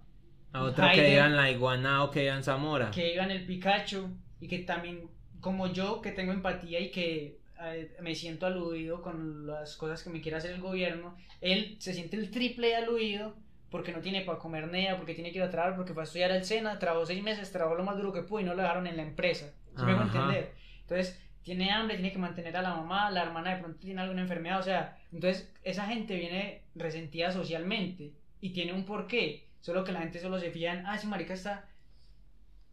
A 0.54 0.62
otro 0.64 0.84
que 0.86 0.90
Haider. 0.92 1.10
viva 1.12 1.26
en 1.26 1.36
la 1.36 1.52
Iguana 1.52 2.04
o 2.04 2.12
que 2.12 2.22
viva 2.22 2.36
en 2.36 2.44
Zamora. 2.44 2.92
que 2.92 3.16
en 3.16 3.32
el 3.32 3.46
Pikachu 3.46 4.10
y 4.40 4.48
que 4.48 4.60
también, 4.60 5.10
como 5.42 5.74
yo, 5.74 6.02
que 6.02 6.12
tengo 6.12 6.32
empatía 6.32 6.80
y 6.80 6.92
que 6.92 7.40
eh, 7.64 7.96
me 8.02 8.14
siento 8.14 8.46
aludido 8.46 9.02
con 9.02 9.48
las 9.48 9.76
cosas 9.76 10.04
que 10.04 10.12
me 10.12 10.22
quiere 10.22 10.38
hacer 10.38 10.52
el 10.52 10.62
gobierno, 10.62 11.18
él 11.42 11.76
se 11.80 11.94
siente 11.94 12.16
el 12.18 12.30
triple 12.30 12.68
de 12.68 12.76
aludido 12.76 13.36
porque 13.70 13.92
no 13.92 14.00
tiene 14.00 14.22
para 14.22 14.40
comer 14.40 14.68
nada, 14.68 14.98
porque 14.98 15.14
tiene 15.14 15.32
que 15.32 15.40
ir 15.40 15.44
a 15.44 15.50
trabajar, 15.50 15.76
porque 15.76 15.94
fue 15.94 16.04
a 16.04 16.06
estudiar 16.06 16.32
al 16.32 16.44
SENA, 16.44 16.80
trabajó 16.80 17.06
seis 17.06 17.22
meses, 17.22 17.52
trabajó 17.52 17.76
lo 17.76 17.84
más 17.84 17.98
duro 17.98 18.14
que 18.14 18.24
pudo 18.24 18.42
y 18.42 18.44
no 18.44 18.54
lo 18.54 18.62
dejaron 18.62 18.88
en 18.88 18.98
la 18.98 19.04
empresa. 19.04 19.54
¿Sí 19.76 19.84
me 19.84 19.92
entender? 19.92 20.54
Entonces, 20.82 21.22
tiene 21.44 21.72
hambre, 21.72 21.96
tiene 21.96 22.12
que 22.12 22.20
mantener 22.20 22.56
a 22.58 22.62
la 22.62 22.76
mamá, 22.76 23.12
la 23.12 23.24
hermana 23.24 23.56
de 23.56 23.62
pronto 23.62 23.80
tiene 23.80 24.02
alguna 24.02 24.22
enfermedad, 24.22 24.60
o 24.60 24.64
sea, 24.64 24.98
entonces 25.12 25.54
esa 25.64 25.86
gente 25.86 26.16
viene 26.16 26.64
resentida 26.76 27.32
socialmente 27.32 28.14
y 28.42 28.50
tiene 28.52 28.74
un 28.74 28.86
porqué, 28.86 29.48
solo 29.62 29.84
que 29.84 29.92
la 29.92 30.00
gente 30.00 30.20
solo 30.20 30.40
se 30.40 30.52
fía 30.52 30.74
en, 30.74 30.86
ah, 30.86 30.96
ese 30.96 31.08
marica 31.08 31.34
está 31.34 31.66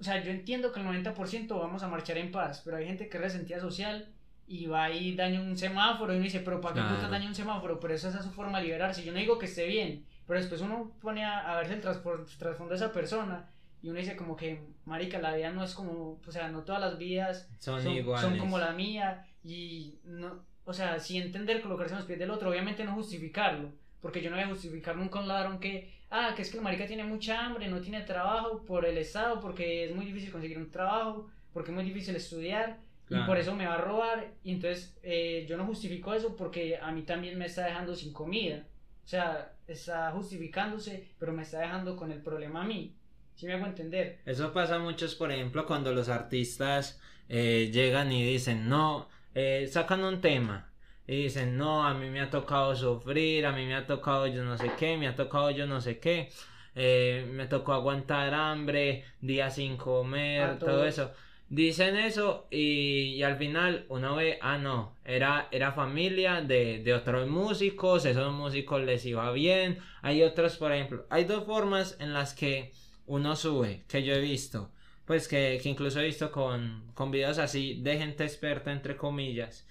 o 0.00 0.04
sea, 0.04 0.22
yo 0.22 0.30
entiendo 0.30 0.72
que 0.72 0.80
el 0.80 0.86
90% 0.86 1.58
vamos 1.58 1.82
a 1.82 1.88
marchar 1.88 2.18
en 2.18 2.32
paz, 2.32 2.62
pero 2.64 2.76
hay 2.76 2.86
gente 2.86 3.08
que 3.08 3.16
es 3.16 3.22
resentida 3.22 3.60
social 3.60 4.08
y 4.46 4.66
va 4.66 4.90
y 4.90 5.14
daña 5.14 5.40
un 5.40 5.56
semáforo 5.56 6.12
y 6.12 6.16
uno 6.16 6.24
dice, 6.24 6.40
pero 6.40 6.60
¿para 6.60 6.74
qué 6.74 6.94
puta 6.94 7.08
daña 7.08 7.26
un 7.26 7.34
semáforo? 7.34 7.80
Pero 7.80 7.94
esa 7.94 8.08
es 8.08 8.22
su 8.22 8.30
forma 8.30 8.58
de 8.58 8.64
liberarse. 8.64 9.04
Yo 9.04 9.12
no 9.12 9.18
digo 9.18 9.38
que 9.38 9.46
esté 9.46 9.66
bien, 9.66 10.04
pero 10.26 10.38
después 10.40 10.60
uno 10.60 10.92
pone 11.00 11.24
a, 11.24 11.52
a 11.52 11.56
verse 11.58 11.74
el 11.74 11.80
trasfondo 11.80 12.68
de 12.70 12.76
esa 12.76 12.92
persona 12.92 13.50
y 13.82 13.90
uno 13.90 13.98
dice 13.98 14.16
como 14.16 14.36
que, 14.36 14.60
marica, 14.86 15.18
la 15.18 15.34
vida 15.34 15.50
no 15.50 15.62
es 15.62 15.74
como, 15.74 16.18
o 16.26 16.30
sea, 16.32 16.48
no 16.48 16.62
todas 16.62 16.80
las 16.80 16.96
vidas 16.98 17.48
Son, 17.58 17.82
son, 17.82 17.92
iguales. 17.92 18.26
son 18.26 18.38
como 18.38 18.58
la 18.58 18.72
mía 18.72 19.26
y 19.42 19.98
no, 20.04 20.42
o 20.64 20.72
sea, 20.72 20.98
sí 20.98 21.18
entender 21.18 21.60
colocarse 21.60 21.92
en 21.92 21.98
los 21.98 22.06
pies 22.06 22.18
del 22.18 22.30
otro, 22.30 22.48
obviamente 22.50 22.84
no 22.84 22.94
justificarlo, 22.94 23.70
porque 24.00 24.22
yo 24.22 24.30
no 24.30 24.36
voy 24.36 24.44
a 24.46 24.48
justificar 24.48 24.96
nunca 24.96 25.18
un 25.20 25.28
ladrón 25.28 25.60
que, 25.60 25.92
ah, 26.10 26.32
que 26.34 26.40
es 26.42 26.50
que 26.50 26.56
el 26.56 26.62
marica 26.64 26.86
tiene 26.86 27.04
mucha 27.04 27.44
hambre, 27.44 27.68
no 27.68 27.80
tiene 27.82 28.00
trabajo 28.02 28.64
por 28.64 28.86
el 28.86 28.96
estado, 28.96 29.40
porque 29.40 29.84
es 29.84 29.94
muy 29.94 30.06
difícil 30.06 30.32
conseguir 30.32 30.56
un 30.56 30.70
trabajo, 30.70 31.28
porque 31.52 31.70
es 31.70 31.74
muy 31.74 31.84
difícil 31.84 32.16
estudiar 32.16 32.78
y 33.04 33.08
Claro. 33.08 33.26
por 33.26 33.36
eso 33.36 33.54
me 33.54 33.66
va 33.66 33.74
a 33.74 33.82
robar 33.82 34.32
y 34.42 34.52
entonces 34.52 34.96
eh, 35.02 35.44
yo 35.46 35.58
no 35.58 35.66
justifico 35.66 36.14
eso 36.14 36.34
porque 36.36 36.78
a 36.78 36.90
mí 36.90 37.02
también 37.02 37.38
me 37.38 37.44
está 37.44 37.66
dejando 37.66 37.94
sin 37.94 38.14
comida, 38.14 38.64
o 39.04 39.08
sea, 39.08 39.52
está 39.66 40.10
justificándose, 40.12 41.08
pero 41.18 41.32
me 41.32 41.42
está 41.42 41.60
dejando 41.60 41.96
con 41.96 42.10
el 42.10 42.22
problema 42.22 42.62
a 42.62 42.64
mí, 42.64 42.94
¿sí 43.34 43.46
me 43.46 43.54
hago 43.54 43.66
entender? 43.66 44.20
Eso 44.24 44.52
pasa 44.52 44.78
muchos, 44.78 45.14
por 45.14 45.30
ejemplo, 45.30 45.66
cuando 45.66 45.92
los 45.92 46.08
artistas 46.08 47.00
eh, 47.28 47.70
llegan 47.72 48.12
y 48.12 48.24
dicen, 48.24 48.68
no, 48.68 49.08
eh, 49.34 49.68
sacan 49.70 50.04
un 50.04 50.20
tema 50.20 50.70
y 51.06 51.24
dicen, 51.24 51.58
no, 51.58 51.86
a 51.86 51.92
mí 51.92 52.08
me 52.08 52.20
ha 52.20 52.30
tocado 52.30 52.74
sufrir, 52.74 53.44
a 53.44 53.52
mí 53.52 53.66
me 53.66 53.74
ha 53.74 53.86
tocado 53.86 54.26
yo 54.26 54.42
no 54.42 54.56
sé 54.56 54.70
qué, 54.78 54.96
me 54.96 55.06
ha 55.06 55.14
tocado 55.14 55.50
yo 55.50 55.66
no 55.66 55.82
sé 55.82 55.98
qué, 55.98 56.30
eh, 56.74 57.28
me 57.30 57.46
tocó 57.46 57.74
aguantar 57.74 58.32
hambre, 58.32 59.04
días 59.20 59.56
sin 59.56 59.76
comer, 59.76 60.58
todo. 60.58 60.86
eso. 60.86 61.12
Dicen 61.48 61.96
eso 61.96 62.46
y, 62.50 63.14
y, 63.16 63.22
al 63.22 63.36
final 63.36 63.86
uno 63.88 64.16
ve, 64.16 64.38
ah, 64.40 64.58
no, 64.58 64.96
era, 65.04 65.48
era 65.50 65.72
familia 65.72 66.40
de, 66.40 66.82
de, 66.82 66.94
otros 66.94 67.28
músicos, 67.28 68.04
esos 68.04 68.32
músicos 68.32 68.82
les 68.82 69.04
iba 69.06 69.30
bien. 69.32 69.78
Hay 70.02 70.22
otros, 70.22 70.56
por 70.56 70.72
ejemplo, 70.72 71.06
hay 71.10 71.24
dos 71.24 71.44
formas 71.44 71.96
en 72.00 72.12
las 72.12 72.34
que 72.34 72.72
uno 73.06 73.36
sube, 73.36 73.84
que 73.88 74.02
yo 74.02 74.14
he 74.14 74.20
visto, 74.20 74.72
pues 75.04 75.28
que, 75.28 75.60
que 75.62 75.68
incluso 75.68 76.00
he 76.00 76.06
visto 76.06 76.32
con, 76.32 76.90
con 76.94 77.10
videos 77.10 77.38
así 77.38 77.80
de 77.82 77.98
gente 77.98 78.24
experta, 78.24 78.72
entre 78.72 78.96
comillas. 78.96 79.66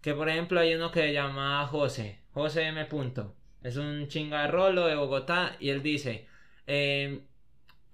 Que 0.00 0.14
por 0.14 0.28
ejemplo 0.28 0.60
hay 0.60 0.74
uno 0.74 0.92
que 0.92 1.00
se 1.00 1.12
llama 1.12 1.66
José, 1.66 2.20
José 2.32 2.64
M. 2.64 2.84
Punto. 2.84 3.34
Es 3.62 3.76
un 3.76 4.06
chingarrolo 4.08 4.86
de 4.86 4.94
Bogotá 4.94 5.56
y 5.58 5.70
él 5.70 5.82
dice, 5.82 6.26
eh, 6.66 7.22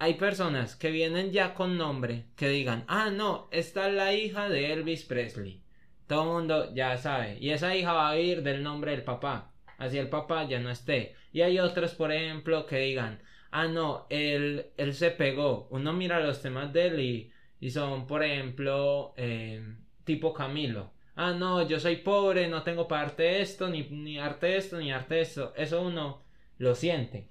hay 0.04 0.14
personas 0.14 0.76
que 0.76 0.90
vienen 0.90 1.32
ya 1.32 1.54
con 1.54 1.78
nombre 1.78 2.26
que 2.36 2.50
digan, 2.50 2.84
ah, 2.88 3.08
no, 3.08 3.48
esta 3.50 3.88
es 3.88 3.94
la 3.94 4.12
hija 4.12 4.50
de 4.50 4.74
Elvis 4.74 5.02
Presley. 5.02 5.62
Todo 6.06 6.24
el 6.24 6.28
mundo 6.28 6.74
ya 6.74 6.98
sabe. 6.98 7.38
Y 7.40 7.50
esa 7.50 7.74
hija 7.74 7.94
va 7.94 8.10
a 8.10 8.18
ir 8.18 8.42
del 8.42 8.62
nombre 8.62 8.90
del 8.90 9.02
papá. 9.02 9.54
Así 9.78 9.96
el 9.96 10.10
papá 10.10 10.44
ya 10.46 10.60
no 10.60 10.68
esté. 10.68 11.14
Y 11.32 11.40
hay 11.40 11.58
otros, 11.58 11.94
por 11.94 12.12
ejemplo, 12.12 12.66
que 12.66 12.80
digan, 12.80 13.22
ah, 13.50 13.66
no, 13.66 14.06
él, 14.10 14.66
él 14.76 14.92
se 14.92 15.10
pegó. 15.10 15.68
Uno 15.70 15.94
mira 15.94 16.20
los 16.20 16.42
temas 16.42 16.70
de 16.74 16.86
él 16.86 17.00
y, 17.00 17.32
y 17.58 17.70
son, 17.70 18.06
por 18.06 18.22
ejemplo, 18.22 19.14
eh, 19.16 19.66
tipo 20.04 20.34
Camilo. 20.34 20.92
Ah, 21.16 21.32
no, 21.32 21.66
yo 21.66 21.80
soy 21.80 21.96
pobre, 21.96 22.46
no 22.46 22.62
tengo 22.62 22.86
para 22.86 23.04
arte 23.04 23.40
esto, 23.40 23.70
ni, 23.70 23.84
ni 23.88 24.18
arte 24.18 24.58
esto, 24.58 24.76
ni 24.78 24.92
arte 24.92 25.22
esto. 25.22 25.54
Eso 25.56 25.80
uno 25.80 26.22
lo 26.58 26.74
siente. 26.74 27.30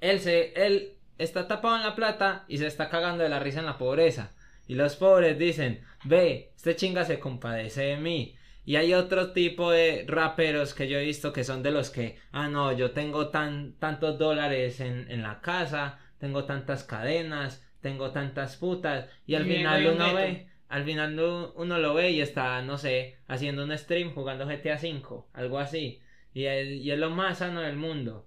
Él 0.00 0.20
se, 0.20 0.52
él 0.54 0.97
está 1.18 1.46
tapado 1.48 1.76
en 1.76 1.82
la 1.82 1.94
plata 1.94 2.44
y 2.48 2.58
se 2.58 2.66
está 2.66 2.88
cagando 2.88 3.22
de 3.22 3.28
la 3.28 3.40
risa 3.40 3.60
en 3.60 3.66
la 3.66 3.78
pobreza. 3.78 4.32
Y 4.66 4.74
los 4.74 4.96
pobres 4.96 5.38
dicen, 5.38 5.82
ve, 6.04 6.52
este 6.56 6.76
chinga 6.76 7.04
se 7.04 7.18
compadece 7.18 7.82
de 7.82 7.96
mí. 7.96 8.36
Y 8.64 8.76
hay 8.76 8.92
otro 8.92 9.32
tipo 9.32 9.70
de 9.70 10.04
raperos 10.06 10.74
que 10.74 10.88
yo 10.88 10.98
he 10.98 11.04
visto 11.04 11.32
que 11.32 11.42
son 11.42 11.62
de 11.62 11.70
los 11.70 11.88
que, 11.90 12.18
ah, 12.32 12.48
no, 12.48 12.72
yo 12.72 12.90
tengo 12.90 13.28
tan, 13.28 13.72
tantos 13.78 14.18
dólares 14.18 14.80
en, 14.80 15.10
en 15.10 15.22
la 15.22 15.40
casa, 15.40 15.98
tengo 16.18 16.44
tantas 16.44 16.84
cadenas, 16.84 17.64
tengo 17.80 18.10
tantas 18.10 18.56
putas. 18.56 19.08
Y 19.26 19.36
al 19.36 19.46
final 19.46 19.86
uno 19.86 20.14
ve, 20.14 20.48
al 20.68 20.84
final 20.84 21.18
uno 21.54 21.78
lo 21.78 21.94
ve 21.94 22.10
y 22.10 22.20
está, 22.20 22.60
no 22.62 22.76
sé, 22.76 23.16
haciendo 23.26 23.64
un 23.64 23.76
stream 23.76 24.12
jugando 24.12 24.46
GTA 24.46 24.74
V, 24.76 25.24
algo 25.32 25.58
así. 25.58 26.02
Y 26.34 26.46
y 26.46 26.90
es 26.90 26.98
lo 26.98 27.08
más 27.10 27.38
sano 27.38 27.62
del 27.62 27.76
mundo. 27.76 28.26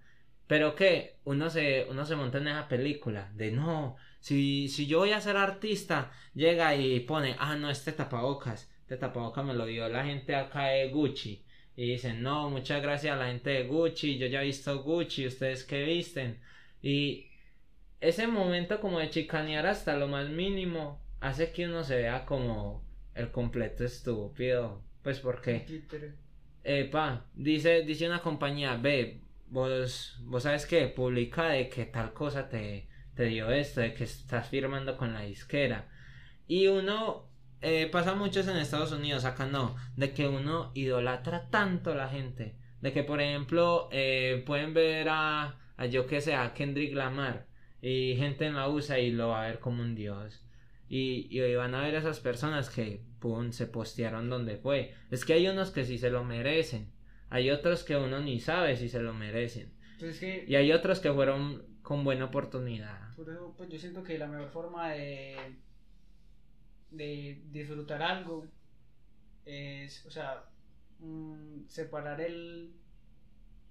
Pero 0.52 0.76
que 0.76 1.16
uno 1.24 1.50
se, 1.50 1.88
uno 1.90 2.06
se 2.06 2.18
monta 2.18 2.40
en 2.40 2.50
esa 2.50 2.68
película 2.68 3.32
de 3.36 3.52
no, 3.52 3.96
si, 4.20 4.68
si 4.68 4.86
yo 4.86 5.00
voy 5.00 5.14
a 5.14 5.22
ser 5.22 5.38
artista, 5.38 6.12
llega 6.36 6.76
y 6.76 7.00
pone, 7.00 7.38
ah, 7.40 7.56
no, 7.56 7.70
este 7.70 7.94
tapabocas, 7.94 8.70
este 8.82 8.98
tapabocas 8.98 9.46
me 9.46 9.54
lo 9.54 9.66
dio 9.66 9.88
la 9.88 10.04
gente 10.04 10.36
acá 10.36 10.66
de 10.66 10.90
Gucci. 10.90 11.46
Y 11.78 11.92
dicen, 11.92 12.22
no, 12.22 12.50
muchas 12.50 12.82
gracias 12.82 13.14
a 13.14 13.18
la 13.18 13.28
gente 13.28 13.50
de 13.50 13.64
Gucci, 13.64 14.18
yo 14.18 14.28
ya 14.28 14.42
he 14.42 14.48
visto 14.48 14.84
Gucci, 14.84 15.26
ustedes 15.26 15.64
qué 15.64 15.86
visten. 15.86 16.42
Y 16.82 17.28
ese 18.02 18.28
momento 18.28 18.82
como 18.82 19.00
de 19.00 19.10
chicanear 19.10 19.66
hasta 19.66 19.96
lo 19.96 20.10
más 20.10 20.28
mínimo 20.28 21.02
hace 21.22 21.54
que 21.54 21.66
uno 21.66 21.86
se 21.86 21.96
vea 21.96 22.26
como 22.26 22.84
el 23.16 23.32
completo 23.32 23.86
estúpido. 23.86 24.84
Pues 25.02 25.22
porque... 25.22 25.66
Epa, 26.66 27.26
dice, 27.36 27.84
dice 27.84 28.06
una 28.06 28.22
compañía, 28.22 28.76
ve, 28.76 29.22
vos, 29.52 30.18
vos 30.24 30.44
sabes 30.44 30.66
que 30.66 30.88
publica 30.88 31.50
de 31.50 31.70
que 31.70 31.86
tal 31.86 32.14
cosa 32.14 32.50
te, 32.50 32.88
te 33.16 33.26
dio 33.26 33.52
esto, 33.52 33.82
de 33.82 33.94
que 33.94 34.06
estás 34.06 34.48
firmando 34.48 34.98
con 34.98 35.14
la 35.14 35.22
disquera. 35.22 35.90
Y 36.48 36.68
uno 36.68 37.30
eh, 37.62 37.88
pasa 37.92 38.16
muchos 38.16 38.48
en 38.48 38.58
Estados 38.58 38.92
Unidos, 38.92 39.26
acá 39.26 39.46
no, 39.46 39.76
de 39.96 40.14
que 40.14 40.28
uno 40.28 40.72
idolatra 40.74 41.50
tanto 41.50 41.92
a 41.92 41.96
la 41.96 42.10
gente, 42.10 42.56
de 42.82 42.92
que 42.94 43.04
por 43.04 43.22
ejemplo 43.22 43.90
eh, 43.92 44.44
pueden 44.46 44.74
ver 44.74 45.10
a, 45.10 45.60
a 45.78 45.86
yo 45.86 46.08
que 46.08 46.22
sé, 46.22 46.34
a 46.34 46.54
Kendrick 46.54 46.94
Lamar 46.96 47.48
y 47.82 48.16
gente 48.18 48.46
en 48.46 48.56
la 48.56 48.70
USA 48.70 49.00
y 49.00 49.12
lo 49.12 49.30
va 49.30 49.44
a 49.44 49.48
ver 49.48 49.60
como 49.60 49.84
un 49.84 49.96
dios. 49.96 50.44
Y, 50.90 51.28
y 51.30 51.56
van 51.56 51.76
a 51.76 51.82
ver 51.82 51.96
esas 51.96 52.20
personas 52.20 52.70
que 52.70 53.02
pum, 53.20 53.52
se 53.52 53.68
postearon 53.68 54.30
donde 54.30 54.58
fue. 54.58 54.94
Es 55.10 55.24
que 55.24 55.34
hay 55.34 55.48
unos 55.48 55.72
que 55.72 55.86
sí 55.86 55.98
se 55.98 56.10
lo 56.10 56.24
merecen. 56.24 56.91
Hay 57.32 57.50
otros 57.50 57.84
que 57.84 57.96
uno 57.96 58.20
ni 58.20 58.42
sabe 58.42 58.76
si 58.76 58.90
se 58.90 59.00
lo 59.00 59.14
merecen. 59.14 59.72
Pues 59.98 60.22
y 60.22 60.54
hay 60.54 60.74
otros 60.74 61.00
que 61.00 61.14
fueron 61.14 61.64
con 61.82 62.04
buena 62.04 62.26
oportunidad. 62.26 63.16
Por 63.16 63.30
eso, 63.30 63.54
pues 63.56 63.70
yo 63.70 63.80
siento 63.80 64.04
que 64.04 64.18
la 64.18 64.28
mejor 64.28 64.50
forma 64.50 64.90
de, 64.92 65.38
de 66.92 67.42
disfrutar 67.50 68.02
algo 68.02 68.48
es, 69.46 70.06
o 70.06 70.12
sea, 70.12 70.44
mm, 71.00 71.68
separar 71.68 72.20
el, 72.20 72.74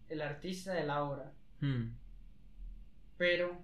el 0.09 0.23
artista 0.23 0.73
de 0.73 0.87
la 0.87 1.05
obra. 1.05 1.31
Hmm. 1.61 1.91
Pero, 3.19 3.61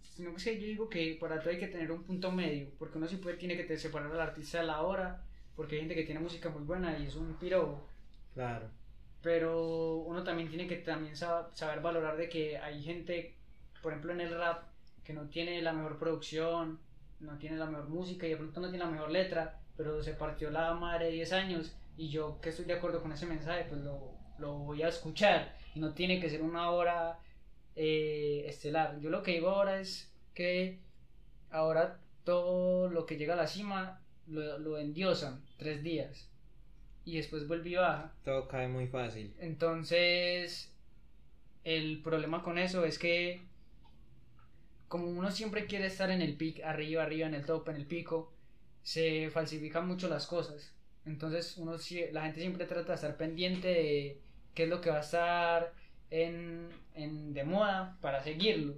sino 0.00 0.32
que 0.36 0.60
yo 0.60 0.66
digo 0.68 0.88
que 0.88 1.16
para 1.20 1.40
todo 1.40 1.50
hay 1.50 1.58
que 1.58 1.66
tener 1.66 1.90
un 1.90 2.04
punto 2.04 2.30
medio, 2.30 2.70
porque 2.78 2.98
uno 2.98 3.08
sí 3.08 3.16
puede, 3.16 3.36
tiene 3.36 3.56
que 3.56 3.76
separar 3.78 4.12
al 4.12 4.20
artista 4.20 4.60
de 4.60 4.66
la 4.66 4.82
obra, 4.82 5.24
porque 5.56 5.74
hay 5.74 5.80
gente 5.80 5.96
que 5.96 6.04
tiene 6.04 6.20
música 6.20 6.50
muy 6.50 6.62
buena 6.62 6.96
y 6.96 7.06
es 7.06 7.16
un 7.16 7.34
piro. 7.34 7.88
Claro 8.32 8.83
pero 9.24 9.96
uno 9.96 10.22
también 10.22 10.50
tiene 10.50 10.68
que 10.68 10.76
también 10.76 11.16
saber 11.16 11.80
valorar 11.80 12.18
de 12.18 12.28
que 12.28 12.58
hay 12.58 12.82
gente, 12.82 13.34
por 13.82 13.92
ejemplo 13.92 14.12
en 14.12 14.20
el 14.20 14.36
rap, 14.36 14.64
que 15.02 15.14
no 15.14 15.30
tiene 15.30 15.62
la 15.62 15.72
mejor 15.72 15.98
producción, 15.98 16.78
no 17.20 17.38
tiene 17.38 17.56
la 17.56 17.64
mejor 17.64 17.88
música 17.88 18.26
y 18.26 18.30
de 18.30 18.36
pronto 18.36 18.60
no 18.60 18.68
tiene 18.68 18.84
la 18.84 18.90
mejor 18.90 19.10
letra, 19.10 19.58
pero 19.78 20.02
se 20.02 20.12
partió 20.12 20.50
la 20.50 20.74
madre 20.74 21.06
de 21.06 21.12
10 21.12 21.32
años 21.32 21.74
y 21.96 22.10
yo 22.10 22.38
que 22.42 22.50
estoy 22.50 22.66
de 22.66 22.74
acuerdo 22.74 23.00
con 23.00 23.12
ese 23.12 23.24
mensaje, 23.24 23.64
pues 23.66 23.80
lo, 23.80 24.12
lo 24.36 24.58
voy 24.58 24.82
a 24.82 24.88
escuchar 24.88 25.56
y 25.74 25.80
no 25.80 25.94
tiene 25.94 26.20
que 26.20 26.28
ser 26.28 26.42
una 26.42 26.70
hora 26.70 27.18
eh, 27.76 28.44
estelar. 28.46 29.00
Yo 29.00 29.08
lo 29.08 29.22
que 29.22 29.32
digo 29.32 29.48
ahora 29.48 29.80
es 29.80 30.12
que 30.34 30.80
ahora 31.50 31.98
todo 32.24 32.90
lo 32.90 33.06
que 33.06 33.16
llega 33.16 33.32
a 33.32 33.38
la 33.38 33.46
cima 33.46 34.02
lo, 34.26 34.58
lo 34.58 34.76
endiosan 34.76 35.42
tres 35.56 35.82
días 35.82 36.28
y 37.04 37.16
después 37.16 37.46
vuelve 37.46 37.70
y 37.70 37.74
baja. 37.74 38.12
Todo 38.24 38.48
cae 38.48 38.68
muy 38.68 38.86
fácil. 38.86 39.34
Entonces, 39.38 40.72
el 41.64 42.00
problema 42.02 42.42
con 42.42 42.58
eso 42.58 42.84
es 42.84 42.98
que 42.98 43.42
como 44.88 45.06
uno 45.08 45.30
siempre 45.30 45.66
quiere 45.66 45.86
estar 45.86 46.10
en 46.10 46.22
el 46.22 46.36
pic, 46.36 46.62
arriba, 46.62 47.02
arriba, 47.02 47.26
en 47.26 47.34
el 47.34 47.44
top, 47.44 47.68
en 47.70 47.76
el 47.76 47.86
pico, 47.86 48.32
se 48.82 49.30
falsifican 49.30 49.88
mucho 49.88 50.08
las 50.08 50.26
cosas. 50.26 50.72
Entonces, 51.04 51.56
uno, 51.56 51.76
la 52.12 52.22
gente 52.22 52.40
siempre 52.40 52.66
trata 52.66 52.88
de 52.88 52.94
estar 52.94 53.16
pendiente 53.16 53.68
de 53.68 54.20
qué 54.54 54.64
es 54.64 54.68
lo 54.68 54.80
que 54.80 54.90
va 54.90 54.98
a 54.98 55.00
estar 55.00 55.72
en, 56.10 56.68
en 56.94 57.34
de 57.34 57.44
moda 57.44 57.98
para 58.00 58.22
seguirlo. 58.22 58.74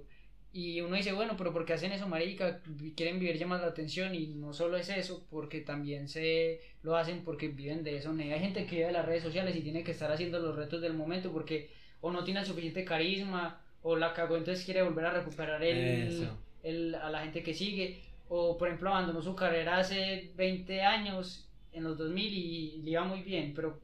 Y 0.53 0.81
uno 0.81 0.95
dice, 0.95 1.13
bueno, 1.13 1.35
pero 1.37 1.53
¿por 1.53 1.65
qué 1.65 1.73
hacen 1.73 1.91
eso, 1.91 2.07
marica? 2.07 2.61
Quieren 2.95 3.19
vivir 3.19 3.37
llamando 3.37 3.65
la 3.65 3.71
atención 3.71 4.15
y 4.15 4.27
no 4.27 4.53
solo 4.53 4.77
es 4.77 4.89
eso, 4.89 5.25
porque 5.29 5.61
también 5.61 6.07
se 6.07 6.61
lo 6.81 6.95
hacen 6.95 7.23
porque 7.23 7.49
viven 7.49 7.83
de 7.83 7.97
eso. 7.97 8.11
Hay 8.11 8.39
gente 8.39 8.65
que 8.65 8.77
vive 8.77 8.87
de 8.87 8.93
las 8.93 9.05
redes 9.05 9.23
sociales 9.23 9.55
y 9.55 9.61
tiene 9.61 9.83
que 9.83 9.91
estar 9.91 10.11
haciendo 10.11 10.39
los 10.39 10.55
retos 10.55 10.81
del 10.81 10.93
momento 10.93 11.31
porque 11.31 11.69
o 12.01 12.11
no 12.11 12.23
tiene 12.23 12.39
el 12.39 12.45
suficiente 12.45 12.85
carisma 12.85 13.61
o 13.83 13.95
la 13.95 14.13
cagó, 14.13 14.37
entonces 14.37 14.65
quiere 14.65 14.81
volver 14.83 15.05
a 15.05 15.11
recuperar 15.11 15.63
el, 15.63 16.29
el, 16.63 16.95
a 16.95 17.09
la 17.09 17.21
gente 17.21 17.43
que 17.43 17.53
sigue. 17.53 18.01
O, 18.29 18.57
por 18.57 18.67
ejemplo, 18.67 18.89
abandonó 18.89 19.21
su 19.21 19.35
carrera 19.35 19.77
hace 19.77 20.31
20 20.35 20.81
años, 20.81 21.47
en 21.71 21.83
los 21.83 21.97
2000, 21.97 22.33
y 22.33 22.81
le 22.83 22.91
iba 22.91 23.03
muy 23.03 23.21
bien, 23.21 23.53
pero 23.55 23.79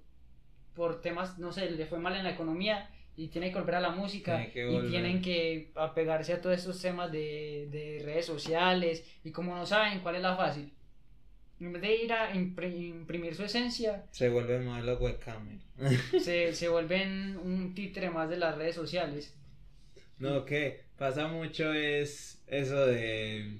por 0.74 1.02
temas, 1.02 1.38
no 1.40 1.52
sé, 1.52 1.70
le 1.72 1.86
fue 1.86 2.00
mal 2.00 2.16
en 2.16 2.24
la 2.24 2.32
economía 2.32 2.90
y 3.16 3.28
tienen 3.28 3.52
que 3.52 3.60
volver 3.60 3.76
a 3.76 3.82
la 3.82 3.92
música 3.92 4.44
y 4.44 4.90
tienen 4.90 5.22
que 5.22 5.72
apegarse 5.76 6.34
a 6.34 6.42
todos 6.42 6.58
estos 6.58 6.82
temas 6.82 7.12
de, 7.12 7.68
de, 7.72 8.02
redes 8.04 8.26
sociales 8.26 9.04
y 9.24 9.32
como 9.32 9.56
no 9.56 9.66
saben 9.66 10.00
cuál 10.00 10.16
es 10.16 10.22
la 10.22 10.36
fácil 10.36 10.74
en 11.60 11.74
vez 11.74 11.82
de 11.82 11.96
ir 11.96 12.14
a 12.14 12.36
imprimir 12.36 13.36
su 13.36 13.44
esencia 13.44 14.06
se 14.12 14.30
vuelven 14.30 14.66
más 14.66 14.84
los 14.84 15.00
webcam. 15.00 15.60
se, 16.20 16.54
se 16.54 16.70
vuelven 16.70 17.38
un 17.38 17.74
títere 17.74 18.10
más 18.10 18.30
de 18.30 18.38
las 18.38 18.58
redes 18.58 18.76
sociales. 18.76 19.34
No 20.18 20.46
que 20.46 20.82
pasa 20.98 21.28
mucho 21.28 21.72
es 21.74 22.44
eso 22.48 22.86
de 22.86 23.60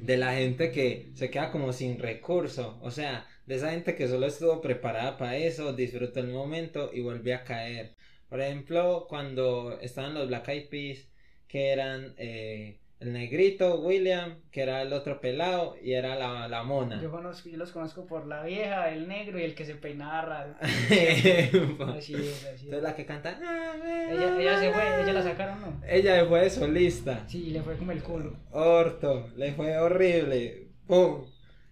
de 0.00 0.16
la 0.18 0.34
gente 0.34 0.70
que 0.70 1.10
se 1.14 1.30
queda 1.30 1.50
como 1.50 1.72
sin 1.72 1.98
recurso. 1.98 2.78
O 2.82 2.90
sea 2.90 3.26
de 3.46 3.54
esa 3.56 3.70
gente 3.70 3.94
que 3.94 4.08
solo 4.08 4.26
estuvo 4.26 4.60
preparada 4.60 5.16
para 5.18 5.36
eso, 5.36 5.72
disfrutó 5.72 6.20
el 6.20 6.28
momento 6.28 6.90
y 6.92 7.00
volvió 7.00 7.36
a 7.36 7.44
caer. 7.44 7.94
Por 8.28 8.40
ejemplo, 8.40 9.06
cuando 9.08 9.78
estaban 9.80 10.14
los 10.14 10.28
Black 10.28 10.48
Eyed 10.48 10.68
Peas, 10.68 11.08
que 11.46 11.68
eran 11.70 12.14
eh, 12.16 12.80
el 13.00 13.12
negrito, 13.12 13.80
William, 13.80 14.40
que 14.50 14.62
era 14.62 14.80
el 14.82 14.92
otro 14.94 15.20
pelado, 15.20 15.76
y 15.82 15.92
era 15.92 16.16
la, 16.16 16.48
la 16.48 16.62
mona. 16.62 17.02
Yo, 17.02 17.10
conozco, 17.10 17.48
yo 17.50 17.58
los 17.58 17.70
conozco 17.70 18.06
por 18.06 18.26
la 18.26 18.42
vieja, 18.44 18.88
el 18.90 19.06
negro 19.08 19.38
y 19.38 19.42
el 19.42 19.54
que 19.54 19.64
se 19.66 19.74
peinaba 19.74 20.22
raro. 20.22 20.54
así 20.60 22.14
es, 22.14 22.44
así 22.46 22.64
Entonces 22.64 22.82
la 22.82 22.96
que 22.96 23.04
canta. 23.06 23.38
"Ah, 23.42 24.08
Ella, 24.10 24.40
ella 24.40 24.58
se 24.58 24.72
fue, 24.72 25.02
ella 25.02 25.12
la 25.12 25.22
sacaron, 25.22 25.60
¿no? 25.60 25.80
Ella 25.86 26.24
fue 26.26 26.40
de 26.40 26.50
solista. 26.50 27.28
Sí, 27.28 27.50
le 27.50 27.62
fue 27.62 27.76
como 27.76 27.92
el 27.92 28.02
culo. 28.02 28.36
Orto, 28.52 29.28
le 29.36 29.52
fue 29.52 29.76
horrible. 29.78 30.68
¡Pum! 30.86 31.26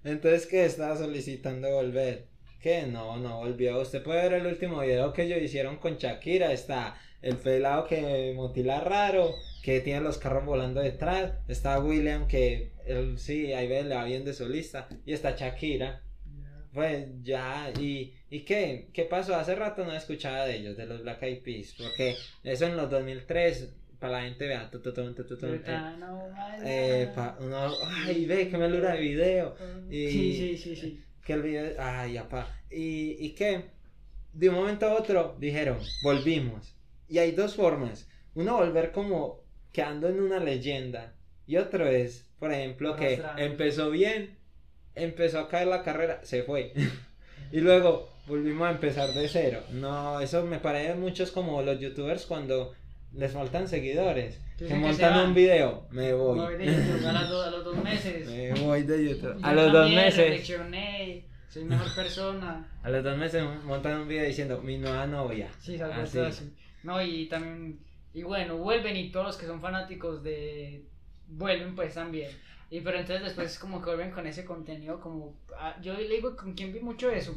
Entonces, 0.05 0.47
¿qué? 0.47 0.65
Estaba 0.65 0.97
solicitando 0.97 1.71
volver. 1.71 2.27
¿Qué? 2.61 2.87
No, 2.87 3.17
no 3.17 3.39
volvió. 3.39 3.81
Usted 3.81 4.03
puede 4.03 4.23
ver 4.23 4.35
el 4.35 4.47
último 4.47 4.81
video 4.81 5.13
que 5.13 5.23
ellos 5.23 5.43
hicieron 5.43 5.79
con 5.79 5.97
Shakira. 5.97 6.53
Está 6.53 6.97
el 7.21 7.37
pelado 7.37 7.87
que 7.87 8.33
motila 8.35 8.81
raro, 8.81 9.35
que 9.63 9.81
tiene 9.81 10.01
los 10.01 10.19
carros 10.19 10.45
volando 10.45 10.81
detrás. 10.81 11.33
Está 11.49 11.79
William, 11.81 12.27
que 12.27 12.73
él 12.87 13.19
sí, 13.19 13.53
ahí 13.53 13.69
ve, 13.69 13.85
le 13.85 13.95
va 13.95 14.05
bien 14.05 14.25
de 14.25 14.35
solista. 14.35 14.89
Y 15.07 15.13
está 15.13 15.37
Shakira. 15.37 16.03
Pues 16.73 17.07
ya, 17.23 17.71
¿y, 17.79 18.15
¿y 18.31 18.41
qué? 18.41 18.89
¿Qué 18.95 19.05
pasó? 19.05 19.37
Hace 19.37 19.55
rato 19.55 19.85
no 19.85 19.93
escuchaba 19.93 20.47
de 20.47 20.57
ellos, 20.57 20.77
de 20.77 20.87
los 20.87 21.03
Black 21.03 21.23
Eyed 21.23 21.43
Peas, 21.43 21.75
porque 21.77 22.17
eso 22.45 22.67
en 22.67 22.79
los 22.79 22.89
2003, 22.89 23.75
para 24.03 24.15
la 24.15 24.25
gente 24.25 24.49
vea, 24.49 24.69
eh, 26.65 27.13
eh, 27.15 27.31
uno, 27.39 27.73
ay, 28.05 28.27
ve, 28.27 28.49
qué 28.49 28.59
melura 28.59 28.95
de 28.95 29.01
video. 29.01 29.55
Y, 29.89 30.09
Sí, 30.09 30.35
sí, 30.35 30.59
sí, 30.59 30.77
sí. 30.77 31.05
Que 31.25 31.35
el 31.35 31.43
video, 31.43 31.77
ay, 31.79 32.17
apa. 32.17 32.53
¿Y, 32.69 33.25
¿Y 33.25 33.31
qué? 33.37 33.67
De 34.33 34.49
un 34.49 34.57
momento 34.57 34.87
a 34.87 34.95
otro 34.95 35.37
dijeron, 35.39 35.79
volvimos. 36.03 36.75
Y 37.09 37.19
hay 37.19 37.31
dos 37.31 37.55
formas. 37.55 38.09
Uno, 38.35 38.57
volver 38.57 38.91
como 38.91 39.45
quedando 39.71 40.09
en 40.09 40.21
una 40.21 40.41
leyenda. 40.41 41.15
Y 41.47 41.57
otro 41.57 41.87
es, 41.87 42.29
por 42.41 42.53
ejemplo, 42.53 42.97
que 42.97 43.23
empezó 43.37 43.89
bien, 43.93 44.37
empezó 44.97 45.39
a 45.39 45.49
caer 45.49 45.69
la 45.69 45.85
carrera, 45.85 46.19
se 46.25 46.43
fue. 46.43 46.73
y 47.53 47.61
luego 47.61 48.11
volvimos 48.27 48.67
a 48.67 48.73
empezar 48.73 49.11
de 49.11 49.29
cero. 49.29 49.61
No, 49.71 50.21
eso 50.21 50.45
me 50.45 50.59
parece 50.59 50.95
muchos 50.95 51.31
como 51.31 51.63
los 51.63 51.79
youtubers 51.79 52.27
cuando 52.27 52.75
les 53.15 53.33
faltan 53.33 53.69
seguidores. 53.69 54.41
Que 54.57 54.75
montan 54.75 55.29
un 55.29 55.35
video, 55.35 55.87
me 55.91 56.13
voy. 56.13 56.39
Voy 56.39 56.57
de 56.57 56.67
YouTube, 56.67 57.07
a, 57.07 57.13
los 57.51 57.65
dos 57.65 57.83
meses. 57.83 58.29
me 58.29 58.61
voy 58.61 58.83
de 58.85 59.09
YouTube. 59.09 59.39
Yo 59.41 59.47
A 59.47 59.53
los 59.53 59.73
dos 59.73 59.91
meses. 59.91 60.17
reflexioné, 60.19 61.25
soy 61.49 61.65
mejor 61.65 61.93
persona. 61.97 62.69
A 62.83 62.91
los 62.91 63.03
dos 63.03 63.17
meses 63.17 63.45
montan 63.65 64.03
un 64.03 64.09
video 64.09 64.25
diciendo 64.25 64.61
mi 64.63 64.79
nueva 64.79 65.07
novia. 65.07 65.51
Sí, 65.61 65.81
Así. 65.81 66.53
No, 66.83 67.03
y 67.03 67.27
también, 67.27 67.81
y 68.15 68.23
bueno, 68.23 68.57
vuelven 68.57 68.97
y 68.97 69.11
todos 69.11 69.27
los 69.27 69.37
que 69.37 69.47
son 69.47 69.61
fanáticos 69.61 70.23
de, 70.23 70.85
vuelven 71.29 71.75
pues 71.75 71.95
también. 71.95 72.31
Y 72.71 72.81
pero 72.81 72.99
entonces 72.99 73.25
después 73.25 73.59
como 73.59 73.81
que 73.81 73.87
vuelven 73.87 74.11
con 74.11 74.27
ese 74.27 74.45
contenido 74.45 75.01
como, 75.01 75.37
ah, 75.59 75.77
yo 75.83 75.95
le 75.95 76.09
digo 76.09 76.37
con 76.37 76.55
quien 76.55 76.73
vi 76.73 76.81
mucho 76.81 77.11
eso, 77.11 77.35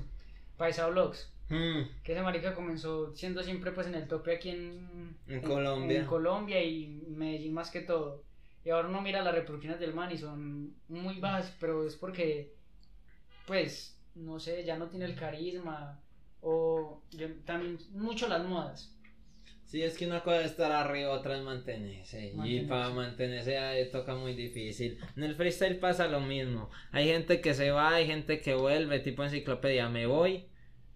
Paisa 0.57 0.88
Vlogs, 0.88 1.30
Mm, 1.50 2.02
que 2.04 2.14
esa 2.14 2.24
marica 2.24 2.56
comenzó 2.56 3.14
siendo 3.16 3.43
siempre 3.43 3.72
pues 3.72 3.86
en 3.88 3.96
el 3.96 4.08
tope 4.08 4.36
aquí 4.36 4.50
en, 4.50 5.16
En 5.28 5.41
Colombia. 5.41 6.00
en 6.00 6.06
Colombia 6.06 6.64
y 6.64 6.88
Medellín 7.10 7.54
más 7.54 7.70
que 7.70 7.82
todo. 7.82 8.24
Y 8.64 8.72
ahora 8.72 8.88
uno 8.88 9.02
mira 9.02 9.22
las 9.24 9.36
reproducciones 9.36 9.80
del 9.80 9.93
man 9.93 10.12
y 10.12 10.18
son 10.18 10.74
muy 10.88 11.20
bajas, 11.20 11.56
pero 11.60 11.86
es 11.86 11.96
porque, 11.96 12.52
pues, 13.46 13.96
no 14.16 14.39
sé, 14.39 14.64
ya 14.66 14.76
no 14.78 14.88
tiene 14.89 15.06
el 15.06 15.16
carisma. 15.16 16.02
O 16.41 17.02
también 17.46 17.78
mucho 17.91 18.28
las 18.28 18.43
modas. 18.46 18.91
Sí, 19.66 19.82
es 19.82 19.98
que 19.98 20.06
una 20.08 20.22
cosa 20.22 20.41
es 20.41 20.52
estar 20.52 20.72
arriba, 20.72 21.12
otra 21.12 21.38
es 21.38 21.43
mantenerse. 21.43 22.28
Y 22.28 22.34
Mantenerse. 22.34 22.68
para 22.70 22.89
mantenerse 22.89 23.58
ahí 23.58 23.91
toca 23.91 24.16
muy 24.16 24.34
difícil. 24.36 25.00
En 25.16 25.24
el 25.24 25.36
freestyle 25.36 25.78
pasa 25.80 26.08
lo 26.08 26.22
mismo. 26.22 26.70
Hay 26.91 27.06
gente 27.08 27.41
que 27.41 27.54
se 27.54 27.72
va, 27.72 27.96
hay 27.96 28.06
gente 28.08 28.41
que 28.41 28.54
vuelve, 28.56 29.00
tipo 29.00 29.24
enciclopedia, 29.24 29.89
me 29.89 30.06
voy. 30.08 30.46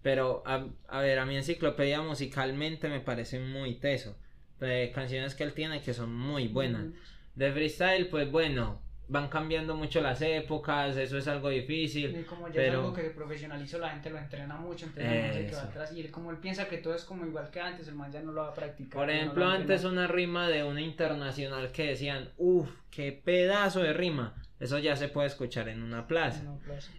Pero, 0.02 0.42
a, 0.46 0.66
a 0.88 1.00
ver, 1.00 1.18
a 1.18 1.26
mi 1.26 1.36
enciclopedia 1.36 2.00
musicalmente 2.00 2.88
me 2.88 3.00
parece 3.00 3.38
muy 3.38 3.74
teso. 3.74 4.16
De 4.58 4.90
canciones 4.94 5.34
que 5.34 5.44
él 5.44 5.52
tiene 5.54 5.80
que 5.82 5.94
son 5.94 6.14
muy 6.14 6.48
buenas. 6.48 6.86
De 7.34 7.52
freestyle, 7.52 8.08
pues 8.08 8.30
bueno, 8.30 8.80
van 9.08 9.28
cambiando 9.28 9.74
mucho 9.74 10.00
las 10.00 10.22
épocas, 10.22 10.96
eso 10.96 11.18
es 11.18 11.26
algo 11.28 11.48
difícil. 11.48 12.16
Y 12.16 12.22
como 12.24 12.46
ya 12.48 12.60
es 12.62 12.68
pero- 12.68 12.80
algo 12.80 12.92
que 12.94 13.02
profesionalizó, 13.10 13.78
la 13.78 13.90
gente 13.90 14.10
lo 14.10 14.18
entrena 14.18 14.56
mucho, 14.56 14.86
entonces 14.86 15.22
man 15.22 15.32
se 15.32 15.46
queda 15.46 15.62
atrás. 15.64 15.92
Y 15.92 16.00
él, 16.00 16.10
como 16.10 16.30
él 16.30 16.36
piensa 16.38 16.68
que 16.68 16.78
todo 16.78 16.94
es 16.94 17.04
como 17.04 17.26
igual 17.26 17.50
que 17.50 17.60
antes, 17.60 17.88
el 17.88 17.94
man 17.94 18.12
ya 18.12 18.20
no 18.22 18.32
lo 18.32 18.42
va 18.42 18.48
a 18.48 18.54
practicar. 18.54 18.92
Por 18.92 19.06
no 19.08 19.12
ejemplo, 19.12 19.46
a 19.46 19.54
antes 19.54 19.84
una 19.84 20.06
rima 20.06 20.48
de 20.48 20.62
una 20.64 20.80
internacional 20.80 21.72
que 21.72 21.86
decían, 21.88 22.30
uff, 22.36 22.70
qué 22.90 23.12
pedazo 23.12 23.80
de 23.82 23.92
rima. 23.92 24.34
Eso 24.60 24.78
ya 24.78 24.94
se 24.94 25.08
puede 25.08 25.26
escuchar 25.26 25.68
en 25.68 25.82
una 25.82 26.06
plaza. 26.06 26.44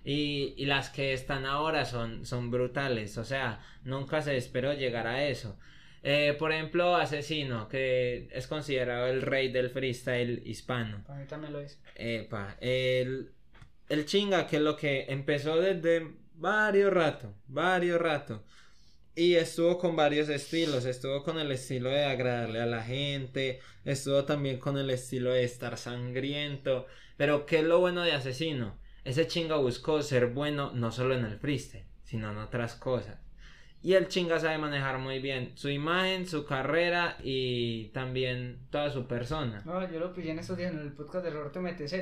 Y, 0.04 0.56
y 0.58 0.66
las 0.66 0.90
que 0.90 1.14
están 1.14 1.46
ahora 1.46 1.86
son, 1.86 2.26
son 2.26 2.50
brutales. 2.50 3.18
O 3.18 3.24
sea, 3.24 3.60
nunca 3.84 4.22
se 4.22 4.36
esperó 4.36 4.74
llegar 4.74 5.06
a 5.08 5.24
eso. 5.26 5.58
Eh, 6.04 6.36
por 6.40 6.52
ejemplo, 6.52 6.96
Asesino, 6.96 7.68
que 7.68 8.28
es 8.32 8.48
considerado 8.48 9.06
el 9.08 9.22
rey 9.22 9.52
del 9.52 9.70
freestyle 9.70 10.42
hispano. 10.46 11.04
para 11.06 11.20
mí 11.20 11.28
también 11.28 11.54
lo 11.54 11.60
es. 11.60 11.80
Epa, 11.96 12.58
el, 12.60 13.32
el 13.88 14.06
chinga, 14.06 14.48
que 14.48 14.56
es 14.56 14.62
lo 14.64 14.76
que 14.76 15.06
empezó 15.10 15.62
desde 15.62 16.16
varios 16.34 16.92
rato, 16.92 17.36
varios 17.48 18.02
rato. 18.02 18.44
Y 19.14 19.36
estuvo 19.36 19.78
con 19.78 19.98
varios 19.98 20.30
estilos, 20.30 20.86
estuvo 20.86 21.24
con 21.24 21.38
el 21.38 21.52
estilo 21.52 21.90
de 21.90 22.06
agradarle 22.06 22.62
a 22.62 22.66
la 22.66 22.82
gente, 22.82 23.60
estuvo 23.84 24.24
también 24.24 24.58
con 24.58 24.78
el 24.78 24.90
estilo 24.90 25.34
de 25.34 25.44
estar 25.44 25.78
sangriento. 25.78 26.88
Pero 27.18 27.46
¿qué 27.46 27.60
es 27.60 27.66
lo 27.66 27.80
bueno 27.80 28.04
de 28.04 28.14
Asesino? 28.14 28.78
Ese 29.04 29.28
chinga 29.28 29.58
buscó 29.58 30.02
ser 30.02 30.28
bueno 30.28 30.72
no 30.74 30.92
solo 30.94 31.14
en 31.14 31.26
el 31.26 31.38
freestyle, 31.38 31.84
sino 32.04 32.32
en 32.32 32.38
otras 32.38 32.76
cosas. 32.76 33.18
Y 33.84 33.94
el 33.96 34.08
chinga 34.10 34.38
sabe 34.40 34.60
manejar 34.60 35.00
muy 35.00 35.18
bien 35.20 35.54
su 35.56 35.68
imagen, 35.70 36.28
su 36.28 36.46
carrera 36.46 37.18
y 37.24 37.86
también 37.94 38.60
toda 38.70 38.92
su 38.92 39.08
persona. 39.08 39.64
No, 39.66 39.90
yo 39.92 40.00
lo 40.00 40.14
pillé 40.14 40.32
en 40.32 40.38
estos 40.40 40.56
días 40.56 40.72
en 40.72 40.80
el 40.80 40.92
podcast 40.94 41.26
de 41.26 41.32
Roberto 41.32 41.60
MTZ. 41.62 41.94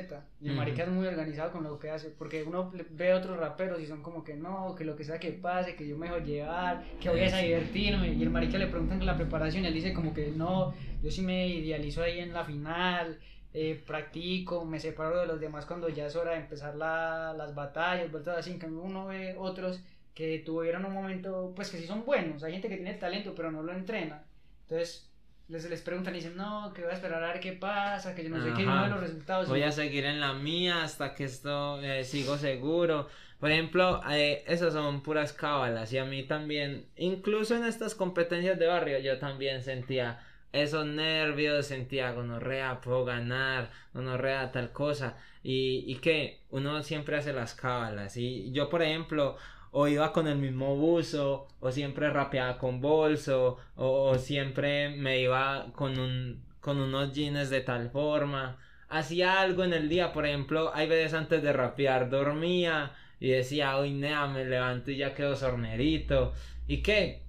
Y 0.42 0.48
el 0.50 0.56
marica 0.56 0.82
es 0.82 0.90
muy 0.90 1.06
organizado 1.06 1.52
con 1.52 1.64
lo 1.64 1.78
que 1.78 1.88
hace. 1.90 2.10
Porque 2.10 2.42
uno 2.42 2.70
ve 2.90 3.12
a 3.12 3.16
otros 3.16 3.38
raperos 3.38 3.80
y 3.80 3.86
son 3.86 4.02
como 4.02 4.22
que 4.24 4.34
no, 4.34 4.74
que 4.74 4.84
lo 4.84 4.94
que 4.94 5.04
sea 5.04 5.18
que 5.18 5.32
pase, 5.32 5.74
que 5.74 5.88
yo 5.88 5.96
me 5.96 6.08
dejo 6.10 6.18
llevar, 6.18 6.84
que 7.00 7.08
voy 7.08 7.20
a 7.22 7.38
divertirme. 7.38 8.12
Y 8.12 8.22
el 8.22 8.28
marica 8.30 8.58
le 8.58 8.66
preguntan 8.66 9.04
la 9.06 9.16
preparación 9.16 9.64
y 9.64 9.68
él 9.68 9.74
dice 9.74 9.94
como 9.94 10.12
que 10.12 10.32
no, 10.36 10.74
yo 11.02 11.10
sí 11.10 11.22
me 11.22 11.46
idealizo 11.48 12.02
ahí 12.02 12.18
en 12.20 12.32
la 12.34 12.44
final. 12.44 13.18
eh, 13.52 13.82
practico, 13.84 14.64
me 14.64 14.78
separo 14.78 15.18
de 15.18 15.26
los 15.26 15.40
demás 15.40 15.66
cuando 15.66 15.88
ya 15.88 16.06
es 16.06 16.14
hora 16.14 16.30
de 16.32 16.36
empezar 16.36 16.76
la- 16.76 17.34
las 17.36 17.52
batallas, 17.52 18.08
vueltas 18.12 18.38
así, 18.38 18.52
en 18.52 18.58
cambio 18.60 18.80
uno 18.82 19.06
ve 19.06 19.34
otros 19.36 19.82
que 20.14 20.38
tuvieron 20.40 20.84
un 20.84 20.94
momento, 20.94 21.52
pues 21.54 21.70
que 21.70 21.78
sí 21.78 21.86
son 21.86 22.04
buenos, 22.04 22.42
hay 22.42 22.52
gente 22.52 22.68
que 22.68 22.76
tiene 22.76 22.94
talento 22.94 23.34
pero 23.34 23.50
no 23.50 23.62
lo 23.62 23.72
entrena, 23.72 24.24
entonces 24.62 25.10
les, 25.48 25.68
les 25.68 25.82
preguntan 25.82 26.14
y 26.14 26.18
dicen, 26.18 26.36
no, 26.36 26.72
que 26.72 26.82
voy 26.82 26.92
a 26.92 26.94
esperar 26.94 27.22
a 27.24 27.32
ver 27.32 27.40
qué 27.40 27.52
pasa, 27.52 28.14
que 28.14 28.22
yo 28.22 28.30
no 28.30 28.40
sé 28.40 28.52
qué, 28.54 28.62
uno 28.62 28.72
Ajá. 28.72 28.82
ve 28.84 28.90
los 28.90 29.00
resultados. 29.00 29.48
Voy 29.48 29.62
a 29.62 29.72
seguir 29.72 30.04
en 30.04 30.20
la 30.20 30.32
mía 30.32 30.84
hasta 30.84 31.14
que 31.14 31.24
esto 31.24 31.82
eh, 31.82 32.04
sigo 32.04 32.38
seguro. 32.38 33.08
Por 33.40 33.50
ejemplo, 33.50 34.00
eh, 34.10 34.44
esas 34.46 34.72
son 34.74 35.02
puras 35.02 35.32
cábalas 35.32 35.92
y 35.92 35.98
a 35.98 36.04
mí 36.04 36.22
también, 36.22 36.86
incluso 36.96 37.56
en 37.56 37.64
estas 37.64 37.94
competencias 37.96 38.58
de 38.58 38.66
barrio, 38.66 39.00
yo 39.00 39.18
también 39.18 39.62
sentía 39.62 40.20
esos 40.52 40.86
nervios, 40.86 41.66
sentía 41.66 42.12
gonorrea, 42.12 42.80
puedo 42.80 43.04
ganar, 43.04 43.70
gonorrea, 43.94 44.52
tal 44.52 44.72
cosa. 44.72 45.16
Y, 45.42 45.84
y 45.86 45.96
que 45.96 46.42
uno 46.50 46.82
siempre 46.82 47.16
hace 47.16 47.32
las 47.32 47.54
cábalas. 47.54 48.16
Y 48.16 48.52
yo, 48.52 48.68
por 48.68 48.82
ejemplo, 48.82 49.36
o 49.72 49.88
iba 49.88 50.12
con 50.12 50.26
el 50.26 50.38
mismo 50.38 50.76
buzo, 50.76 51.48
o 51.60 51.70
siempre 51.70 52.10
rapeaba 52.10 52.58
con 52.58 52.80
bolso, 52.80 53.58
o, 53.76 54.16
siempre 54.18 54.90
me 54.90 55.20
iba 55.20 55.72
con 55.74 55.98
un 55.98 56.48
con 56.60 56.78
unos 56.78 57.12
jeans 57.12 57.50
de 57.50 57.62
tal 57.62 57.90
forma. 57.90 58.58
Hacía 58.88 59.40
algo 59.40 59.64
en 59.64 59.72
el 59.72 59.88
día, 59.88 60.12
por 60.12 60.26
ejemplo, 60.26 60.72
hay 60.74 60.88
veces 60.88 61.14
antes 61.14 61.42
de 61.42 61.52
rapear 61.52 62.10
dormía 62.10 62.92
y 63.18 63.30
decía, 63.30 63.76
hoy 63.78 63.92
nea, 63.92 64.26
me 64.26 64.44
levanto 64.44 64.90
y 64.90 64.96
ya 64.98 65.14
quedo 65.14 65.36
sornerito. 65.36 66.34
¿Y 66.66 66.82
qué? 66.82 67.22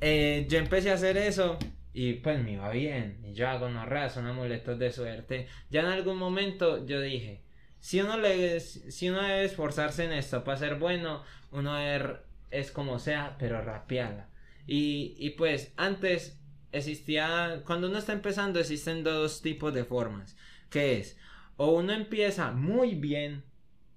Eh, 0.00 0.46
yo 0.48 0.58
empecé 0.58 0.90
a 0.90 0.94
hacer 0.94 1.16
eso 1.16 1.58
y 1.92 2.14
pues 2.14 2.42
me 2.42 2.52
iba 2.52 2.68
bien. 2.70 3.20
Y 3.24 3.34
yo 3.34 3.48
hago 3.48 3.68
no 3.68 3.84
son 4.10 4.26
amuletos 4.26 4.78
de 4.78 4.90
suerte. 4.90 5.46
Ya 5.70 5.80
en 5.80 5.86
algún 5.86 6.16
momento 6.16 6.84
yo 6.84 7.00
dije, 7.00 7.42
si 7.78 8.00
uno, 8.00 8.16
le, 8.16 8.60
si 8.60 9.10
uno 9.10 9.22
debe 9.22 9.44
esforzarse 9.44 10.04
en 10.04 10.12
esto 10.12 10.42
para 10.42 10.58
ser 10.58 10.76
bueno, 10.76 11.22
uno 11.54 11.74
debe- 11.76 12.18
es 12.50 12.70
como 12.70 12.98
sea, 12.98 13.36
pero 13.38 13.62
rapearla. 13.62 14.28
Y, 14.66 15.14
y 15.18 15.30
pues 15.30 15.72
antes 15.76 16.38
existía, 16.72 17.62
cuando 17.64 17.88
uno 17.88 17.98
está 17.98 18.12
empezando 18.12 18.60
existen 18.60 19.02
dos 19.04 19.40
tipos 19.42 19.72
de 19.72 19.84
formas, 19.84 20.36
que 20.70 20.98
es, 20.98 21.18
o 21.56 21.70
uno 21.72 21.92
empieza 21.92 22.50
muy 22.52 22.94
bien 22.94 23.44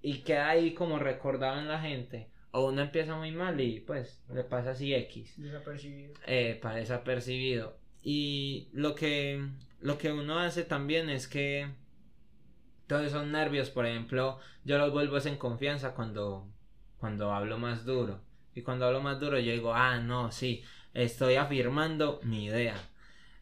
y 0.01 0.19
queda 0.19 0.49
ahí 0.49 0.73
como 0.73 0.99
recordado 0.99 1.59
en 1.59 1.67
la 1.67 1.81
gente, 1.81 2.29
o 2.51 2.67
uno 2.69 2.81
empieza 2.81 3.15
muy 3.15 3.31
mal 3.31 3.59
y 3.59 3.79
pues 3.81 4.23
le 4.33 4.43
pasa 4.43 4.71
así 4.71 4.93
X 4.93 5.33
Desapercibido. 5.37 6.13
eh, 6.25 6.57
para 6.61 6.75
desapercibido. 6.75 7.77
Y 8.03 8.69
lo 8.73 8.95
que, 8.95 9.45
lo 9.81 9.97
que 9.97 10.11
uno 10.11 10.39
hace 10.39 10.63
también 10.63 11.09
es 11.09 11.27
que 11.27 11.67
todos 12.87 13.05
esos 13.05 13.25
nervios, 13.27 13.69
por 13.69 13.85
ejemplo, 13.85 14.39
yo 14.63 14.77
los 14.77 14.91
vuelvo 14.93 15.17
en 15.17 15.35
confianza 15.37 15.93
cuando, 15.93 16.47
cuando 16.99 17.33
hablo 17.33 17.57
más 17.57 17.85
duro. 17.85 18.21
Y 18.53 18.61
cuando 18.61 18.85
hablo 18.85 19.01
más 19.01 19.19
duro 19.19 19.39
yo 19.39 19.51
digo, 19.51 19.73
ah, 19.73 19.99
no, 19.99 20.31
sí, 20.31 20.63
estoy 20.93 21.35
afirmando 21.35 22.19
mi 22.23 22.45
idea. 22.45 22.75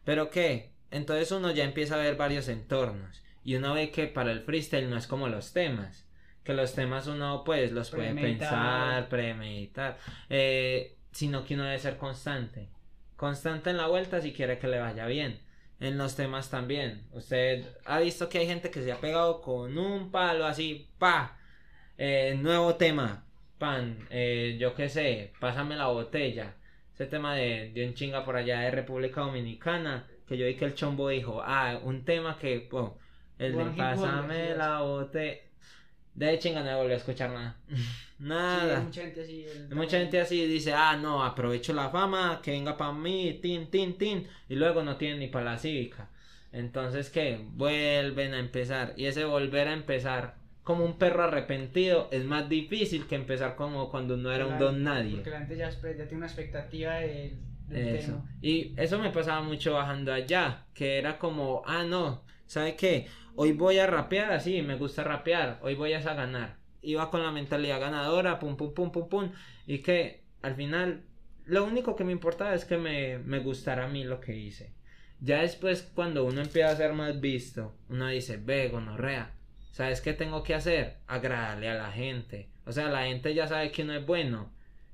Pero 0.04 0.30
¿qué? 0.30 0.72
Entonces 0.90 1.32
uno 1.32 1.50
ya 1.50 1.64
empieza 1.64 1.94
a 1.94 1.98
ver 1.98 2.16
varios 2.16 2.48
entornos. 2.48 3.22
Y 3.44 3.54
uno 3.54 3.74
ve 3.74 3.90
que 3.90 4.06
para 4.06 4.32
el 4.32 4.40
freestyle 4.40 4.90
no 4.90 4.96
es 4.96 5.06
como 5.06 5.28
los 5.28 5.52
temas. 5.52 6.06
Que 6.44 6.54
los 6.54 6.74
temas 6.74 7.06
uno 7.06 7.42
pues 7.44 7.72
los 7.72 7.90
puede 7.90 8.14
pensar, 8.14 9.08
premeditar. 9.08 9.98
Eh, 10.28 10.96
sino 11.12 11.44
que 11.44 11.54
uno 11.54 11.64
debe 11.64 11.78
ser 11.78 11.96
constante. 11.96 12.68
Constante 13.16 13.70
en 13.70 13.78
la 13.78 13.86
vuelta 13.86 14.20
si 14.20 14.32
quiere 14.32 14.58
que 14.58 14.68
le 14.68 14.78
vaya 14.78 15.06
bien 15.06 15.46
en 15.80 15.98
los 15.98 16.16
temas 16.16 16.50
también. 16.50 17.06
Usted 17.12 17.64
ha 17.84 18.00
visto 18.00 18.28
que 18.28 18.38
hay 18.38 18.46
gente 18.46 18.70
que 18.70 18.82
se 18.82 18.92
ha 18.92 19.00
pegado 19.00 19.40
con 19.42 19.76
un 19.76 20.10
palo 20.10 20.46
así, 20.46 20.88
pa, 20.98 21.38
eh, 21.98 22.36
nuevo 22.38 22.76
tema, 22.76 23.25
pan, 23.58 23.98
eh, 24.10 24.56
yo 24.58 24.74
qué 24.74 24.88
sé, 24.88 25.32
pásame 25.40 25.76
la 25.76 25.86
botella. 25.86 26.54
Ese 26.94 27.06
tema 27.06 27.34
de, 27.34 27.70
de 27.74 27.86
un 27.86 27.94
chinga 27.94 28.24
por 28.24 28.36
allá 28.36 28.60
de 28.60 28.70
República 28.70 29.20
Dominicana, 29.20 30.06
que 30.26 30.36
yo 30.36 30.46
vi 30.46 30.54
que 30.54 30.64
el 30.64 30.74
chombo 30.74 31.08
dijo, 31.08 31.42
ah, 31.44 31.78
un 31.82 32.04
tema 32.04 32.38
que, 32.38 32.68
el 33.38 33.56
de 33.56 33.64
pásame 33.76 34.54
la 34.54 34.80
botella. 34.80 35.40
De 36.14 36.38
chinga 36.38 36.62
no 36.62 36.78
volví 36.78 36.94
a 36.94 36.96
escuchar 36.96 37.28
nada. 37.28 37.56
nada. 38.18 38.80
mucha 38.80 39.02
gente 39.02 39.20
así. 39.20 39.46
Mucha 39.70 39.98
gente 39.98 40.18
así 40.18 40.46
dice, 40.46 40.72
ah, 40.72 40.96
no, 40.96 41.22
aprovecho 41.22 41.74
la 41.74 41.90
fama, 41.90 42.40
que 42.42 42.52
venga 42.52 42.76
para 42.76 42.92
mí, 42.92 43.38
tin, 43.42 43.70
tin, 43.70 43.98
tin. 43.98 44.26
Y 44.48 44.54
luego 44.54 44.82
no 44.82 44.96
tienen 44.96 45.18
ni 45.18 45.28
para 45.28 45.44
la 45.44 45.58
cívica. 45.58 46.08
Entonces, 46.52 47.10
¿qué? 47.10 47.38
Vuelven 47.50 48.32
a 48.32 48.38
empezar. 48.38 48.94
Y 48.96 49.04
ese 49.04 49.26
volver 49.26 49.68
a 49.68 49.74
empezar 49.74 50.36
como 50.66 50.84
un 50.84 50.98
perro 50.98 51.22
arrepentido 51.22 52.08
es 52.10 52.24
más 52.24 52.48
difícil 52.48 53.06
que 53.06 53.14
empezar 53.14 53.54
como 53.54 53.88
cuando 53.88 54.14
uno 54.14 54.32
era 54.32 54.46
un 54.46 54.58
don 54.58 54.82
nadie. 54.82 55.14
Porque 55.14 55.30
la 55.30 55.38
gente 55.38 55.56
ya, 55.56 55.70
tiene 55.70 56.16
una 56.16 56.26
expectativa 56.26 56.94
del, 56.96 57.38
eso. 57.70 58.24
Y 58.42 58.74
eso 58.76 58.98
me 58.98 59.10
pasaba 59.10 59.42
mucho 59.42 59.74
bajando 59.74 60.12
allá, 60.12 60.66
que 60.74 60.98
era 60.98 61.20
como, 61.20 61.62
ah, 61.66 61.84
no, 61.84 62.24
¿sabe 62.46 62.74
qué? 62.74 63.06
hoy 63.36 63.52
voy 63.52 63.78
a 63.78 63.86
rapear 63.86 64.32
así, 64.32 64.60
me 64.60 64.74
gusta 64.74 65.04
rapear, 65.04 65.60
hoy 65.62 65.76
voy 65.76 65.92
a 65.92 66.00
ganar. 66.00 66.56
Iba 66.82 67.12
con 67.12 67.22
la 67.22 67.30
mentalidad 67.30 67.78
ganadora, 67.78 68.40
pum, 68.40 68.56
pum, 68.56 68.74
pum, 68.74 68.90
pum, 68.90 69.08
pum, 69.08 69.30
y 69.68 69.78
que 69.78 70.24
al 70.42 70.56
final 70.56 71.04
lo 71.44 71.64
único 71.64 71.94
que 71.94 72.02
me 72.02 72.10
importaba 72.10 72.54
es 72.54 72.64
que 72.64 72.76
me, 72.76 73.18
me 73.18 73.38
gustara 73.38 73.84
a 73.84 73.88
mí 73.88 74.02
lo 74.02 74.20
que 74.20 74.36
hice. 74.36 74.74
Ya 75.20 75.42
después, 75.42 75.88
cuando 75.94 76.24
uno 76.24 76.40
empieza 76.40 76.70
a 76.70 76.76
ser 76.76 76.92
más 76.92 77.20
visto, 77.20 77.76
uno 77.88 78.08
dice, 78.08 78.36
ve, 78.36 78.68
gonorrea, 78.68 79.35
¿sabes 79.76 80.00
qué 80.00 80.14
tengo 80.14 80.42
que 80.42 80.54
hacer? 80.54 80.96
Agradarle 81.06 81.68
a 81.68 81.74
la 81.74 81.92
gente. 81.92 82.48
O 82.64 82.72
sea, 82.72 82.88
la 82.88 83.04
gente 83.04 83.34
ya 83.34 83.46
sabe 83.46 83.70
que 83.70 83.82
uno 83.82 83.92
es 83.92 84.06
bueno. 84.06 84.50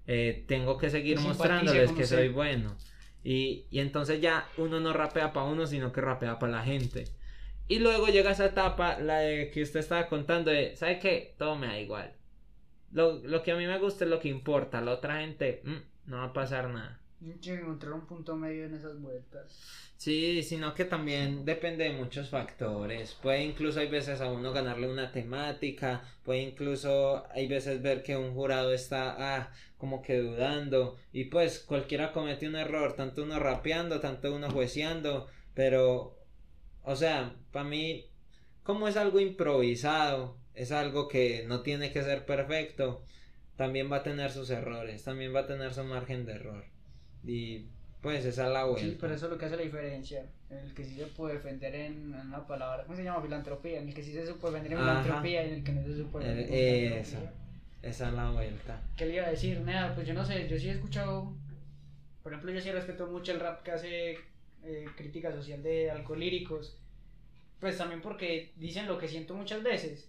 Eh, 0.08 0.44
tengo 0.48 0.76
que 0.76 0.90
seguir 0.90 1.20
mostrándoles 1.20 1.92
que 1.92 2.04
soy 2.04 2.30
bueno. 2.30 2.76
Y, 3.22 3.66
y 3.70 3.78
entonces 3.78 4.20
ya 4.20 4.48
uno 4.56 4.80
no 4.80 4.92
rapea 4.92 5.32
para 5.32 5.46
uno, 5.46 5.68
sino 5.68 5.92
que 5.92 6.00
rapea 6.00 6.40
para 6.40 6.54
la 6.54 6.64
gente. 6.64 7.04
Y 7.68 7.78
luego 7.78 8.08
llega 8.08 8.32
esa 8.32 8.46
etapa, 8.46 8.98
la 8.98 9.18
de 9.20 9.52
que 9.52 9.62
usted 9.62 9.78
estaba 9.78 10.08
contando, 10.08 10.50
de, 10.50 10.74
¿sabe 10.74 10.98
qué? 10.98 11.36
Todo 11.38 11.54
me 11.54 11.68
da 11.68 11.78
igual. 11.78 12.12
Lo, 12.90 13.20
lo 13.20 13.44
que 13.44 13.52
a 13.52 13.56
mí 13.56 13.64
me 13.68 13.78
gusta 13.78 14.02
es 14.02 14.10
lo 14.10 14.18
que 14.18 14.30
importa. 14.30 14.80
La 14.80 14.90
otra 14.90 15.20
gente, 15.20 15.62
mm, 15.64 16.10
no 16.10 16.16
va 16.16 16.24
a 16.24 16.32
pasar 16.32 16.68
nada. 16.70 16.98
Encontrar 17.44 17.92
un 17.92 18.06
punto 18.06 18.36
medio 18.36 18.64
en 18.64 18.74
esas 18.74 19.00
vueltas. 19.00 19.58
Sí, 19.96 20.42
sino 20.42 20.74
que 20.74 20.84
también 20.84 21.44
depende 21.44 21.84
de 21.84 21.92
muchos 21.92 22.28
factores. 22.28 23.14
Puede 23.14 23.44
incluso 23.44 23.80
hay 23.80 23.88
veces 23.88 24.20
a 24.20 24.30
uno 24.30 24.52
ganarle 24.52 24.90
una 24.90 25.12
temática, 25.12 26.02
puede 26.24 26.42
incluso 26.42 27.24
hay 27.32 27.46
veces 27.46 27.80
ver 27.82 28.02
que 28.02 28.16
un 28.16 28.34
jurado 28.34 28.72
está 28.72 29.14
ah, 29.18 29.52
como 29.78 30.02
que 30.02 30.18
dudando 30.18 30.96
y 31.12 31.24
pues 31.24 31.60
cualquiera 31.60 32.12
comete 32.12 32.48
un 32.48 32.56
error, 32.56 32.94
tanto 32.94 33.22
uno 33.22 33.38
rapeando, 33.38 34.00
tanto 34.00 34.34
uno 34.34 34.50
jueceando, 34.50 35.28
pero 35.54 36.18
o 36.84 36.96
sea, 36.96 37.36
para 37.52 37.64
mí, 37.64 38.06
como 38.64 38.88
es 38.88 38.96
algo 38.96 39.20
improvisado, 39.20 40.36
es 40.54 40.72
algo 40.72 41.08
que 41.08 41.44
no 41.46 41.62
tiene 41.62 41.92
que 41.92 42.02
ser 42.02 42.26
perfecto, 42.26 43.04
también 43.56 43.90
va 43.90 43.98
a 43.98 44.02
tener 44.02 44.32
sus 44.32 44.50
errores, 44.50 45.04
también 45.04 45.34
va 45.34 45.40
a 45.40 45.46
tener 45.46 45.72
su 45.72 45.84
margen 45.84 46.26
de 46.26 46.32
error. 46.32 46.71
Y 47.24 47.66
pues 48.00 48.24
esa 48.24 48.46
es 48.46 48.52
la 48.52 48.64
vuelta. 48.64 48.88
Sí, 48.88 48.98
pero 49.00 49.14
eso 49.14 49.26
es 49.26 49.32
lo 49.32 49.38
que 49.38 49.44
hace 49.46 49.56
la 49.56 49.62
diferencia. 49.62 50.26
En 50.50 50.58
el 50.58 50.74
que 50.74 50.84
sí 50.84 50.96
se 50.96 51.06
puede 51.06 51.34
defender 51.34 51.74
en, 51.74 52.14
una 52.14 52.46
palabra, 52.46 52.84
¿cómo 52.84 52.96
se 52.96 53.04
llama? 53.04 53.22
Filantropía. 53.22 53.80
En 53.80 53.88
el 53.88 53.94
que 53.94 54.02
sí 54.02 54.12
se 54.12 54.34
puede 54.34 54.54
defender 54.54 54.78
en 54.78 54.84
filantropía 54.84 55.44
y 55.44 55.48
en 55.48 55.54
el 55.54 55.64
que 55.64 55.72
no 55.72 55.82
se 55.82 56.04
puede 56.04 56.34
defender 56.34 56.92
en 56.92 56.98
Esa, 56.98 57.32
esa 57.82 58.08
es 58.08 58.14
la 58.14 58.30
vuelta. 58.30 58.80
¿Qué 58.96 59.06
le 59.06 59.14
iba 59.14 59.26
a 59.26 59.30
decir? 59.30 59.60
Nada, 59.60 59.94
pues 59.94 60.06
yo 60.06 60.14
no 60.14 60.24
sé, 60.24 60.48
yo 60.48 60.58
sí 60.58 60.68
he 60.68 60.72
escuchado, 60.72 61.32
por 62.22 62.32
ejemplo, 62.32 62.52
yo 62.52 62.60
sí 62.60 62.72
respeto 62.72 63.06
mucho 63.06 63.32
el 63.32 63.40
rap 63.40 63.62
que 63.62 63.70
hace 63.70 64.18
eh, 64.64 64.86
crítica 64.96 65.32
social 65.32 65.62
de 65.62 65.90
alcohólicos, 65.90 66.76
pues 67.60 67.78
también 67.78 68.02
porque 68.02 68.52
dicen 68.56 68.86
lo 68.86 68.98
que 68.98 69.08
siento 69.08 69.34
muchas 69.34 69.62
veces, 69.62 70.08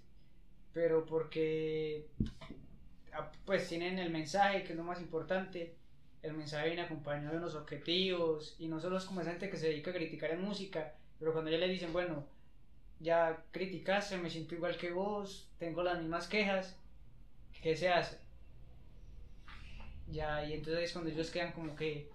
pero 0.74 1.06
porque 1.06 2.08
ah, 3.14 3.32
pues 3.46 3.68
tienen 3.68 4.00
el 4.00 4.12
mensaje 4.12 4.64
que 4.64 4.74
es 4.74 4.78
lo 4.78 4.84
más 4.84 5.00
importante, 5.00 5.76
el 6.24 6.34
mensaje 6.34 6.68
viene 6.68 6.82
acompañado 6.82 7.32
de 7.32 7.38
unos 7.38 7.56
objetivos 7.56 8.56
y 8.58 8.68
no 8.68 8.80
solo 8.80 8.98
es 8.98 9.06
como 9.06 9.22
esa 9.22 9.32
gente 9.32 9.50
que 9.50 9.58
se 9.58 9.68
dedica 9.68 9.92
a 9.92 9.94
criticar 9.94 10.32
en 10.32 10.42
música, 10.42 10.94
pero 11.20 11.34
cuando 11.34 11.52
ya 11.52 11.58
le 11.58 11.68
dicen, 11.68 11.94
bueno, 11.94 12.26
ya 13.00 13.44
criticaste, 13.52 14.18
me 14.18 14.30
siento 14.30 14.56
igual 14.56 14.78
que 14.78 14.92
vos, 14.92 15.50
tengo 15.60 15.84
las 15.84 16.00
mismas 16.00 16.28
quejas, 16.28 16.78
¿qué 17.62 17.76
se 17.76 17.90
hace? 17.90 18.18
Ya, 20.10 20.46
y 20.46 20.54
entonces 20.54 20.92
cuando 20.92 21.12
ellos 21.12 21.30
quedan 21.30 21.52
como 21.52 21.76
que 21.76 22.10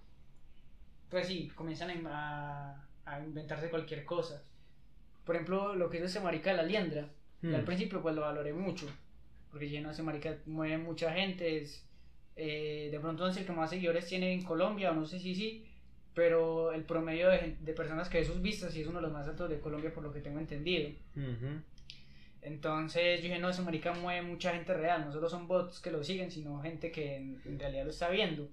pues 1.10 1.26
sí, 1.26 1.50
comienzan 1.54 2.06
a, 2.06 2.86
a, 3.04 3.20
inventarse 3.20 3.70
cualquier 3.70 4.04
cosa. 4.04 4.42
Por 5.24 5.36
ejemplo, 5.36 5.74
lo 5.74 5.88
que 5.88 5.98
es 5.98 6.04
ese 6.04 6.20
marica 6.20 6.50
de 6.50 6.56
la 6.58 6.62
liendra. 6.62 7.08
al 7.42 7.62
hmm. 7.62 7.64
principio 7.64 8.02
pues 8.02 8.14
lo 8.14 8.22
valoré 8.22 8.52
mucho. 8.52 8.86
Porque 9.50 9.68
lleno 9.68 9.90
ese 9.90 10.02
marica 10.02 10.36
mueve 10.46 10.78
mucha 10.78 11.12
gente. 11.12 11.62
Es, 11.62 11.87
eh, 12.40 12.88
de 12.90 13.00
pronto 13.00 13.30
sé 13.32 13.40
el 13.40 13.46
que 13.46 13.52
más 13.52 13.68
seguidores 13.68 14.06
tiene 14.06 14.32
en 14.32 14.44
Colombia, 14.44 14.92
o 14.92 14.94
no 14.94 15.04
sé 15.04 15.18
si 15.18 15.34
sí. 15.34 15.66
Pero 16.14 16.72
el 16.72 16.84
promedio 16.84 17.28
de, 17.28 17.56
de, 17.60 17.72
personas 17.74 18.08
que 18.08 18.18
ve 18.18 18.24
sus 18.24 18.40
vistas 18.40 18.72
sí 18.72 18.80
es 18.80 18.86
uno 18.86 18.98
de 18.98 19.02
los 19.02 19.12
más 19.12 19.26
altos 19.28 19.50
de 19.50 19.60
Colombia 19.60 19.92
por 19.92 20.04
lo 20.04 20.12
que 20.12 20.20
tengo 20.20 20.38
entendido. 20.38 20.90
Entonces 22.42 23.18
yo 23.18 23.24
dije, 23.24 23.38
no, 23.40 23.50
ese 23.50 23.62
marica 23.62 23.92
mueve 23.92 24.22
mucha 24.22 24.52
gente 24.52 24.72
real. 24.72 25.04
No 25.04 25.12
solo 25.12 25.28
son 25.28 25.48
bots 25.48 25.80
que 25.80 25.90
lo 25.90 26.02
siguen, 26.04 26.30
sino 26.30 26.60
gente 26.60 26.92
que 26.92 27.16
en 27.16 27.58
realidad 27.58 27.84
lo 27.84 27.90
está 27.90 28.08
viendo. 28.08 28.48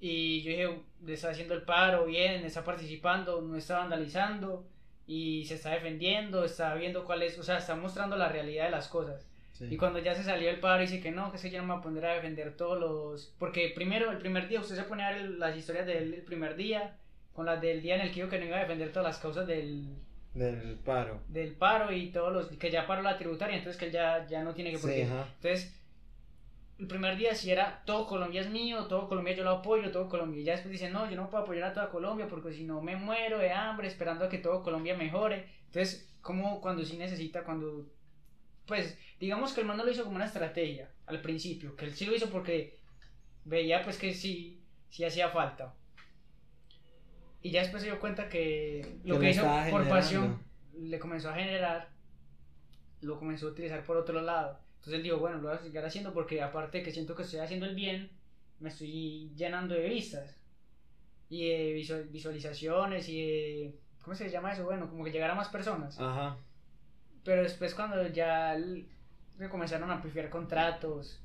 Y 0.00 0.42
yo 0.42 0.50
dije, 0.50 0.82
le 1.04 1.12
está 1.12 1.30
haciendo 1.30 1.54
el 1.54 1.62
paro 1.62 2.06
bien, 2.06 2.44
está 2.44 2.64
participando, 2.64 3.40
no 3.40 3.56
está 3.56 3.78
vandalizando 3.78 4.68
y 5.06 5.44
se 5.46 5.54
está 5.54 5.70
defendiendo, 5.70 6.44
está 6.44 6.74
viendo 6.74 7.04
cuál 7.04 7.22
es, 7.22 7.38
o 7.38 7.42
sea, 7.42 7.58
está 7.58 7.74
mostrando 7.74 8.16
la 8.16 8.28
realidad 8.28 8.66
de 8.66 8.70
las 8.70 8.88
cosas. 8.88 9.28
Y 9.60 9.76
cuando 9.76 9.98
ya 9.98 10.14
se 10.14 10.22
salió 10.22 10.50
el 10.50 10.60
paro, 10.60 10.82
dice 10.82 11.00
que 11.00 11.10
no, 11.10 11.32
que 11.32 11.38
se 11.38 11.50
ya 11.50 11.60
no 11.60 11.66
me 11.66 11.74
va 11.74 11.80
a 11.80 11.82
poner 11.82 12.06
a 12.06 12.14
defender 12.14 12.56
todos 12.56 12.78
los. 12.78 13.34
Porque 13.38 13.72
primero, 13.74 14.10
el 14.10 14.18
primer 14.18 14.48
día, 14.48 14.60
usted 14.60 14.76
se 14.76 14.84
pone 14.84 15.02
a 15.02 15.12
ver 15.12 15.30
las 15.30 15.56
historias 15.56 15.86
del 15.86 16.22
primer 16.22 16.56
día, 16.56 16.96
con 17.32 17.46
las 17.46 17.60
del 17.60 17.82
día 17.82 17.96
en 17.96 18.02
el 18.02 18.08
que 18.08 18.16
dijo 18.16 18.28
que 18.28 18.38
no 18.38 18.46
iba 18.46 18.56
a 18.56 18.60
defender 18.60 18.92
todas 18.92 19.08
las 19.08 19.18
causas 19.18 19.46
del. 19.46 19.96
Del 20.34 20.76
paro. 20.84 21.20
Del 21.28 21.54
paro 21.54 21.92
y 21.92 22.10
todos 22.10 22.32
los. 22.32 22.46
que 22.58 22.70
ya 22.70 22.86
paró 22.86 23.02
la 23.02 23.18
tributaria, 23.18 23.56
entonces 23.56 23.78
que 23.78 23.86
él 23.86 23.92
ya, 23.92 24.26
ya 24.26 24.42
no 24.42 24.54
tiene 24.54 24.70
que. 24.72 24.78
Por 24.78 24.90
Entonces 24.90 25.74
el 26.78 26.86
primer 26.86 27.16
día 27.16 27.34
si 27.34 27.50
era 27.50 27.82
todo 27.84 28.06
Colombia 28.06 28.40
es 28.40 28.50
mío, 28.50 28.86
todo 28.86 29.08
Colombia 29.08 29.34
yo 29.34 29.42
lo 29.42 29.50
apoyo, 29.50 29.90
todo 29.90 30.08
Colombia. 30.08 30.40
Y 30.40 30.44
ya 30.44 30.52
después 30.52 30.70
dicen, 30.70 30.92
no, 30.92 31.10
yo 31.10 31.16
no 31.16 31.28
puedo 31.28 31.42
apoyar 31.42 31.64
a 31.64 31.72
toda 31.72 31.90
Colombia 31.90 32.28
porque 32.28 32.52
si 32.52 32.64
no 32.64 32.80
me 32.80 32.96
muero 32.96 33.38
de 33.38 33.50
hambre 33.52 33.88
esperando 33.88 34.24
a 34.24 34.28
que 34.28 34.38
todo 34.38 34.62
Colombia 34.62 34.96
mejore. 34.96 35.46
Entonces, 35.66 36.08
como 36.22 36.60
cuando 36.60 36.84
sí 36.84 36.96
necesita, 36.96 37.42
cuando. 37.42 37.86
Pues, 38.66 38.96
digamos 39.20 39.52
que 39.52 39.60
el 39.60 39.66
man 39.66 39.76
no 39.76 39.84
lo 39.84 39.90
hizo 39.90 40.04
como 40.04 40.16
una 40.16 40.26
estrategia 40.26 40.90
al 41.06 41.20
principio, 41.20 41.74
que 41.76 41.86
él 41.86 41.94
sí 41.94 42.06
lo 42.06 42.14
hizo 42.14 42.30
porque 42.30 42.78
veía 43.44 43.82
pues 43.82 43.98
que 43.98 44.14
sí, 44.14 44.62
sí 44.90 45.04
hacía 45.04 45.28
falta. 45.30 45.74
Y 47.42 47.50
ya 47.50 47.62
después 47.62 47.82
se 47.82 47.88
dio 47.88 48.00
cuenta 48.00 48.28
que 48.28 48.98
lo 49.04 49.18
que 49.18 49.30
hizo 49.30 49.46
por 49.70 49.88
pasión 49.88 50.42
le 50.76 50.98
comenzó 50.98 51.30
a 51.30 51.34
generar, 51.34 51.88
lo 53.00 53.18
comenzó 53.18 53.48
a 53.48 53.50
utilizar 53.50 53.84
por 53.84 53.96
otro 53.96 54.20
lado. 54.20 54.60
Entonces 54.76 54.94
él 54.94 55.02
dijo, 55.02 55.18
bueno, 55.18 55.38
lo 55.38 55.48
voy 55.48 55.56
a 55.56 55.60
seguir 55.60 55.80
haciendo 55.80 56.12
porque 56.12 56.42
aparte 56.42 56.82
que 56.82 56.92
siento 56.92 57.14
que 57.14 57.22
estoy 57.22 57.40
haciendo 57.40 57.66
el 57.66 57.74
bien, 57.74 58.10
me 58.60 58.68
estoy 58.68 59.32
llenando 59.36 59.74
de 59.74 59.88
vistas 59.88 60.36
y 61.28 61.48
de 61.48 62.06
visualizaciones 62.10 63.08
y 63.08 63.20
de... 63.20 63.78
¿Cómo 64.02 64.16
se 64.16 64.30
llama 64.30 64.52
eso? 64.52 64.64
Bueno, 64.64 64.88
como 64.88 65.04
que 65.04 65.12
llegar 65.12 65.30
a 65.30 65.34
más 65.34 65.48
personas. 65.48 65.98
Ajá. 66.00 66.38
Pero 67.24 67.42
después 67.42 67.74
cuando 67.74 68.06
ya 68.08 68.56
me 69.38 69.48
comenzaron 69.48 69.90
a 69.90 69.94
amplificar 69.94 70.28
contratos, 70.28 71.20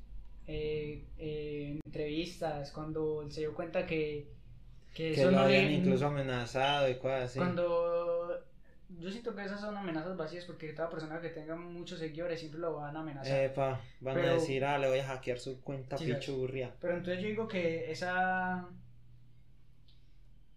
eh, 0.46 1.04
eh, 1.18 1.78
entrevistas, 1.84 2.70
cuando 2.70 3.22
él 3.22 3.32
se 3.32 3.40
dio 3.40 3.54
cuenta 3.54 3.86
que... 3.86 4.32
Que, 4.94 5.12
eso 5.12 5.30
lo 5.32 5.40
habían 5.40 5.72
incluso 5.72 6.06
amenazado 6.06 6.88
y 6.88 6.94
cosas 6.98 7.22
así. 7.24 7.38
Cuando 7.40 8.44
yo 9.00 9.10
siento 9.10 9.34
que 9.34 9.44
esas 9.44 9.60
son 9.60 9.76
amenazas 9.76 10.16
vacías 10.16 10.44
porque 10.44 10.72
toda 10.72 10.88
persona 10.88 11.20
que 11.20 11.30
tenga 11.30 11.56
muchos 11.56 11.98
seguidores 11.98 12.38
siempre 12.38 12.60
lo 12.60 12.76
van 12.76 12.96
a 12.96 13.00
amenazar. 13.00 13.44
Epa, 13.44 13.80
van 14.00 14.18
a 14.18 14.34
decir, 14.34 14.64
ah, 14.64 14.78
le 14.78 14.88
voy 14.88 15.00
a 15.00 15.06
hackear 15.06 15.40
su 15.40 15.60
cuenta 15.62 15.98
Sí, 15.98 16.12
pichurria. 16.12 16.72
Pero 16.80 16.96
entonces 16.96 17.20
yo 17.20 17.28
digo 17.28 17.48
que 17.48 17.90
esa 17.90 18.68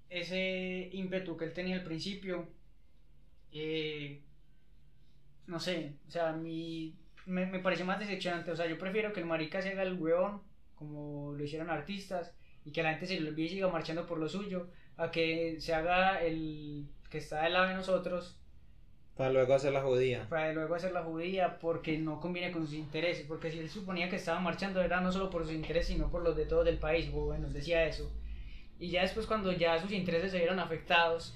ese 0.10 0.90
ímpetu 0.94 1.36
que 1.36 1.46
él 1.46 1.54
tenía 1.54 1.76
al 1.76 1.84
principio, 1.84 2.48
eh, 3.52 4.22
no 5.48 5.60
sé, 5.60 5.94
o 6.08 6.12
sea, 6.12 6.32
mí 6.32 6.96
me, 7.28 7.46
me 7.46 7.60
pareció 7.60 7.86
más 7.86 8.00
decepcionante. 8.00 8.52
O 8.52 8.56
sea, 8.56 8.68
yo 8.68 8.78
prefiero 8.78 9.14
que 9.14 9.20
el 9.20 9.26
marica 9.28 9.62
se 9.62 9.70
haga 9.70 9.84
el 9.84 9.94
hueón, 10.00 10.42
como 10.76 11.34
lo 11.34 11.44
hicieron 11.44 11.70
artistas, 11.70 12.36
y 12.66 12.72
que 12.72 12.84
la 12.84 12.92
gente 12.92 13.06
se 13.08 13.20
lo 13.20 13.30
olvide 13.30 13.46
y 13.48 13.50
siga 13.50 13.68
marchando 13.70 14.06
por 14.06 14.18
lo 14.20 14.28
suyo, 14.28 14.68
a 14.98 15.12
que 15.12 15.58
se 15.60 15.74
haga 15.74 16.22
el 16.24 16.88
que 17.10 17.20
está 17.20 17.44
del 17.44 17.54
lado 17.54 17.68
de 17.68 17.76
nosotros, 17.76 18.40
Para 19.16 19.32
luego 19.32 19.54
hacer 19.54 19.72
la 19.74 19.82
judía. 19.82 20.28
para 20.30 20.52
luego 20.54 20.76
hacer 20.76 20.92
la 20.92 21.04
judía 21.04 21.58
porque 21.60 21.98
no 21.98 22.20
conviene 22.20 22.52
con 22.52 22.66
sus 22.66 22.76
intereses, 22.76 23.26
porque 23.28 23.50
si 23.52 23.60
él 23.60 23.70
suponía 23.70 24.10
que 24.10 24.18
estaba 24.18 24.40
marchando 24.40 24.82
era 24.82 25.00
no 25.02 25.12
solo 25.12 25.30
por 25.30 25.44
sus 25.44 25.54
intereses, 25.54 25.88
sino 25.94 26.10
por 26.12 26.24
los 26.24 26.36
de 26.36 26.46
todos 26.46 26.66
del 26.66 26.78
país, 26.80 27.10
o 27.14 27.26
bueno, 27.26 27.48
decía 27.50 27.86
eso. 27.86 28.12
Y 28.80 28.90
ya 28.92 29.02
después 29.02 29.26
cuando 29.26 29.52
ya 29.54 29.80
sus 29.80 29.92
intereses 29.92 30.32
se 30.32 30.38
vieron 30.38 30.60
afectados, 30.60 31.36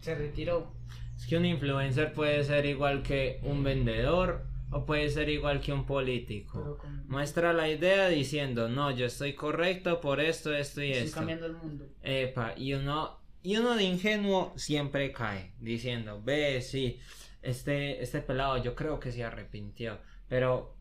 se 0.00 0.14
retiró. 0.14 0.72
Es 1.16 1.26
que 1.26 1.36
un 1.36 1.44
influencer 1.44 2.12
puede 2.12 2.42
ser 2.44 2.66
igual 2.66 3.02
que 3.02 3.38
un 3.42 3.62
vendedor 3.62 4.44
o 4.70 4.84
puede 4.84 5.08
ser 5.10 5.28
igual 5.28 5.60
que 5.60 5.72
un 5.72 5.86
político. 5.86 6.78
Con- 6.78 7.06
Muestra 7.08 7.52
la 7.52 7.68
idea 7.68 8.08
diciendo, 8.08 8.68
no, 8.68 8.90
yo 8.90 9.06
estoy 9.06 9.34
correcto 9.34 10.00
por 10.00 10.20
esto, 10.20 10.54
esto 10.54 10.82
y 10.82 10.90
estoy 10.92 11.06
esto. 11.06 11.16
cambiando 11.18 11.46
el 11.46 11.52
mundo. 11.54 11.86
Epa, 12.02 12.54
y 12.56 12.74
uno, 12.74 13.18
y 13.42 13.56
uno 13.56 13.76
de 13.76 13.84
ingenuo 13.84 14.52
siempre 14.56 15.12
cae 15.12 15.52
diciendo, 15.60 16.20
ve, 16.22 16.60
sí, 16.62 16.98
este, 17.42 18.02
este 18.02 18.20
pelado 18.20 18.56
yo 18.62 18.74
creo 18.74 18.98
que 18.98 19.12
se 19.12 19.22
arrepintió. 19.22 19.98
Pero, 20.28 20.74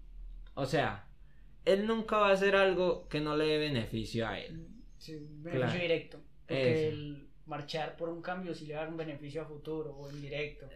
o 0.55 0.65
sea, 0.65 1.07
él 1.63 1.85
nunca 1.85 2.17
va 2.17 2.29
a 2.29 2.33
hacer 2.33 2.55
algo 2.55 3.07
que 3.07 3.21
no 3.21 3.37
le 3.37 3.45
dé 3.45 3.57
beneficio 3.59 4.27
a 4.27 4.39
él. 4.39 4.67
Sí, 4.97 5.13
beneficio 5.29 5.59
Claro. 5.67 5.79
directo. 5.81 6.19
Porque 6.47 6.87
Eso. 6.87 6.95
el 6.95 7.27
marchar 7.45 7.95
por 7.95 8.09
un 8.09 8.21
cambio 8.23 8.55
sí 8.55 8.65
le 8.65 8.73
va 8.73 8.79
a 8.81 8.83
dar 8.85 8.91
un 8.91 8.97
beneficio 8.97 9.43
a 9.43 9.45
futuro 9.45 9.95
o 9.95 10.09
indirecto. 10.11 10.67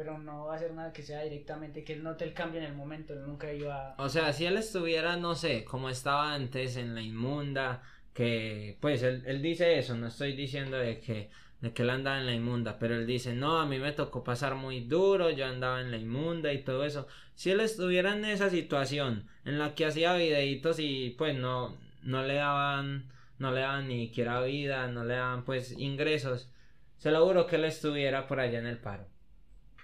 Pero 0.00 0.16
no 0.16 0.46
va 0.46 0.54
a 0.54 0.56
hacer 0.56 0.72
nada 0.72 0.94
que 0.94 1.02
sea 1.02 1.20
directamente, 1.24 1.84
que 1.84 1.92
él 1.92 2.02
note 2.02 2.24
el 2.24 2.32
cambio 2.32 2.58
en 2.58 2.68
el 2.68 2.74
momento, 2.74 3.12
él 3.12 3.20
nunca 3.26 3.52
iba 3.52 3.90
a... 3.90 4.02
O 4.02 4.08
sea, 4.08 4.32
si 4.32 4.46
él 4.46 4.56
estuviera, 4.56 5.18
no 5.18 5.34
sé, 5.34 5.62
como 5.62 5.90
estaba 5.90 6.32
antes 6.32 6.78
en 6.78 6.94
la 6.94 7.02
inmunda, 7.02 7.82
que 8.14 8.78
pues 8.80 9.02
él, 9.02 9.22
él 9.26 9.42
dice 9.42 9.78
eso, 9.78 9.94
no 9.94 10.06
estoy 10.06 10.32
diciendo 10.34 10.78
de 10.78 11.00
que, 11.00 11.28
de 11.60 11.74
que 11.74 11.82
él 11.82 11.90
andaba 11.90 12.18
en 12.18 12.24
la 12.24 12.32
inmunda, 12.32 12.78
pero 12.78 12.94
él 12.94 13.06
dice, 13.06 13.34
no, 13.34 13.60
a 13.60 13.66
mí 13.66 13.78
me 13.78 13.92
tocó 13.92 14.24
pasar 14.24 14.54
muy 14.54 14.80
duro, 14.80 15.28
yo 15.28 15.44
andaba 15.44 15.82
en 15.82 15.90
la 15.90 15.98
inmunda 15.98 16.50
y 16.50 16.64
todo 16.64 16.86
eso. 16.86 17.06
Si 17.34 17.50
él 17.50 17.60
estuviera 17.60 18.16
en 18.16 18.24
esa 18.24 18.48
situación 18.48 19.28
en 19.44 19.58
la 19.58 19.74
que 19.74 19.84
hacía 19.84 20.14
videitos 20.14 20.78
y 20.78 21.14
pues 21.18 21.36
no, 21.36 21.76
no 22.02 22.22
le 22.24 22.36
daban, 22.36 23.04
no 23.38 23.52
le 23.52 23.60
daban 23.60 23.88
ni 23.88 24.06
siquiera 24.06 24.40
vida, 24.40 24.86
no 24.86 25.04
le 25.04 25.16
daban 25.16 25.44
pues 25.44 25.72
ingresos, 25.72 26.50
se 26.96 27.10
lo 27.10 27.26
juro 27.26 27.46
que 27.46 27.56
él 27.56 27.66
estuviera 27.66 28.26
por 28.26 28.40
allá 28.40 28.60
en 28.60 28.66
el 28.66 28.78
paro. 28.78 29.06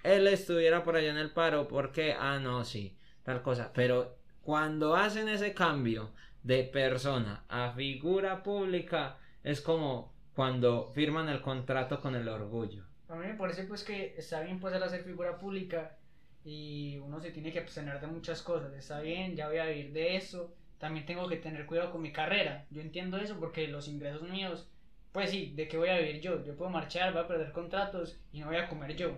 Él 0.03 0.27
estuviera 0.27 0.83
por 0.83 0.95
allá 0.95 1.09
en 1.09 1.17
el 1.17 1.31
paro 1.31 1.67
porque, 1.67 2.13
ah, 2.13 2.39
no, 2.39 2.63
sí, 2.63 2.97
tal 3.23 3.41
cosa. 3.41 3.71
Pero 3.73 4.17
cuando 4.41 4.95
hacen 4.95 5.27
ese 5.27 5.53
cambio 5.53 6.11
de 6.43 6.63
persona 6.63 7.43
a 7.49 7.71
figura 7.71 8.43
pública, 8.43 9.17
es 9.43 9.61
como 9.61 10.13
cuando 10.33 10.91
firman 10.93 11.29
el 11.29 11.41
contrato 11.41 11.99
con 11.99 12.15
el 12.15 12.27
orgullo. 12.27 12.85
A 13.09 13.15
mí 13.15 13.25
me 13.25 13.33
parece 13.33 13.63
pues 13.63 13.83
que 13.83 14.13
está 14.17 14.41
bien 14.41 14.59
pues 14.59 14.73
hacer 14.75 15.03
figura 15.03 15.37
pública 15.37 15.97
y 16.43 16.97
uno 16.99 17.19
se 17.19 17.31
tiene 17.31 17.51
que 17.51 17.59
abstener 17.59 17.99
de 17.99 18.07
muchas 18.07 18.41
cosas. 18.41 18.73
Está 18.73 19.01
bien, 19.01 19.35
ya 19.35 19.47
voy 19.47 19.57
a 19.57 19.65
vivir 19.65 19.91
de 19.93 20.15
eso. 20.15 20.53
También 20.77 21.05
tengo 21.05 21.27
que 21.27 21.37
tener 21.37 21.65
cuidado 21.65 21.91
con 21.91 22.01
mi 22.01 22.11
carrera. 22.11 22.65
Yo 22.69 22.81
entiendo 22.81 23.17
eso 23.17 23.37
porque 23.39 23.67
los 23.67 23.87
ingresos 23.87 24.21
míos, 24.29 24.69
pues 25.11 25.31
sí, 25.31 25.53
¿de 25.55 25.67
qué 25.67 25.77
voy 25.77 25.89
a 25.89 25.97
vivir 25.97 26.21
yo? 26.21 26.43
Yo 26.45 26.55
puedo 26.55 26.69
marchar, 26.69 27.11
voy 27.11 27.23
a 27.23 27.27
perder 27.27 27.51
contratos 27.51 28.19
y 28.31 28.39
no 28.39 28.47
voy 28.47 28.57
a 28.57 28.69
comer 28.69 28.95
yo. 28.95 29.17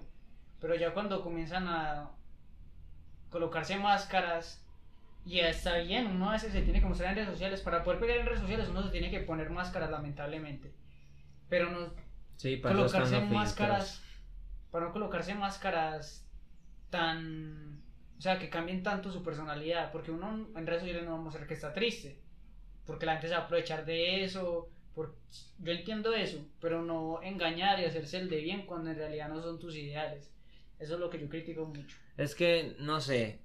Pero 0.60 0.76
ya 0.76 0.93
cuando 0.93 1.22
comienzan 1.22 1.68
a 1.68 2.12
colocarse 3.30 3.78
máscaras, 3.78 4.66
ya 5.26 5.49
está 5.49 5.78
bien, 5.78 6.07
uno 6.07 6.30
a 6.30 6.34
veces 6.34 6.53
se 6.53 6.62
tiene 6.62 6.82
que 6.82 6.88
mostrar 6.88 7.10
en 7.10 7.16
redes 7.16 7.30
sociales. 7.30 7.62
Para 7.62 7.84
poder 7.84 7.99
pegar 7.99 8.18
en 8.18 8.26
redes 8.26 8.41
sociales 8.41 8.70
uno 8.70 8.84
se 8.84 8.89
tiene 8.89 9.12
que 9.12 9.20
poner 9.22 9.49
máscaras 9.49 9.89
lamentablemente. 9.89 10.74
Pero 11.47 11.72
no, 11.72 11.93
Sí, 12.39 12.55
para 12.55 12.74
colocarse 12.74 13.20
máscaras 13.20 14.01
para 14.72 14.86
no 14.86 14.93
colocarse 14.93 15.36
máscaras 15.36 16.26
tan 16.89 17.84
o 18.18 18.22
sea 18.22 18.39
que 18.39 18.49
cambien 18.49 18.82
tanto 18.82 19.12
su 19.12 19.24
personalidad 19.24 19.91
porque 19.91 20.12
uno 20.12 20.47
en 20.55 20.66
redes 20.66 20.84
sociales 20.84 21.03
no 21.03 21.12
va 21.12 21.18
a 21.18 21.22
mostrar 21.22 21.47
que 21.47 21.55
está 21.55 21.74
triste 21.74 22.18
porque 22.86 23.05
la 23.05 23.14
gente 23.14 23.28
se 23.28 23.34
va 23.34 23.41
a 23.41 23.43
aprovechar 23.43 23.84
de 23.84 24.24
eso 24.24 24.70
por... 24.95 25.18
yo 25.57 25.74
entiendo 25.74 26.14
eso 26.14 26.47
pero 26.62 26.82
no 26.82 27.22
engañar 27.22 27.78
y 27.82 27.84
hacerse 27.84 28.20
el 28.20 28.30
de 28.30 28.39
bien 28.39 28.66
cuando 28.66 28.89
en 28.89 28.95
realidad 28.95 29.28
no 29.28 29.41
son 29.41 29.60
tus 29.60 29.76
ideales 29.76 30.32
eso 30.80 30.93
es 30.95 30.99
lo 30.99 31.09
que 31.09 31.19
yo 31.19 31.30
critico 31.30 31.65
mucho 31.65 31.97
Es 32.17 32.36
que, 32.36 32.75
no 32.80 33.01
sé, 33.01 33.39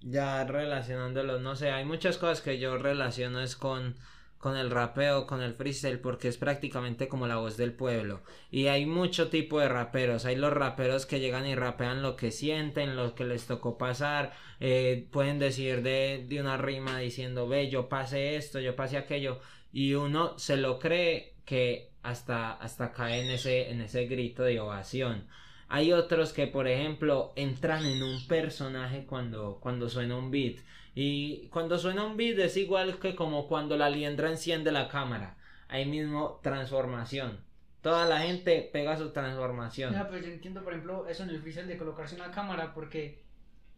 ya 0.00 0.44
relacionándolo, 0.44 1.40
no 1.40 1.56
sé, 1.56 1.70
hay 1.70 1.84
muchas 1.84 2.18
cosas 2.18 2.40
que 2.40 2.58
yo 2.58 2.76
relaciono 2.78 3.40
es 3.40 3.56
con, 3.56 3.96
con 4.38 4.56
el 4.56 4.70
rapeo, 4.70 5.26
con 5.26 5.40
el 5.40 5.54
freestyle, 5.54 5.98
porque 6.00 6.28
es 6.28 6.36
prácticamente 6.36 7.08
como 7.08 7.26
la 7.26 7.36
voz 7.36 7.56
del 7.56 7.72
pueblo. 7.72 8.22
Y 8.50 8.66
hay 8.66 8.84
mucho 8.84 9.28
tipo 9.30 9.58
de 9.60 9.68
raperos, 9.68 10.26
hay 10.26 10.36
los 10.36 10.52
raperos 10.52 11.06
que 11.06 11.20
llegan 11.20 11.46
y 11.46 11.54
rapean 11.54 12.02
lo 12.02 12.16
que 12.16 12.30
sienten, 12.30 12.96
lo 12.96 13.14
que 13.14 13.24
les 13.24 13.46
tocó 13.46 13.78
pasar, 13.78 14.32
eh, 14.60 15.08
pueden 15.10 15.38
decir 15.38 15.82
de, 15.82 16.26
de 16.28 16.40
una 16.40 16.58
rima 16.58 16.98
diciendo, 16.98 17.48
ve, 17.48 17.70
yo 17.70 17.88
pasé 17.88 18.36
esto, 18.36 18.60
yo 18.60 18.76
pasé 18.76 18.98
aquello, 18.98 19.40
y 19.72 19.94
uno 19.94 20.38
se 20.38 20.56
lo 20.58 20.78
cree 20.78 21.34
que 21.46 21.90
hasta, 22.02 22.52
hasta 22.52 22.92
cae 22.92 23.22
en 23.24 23.30
ese, 23.30 23.70
en 23.70 23.80
ese 23.80 24.06
grito 24.06 24.42
de 24.42 24.60
ovación. 24.60 25.26
Hay 25.68 25.92
otros 25.92 26.32
que, 26.32 26.46
por 26.46 26.68
ejemplo, 26.68 27.32
entran 27.36 27.84
en 27.84 28.02
un 28.02 28.26
personaje 28.26 29.06
cuando, 29.06 29.58
cuando 29.60 29.88
suena 29.88 30.16
un 30.16 30.30
beat. 30.30 30.58
Y 30.94 31.48
cuando 31.48 31.78
suena 31.78 32.04
un 32.04 32.16
beat 32.16 32.38
es 32.38 32.56
igual 32.56 32.98
que 32.98 33.14
como 33.14 33.48
cuando 33.48 33.76
la 33.76 33.90
liendra 33.90 34.30
enciende 34.30 34.70
la 34.70 34.88
cámara. 34.88 35.36
Ahí 35.68 35.86
mismo 35.86 36.40
transformación. 36.42 37.40
Toda 37.80 38.06
la 38.06 38.20
gente 38.20 38.70
pega 38.72 38.96
su 38.96 39.10
transformación. 39.10 39.92
Ya, 39.92 40.08
pero 40.08 40.24
yo 40.24 40.32
entiendo 40.32 40.62
por 40.62 40.72
ejemplo 40.72 41.08
eso 41.08 41.24
en 41.24 41.30
el 41.30 41.40
freestyle 41.40 41.66
de 41.66 41.76
colocarse 41.76 42.14
una 42.14 42.30
cámara 42.30 42.72
porque 42.72 43.22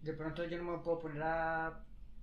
de 0.03 0.12
pronto 0.12 0.45
yo 0.45 0.59
no 0.59 0.76
me 0.76 0.78
puedo 0.78 1.01
poner 1.01 1.22
a 1.22 1.80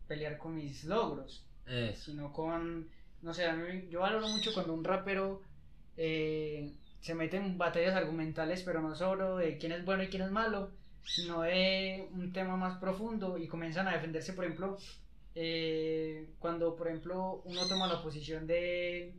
pelear 0.08 0.38
con 0.38 0.56
mis 0.56 0.84
logros 0.86 1.46
Eso. 1.66 2.12
sino 2.12 2.32
con, 2.32 2.88
no 3.22 3.34
sé, 3.34 3.48
a 3.48 3.54
mí, 3.54 3.88
yo 3.90 4.02
valoro 4.02 4.28
mucho 4.28 4.54
cuando 4.54 4.74
un 4.74 4.84
rapero 4.84 5.42
eh, 5.98 6.72
se 7.04 7.14
mete 7.14 7.38
en 7.38 7.60
batallas 7.60 7.96
argumentales, 7.96 8.64
pero 8.64 8.82
no 8.82 8.96
solo 8.96 9.38
de 9.38 9.58
quién 9.60 9.72
es 9.72 9.86
bueno 9.86 10.02
y 10.02 10.08
quién 10.08 10.24
es 10.24 10.32
malo, 10.32 10.72
sino 11.04 11.42
de 11.42 12.08
un 12.14 12.34
tema 12.34 12.58
más 12.58 12.80
profundo 12.80 13.38
y 13.38 13.48
comienzan 13.48 13.88
a 13.88 13.94
defenderse, 13.94 14.34
por 14.34 14.46
ejemplo, 14.46 14.78
eh, 15.36 16.30
cuando, 16.40 16.76
por 16.76 16.88
ejemplo, 16.88 17.44
uno 17.46 17.68
toma 17.68 17.88
la 17.88 18.02
posición 18.02 18.48
de, 18.48 19.14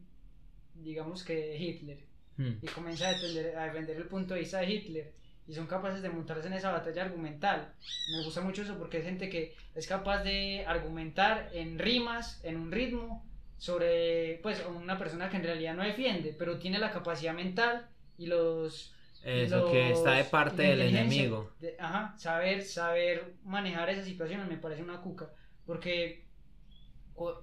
digamos 0.74 1.22
que 1.22 1.56
Hitler, 1.56 1.98
Hmm. 2.36 2.54
y 2.60 2.66
comienza 2.66 3.08
a 3.08 3.12
defender, 3.12 3.56
a 3.56 3.64
defender 3.66 3.96
el 3.96 4.08
punto 4.08 4.34
de 4.34 4.40
vista 4.40 4.58
de 4.58 4.68
Hitler 4.68 5.12
y 5.46 5.54
son 5.54 5.66
capaces 5.66 6.02
de 6.02 6.08
montarse 6.08 6.48
en 6.48 6.54
esa 6.54 6.72
batalla 6.72 7.04
argumental. 7.04 7.72
Me 8.10 8.24
gusta 8.24 8.40
mucho 8.40 8.62
eso 8.62 8.76
porque 8.76 8.98
es 8.98 9.04
gente 9.04 9.28
que 9.28 9.54
es 9.74 9.86
capaz 9.86 10.24
de 10.24 10.64
argumentar 10.66 11.50
en 11.52 11.78
rimas, 11.78 12.40
en 12.42 12.56
un 12.56 12.72
ritmo, 12.72 13.24
sobre 13.64 14.40
pues 14.42 14.62
una 14.66 14.98
persona 14.98 15.30
que 15.30 15.38
en 15.38 15.42
realidad 15.44 15.74
no 15.74 15.82
defiende, 15.84 16.34
pero 16.38 16.58
tiene 16.58 16.78
la 16.78 16.90
capacidad 16.92 17.32
mental 17.32 17.88
y 18.18 18.26
los... 18.26 18.92
Eso, 19.22 19.70
que 19.70 19.90
está 19.90 20.10
de 20.10 20.18
los- 20.18 20.28
parte 20.28 20.62
del 20.64 20.82
enemigo. 20.82 21.50
de- 21.60 21.74
ajá, 21.78 22.14
saber, 22.18 22.62
saber 22.62 23.32
manejar 23.42 23.88
esas 23.88 24.04
situaciones 24.04 24.46
me 24.48 24.58
parece 24.58 24.82
una 24.82 25.00
cuca, 25.00 25.30
porque 25.64 26.23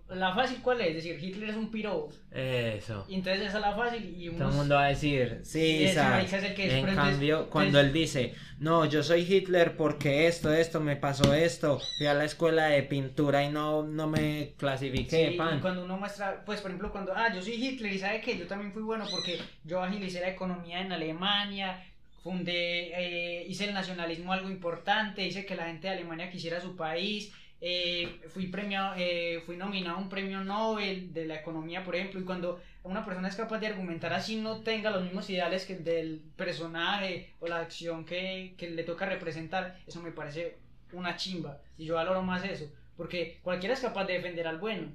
la 0.10 0.34
fácil 0.36 0.58
cuál 0.62 0.82
es, 0.82 0.96
decir, 0.96 1.18
Hitler 1.24 1.50
es 1.52 1.56
un 1.56 1.72
piro, 1.72 2.10
Eso. 2.30 3.06
y 3.08 3.16
entonces 3.16 3.44
esa 3.48 3.58
es 3.58 3.62
la 3.62 3.74
fácil 3.76 4.16
y 4.18 4.28
uno 4.28 4.40
Todo 4.40 4.50
el 4.50 4.56
mundo 4.56 4.76
va 4.76 4.86
a 4.86 4.90
decir, 4.90 5.40
sí, 5.44 5.86
ese 5.86 5.94
Sas". 5.96 6.10
marica 6.10 6.38
es 6.40 6.44
el 6.44 6.54
que 6.56 6.66
es, 6.68 6.74
En 6.74 6.80
entonces- 6.90 7.06
cambio, 7.14 7.50
cuando 7.50 7.80
él 7.80 7.94
dice, 7.94 8.34
no, 8.60 8.84
yo 8.86 9.02
soy 9.02 9.22
Hitler 9.22 9.78
porque 9.78 10.28
esto, 10.28 10.54
esto, 10.54 10.82
me 10.82 10.98
pasó 10.98 11.34
esto, 11.34 11.80
fui 11.98 12.06
a 12.08 12.14
la 12.14 12.26
escuela 12.26 12.66
de 12.66 12.84
pintura 12.84 13.44
y 13.46 13.50
no, 13.50 13.84
no 13.84 14.08
me 14.08 14.54
clasifiqué, 14.58 15.30
Sí, 15.32 15.38
pan. 15.38 15.58
y 15.60 15.62
cuando 15.62 15.86
uno 15.86 15.98
muestra, 15.98 16.44
pues 16.46 16.60
por 16.60 16.72
ejemplo, 16.72 16.92
cuando, 16.92 17.14
ah, 17.16 17.34
yo 17.34 17.42
soy 17.42 17.54
Hitler 17.54 17.94
y 17.94 18.00
sabe 18.00 18.20
que 18.20 18.38
yo 18.38 18.48
también 18.48 18.74
fui 18.74 18.82
bueno 18.84 19.06
porque 19.10 19.40
yo 19.64 19.82
agilicé 19.82 20.20
la 20.20 20.30
economía 20.32 20.82
en 20.82 20.92
Alemania, 20.92 21.82
fundé, 22.24 22.92
eh, 22.94 23.46
hice 23.48 23.66
el 23.66 23.74
nacionalismo 23.74 24.34
algo 24.34 24.50
importante, 24.50 25.26
hice 25.26 25.46
que 25.46 25.56
la 25.56 25.66
gente 25.68 25.88
de 25.88 25.94
Alemania 25.96 26.30
quisiera 26.30 26.60
su 26.62 26.76
país 26.76 27.34
eh, 27.62 28.22
fui 28.30 28.48
premiado, 28.48 28.96
eh, 28.98 29.42
fui 29.46 29.56
nominado 29.56 29.98
a 29.98 30.00
un 30.00 30.10
premio 30.10 30.44
Nobel 30.44 31.14
de 31.14 31.26
la 31.28 31.36
economía, 31.36 31.84
por 31.84 31.96
ejemplo, 31.96 32.20
y 32.20 32.24
cuando 32.24 32.60
una 32.84 33.06
persona 33.06 33.28
es 33.28 33.36
capaz 33.36 33.60
de 33.60 33.68
argumentar 33.68 34.12
así 34.14 34.38
no 34.38 34.62
tenga 34.62 34.90
los 34.90 35.04
mismos 35.04 35.30
ideales 35.30 35.66
que 35.66 35.74
el 35.74 35.84
del 35.84 36.22
personaje 36.36 37.34
o 37.40 37.48
la 37.48 37.60
acción 37.60 38.04
que, 38.06 38.56
que 38.58 38.70
le 38.72 38.84
toca 38.84 39.06
representar, 39.06 39.78
eso 39.86 40.02
me 40.02 40.12
parece 40.12 40.58
una 40.92 41.16
chimba, 41.16 41.60
y 41.78 41.86
yo 41.86 41.96
valoro 41.96 42.22
más 42.24 42.44
eso, 42.44 42.66
porque 42.98 43.40
cualquiera 43.44 43.76
es 43.76 43.80
capaz 43.82 44.06
de 44.06 44.14
defender 44.14 44.48
al 44.48 44.58
bueno, 44.58 44.88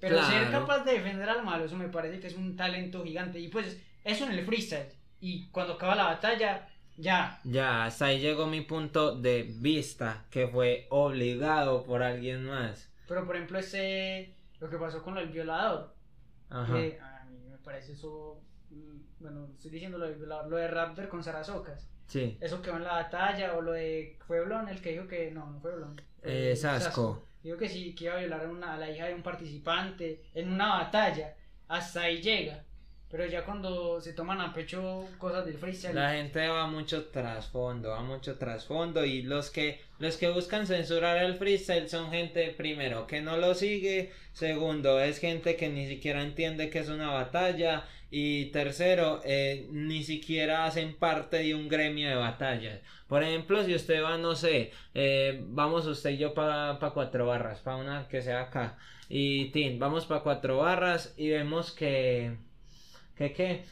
pero 0.00 0.16
ser 0.24 0.48
Claro. 0.48 0.60
capaz 0.66 0.84
de 0.84 0.92
defender 0.94 1.28
al 1.28 1.44
malo, 1.44 1.66
eso 1.66 1.76
me 1.76 1.88
parece 1.88 2.18
que 2.18 2.26
es 2.28 2.34
un 2.34 2.56
talento 2.56 3.04
gigante, 3.04 3.38
y 3.38 3.48
pues 3.48 3.78
eso 4.04 4.24
en 4.24 4.32
el 4.32 4.44
freestyle, 4.44 4.88
y 5.20 5.46
cuando 5.48 5.74
acaba 5.74 5.94
la 5.94 6.04
batalla, 6.04 6.68
ya, 6.96 7.40
Ya, 7.44 7.84
hasta 7.84 8.06
ahí 8.06 8.20
llegó 8.20 8.46
mi 8.46 8.60
punto 8.62 9.14
de 9.16 9.42
vista, 9.44 10.24
que 10.30 10.48
fue 10.48 10.86
obligado 10.90 11.84
por 11.84 12.02
alguien 12.02 12.44
más. 12.46 12.90
pero 13.08 13.26
por 13.26 13.36
ejemplo 13.36 13.58
ese, 13.58 14.34
lo 14.60 14.68
que 14.70 14.76
pasó 14.78 15.02
con 15.02 15.16
el 15.18 15.28
violador, 15.28 15.94
Ajá. 16.50 16.72
que 16.74 16.98
a 17.00 17.24
mí 17.30 17.38
me 17.50 17.58
parece 17.58 17.92
eso, 17.92 18.40
mm, 18.70 19.00
bueno, 19.20 19.48
estoy 19.54 19.70
diciendo 19.70 19.98
lo 19.98 20.06
de, 20.08 20.14
violador, 20.14 20.48
lo 20.50 20.56
de 20.56 20.68
Raptor 20.68 21.08
con 21.08 21.22
Sarasocas. 21.22 21.88
Sí. 22.06 22.38
Eso 22.40 22.62
quedó 22.62 22.76
en 22.76 22.84
la 22.84 22.92
batalla, 22.92 23.54
o 23.56 23.60
lo 23.60 23.72
de. 23.72 24.16
Fue 24.28 24.40
Blon 24.44 24.68
el 24.68 24.80
que 24.80 24.92
dijo 24.92 25.08
que. 25.08 25.32
No, 25.32 25.50
no 25.50 25.58
fue 25.60 25.74
Blon. 25.74 25.96
fue 26.22 26.52
Eh, 26.52 26.54
Sasco. 26.54 27.26
Dijo 27.42 27.56
que 27.58 27.68
sí, 27.68 27.96
que 27.96 28.04
iba 28.04 28.14
a 28.14 28.18
violar 28.18 28.44
a, 28.44 28.48
una- 28.48 28.74
a 28.74 28.78
la 28.78 28.88
hija 28.88 29.06
de 29.06 29.14
un 29.14 29.24
participante 29.24 30.22
en 30.32 30.52
una 30.52 30.68
batalla. 30.78 31.34
Hasta 31.66 32.02
ahí 32.02 32.22
llega. 32.22 32.62
Pero 33.16 33.30
ya 33.30 33.46
cuando 33.46 33.98
se 33.98 34.12
toman 34.12 34.42
a 34.42 34.52
pecho 34.52 35.08
cosas 35.16 35.46
del 35.46 35.56
freestyle. 35.56 35.94
La 35.94 36.12
gente 36.12 36.46
va 36.48 36.66
mucho 36.66 37.06
trasfondo, 37.06 37.88
va 37.88 38.02
mucho 38.02 38.36
trasfondo 38.36 39.06
y 39.06 39.22
los 39.22 39.48
que 39.48 39.80
los 39.98 40.18
que 40.18 40.28
buscan 40.28 40.66
censurar 40.66 41.16
el 41.24 41.36
freestyle 41.36 41.88
son 41.88 42.10
gente 42.10 42.52
primero 42.54 43.06
que 43.06 43.22
no 43.22 43.38
lo 43.38 43.54
sigue, 43.54 44.12
segundo 44.34 45.00
es 45.00 45.18
gente 45.18 45.56
que 45.56 45.70
ni 45.70 45.88
siquiera 45.88 46.20
entiende 46.20 46.68
que 46.68 46.80
es 46.80 46.90
una 46.90 47.10
batalla 47.10 47.84
y 48.10 48.46
tercero 48.46 49.22
eh, 49.24 49.66
ni 49.70 50.02
siquiera 50.04 50.66
hacen 50.66 50.94
parte 50.94 51.38
de 51.38 51.54
un 51.54 51.70
gremio 51.70 52.10
de 52.10 52.16
batallas. 52.16 52.80
Por 53.08 53.22
ejemplo, 53.22 53.64
si 53.64 53.74
usted 53.74 54.02
va, 54.02 54.18
no 54.18 54.34
sé, 54.34 54.72
eh, 54.92 55.40
vamos 55.46 55.86
usted 55.86 56.10
y 56.10 56.18
yo 56.18 56.34
para 56.34 56.78
cuatro 56.92 57.24
barras, 57.24 57.60
para 57.60 57.78
una 57.78 58.08
que 58.08 58.20
sea 58.20 58.42
acá 58.42 58.76
y 59.08 59.46
Tin, 59.50 59.78
vamos 59.78 60.06
para 60.06 60.22
cuatro 60.22 60.58
barras 60.58 61.14
y 61.16 61.30
vemos 61.30 61.70
que 61.70 62.36
que 63.16 63.32
qué 63.32 63.64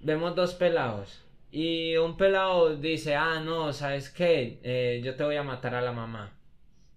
vemos 0.00 0.34
dos 0.34 0.54
pelados 0.54 1.24
y 1.50 1.96
un 1.96 2.16
pelado 2.16 2.74
dice, 2.76 3.14
ah, 3.14 3.38
no, 3.38 3.72
¿sabes 3.72 4.10
qué? 4.10 4.58
Eh, 4.64 5.00
yo 5.04 5.14
te 5.14 5.22
voy 5.22 5.36
a 5.36 5.44
matar 5.44 5.76
a 5.76 5.80
la 5.80 5.92
mamá. 5.92 6.32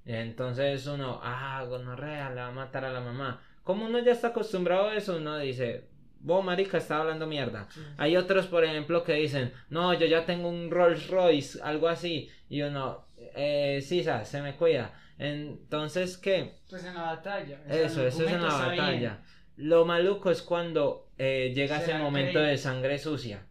Y 0.03 0.13
entonces 0.13 0.87
uno, 0.87 1.19
ah, 1.21 1.63
gonorrea, 1.69 2.31
le 2.31 2.41
va 2.41 2.47
a 2.47 2.51
matar 2.51 2.83
a 2.83 2.91
la 2.91 2.99
mamá. 2.99 3.39
Como 3.63 3.85
uno 3.85 3.99
ya 3.99 4.13
está 4.13 4.29
acostumbrado 4.29 4.89
a 4.89 4.95
eso, 4.95 5.17
uno 5.17 5.37
dice, 5.37 5.83
vos, 6.21 6.43
marica, 6.43 6.79
está 6.79 6.97
hablando 6.97 7.27
mierda. 7.27 7.67
Sí. 7.69 7.81
Hay 7.97 8.17
otros, 8.17 8.47
por 8.47 8.63
ejemplo, 8.63 9.03
que 9.03 9.13
dicen, 9.13 9.53
no, 9.69 9.93
yo 9.93 10.07
ya 10.07 10.25
tengo 10.25 10.49
un 10.49 10.71
Rolls 10.71 11.07
Royce, 11.07 11.61
algo 11.61 11.87
así. 11.87 12.27
Y 12.49 12.63
uno, 12.63 13.05
eh, 13.35 13.79
Sisa, 13.83 14.25
se 14.25 14.41
me 14.41 14.55
cuida. 14.55 14.91
Entonces, 15.19 16.17
¿qué? 16.17 16.55
Pues 16.67 16.83
en 16.83 16.95
la 16.95 17.03
batalla. 17.03 17.61
Eso, 17.67 18.07
eso 18.07 18.23
es 18.23 18.31
en 18.31 18.41
la 18.41 18.53
batalla. 18.53 18.91
bien. 18.97 19.17
Lo 19.57 19.85
maluco 19.85 20.31
es 20.31 20.41
cuando 20.41 21.09
eh, 21.17 21.51
llega 21.55 21.77
Se 21.79 21.91
ese 21.91 21.97
momento 21.99 22.33
creen. 22.33 22.47
de 22.51 22.57
sangre 22.57 22.97
sucia. 22.99 23.45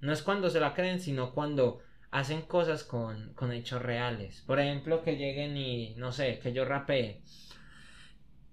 No 0.00 0.12
es 0.12 0.22
cuando 0.22 0.50
se 0.50 0.60
la 0.60 0.74
creen, 0.74 1.00
sino 1.00 1.32
cuando 1.32 1.80
hacen 2.10 2.42
cosas 2.42 2.84
con, 2.84 3.32
con 3.34 3.52
hechos 3.52 3.82
reales. 3.82 4.42
Por 4.46 4.58
ejemplo, 4.60 5.02
que 5.02 5.16
lleguen 5.16 5.56
y, 5.56 5.94
no 5.96 6.12
sé, 6.12 6.38
que 6.38 6.52
yo 6.52 6.64
rapee. 6.64 7.20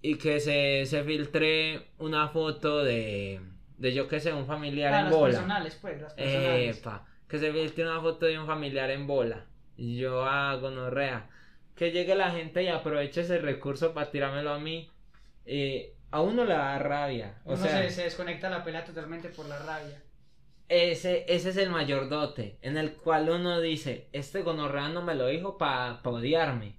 Y 0.02 0.16
que 0.18 0.38
se, 0.40 0.84
se 0.86 1.02
filtre 1.04 1.86
una 1.98 2.28
foto 2.28 2.84
de, 2.84 3.40
de 3.78 3.94
yo 3.94 4.06
que 4.06 4.20
sé, 4.20 4.32
un 4.34 4.46
familiar 4.46 4.92
Ah, 4.92 4.98
en 5.00 5.04
las 5.06 5.14
bola. 5.14 5.32
personales, 5.32 5.78
pues, 5.80 6.00
las 6.02 6.12
personales. 6.12 6.78
Epa, 6.78 7.06
que 7.26 7.38
se 7.38 7.52
filtre 7.52 7.84
una 7.84 8.00
foto 8.02 8.26
de 8.26 8.38
un 8.38 8.46
familiar 8.46 8.90
en 8.90 9.06
bola. 9.06 9.46
Y 9.76 9.96
yo 9.96 10.24
hago 10.24 10.62
gonorrea. 10.68 11.30
Que 11.74 11.90
llegue 11.90 12.14
la 12.14 12.30
gente 12.30 12.62
y 12.62 12.68
aproveche 12.68 13.22
ese 13.22 13.38
recurso 13.38 13.94
para 13.94 14.10
tirármelo 14.10 14.50
a 14.52 14.58
mí. 14.58 14.90
Y 15.46 15.86
a 16.14 16.20
uno 16.22 16.44
le 16.44 16.54
da 16.54 16.78
rabia. 16.78 17.28
O 17.44 17.54
Uno 17.54 17.56
sea, 17.56 17.82
se, 17.82 17.90
se 17.90 18.02
desconecta 18.04 18.48
la 18.50 18.62
pelea 18.64 18.84
totalmente 18.84 19.28
por 19.30 19.46
la 19.46 19.58
rabia. 19.58 20.02
ese, 20.68 21.24
ese 21.28 21.50
es 21.50 21.56
el 21.56 21.70
mayor 21.70 22.08
dote. 22.08 22.58
En 22.62 22.76
el 22.76 22.94
cual 22.96 23.28
uno 23.30 23.60
dice, 23.60 24.08
este 24.12 24.42
gonorrea 24.42 24.88
no 24.88 25.02
me 25.02 25.14
lo 25.14 25.26
dijo 25.26 25.58
para 25.58 26.00
odiarme. 26.04 26.78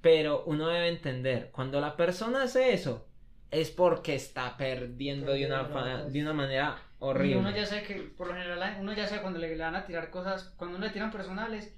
Pero 0.00 0.44
uno 0.46 0.68
debe 0.68 0.88
entender, 0.88 1.50
cuando 1.52 1.80
la 1.80 1.96
persona 1.96 2.44
hace 2.44 2.72
eso, 2.72 3.08
es 3.50 3.70
porque 3.70 4.14
está 4.14 4.56
perdiendo 4.56 5.32
de 5.32 5.46
una, 5.46 6.04
de 6.04 6.22
una 6.22 6.32
manera 6.32 6.76
Y 6.80 6.94
horrible. 7.00 7.36
uno 7.36 7.50
ya 7.50 7.66
sabe 7.66 7.84
que, 7.84 7.94
por 8.16 8.28
lo 8.28 8.34
general, 8.34 8.78
uno 8.80 8.92
ya 8.94 9.06
sabe 9.08 9.22
cuando 9.22 9.38
le, 9.38 9.56
le 9.56 9.62
van 9.62 9.76
a 9.76 9.86
tirar 9.86 10.10
cosas, 10.10 10.54
cuando 10.56 10.76
uno 10.78 10.86
le 10.86 10.92
tiran 10.92 11.12
personales, 11.12 11.76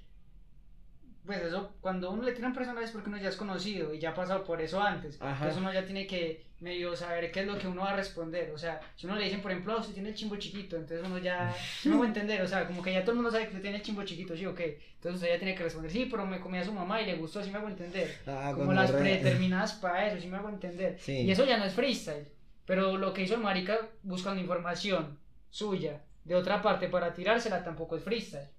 pues 1.25 1.41
eso, 1.41 1.73
cuando 1.81 2.11
uno 2.11 2.23
le 2.23 2.33
tiran 2.33 2.53
personales 2.53 2.89
es 2.89 2.93
porque 2.93 3.09
uno 3.09 3.17
ya 3.17 3.29
es 3.29 3.35
conocido 3.35 3.93
y 3.93 3.99
ya 3.99 4.11
ha 4.11 4.13
pasado 4.13 4.43
por 4.43 4.61
eso 4.61 4.81
antes. 4.81 5.21
Ajá. 5.21 5.31
Entonces 5.45 5.57
uno 5.59 5.73
ya 5.73 5.85
tiene 5.85 6.05
que 6.07 6.45
medio 6.59 6.95
saber 6.95 7.31
qué 7.31 7.41
es 7.41 7.47
lo 7.47 7.57
que 7.57 7.67
uno 7.67 7.81
va 7.81 7.91
a 7.91 7.95
responder. 7.95 8.51
O 8.51 8.57
sea, 8.57 8.79
si 8.95 9.05
uno 9.07 9.15
le 9.15 9.25
dicen, 9.25 9.41
por 9.41 9.51
ejemplo, 9.51 9.73
"Ah, 9.73 9.77
usted 9.81 9.93
tiene 9.93 10.09
el 10.09 10.15
chimbo 10.15 10.35
chiquito, 10.37 10.75
entonces 10.77 11.05
uno 11.05 11.17
ya, 11.17 11.53
no 11.85 11.97
va 11.99 12.05
a 12.05 12.07
entender, 12.07 12.41
o 12.41 12.47
sea, 12.47 12.65
como 12.67 12.81
que 12.81 12.93
ya 12.93 13.01
todo 13.01 13.11
el 13.11 13.15
mundo 13.17 13.31
sabe 13.31 13.43
que 13.43 13.49
usted 13.49 13.61
tiene 13.61 13.77
el 13.77 13.83
chimbo 13.83 14.03
chiquito, 14.03 14.35
¿sí 14.37 14.45
o 14.45 14.55
qué? 14.55 14.79
Entonces 14.95 15.21
usted 15.21 15.33
ya 15.33 15.39
tiene 15.39 15.55
que 15.55 15.63
responder, 15.63 15.91
sí, 15.91 16.07
pero 16.09 16.25
me 16.25 16.39
comí 16.39 16.57
a 16.57 16.63
su 16.65 16.71
mamá 16.73 17.01
y 17.01 17.05
le 17.05 17.15
gustó, 17.15 17.43
sí 17.43 17.51
me 17.51 17.57
hago 17.57 17.67
entender. 17.69 18.15
Ah, 18.27 18.53
Como 18.55 18.71
las 18.73 18.91
predeterminadas 18.91 19.73
para 19.73 20.07
eso, 20.07 20.21
sí 20.21 20.27
me 20.27 20.37
hago 20.37 20.49
entender. 20.49 20.97
Sí. 20.99 21.21
Y 21.21 21.31
eso 21.31 21.45
ya 21.45 21.57
no 21.57 21.65
es 21.65 21.73
freestyle. 21.73 22.27
Pero 22.65 22.97
lo 22.97 23.13
que 23.13 23.21
hizo 23.23 23.35
el 23.35 23.41
marica 23.41 23.77
buscando 24.03 24.41
información 24.41 25.19
suya 25.49 26.01
de 26.23 26.35
otra 26.35 26.61
parte 26.61 26.87
para 26.89 27.13
tirársela 27.13 27.63
tampoco 27.63 27.95
es 27.95 28.03
freestyle. 28.03 28.49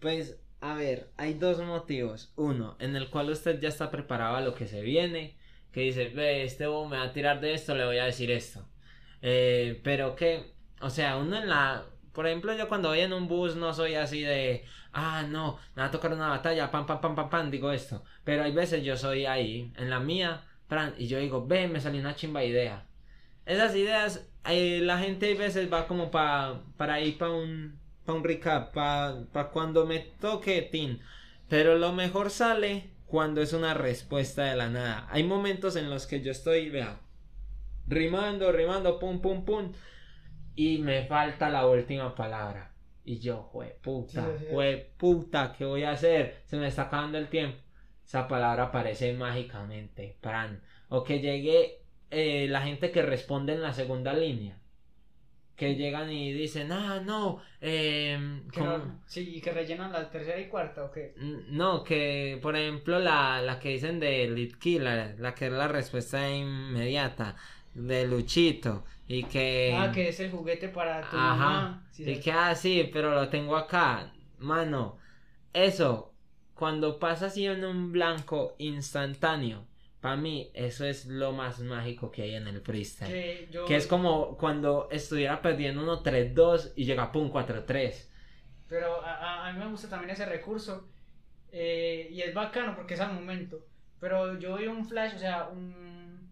Pues, 0.00 0.36
a 0.60 0.74
ver, 0.74 1.10
hay 1.16 1.34
dos 1.34 1.60
motivos. 1.60 2.32
Uno, 2.36 2.76
en 2.80 2.96
el 2.96 3.10
cual 3.10 3.30
usted 3.30 3.60
ya 3.60 3.68
está 3.68 3.90
preparado 3.90 4.36
a 4.36 4.40
lo 4.40 4.54
que 4.54 4.66
se 4.66 4.82
viene, 4.82 5.36
que 5.72 5.80
dice, 5.82 6.08
ve, 6.08 6.44
este 6.44 6.66
bobo 6.66 6.88
me 6.88 6.98
va 6.98 7.04
a 7.04 7.12
tirar 7.12 7.40
de 7.40 7.54
esto, 7.54 7.74
le 7.74 7.86
voy 7.86 7.98
a 7.98 8.04
decir 8.04 8.30
esto. 8.30 8.66
Eh, 9.22 9.80
pero 9.84 10.16
que, 10.16 10.52
o 10.80 10.90
sea, 10.90 11.16
uno 11.16 11.36
en 11.36 11.48
la... 11.48 11.86
Por 12.12 12.26
ejemplo, 12.26 12.52
yo 12.56 12.68
cuando 12.68 12.88
voy 12.88 13.00
en 13.00 13.12
un 13.12 13.28
bus 13.28 13.54
no 13.54 13.72
soy 13.72 13.94
así 13.94 14.22
de, 14.22 14.64
ah, 14.92 15.24
no, 15.28 15.58
me 15.76 15.82
va 15.82 15.88
a 15.88 15.90
tocar 15.90 16.12
una 16.12 16.28
batalla, 16.28 16.70
pam, 16.70 16.86
pam, 16.86 17.00
pam, 17.00 17.14
pam, 17.14 17.30
pam, 17.30 17.50
digo 17.50 17.70
esto. 17.70 18.02
Pero 18.24 18.42
hay 18.42 18.52
veces 18.52 18.82
yo 18.84 18.96
soy 18.96 19.26
ahí, 19.26 19.72
en 19.76 19.90
la 19.90 20.00
mía, 20.00 20.42
y 20.98 21.06
yo 21.06 21.18
digo, 21.18 21.46
ve, 21.46 21.68
me 21.68 21.80
salió 21.80 22.00
una 22.00 22.16
chimba 22.16 22.44
idea. 22.44 22.86
Esas 23.46 23.74
ideas, 23.76 24.28
eh, 24.46 24.80
la 24.82 24.98
gente 24.98 25.26
hay 25.26 25.34
veces 25.34 25.72
va 25.72 25.86
como 25.86 26.10
pa, 26.10 26.62
para 26.76 27.00
ir 27.00 27.16
para 27.18 27.32
un, 27.32 27.78
pa 28.08 28.14
un 28.14 28.24
recap, 28.24 28.72
para 28.72 29.50
cuando 29.52 29.84
me 29.86 29.98
toque 29.98 30.62
Tin. 30.62 31.00
Pero 31.48 31.76
lo 31.76 31.92
mejor 31.92 32.30
sale 32.30 32.90
cuando 33.06 33.42
es 33.42 33.52
una 33.52 33.74
respuesta 33.74 34.44
de 34.44 34.56
la 34.56 34.70
nada. 34.70 35.06
Hay 35.10 35.24
momentos 35.24 35.76
en 35.76 35.90
los 35.90 36.06
que 36.06 36.22
yo 36.22 36.30
estoy, 36.32 36.70
vea, 36.70 37.00
rimando, 37.86 38.50
rimando, 38.52 38.98
pum, 38.98 39.20
pum, 39.20 39.44
pum. 39.44 39.72
Y 40.54 40.78
me 40.78 41.04
falta 41.06 41.50
la 41.50 41.66
última 41.66 42.14
palabra. 42.14 42.74
Y 43.04 43.18
yo, 43.20 43.42
jue 43.52 43.78
puta, 43.82 44.38
Sí, 44.38 44.38
sí, 44.38 44.46
sí. 44.46 44.46
jue 44.50 44.92
puta, 44.98 45.54
¿qué 45.56 45.64
voy 45.64 45.84
a 45.84 45.92
hacer? 45.92 46.42
Se 46.46 46.56
me 46.56 46.66
está 46.68 46.82
acabando 46.84 47.18
el 47.18 47.28
tiempo. 47.28 47.58
Esa 48.04 48.26
palabra 48.28 48.64
aparece 48.64 49.12
mágicamente, 49.12 50.16
pran. 50.22 50.62
O 50.88 51.04
que 51.04 51.20
llegue 51.20 51.82
eh, 52.10 52.46
la 52.48 52.62
gente 52.62 52.90
que 52.90 53.02
responde 53.02 53.52
en 53.54 53.62
la 53.62 53.72
segunda 53.74 54.14
línea. 54.14 54.58
Que 55.58 55.74
llegan 55.74 56.10
y 56.10 56.32
dicen, 56.32 56.72
ah, 56.72 57.00
no, 57.04 57.42
eh, 57.60 58.16
Que 58.52 58.60
no- 58.62 59.00
sí, 59.06 59.40
que 59.40 59.52
rellenan 59.52 59.90
la 59.92 60.10
tercera 60.10 60.38
y 60.38 60.48
cuarta, 60.48 60.84
¿o 60.84 60.90
qué? 60.90 61.06
no, 61.16 61.82
que 61.84 62.38
por 62.42 62.56
ejemplo 62.56 62.98
la, 62.98 63.42
la 63.42 63.58
que 63.58 63.70
dicen 63.70 63.98
de 64.00 64.28
Lit 64.28 64.56
Killer, 64.58 65.18
la 65.18 65.34
que 65.34 65.46
es 65.46 65.52
la 65.52 65.68
respuesta 65.68 66.28
inmediata, 66.30 67.36
de 67.74 68.06
Luchito, 68.06 68.84
y 69.08 69.24
que... 69.24 69.76
Ah, 69.76 69.92
que 69.94 70.08
es 70.08 70.18
el 70.20 70.30
juguete 70.32 70.68
para 70.68 71.08
tu 71.08 71.20
Ajá, 71.20 71.20
mamá. 71.20 71.86
Sí, 71.92 72.04
y 72.04 72.16
sí. 72.16 72.20
que, 72.20 72.32
ah, 72.32 72.54
sí, 72.54 72.88
pero 72.92 73.14
lo 73.14 73.28
tengo 73.28 73.56
acá, 73.56 74.12
mano, 74.38 74.98
eso, 75.54 76.14
cuando 76.54 76.98
pasa 77.00 77.26
así 77.26 77.46
en 77.46 77.64
un 77.64 77.92
blanco 77.92 78.56
instantáneo, 78.58 79.67
para 80.00 80.16
mí 80.16 80.50
eso 80.54 80.84
es 80.84 81.06
lo 81.06 81.32
más 81.32 81.58
mágico 81.60 82.10
que 82.10 82.22
hay 82.22 82.34
en 82.34 82.46
el 82.46 82.60
freestyle. 82.60 83.10
Que 83.12 83.48
yo- 83.50 83.64
Que 83.66 83.76
es 83.76 83.86
como 83.86 84.36
cuando 84.36 84.88
estuviera 84.90 85.42
perdiendo 85.42 85.82
uno 85.82 86.02
3-2 86.02 86.72
y 86.76 86.84
llega 86.84 87.10
pum 87.12 87.30
4-3. 87.30 88.08
Pero 88.68 89.02
a, 89.02 89.14
a- 89.14 89.48
a 89.48 89.52
mí 89.52 89.58
me 89.58 89.68
gusta 89.70 89.88
también 89.88 90.10
ese 90.10 90.26
recurso. 90.26 90.88
eh, 91.50 92.08
y 92.10 92.20
es 92.20 92.34
bacano 92.34 92.76
porque 92.76 92.92
es 92.94 93.00
al 93.00 93.14
momento. 93.14 93.58
Pero 94.00 94.38
yo 94.38 94.56
vi 94.56 94.66
un 94.66 94.84
flash, 94.86 95.14
o 95.16 95.18
sea, 95.18 95.48
un. 95.48 96.30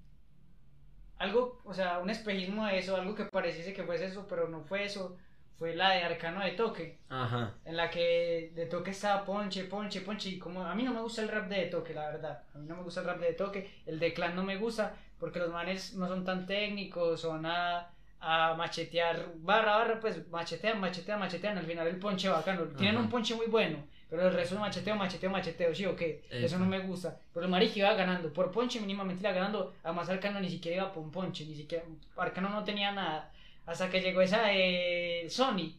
Algo, 1.18 1.62
o 1.64 1.72
sea, 1.72 1.98
un 1.98 2.10
espejismo 2.10 2.66
de 2.66 2.78
eso, 2.78 2.94
algo 2.94 3.14
que 3.14 3.24
pareciese 3.24 3.72
que 3.72 3.82
fuese 3.84 4.04
eso, 4.04 4.26
pero 4.28 4.48
no 4.48 4.62
fue 4.62 4.84
eso. 4.84 5.16
Fue 5.58 5.74
la 5.74 5.90
de 5.90 6.02
Arcano 6.02 6.40
de 6.44 6.52
Toque. 6.52 6.98
Ajá. 7.08 7.54
En 7.64 7.76
la 7.76 7.90
que 7.90 8.52
de 8.54 8.66
Toque 8.66 8.90
estaba 8.90 9.24
ponche, 9.24 9.64
ponche, 9.64 10.02
ponche. 10.02 10.28
Y 10.28 10.38
como 10.38 10.64
a 10.64 10.74
mí 10.74 10.82
no 10.82 10.92
me 10.92 11.00
gusta 11.00 11.22
el 11.22 11.28
rap 11.28 11.48
de 11.48 11.66
Toque, 11.66 11.94
la 11.94 12.06
verdad. 12.10 12.42
A 12.54 12.58
mí 12.58 12.66
no 12.68 12.76
me 12.76 12.82
gusta 12.82 13.00
el 13.00 13.06
rap 13.06 13.18
de 13.20 13.32
Toque. 13.32 13.70
El 13.86 13.98
de 13.98 14.12
Clan 14.12 14.36
no 14.36 14.42
me 14.42 14.56
gusta 14.56 14.94
porque 15.18 15.38
los 15.38 15.50
manes 15.50 15.94
no 15.94 16.06
son 16.08 16.24
tan 16.24 16.44
técnicos, 16.46 17.20
son 17.22 17.46
a, 17.46 17.88
a 18.20 18.54
machetear 18.54 19.32
barra, 19.36 19.76
barra, 19.78 20.00
pues 20.00 20.28
machetean, 20.28 20.78
machetean, 20.80 21.18
machetean. 21.18 21.56
Al 21.56 21.64
final 21.66 21.86
el 21.86 21.98
ponche 21.98 22.28
bacano. 22.28 22.64
Tienen 22.76 22.96
Ajá. 22.96 23.04
un 23.04 23.10
ponche 23.10 23.34
muy 23.34 23.46
bueno. 23.46 23.78
Pero 24.08 24.28
el 24.28 24.34
resto 24.34 24.54
es 24.54 24.60
macheteo, 24.60 24.94
macheteo, 24.94 25.30
macheteo, 25.30 25.74
sí 25.74 25.84
o 25.84 25.96
qué. 25.96 26.22
Eso 26.30 26.54
Epa. 26.54 26.64
no 26.64 26.70
me 26.70 26.78
gusta. 26.78 27.18
Pero 27.34 27.46
el 27.46 27.50
marica 27.50 27.78
iba 27.80 27.92
ganando. 27.94 28.32
Por 28.32 28.52
ponche 28.52 28.78
mínimamente 28.80 29.22
iba 29.22 29.32
ganando. 29.32 29.74
Además 29.82 30.08
Arcano 30.08 30.38
ni 30.38 30.48
siquiera 30.48 30.76
iba 30.76 30.92
por 30.92 31.02
un 31.02 31.10
ponche. 31.10 31.44
Ni 31.44 31.56
siquiera. 31.56 31.82
Arcano 32.16 32.48
no 32.50 32.62
tenía 32.62 32.92
nada. 32.92 33.32
Hasta 33.66 33.90
que 33.90 34.00
llegó 34.00 34.20
esa 34.20 34.42
de 34.42 35.26
Sony. 35.28 35.74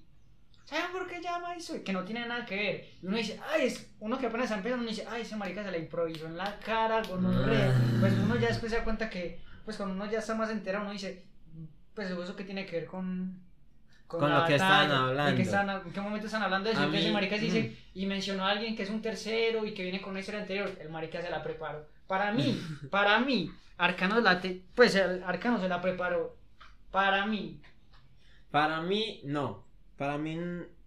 ¿Saben 0.65 0.91
por 0.91 1.07
qué 1.07 1.22
llama 1.22 1.55
eso? 1.55 1.81
Que 1.84 1.93
no 1.93 2.03
tiene 2.03 2.26
nada 2.27 2.45
que 2.45 2.55
ver. 2.55 2.85
Y 3.01 3.05
uno 3.05 3.15
dice, 3.18 3.39
ay, 3.53 3.68
es 3.68 3.89
uno 3.99 4.18
que 4.19 4.26
apenas 4.27 4.51
empieza, 4.51 4.77
uno 4.77 4.85
dice, 4.89 5.05
ay, 5.09 5.22
ese 5.22 5.38
marica 5.38 5.64
se 5.64 5.72
la 5.72 5.77
improvisó 5.77 6.26
en 6.26 6.35
la 6.35 6.59
cara, 6.59 7.01
gonorrea. 7.03 7.73
Ah. 7.73 7.97
Pues 8.01 8.14
uno 8.14 8.35
ya 8.35 8.49
después 8.49 8.72
se 8.72 8.77
da 8.80 8.84
cuenta 8.84 9.09
que, 9.09 9.39
pues 9.64 9.77
cuando 9.77 9.95
uno 9.95 10.11
ya 10.11 10.19
está 10.19 10.35
más 10.35 10.49
enterado, 10.49 10.84
uno 10.84 10.91
dice, 10.91 11.23
pues 11.93 12.09
eso 12.11 12.35
que 12.35 12.43
tiene 12.43 12.65
que 12.65 12.76
ver 12.81 12.85
con. 12.85 13.41
Con 14.07 14.22
lo 14.30 14.45
que 14.45 14.55
estaban 14.55 14.91
hablando. 14.91 15.35
que 15.35 15.41
estaban- 15.41 15.81
¿En 15.85 15.91
qué 15.93 15.99
momento 16.01 16.27
están 16.27 16.43
hablando 16.43 16.68
de 16.69 16.73
eso? 16.73 16.81
A 16.81 16.85
Entonces 16.85 17.07
el 17.07 17.14
marica 17.14 17.38
dice, 17.38 17.61
mm. 17.93 17.99
y 17.99 18.05
mencionó 18.05 18.45
a 18.45 18.51
alguien 18.51 18.76
que 18.76 18.84
es 18.84 18.89
un 18.89 19.01
tercero 19.01 19.65
y 19.65 19.73
que 19.73 19.84
viene 19.84 20.01
con 20.01 20.11
una 20.11 20.19
historia 20.22 20.41
anterior, 20.41 20.69
el 20.80 20.89
marica 20.89 21.22
se 21.22 21.30
la 21.30 21.41
preparó. 21.43 21.85
Para 22.07 22.31
mí, 22.31 22.57
para 22.91 23.19
mí, 23.19 23.51
Arcano 23.77 24.19
la 24.22 24.39
te- 24.39 24.61
pues 24.76 24.95
el 24.95 25.23
Arcano 25.23 25.59
se 25.59 25.68
la 25.69 25.81
preparó. 25.81 26.35
Para 26.91 27.26
mí. 27.26 27.59
Para 28.51 28.81
mí, 28.81 29.21
no. 29.23 29.65
Para 29.97 30.17
mí, 30.17 30.39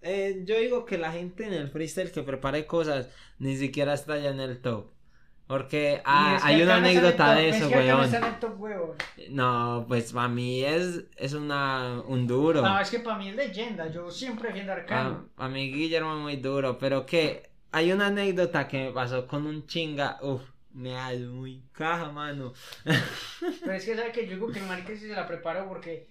eh, 0.02 0.42
yo 0.44 0.58
digo 0.58 0.84
que 0.84 0.98
la 0.98 1.12
gente 1.12 1.46
en 1.46 1.52
el 1.52 1.68
freestyle 1.68 2.12
que 2.12 2.22
prepare 2.22 2.66
cosas 2.66 3.08
ni 3.38 3.56
siquiera 3.56 3.94
está 3.94 4.18
ya 4.18 4.30
en 4.30 4.40
el 4.40 4.60
top. 4.60 4.90
Porque 5.46 6.00
ah, 6.04 6.30
Y 6.32 6.36
es 6.36 6.42
que 6.42 6.48
hay 6.48 6.62
una 6.62 6.76
anécdota 6.76 7.34
de 7.34 7.48
es 7.48 7.56
eso, 7.56 7.68
weón. 7.68 8.08
No, 9.30 9.84
pues 9.88 10.12
para 10.12 10.28
mí 10.28 10.62
es, 10.62 11.06
es 11.16 11.32
una, 11.32 12.02
un 12.06 12.28
duro. 12.28 12.62
No, 12.62 12.78
es 12.78 12.88
que 12.88 13.00
para 13.00 13.18
mí 13.18 13.30
es 13.30 13.34
leyenda. 13.34 13.90
Yo 13.90 14.10
siempre 14.12 14.48
defiendo 14.48 14.72
a 14.72 14.76
Arcano. 14.76 15.28
A, 15.36 15.46
a 15.46 15.48
mí 15.48 15.72
Guillermo 15.72 16.14
es 16.14 16.20
muy 16.20 16.36
duro, 16.36 16.78
pero 16.78 17.04
que 17.04 17.50
hay 17.72 17.90
una 17.90 18.06
anécdota 18.06 18.68
que 18.68 18.84
me 18.84 18.92
pasó 18.92 19.26
con 19.26 19.44
un 19.46 19.66
chinga, 19.66 20.18
uff, 20.22 20.42
me 20.72 20.92
da 20.92 21.10
muy 21.14 21.62
caja, 21.72 22.10
mano. 22.10 22.52
Pero 22.84 23.72
es 23.72 23.84
que 23.84 23.96
sabe 23.96 24.12
que 24.12 24.26
yo 24.26 24.34
digo 24.34 24.52
que 24.52 24.60
el 24.60 24.66
marica 24.66 24.94
sí 24.94 25.08
se 25.08 25.14
la 25.14 25.26
preparó 25.26 25.68
porque 25.68 26.06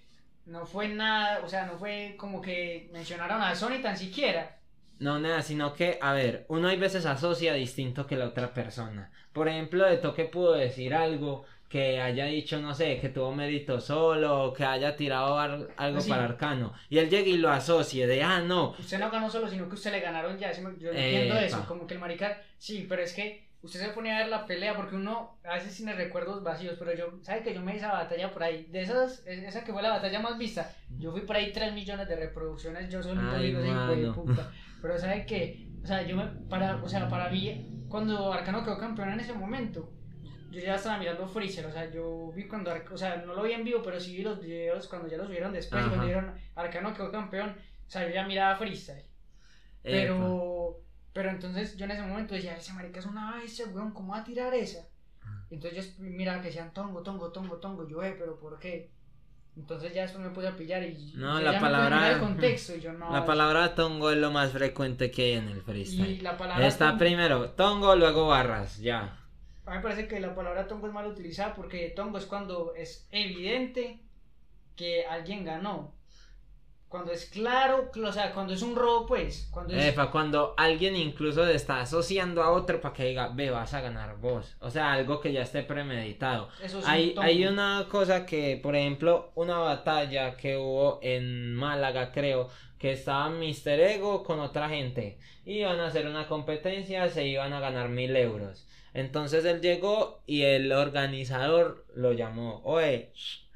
no 0.50 0.66
fue 0.66 0.88
nada, 0.90 1.42
o 1.44 1.48
sea, 1.48 1.66
no 1.66 1.78
fue 1.78 2.16
como 2.18 2.42
que 2.42 2.90
mencionaron 2.92 3.42
a 3.42 3.56
Sony 3.56 3.82
tan 3.82 3.98
siquiera. 3.98 4.58
No, 5.00 5.18
nada, 5.20 5.42
sino 5.42 5.74
que, 5.74 5.98
a 6.02 6.12
ver, 6.14 6.46
uno 6.50 6.68
hay 6.68 6.78
veces 6.78 7.06
asocia 7.06 7.54
distinto 7.54 8.06
que 8.06 8.18
la 8.18 8.26
otra 8.28 8.54
persona. 8.54 9.12
Por 9.32 9.48
ejemplo, 9.48 9.86
de 9.86 9.98
toque 9.98 10.26
pudo 10.26 10.54
decir 10.54 10.94
algo 10.94 11.46
que 11.70 12.02
haya 12.02 12.26
dicho, 12.26 12.60
no 12.60 12.74
sé, 12.74 13.00
que 13.00 13.10
tuvo 13.10 13.32
mérito 13.34 13.80
solo, 13.80 14.46
o 14.46 14.54
que 14.54 14.66
haya 14.66 14.96
tirado 14.96 15.38
ar- 15.38 15.68
algo 15.78 16.02
Sí. 16.02 16.10
para 16.10 16.26
Arcano. 16.26 16.74
Y 16.90 16.98
él 16.98 17.10
llega 17.10 17.28
y 17.30 17.38
lo 17.38 17.50
asocie 17.52 18.08
de, 18.08 18.24
ah, 18.24 18.42
no, 18.42 18.72
Usted 18.72 18.98
no 19.00 19.12
ganó 19.12 19.30
solo, 19.30 19.48
sino 19.48 19.70
que 19.70 19.76
usted 19.76 19.92
le 19.92 20.00
ganaron 20.00 20.38
ya. 20.38 20.52
¿sí 20.54 20.62
me- 20.62 20.78
Yo 20.80 20.90
Epa. 20.90 21.00
entiendo 21.00 21.38
eso, 21.40 21.64
como 21.68 21.86
que 21.88 21.94
el 21.94 22.00
marica, 22.00 22.42
sí, 22.58 22.86
pero 22.90 23.04
es 23.04 23.14
que 23.14 23.48
usted 23.62 23.80
se 23.80 23.90
pone 23.90 24.14
a 24.14 24.20
ver 24.20 24.28
la 24.30 24.46
pelea 24.46 24.76
porque 24.76 24.96
uno 24.96 25.38
a 25.44 25.56
veces 25.56 25.76
tiene 25.76 25.94
recuerdos 25.94 26.44
vacíos, 26.44 26.76
pero 26.80 26.94
yo, 26.94 27.20
¿sabe 27.24 27.44
que 27.44 27.54
yo 27.54 27.62
me 27.62 27.74
di 27.74 27.78
esa 27.80 27.92
batalla 27.92 28.32
por 28.32 28.44
ahí? 28.44 28.66
De 28.66 28.82
esas, 28.82 29.24
es- 29.26 29.44
esa 29.44 29.64
que 29.64 29.74
fue 29.74 29.82
la 29.82 29.90
batalla 29.90 30.20
más 30.20 30.38
vista, 30.38 30.72
yo 30.98 31.12
fui 31.12 31.22
por 31.22 31.36
ahí 31.36 31.52
3 31.52 31.74
millones 31.74 32.08
de 32.08 32.16
reproducciones, 32.16 32.90
yo 32.90 33.04
solito 33.04 33.38
digo, 33.38 33.60
de 33.60 34.12
puta. 34.14 34.52
Pero 34.82 34.98
¿sabe 34.98 35.26
que 35.26 35.68
O 35.84 35.88
sea, 35.88 36.02
yo 36.04 36.16
me, 36.18 36.26
para, 36.50 36.76
o 36.84 36.88
sea, 36.90 37.08
para 37.08 37.30
mí, 37.30 37.86
cuando 37.88 38.34
Arcano 38.34 38.64
quedó 38.64 38.78
campeón 38.78 39.12
en 39.12 39.22
ese 39.22 39.32
momento, 39.34 39.90
yo 40.52 40.60
ya 40.60 40.76
estaba 40.76 40.98
mirando 40.98 41.26
Freezer, 41.28 41.66
o 41.68 41.72
sea, 41.72 41.90
yo 41.90 42.32
vi 42.36 42.48
cuando, 42.48 42.70
Arc- 42.72 42.92
o 42.92 42.98
sea, 42.98 43.18
no 43.26 43.34
lo 43.34 43.44
vi 43.44 43.54
en 43.54 43.64
vivo, 43.64 43.82
pero 43.82 43.98
sí 44.00 44.16
vi 44.18 44.24
los 44.24 44.42
videos 44.42 44.88
cuando 44.90 45.08
ya 45.08 45.16
los 45.18 45.28
subieron 45.28 45.54
después, 45.54 45.80
y 45.82 45.86
Ajá. 45.86 45.90
cuando 45.90 46.06
vieron 46.06 46.34
Arcano 46.56 46.94
quedó 46.94 47.12
campeón, 47.12 47.52
o 47.52 47.90
sea, 47.90 48.06
yo 48.08 48.14
ya 48.14 48.26
miraba 48.28 48.58
Freezer. 48.58 49.06
Pero, 49.84 50.82
pero 51.14 51.30
entonces 51.30 51.76
yo 51.78 51.86
en 51.86 51.92
ese 51.92 52.02
momento 52.04 52.34
decía, 52.36 52.56
ese 52.56 52.74
marica 52.74 53.00
es 53.00 53.06
una 53.06 53.36
bestia, 53.36 53.66
weón, 53.68 53.92
¿cómo 53.92 54.14
va 54.14 54.20
a 54.20 54.24
tirar 54.24 54.54
esa? 54.54 54.88
Entonces 55.50 55.98
yo 55.98 56.04
miraba 56.04 56.42
que 56.42 56.48
decían 56.48 56.74
tongo, 56.74 57.02
tongo, 57.02 57.32
tongo, 57.32 57.58
tongo, 57.58 57.88
yo, 57.88 58.04
eh, 58.04 58.16
pero 58.18 58.40
¿por 58.40 58.60
qué? 58.60 58.92
Entonces 59.58 59.94
ya 59.94 60.04
después 60.04 60.24
me 60.24 60.30
puse 60.30 60.48
a 60.48 60.56
pillar 60.56 60.84
y 60.84 61.14
No, 61.16 61.40
la 61.42 61.54
ya 61.54 61.60
palabra- 61.60 62.12
el 62.12 62.20
contexto 62.20 62.76
y 62.76 62.80
yo 62.82 62.94
no. 62.94 63.12
La 63.12 63.26
palabra 63.26 63.74
tongo 63.76 64.12
es 64.12 64.18
lo 64.18 64.32
más 64.32 64.52
frecuente 64.52 65.10
que 65.12 65.24
hay 65.24 65.32
en 65.34 65.48
el 65.50 65.58
y 65.58 65.62
freestyle. 65.62 66.24
la 66.24 66.38
palabra 66.38 66.66
Está 66.68 66.90
tongo- 66.92 67.00
primero 67.00 67.50
tongo, 67.52 67.96
luego 67.96 68.28
barras, 68.28 68.78
ya. 68.78 69.18
A 69.66 69.72
mí 69.72 69.78
me 69.78 69.84
parece 69.84 70.08
que 70.08 70.20
la 70.20 70.34
palabra 70.34 70.68
tongo 70.68 70.88
es 70.88 70.94
mal 70.94 71.08
utilizada 71.08 71.54
porque 71.56 71.90
tongo 71.96 72.18
es 72.20 72.26
cuando 72.26 72.74
es 72.76 73.08
evidente 73.12 74.00
que 74.76 75.06
alguien 75.06 75.44
ganó. 75.44 75.94
Cuando 76.90 77.12
es 77.12 77.26
claro, 77.26 77.92
o 78.04 78.12
sea, 78.12 78.34
cuando 78.34 78.52
es 78.52 78.64
un 78.64 78.76
robo, 78.76 79.06
pues. 79.06 79.48
Cuando 79.52 79.76
es, 79.76 79.86
Epa, 79.86 80.10
cuando 80.10 80.56
alguien 80.58 80.96
incluso 80.96 81.46
le 81.46 81.54
está 81.54 81.82
asociando 81.82 82.42
a 82.42 82.50
otro 82.50 82.82
para 82.82 82.96
que 82.96 83.06
diga, 83.06 83.30
ve, 83.30 83.52
vas 83.52 83.76
a 83.76 83.82
ganar 83.82 84.18
vos. 84.18 84.56
O 84.60 84.72
sea, 84.72 84.94
algo 84.94 85.22
que 85.22 85.32
ya 85.32 85.44
esté 85.44 85.62
premeditado. 85.62 86.50
eso 86.64 86.80
es 86.80 86.88
Hay, 86.88 87.14
un 87.16 87.24
hay 87.24 87.46
una 87.46 87.86
cosa 87.92 88.26
que, 88.26 88.60
por 88.62 88.76
ejemplo, 88.76 89.32
una 89.36 89.60
batalla 89.60 90.36
que 90.36 90.58
hubo 90.58 91.00
en 91.04 91.54
Málaga, 91.54 92.12
creo, 92.12 92.50
que 92.80 92.94
estaba 92.94 93.30
Mr. 93.30 93.80
Ego 93.80 94.24
con 94.24 94.40
otra 94.40 94.68
gente. 94.68 95.20
Iban 95.46 95.80
a 95.80 95.88
hacer 95.88 96.08
una 96.08 96.28
competencia, 96.28 97.08
se 97.10 97.28
iban 97.28 97.54
a 97.54 97.60
ganar 97.60 97.90
mil 97.90 98.16
euros. 98.16 98.66
Entonces 98.96 99.46
él 99.46 99.62
llegó 99.62 100.24
y 100.26 100.42
el 100.42 100.72
organizador 100.72 101.86
lo 101.94 102.14
llamó. 102.14 102.62
Oye, 102.64 103.12
shh, 103.14 103.49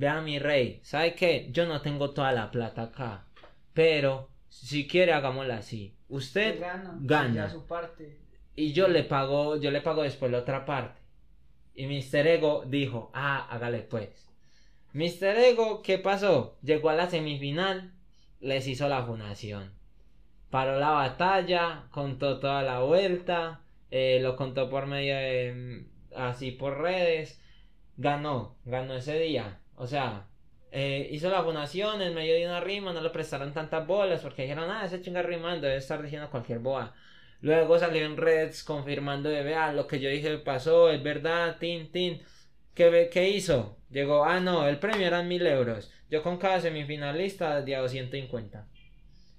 vea 0.00 0.22
mi 0.22 0.38
rey, 0.38 0.80
¿sabe 0.82 1.14
qué? 1.14 1.48
Yo 1.52 1.66
no 1.66 1.82
tengo 1.82 2.12
toda 2.12 2.32
la 2.32 2.50
plata 2.50 2.84
acá. 2.84 3.26
Pero, 3.74 4.30
si 4.48 4.88
quiere, 4.88 5.12
hagámosla 5.12 5.58
así. 5.58 5.94
Usted 6.08 6.58
gana, 7.02 7.50
su 7.50 7.66
parte. 7.66 8.18
y 8.56 8.72
yo 8.72 8.88
le 8.88 9.04
pago, 9.04 9.56
yo 9.56 9.70
le 9.70 9.82
pago 9.82 10.02
después 10.02 10.32
la 10.32 10.38
otra 10.38 10.64
parte. 10.64 10.98
Y 11.74 11.86
Mr. 11.86 12.26
Ego 12.26 12.64
dijo, 12.66 13.10
ah, 13.12 13.46
hágale 13.50 13.80
pues. 13.80 14.26
Mr. 14.94 15.36
Ego, 15.36 15.82
¿qué 15.82 15.98
pasó? 15.98 16.56
Llegó 16.62 16.88
a 16.88 16.94
la 16.94 17.10
semifinal, 17.10 17.92
les 18.40 18.66
hizo 18.68 18.88
la 18.88 19.04
fundación. 19.04 19.70
Paró 20.48 20.80
la 20.80 20.90
batalla, 20.90 21.84
contó 21.90 22.40
toda 22.40 22.62
la 22.62 22.80
vuelta, 22.80 23.60
eh, 23.90 24.18
lo 24.22 24.34
contó 24.34 24.70
por 24.70 24.86
medio 24.86 25.14
de, 25.14 25.84
así 26.16 26.52
por 26.52 26.78
redes. 26.78 27.38
Ganó, 27.98 28.56
ganó 28.64 28.94
ese 28.94 29.18
día. 29.18 29.60
O 29.80 29.86
sea, 29.86 30.26
eh, 30.72 31.08
hizo 31.10 31.30
la 31.30 31.42
fundación 31.42 32.02
en 32.02 32.14
medio 32.14 32.34
de 32.34 32.44
una 32.44 32.60
rima, 32.60 32.92
no 32.92 33.00
le 33.00 33.08
prestaron 33.08 33.54
tantas 33.54 33.86
bolas 33.86 34.20
porque 34.20 34.42
dijeron, 34.42 34.70
ah, 34.70 34.84
ese 34.84 35.00
chinga 35.00 35.22
rimando, 35.22 35.66
debe 35.66 35.78
estar 35.78 36.02
diciendo 36.02 36.28
cualquier 36.30 36.58
boa. 36.58 36.94
Luego 37.40 37.78
salió 37.78 38.04
en 38.04 38.18
Reds 38.18 38.62
confirmando 38.62 39.30
de 39.30 39.42
vea 39.42 39.72
lo 39.72 39.86
que 39.86 39.98
yo 39.98 40.10
dije 40.10 40.36
pasó, 40.36 40.90
es 40.90 41.02
verdad, 41.02 41.56
tin, 41.58 41.90
tin. 41.90 42.20
¿Qué, 42.74 43.08
qué 43.10 43.30
hizo? 43.30 43.78
Llegó, 43.88 44.22
ah, 44.22 44.38
no, 44.38 44.68
el 44.68 44.78
premio 44.78 45.06
eran 45.06 45.26
mil 45.26 45.46
euros. 45.46 45.90
Yo 46.10 46.22
con 46.22 46.36
cada 46.36 46.60
semifinalista 46.60 47.62
di 47.62 47.72
a 47.72 47.80
250. 47.80 48.68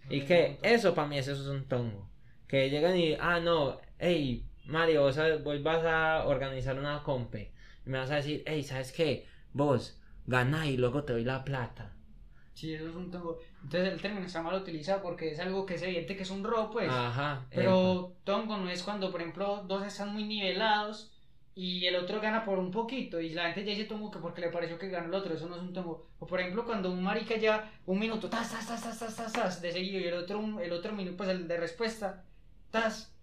¿Y 0.09 0.21
qué? 0.21 0.57
Eso 0.63 0.95
para 0.95 1.07
mí 1.07 1.19
eso 1.19 1.33
es 1.33 1.41
un 1.41 1.67
tongo. 1.67 2.09
Que 2.47 2.71
llegan 2.71 2.97
y, 2.97 3.13
ah, 3.19 3.39
no, 3.39 3.79
hey, 3.99 4.43
Mario, 4.65 5.03
vos, 5.03 5.19
vos 5.43 5.61
vas 5.61 5.85
a 5.85 6.25
organizar 6.25 6.79
una 6.79 7.03
compe. 7.03 7.51
Y 7.85 7.91
me 7.91 7.99
vas 7.99 8.09
a 8.09 8.15
decir, 8.15 8.41
hey, 8.47 8.63
¿sabes 8.63 8.91
qué? 8.91 9.27
Vos, 9.53 10.00
gana 10.25 10.67
y 10.67 10.77
luego 10.77 11.03
te 11.03 11.13
doy 11.13 11.23
la 11.23 11.43
plata. 11.43 11.93
Sí, 12.53 12.73
eso 12.73 12.89
es 12.89 12.95
un 12.95 13.09
tongo. 13.09 13.39
Entonces 13.63 13.93
el 13.93 14.01
término 14.01 14.25
está 14.25 14.41
mal 14.41 14.61
utilizado 14.61 15.01
porque 15.01 15.31
es 15.31 15.39
algo 15.39 15.65
que 15.65 15.75
es 15.75 15.81
evidente 15.81 16.15
que 16.15 16.23
es 16.23 16.29
un 16.29 16.43
robo, 16.43 16.71
pues. 16.71 16.89
Ajá. 16.89 17.45
Pero 17.49 18.17
tongo 18.23 18.57
no 18.57 18.69
es 18.69 18.83
cuando, 18.83 19.11
por 19.11 19.21
ejemplo, 19.21 19.63
dos 19.67 19.85
están 19.85 20.13
muy 20.13 20.23
nivelados 20.25 21.11
y 21.53 21.85
el 21.85 21.95
otro 21.95 22.21
gana 22.21 22.45
por 22.45 22.59
un 22.59 22.71
poquito 22.71 23.19
y 23.19 23.31
la 23.31 23.45
gente 23.45 23.65
ya 23.65 23.71
dice 23.71 23.85
tongo 23.85 24.09
que 24.09 24.19
porque 24.19 24.41
le 24.41 24.49
pareció 24.49 24.77
que 24.77 24.89
ganó 24.89 25.07
el 25.07 25.13
otro, 25.13 25.33
eso 25.33 25.47
no 25.47 25.55
es 25.55 25.61
un 25.61 25.73
tongo. 25.73 26.07
O 26.19 26.25
por 26.25 26.39
ejemplo, 26.39 26.65
cuando 26.65 26.91
un 26.91 27.03
marica 27.03 27.35
lleva 27.35 27.69
un 27.85 27.99
minuto, 27.99 28.29
tas, 28.29 28.51
tas, 28.51 28.67
tas, 28.67 28.81
tas, 28.81 28.99
tas, 28.99 29.15
tas, 29.15 29.33
tas, 29.33 29.61
de 29.61 29.71
seguido 29.71 29.99
y 29.99 30.05
el 30.05 30.13
otro, 30.13 30.59
el 30.61 30.71
otro 30.71 30.93
minuto, 30.93 31.17
pues 31.17 31.29
el 31.29 31.47
de 31.47 31.57
respuesta, 31.57 32.23
tas, 32.69 33.13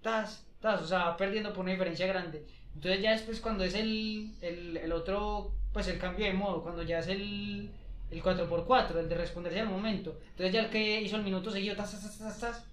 tas, 0.00 0.46
tas, 0.60 0.82
o 0.82 0.86
sea, 0.86 1.04
va 1.04 1.16
perdiendo 1.16 1.52
por 1.52 1.64
una 1.64 1.72
diferencia 1.72 2.06
grande. 2.06 2.46
Entonces 2.74 3.02
ya 3.02 3.12
después 3.12 3.40
cuando 3.40 3.64
es 3.64 3.74
el, 3.74 4.32
el, 4.40 4.76
el 4.76 4.92
otro, 4.92 5.52
pues 5.72 5.88
el 5.88 5.98
cambio 5.98 6.26
de 6.26 6.32
modo, 6.32 6.62
cuando 6.62 6.82
ya 6.82 6.98
es 6.98 7.08
el, 7.08 7.70
el 8.10 8.22
4x4, 8.22 8.96
el 8.98 9.08
de 9.08 9.14
responderse 9.14 9.60
al 9.60 9.68
momento. 9.68 10.18
Entonces 10.30 10.52
ya 10.52 10.60
el 10.62 10.70
que 10.70 11.00
hizo 11.00 11.16
el 11.16 11.22
minuto 11.22 11.50
seguido, 11.50 11.76
tas, 11.76 11.92
tas, 11.92 12.18
tas, 12.18 12.40
tas, 12.40 12.66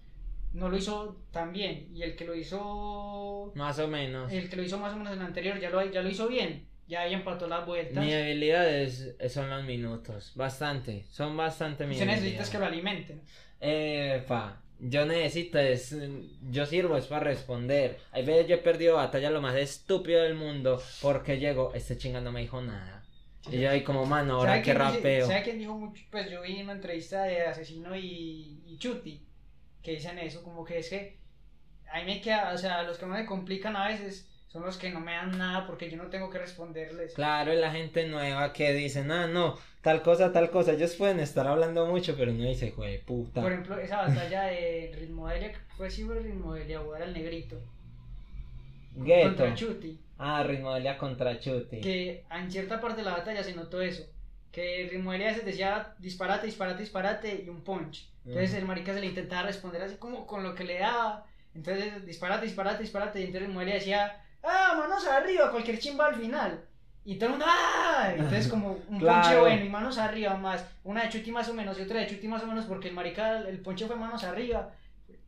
no 0.54 0.70
lo 0.70 0.78
hizo 0.78 1.18
tan 1.32 1.54
bien. 1.54 1.90
Y 1.94 2.04
el 2.04 2.16
que 2.16 2.26
lo 2.26 2.36
hizo, 2.36 3.52
Más 3.56 3.78
o 3.80 3.88
menos. 3.88 4.32
el 4.32 4.50
que 4.50 4.56
lo 4.56 4.64
hizo 4.64 4.78
más 4.80 4.94
o 4.94 4.98
menos 4.98 5.14
en 5.14 5.20
el 5.20 5.26
anterior 5.26 5.60
ya 5.60 5.70
lo, 5.70 5.86
ya 5.90 6.02
lo 6.02 6.10
hizo 6.10 6.28
bien. 6.28 6.68
Ya 6.88 7.02
ahí 7.02 7.14
empató 7.14 7.48
las 7.48 7.66
vueltas. 7.66 8.04
Mi 8.04 8.14
habilidad 8.14 8.68
es, 8.68 9.16
son 9.30 9.50
los 9.50 9.64
minutos. 9.66 10.32
Bastante. 10.36 11.06
Son 11.10 11.36
bastante 11.36 11.86
mi 11.86 11.96
Usted 11.96 12.06
necesita 12.06 12.50
que 12.50 12.60
lo 12.60 12.66
alimenten. 12.66 13.22
Epa. 13.60 14.62
Yo 14.80 15.06
necesito 15.06 15.58
es. 15.60 15.96
Yo 16.50 16.66
sirvo 16.66 16.98
es 16.98 17.06
para 17.06 17.26
responder. 17.26 17.98
Hay 18.12 18.26
veces 18.26 18.48
yo 18.48 18.56
he 18.56 18.60
perdido 18.60 18.96
batalla 18.96 19.32
lo 19.32 19.42
más 19.42 19.56
estúpido 19.56 20.22
del 20.22 20.36
mundo. 20.36 20.82
Porque 21.02 21.40
llego, 21.40 21.74
este 21.74 21.98
chinga 21.98 22.22
no 22.22 22.32
me 22.32 22.42
dijo 22.42 22.62
nada. 22.62 23.04
Y 23.50 23.60
yo 23.60 23.70
ahí 23.70 23.84
como, 23.84 24.06
mano, 24.06 24.36
ahora 24.36 24.62
que 24.62 24.74
rapeo. 24.74 25.26
¿Sabe 25.26 25.44
quién 25.44 25.60
dijo 25.60 25.78
mucho? 25.78 26.04
Pues 26.12 26.30
yo 26.30 26.42
vi 26.42 26.62
una 26.62 26.74
entrevista 26.74 27.24
de 27.24 27.44
Asesino 27.44 27.96
y, 27.96 28.62
y 28.66 28.78
Chuti. 28.78 29.26
Que 29.82 29.92
dicen 29.92 30.20
eso, 30.20 30.44
como 30.44 30.64
que 30.64 30.80
es 30.80 30.90
que. 30.90 31.18
Ahí 31.92 32.06
me 32.06 32.20
queda, 32.20 32.52
o 32.54 32.58
sea, 32.58 32.84
los 32.84 32.98
que 32.98 33.06
me 33.06 33.26
complican 33.26 33.78
a 33.78 33.88
veces 33.88 34.30
son 34.48 34.64
los 34.64 34.78
que 34.78 34.90
no 34.90 35.00
me 35.00 35.14
dan 35.14 35.38
nada 35.38 35.66
porque 35.66 35.90
yo 35.90 35.98
no 35.98 36.08
tengo 36.10 36.30
que 36.30 36.38
responderles. 36.38 37.14
Claro, 37.14 37.54
y 37.54 37.58
la 37.58 37.72
gente 37.72 38.08
nueva 38.08 38.54
que 38.54 38.74
dice, 38.74 39.06
ah, 39.10 39.28
no, 39.28 39.58
tal 39.88 40.02
cosa, 40.02 40.34
tal 40.34 40.50
cosa. 40.50 40.74
Ellos 40.74 40.96
pueden 40.96 41.22
estar 41.22 41.48
hablando 41.48 41.86
mucho, 41.86 42.14
pero 42.18 42.34
no 42.34 42.44
dice, 42.44 42.72
güey, 42.72 43.02
puta. 43.02 43.42
Por 43.42 43.54
ejemplo, 43.54 43.78
esa 43.80 44.06
batalla 44.06 44.44
de 44.44 44.94
Ritmo 45.00 45.30
Delia, 45.30 45.54
fue 45.78 45.90
sí 45.90 46.04
fue 46.04 46.20
Ritmo 46.20 46.54
Delia 46.54 46.82
o 46.82 46.94
era 46.94 47.06
el 47.06 47.14
negrito. 47.14 47.56
Ghetto. 48.96 49.28
Contra 49.28 49.56
Chuti. 49.56 49.98
Ah, 50.18 50.44
Ritmo 50.44 50.74
Delia 50.74 50.98
contra 50.98 51.40
Chuti. 51.40 51.80
Que 51.80 52.26
en 52.30 52.52
cierta 52.52 52.82
parte 52.82 52.98
de 52.98 53.06
la 53.06 53.18
batalla 53.18 53.42
se 53.42 53.56
notó 53.56 53.82
eso. 53.82 54.04
Que 54.52 54.90
Ritmo 54.92 55.14
Delia 55.14 55.34
se 55.34 55.46
decía 55.46 55.96
disparate, 56.00 56.48
disparate, 56.48 56.82
disparate 56.82 57.44
y 57.46 57.50
un 57.50 57.62
punch. 57.62 58.10
Entonces 58.26 58.56
el 58.56 58.66
marica 58.66 58.94
se 58.94 59.00
le 59.00 59.06
intentaba 59.06 59.44
responder 59.44 59.82
así 59.84 59.96
como 59.96 60.28
con 60.28 60.44
lo 60.44 60.54
que 60.54 60.66
le 60.66 60.80
daba. 60.80 61.26
Entonces 61.56 62.06
disparate, 62.06 62.46
disparate, 62.46 62.84
disparate. 62.84 63.22
Y 63.22 63.24
entonces 63.24 63.48
Ritmo 63.48 63.62
Delia 63.62 63.76
decía 63.76 64.22
¡ah, 64.44 64.76
manos 64.78 65.08
arriba! 65.08 65.50
Cualquier 65.50 65.80
chimba 65.80 66.08
al 66.08 66.16
final. 66.16 66.67
Y 67.08 67.16
todo 67.16 67.28
el 67.28 67.32
mundo, 67.32 67.46
¡ah! 67.48 68.12
Entonces, 68.12 68.50
como 68.50 68.80
un 68.90 69.00
ponche 69.00 69.40
bueno 69.40 69.64
y 69.64 69.70
manos 69.70 69.98
arriba 69.98 70.36
más. 70.36 70.66
Una 70.84 71.04
de 71.04 71.10
Chuti 71.10 71.32
más 71.32 71.48
o 71.48 71.54
menos 71.54 71.80
y 71.80 71.84
otra 71.84 72.02
de 72.02 72.08
Chuti 72.08 72.28
más 72.28 72.44
o 72.44 72.48
menos 72.48 72.66
porque 72.66 72.90
el 72.90 72.94
marica, 72.94 73.40
el 73.48 73.60
ponche 73.60 73.88
fue 73.88 73.96
manos 73.96 74.26
arriba. 74.26 74.72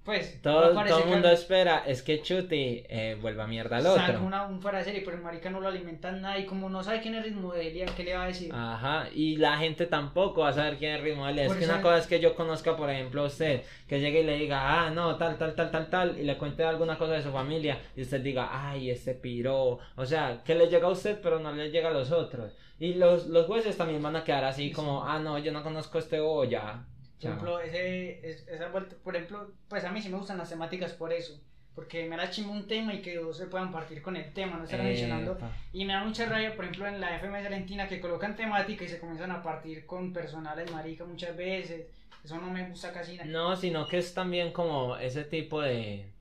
Pues, 0.09 0.41
todo, 0.41 0.73
todo 0.73 1.03
el 1.03 1.05
mundo 1.05 1.29
espera 1.29 1.83
es 1.85 2.01
que 2.01 2.23
Chuti 2.23 2.83
eh, 2.89 3.15
vuelva 3.21 3.45
mierda 3.45 3.77
al 3.77 3.85
otro. 3.85 4.03
Saca 4.03 4.19
una, 4.19 4.47
un 4.47 4.59
fuera 4.59 4.79
de 4.79 4.85
serie, 4.85 5.01
pero 5.05 5.17
el 5.17 5.21
marica 5.21 5.51
no 5.51 5.59
lo 5.59 5.67
alimentan 5.67 6.19
nada 6.19 6.39
y 6.39 6.47
como 6.47 6.67
no 6.67 6.83
sabe 6.83 6.99
quién 6.99 7.13
es 7.13 7.23
Ritmo 7.23 7.53
Delia, 7.53 7.85
¿qué 7.95 8.03
le 8.03 8.15
va 8.15 8.23
a 8.23 8.27
decir? 8.27 8.51
Ajá, 8.51 9.07
y 9.13 9.35
la 9.35 9.59
gente 9.59 9.85
tampoco 9.85 10.41
va 10.41 10.49
a 10.49 10.53
saber 10.53 10.77
quién 10.77 10.95
es 10.95 11.01
Ritmo 11.01 11.27
Delia. 11.27 11.45
Es 11.45 11.53
que 11.53 11.65
una 11.65 11.83
cosa 11.83 11.99
es 11.99 12.07
que 12.07 12.19
yo 12.19 12.33
conozca, 12.33 12.75
por 12.75 12.89
ejemplo, 12.89 13.21
a 13.21 13.25
usted, 13.27 13.61
que 13.87 13.99
llegue 13.99 14.21
y 14.21 14.23
le 14.23 14.37
diga, 14.37 14.87
ah, 14.87 14.89
no, 14.89 15.15
tal, 15.15 15.37
tal, 15.37 15.53
tal, 15.53 15.69
tal, 15.69 15.89
tal, 15.91 16.19
y 16.19 16.23
le 16.23 16.39
cuente 16.39 16.63
alguna 16.63 16.97
cosa 16.97 17.13
de 17.13 17.21
su 17.21 17.31
familia, 17.31 17.79
y 17.95 18.01
usted 18.01 18.21
diga, 18.21 18.49
ay, 18.51 18.89
ese 18.89 19.13
piro. 19.13 19.77
O 19.95 20.05
sea, 20.07 20.41
que 20.43 20.55
le 20.55 20.69
llega 20.69 20.87
a 20.87 20.91
usted, 20.91 21.19
pero 21.21 21.37
no 21.37 21.51
le 21.51 21.69
llega 21.69 21.89
a 21.89 21.93
los 21.93 22.11
otros. 22.11 22.57
Y 22.79 22.95
los, 22.95 23.27
los 23.27 23.45
jueces 23.45 23.77
también 23.77 24.01
van 24.01 24.15
a 24.15 24.23
quedar 24.23 24.45
así 24.45 24.71
como, 24.71 25.03
ah, 25.03 25.19
no, 25.19 25.37
yo 25.37 25.51
no 25.51 25.61
conozco 25.61 25.99
a 25.99 26.01
este 26.01 26.19
ya 26.49 26.83
por 27.19 27.29
ejemplo, 27.31 27.59
ese, 27.59 28.19
esa 28.47 28.69
vuelta, 28.69 28.95
por 29.03 29.15
ejemplo, 29.15 29.51
pues 29.67 29.83
a 29.83 29.91
mí 29.91 30.01
sí 30.01 30.09
me 30.09 30.17
gustan 30.17 30.37
las 30.37 30.49
temáticas 30.49 30.93
por 30.93 31.11
eso. 31.11 31.39
Porque 31.75 32.09
me 32.09 32.17
da 32.17 32.29
chimo 32.29 32.51
un 32.51 32.67
tema 32.67 32.93
y 32.93 33.01
que 33.01 33.15
dos 33.15 33.37
se 33.37 33.47
puedan 33.47 33.71
partir 33.71 34.01
con 34.01 34.17
el 34.17 34.33
tema, 34.33 34.57
no 34.57 34.63
estar 34.63 34.81
mencionando. 34.81 35.37
Y 35.71 35.85
me 35.85 35.93
da 35.93 36.03
mucha 36.03 36.25
rabia, 36.25 36.55
por 36.55 36.65
ejemplo, 36.65 36.87
en 36.87 36.99
la 36.99 37.19
FMS 37.19 37.45
Argentina 37.45 37.87
que 37.87 38.01
colocan 38.01 38.35
temática 38.35 38.83
y 38.83 38.89
se 38.89 38.99
comienzan 38.99 39.31
a 39.31 39.41
partir 39.41 39.85
con 39.85 40.11
personales 40.11 40.69
marica 40.71 41.05
muchas 41.05 41.37
veces. 41.37 41.87
Eso 42.23 42.37
no 42.37 42.49
me 42.51 42.67
gusta 42.67 42.91
casi 42.91 43.15
nada. 43.15 43.29
No, 43.29 43.55
sino 43.55 43.87
que 43.87 43.97
es 43.99 44.13
también 44.13 44.51
como 44.51 44.97
ese 44.97 45.23
tipo 45.23 45.61
de. 45.61 46.11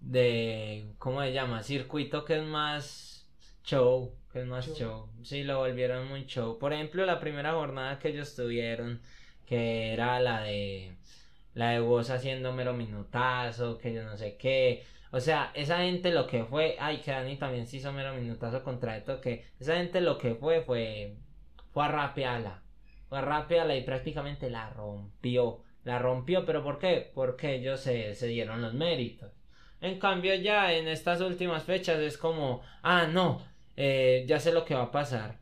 de. 0.00 0.86
¿Cómo 0.98 1.20
se 1.22 1.32
llama? 1.32 1.62
Circuito 1.62 2.24
que 2.24 2.38
es 2.38 2.44
más 2.44 3.26
show. 3.64 4.14
Que 4.32 4.40
es 4.40 4.46
más 4.46 4.66
show. 4.66 4.76
show. 4.76 5.08
Sí, 5.22 5.42
lo 5.42 5.58
volvieron 5.58 6.08
muy 6.08 6.24
show. 6.24 6.58
Por 6.58 6.72
ejemplo, 6.72 7.04
la 7.04 7.20
primera 7.20 7.52
jornada 7.52 7.98
que 7.98 8.08
ellos 8.08 8.34
tuvieron 8.34 9.02
que 9.52 9.92
era 9.92 10.18
la 10.18 10.40
de 10.44 10.96
la 11.52 11.72
de 11.72 11.80
vos 11.80 12.08
haciendo 12.08 12.54
mero 12.54 12.72
minutazo, 12.72 13.76
que 13.76 13.92
yo 13.92 14.02
no 14.02 14.16
sé 14.16 14.38
qué. 14.38 14.82
O 15.10 15.20
sea, 15.20 15.50
esa 15.54 15.80
gente 15.80 16.10
lo 16.10 16.26
que 16.26 16.44
fue, 16.44 16.76
ay, 16.80 17.02
que 17.02 17.10
Dani 17.10 17.36
también 17.36 17.66
se 17.66 17.76
hizo 17.76 17.92
mero 17.92 18.14
minutazo 18.14 18.64
contra 18.64 18.96
esto, 18.96 19.20
que 19.20 19.44
esa 19.60 19.76
gente 19.76 20.00
lo 20.00 20.16
que 20.16 20.34
fue 20.36 20.62
fue, 20.62 21.18
fue 21.70 21.84
a 21.84 21.88
rapearla, 21.88 22.62
fue 23.10 23.18
a 23.18 23.20
rapearla 23.20 23.76
y 23.76 23.82
prácticamente 23.82 24.48
la 24.48 24.70
rompió, 24.70 25.62
la 25.84 25.98
rompió, 25.98 26.46
pero 26.46 26.62
¿por 26.64 26.78
qué? 26.78 27.10
Porque 27.14 27.56
ellos 27.56 27.80
se, 27.80 28.14
se 28.14 28.28
dieron 28.28 28.62
los 28.62 28.72
méritos. 28.72 29.32
En 29.82 29.98
cambio 29.98 30.34
ya 30.34 30.72
en 30.72 30.88
estas 30.88 31.20
últimas 31.20 31.64
fechas 31.64 31.98
es 31.98 32.16
como, 32.16 32.62
ah, 32.82 33.06
no, 33.06 33.42
eh, 33.76 34.24
ya 34.26 34.40
sé 34.40 34.50
lo 34.50 34.64
que 34.64 34.74
va 34.74 34.84
a 34.84 34.90
pasar. 34.92 35.40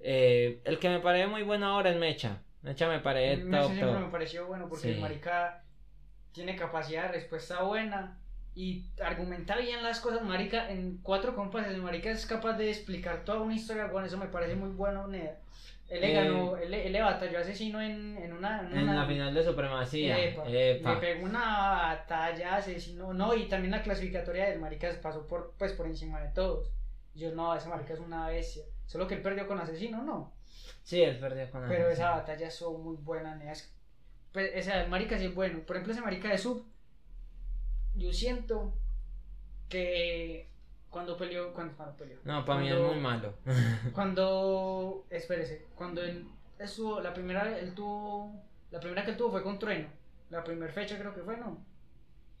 Eh, 0.00 0.62
el 0.64 0.78
que 0.78 0.88
me 0.88 1.00
parece 1.00 1.26
muy 1.26 1.42
bueno 1.42 1.66
ahora 1.66 1.90
es 1.90 1.98
Mecha. 1.98 2.42
Mecha 2.62 2.88
me 2.88 3.00
parece 3.00 3.42
siempre 3.42 3.92
me 3.92 4.10
pareció 4.10 4.46
bueno 4.46 4.68
porque 4.68 4.92
el 4.92 5.00
marica 5.00 5.64
tiene 6.32 6.56
capacidad 6.56 7.06
de 7.06 7.12
respuesta 7.12 7.62
buena 7.62 8.18
y 8.54 8.84
argumenta 9.02 9.56
bien 9.56 9.82
las 9.82 10.00
cosas, 10.00 10.22
marica, 10.22 10.70
en 10.70 10.98
cuatro 11.02 11.34
compases, 11.34 11.72
el 11.72 11.82
marica 11.82 12.10
es 12.10 12.26
capaz 12.26 12.54
de 12.58 12.70
explicar 12.70 13.24
toda 13.24 13.40
una 13.40 13.54
historia, 13.54 13.86
bueno, 13.86 14.06
eso 14.06 14.18
me 14.18 14.26
parece 14.26 14.54
muy 14.54 14.70
bueno, 14.70 15.06
Ned. 15.08 15.30
Él 15.88 16.00
le 16.00 16.12
ganó, 16.12 16.56
él, 16.56 16.72
él, 16.72 16.92
le 16.92 17.02
batalló 17.02 17.38
asesino 17.38 17.80
en, 17.80 18.16
en 18.16 18.32
una, 18.32 18.60
en, 18.72 18.86
la 18.94 19.06
final 19.06 19.34
de 19.34 19.44
supremacía. 19.44 20.16
Le 20.48 20.80
pegó 21.00 21.24
una 21.24 21.70
batalla 21.70 22.56
asesino, 22.56 23.12
no, 23.12 23.34
y 23.34 23.44
también 23.44 23.72
la 23.72 23.82
clasificatoria 23.82 24.48
del 24.48 24.58
marica 24.58 24.90
pasó 25.02 25.26
por, 25.26 25.54
pues, 25.58 25.72
por 25.72 25.86
encima 25.86 26.20
de 26.20 26.28
todos. 26.28 26.72
Yo 27.14 27.34
no, 27.34 27.54
ese 27.54 27.68
marica 27.68 27.94
es 27.94 28.00
una 28.00 28.28
bestia. 28.28 28.64
Solo 28.86 29.06
que 29.06 29.14
él 29.14 29.22
perdió 29.22 29.46
con 29.46 29.58
asesino, 29.58 30.02
¿no? 30.02 30.32
Sí, 30.82 31.02
él 31.02 31.18
perdió 31.18 31.50
con 31.50 31.68
Pero 31.68 31.88
esa 31.88 32.10
batalla 32.10 32.48
estuvo 32.48 32.78
muy 32.78 32.96
buena, 32.96 33.36
Neas. 33.36 33.72
Pues, 34.32 34.50
ese 34.54 34.86
marica 34.86 35.18
sí 35.18 35.26
es 35.26 35.34
bueno. 35.34 35.60
Por 35.60 35.76
ejemplo, 35.76 35.92
ese 35.92 36.02
marica 36.02 36.28
de 36.30 36.38
sub, 36.38 36.66
yo 37.94 38.12
siento 38.12 38.74
que 39.68 40.48
cuando 40.90 41.16
peleó, 41.16 41.52
cuando, 41.52 41.74
peleó. 41.96 42.18
No, 42.24 42.44
para 42.44 42.60
mí 42.60 42.70
es 42.70 42.78
muy 42.78 42.98
malo. 42.98 43.34
cuando, 43.92 45.06
espérese, 45.10 45.66
cuando 45.74 46.02
él 46.02 46.26
estuvo, 46.58 47.00
la 47.00 47.12
primera, 47.12 47.58
él 47.58 47.74
tuvo, 47.74 48.42
la 48.70 48.80
primera 48.80 49.04
que 49.04 49.12
él 49.12 49.16
tuvo 49.16 49.32
fue 49.32 49.42
con 49.42 49.58
Trueno. 49.58 49.88
La 50.30 50.42
primera 50.42 50.72
fecha 50.72 50.98
creo 50.98 51.14
que 51.14 51.22
fue, 51.22 51.36
¿no? 51.36 51.64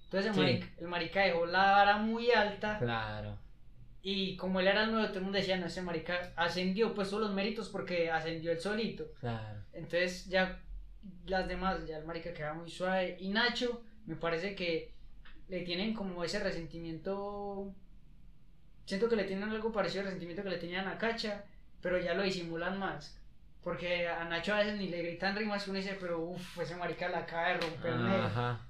Entonces 0.04 0.36
el, 0.36 0.42
marica, 0.42 0.66
el 0.78 0.88
marica 0.88 1.22
dejó 1.22 1.46
la 1.46 1.72
vara 1.72 1.96
muy 1.98 2.30
alta. 2.30 2.78
Claro. 2.78 3.38
Y 4.04 4.36
como 4.36 4.58
él 4.58 4.66
era 4.66 4.82
el 4.82 4.90
nuevo, 4.90 5.06
todo 5.06 5.18
el 5.18 5.24
mundo 5.24 5.38
decía, 5.38 5.56
no, 5.56 5.66
ese 5.66 5.80
marica 5.80 6.32
ascendió, 6.34 6.92
pues 6.92 7.08
todos 7.08 7.22
los 7.22 7.32
méritos 7.32 7.68
porque 7.68 8.10
ascendió 8.10 8.50
él 8.50 8.60
solito. 8.60 9.12
Claro. 9.20 9.60
Entonces 9.72 10.26
ya 10.26 10.60
las 11.26 11.46
demás, 11.46 11.86
ya 11.86 11.98
el 11.98 12.04
marica 12.04 12.34
queda 12.34 12.52
muy 12.52 12.68
suave. 12.68 13.16
Y 13.20 13.28
Nacho, 13.28 13.82
me 14.06 14.16
parece 14.16 14.56
que 14.56 14.92
le 15.48 15.60
tienen 15.60 15.94
como 15.94 16.24
ese 16.24 16.40
resentimiento. 16.40 17.72
Siento 18.86 19.08
que 19.08 19.14
le 19.14 19.24
tienen 19.24 19.48
algo 19.48 19.70
parecido 19.70 20.00
al 20.00 20.06
resentimiento 20.06 20.42
que 20.42 20.50
le 20.50 20.58
tenían 20.58 20.88
a 20.88 20.98
Cacha, 20.98 21.44
pero 21.80 21.98
ya 21.98 22.14
lo 22.14 22.24
disimulan 22.24 22.80
más. 22.80 23.16
Porque 23.62 24.08
a 24.08 24.24
Nacho 24.24 24.52
a 24.52 24.58
veces 24.58 24.78
ni 24.78 24.88
le 24.88 25.02
gritan 25.02 25.36
rimas 25.36 25.62
que 25.62 25.70
uno 25.70 25.78
dice, 25.78 25.96
pero 26.00 26.18
uff, 26.18 26.58
ese 26.58 26.74
marica 26.74 27.08
la 27.08 27.18
acaba 27.18 27.50
de 27.50 27.58
romper. 27.58 27.92
Ajá. 27.92 28.66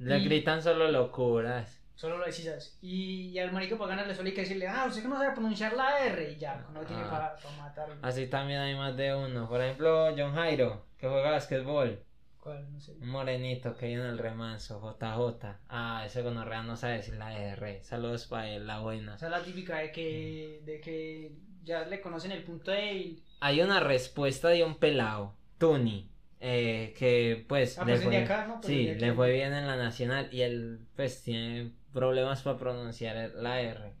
Le 0.00 0.18
gritan 0.20 0.60
solo 0.60 0.90
locuras. 0.90 1.77
Solo 1.98 2.16
lo 2.16 2.26
decís. 2.26 2.78
Y, 2.80 3.30
y 3.30 3.38
al 3.40 3.50
marico 3.50 3.76
para 3.76 3.90
ganarle 3.90 4.14
solo 4.14 4.28
hay 4.28 4.34
que 4.34 4.42
decirle, 4.42 4.68
ah, 4.68 4.84
usted 4.86 5.02
que 5.02 5.08
no 5.08 5.16
sabe 5.16 5.32
pronunciar 5.32 5.72
la 5.72 6.06
R 6.06 6.30
y 6.30 6.36
ya, 6.36 6.64
no 6.72 6.80
tiene 6.82 7.02
ah. 7.02 7.36
para 7.42 7.56
matarlo. 7.56 7.96
Así 8.02 8.28
también 8.28 8.60
hay 8.60 8.76
más 8.76 8.96
de 8.96 9.16
uno. 9.16 9.48
Por 9.48 9.60
ejemplo, 9.60 10.14
John 10.16 10.32
Jairo, 10.32 10.84
que 10.96 11.08
juega 11.08 11.32
basquetbol. 11.32 12.00
¿Cuál? 12.38 12.72
No 12.72 12.80
sé. 12.80 12.92
Un 12.92 13.08
morenito 13.08 13.76
que 13.76 13.88
viene 13.88 14.04
en 14.04 14.10
el 14.10 14.18
remanso, 14.18 14.80
JJ. 14.80 15.56
Ah, 15.68 16.04
ese 16.06 16.22
gonorrea 16.22 16.62
no 16.62 16.76
sabe 16.76 16.98
decir 16.98 17.14
la 17.14 17.36
R. 17.36 17.82
Saludos 17.82 18.28
para 18.28 18.48
él, 18.48 18.68
la 18.68 18.78
buena. 18.78 19.16
Esa 19.16 19.26
es 19.26 19.32
la 19.32 19.42
típica 19.42 19.78
de 19.78 19.90
que, 19.90 20.62
de 20.64 20.80
que 20.80 21.32
ya 21.64 21.84
le 21.84 22.00
conocen 22.00 22.30
el 22.30 22.44
punto 22.44 22.70
de 22.70 23.18
Hay 23.40 23.60
una 23.60 23.80
respuesta 23.80 24.50
de 24.50 24.62
un 24.62 24.76
pelado, 24.76 25.34
Tuni. 25.58 26.08
Eh, 26.40 26.94
que 26.96 27.44
pues, 27.48 27.76
ah, 27.76 27.82
pues 27.84 28.04
fue, 28.04 28.16
acá, 28.16 28.46
¿no? 28.46 28.60
Pues 28.60 28.68
sí, 28.68 28.94
le 28.94 29.12
fue 29.12 29.32
bien 29.32 29.52
en 29.52 29.66
la 29.66 29.74
nacional 29.74 30.28
y 30.30 30.42
él 30.42 30.86
pues 30.94 31.24
tiene 31.24 31.72
problemas 31.98 32.42
para 32.42 32.56
pronunciar 32.56 33.32
la 33.34 33.60
R. 33.60 33.92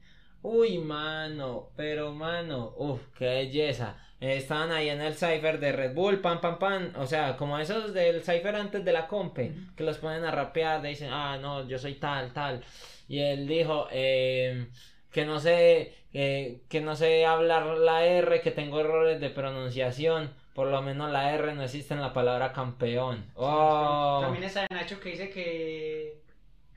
Uy, 0.42 0.78
mano, 0.78 1.70
pero 1.74 2.12
mano, 2.12 2.72
uff, 2.76 3.00
qué 3.18 3.26
belleza. 3.26 3.96
Estaban 4.20 4.70
ahí 4.70 4.88
en 4.88 5.00
el 5.00 5.14
cipher 5.14 5.58
de 5.58 5.72
Red 5.72 5.94
Bull, 5.94 6.20
pam, 6.20 6.40
pam, 6.40 6.58
pam. 6.60 6.92
O 6.96 7.06
sea, 7.06 7.36
como 7.36 7.58
esos 7.58 7.92
del 7.92 8.22
cipher 8.22 8.54
antes 8.54 8.84
de 8.84 8.92
la 8.92 9.08
compe, 9.08 9.52
que 9.76 9.82
los 9.82 9.98
ponen 9.98 10.24
a 10.24 10.30
rapear, 10.30 10.80
dicen, 10.80 11.10
ah, 11.12 11.38
no, 11.40 11.66
yo 11.66 11.76
soy 11.76 11.94
tal, 11.94 12.32
tal. 12.32 12.62
Y 13.08 13.18
él 13.18 13.48
dijo, 13.48 13.88
eh, 13.90 14.68
que 15.10 15.24
no 15.24 15.40
sé, 15.40 15.94
que 16.12 16.80
no 16.82 16.94
sé 16.94 17.26
hablar 17.26 17.66
la 17.78 18.06
R, 18.06 18.40
que 18.40 18.52
tengo 18.52 18.78
errores 18.78 19.20
de 19.20 19.30
pronunciación. 19.30 20.32
Por 20.54 20.68
lo 20.68 20.82
menos 20.82 21.10
la 21.12 21.34
R 21.34 21.54
no 21.54 21.62
existe 21.64 21.94
en 21.94 22.00
la 22.00 22.12
palabra 22.12 22.52
campeón. 22.52 23.24
Oh. 23.34 24.18
También 24.22 24.52
de 24.52 24.66
Nacho 24.70 25.00
que 25.00 25.10
dice 25.10 25.30
que 25.30 26.27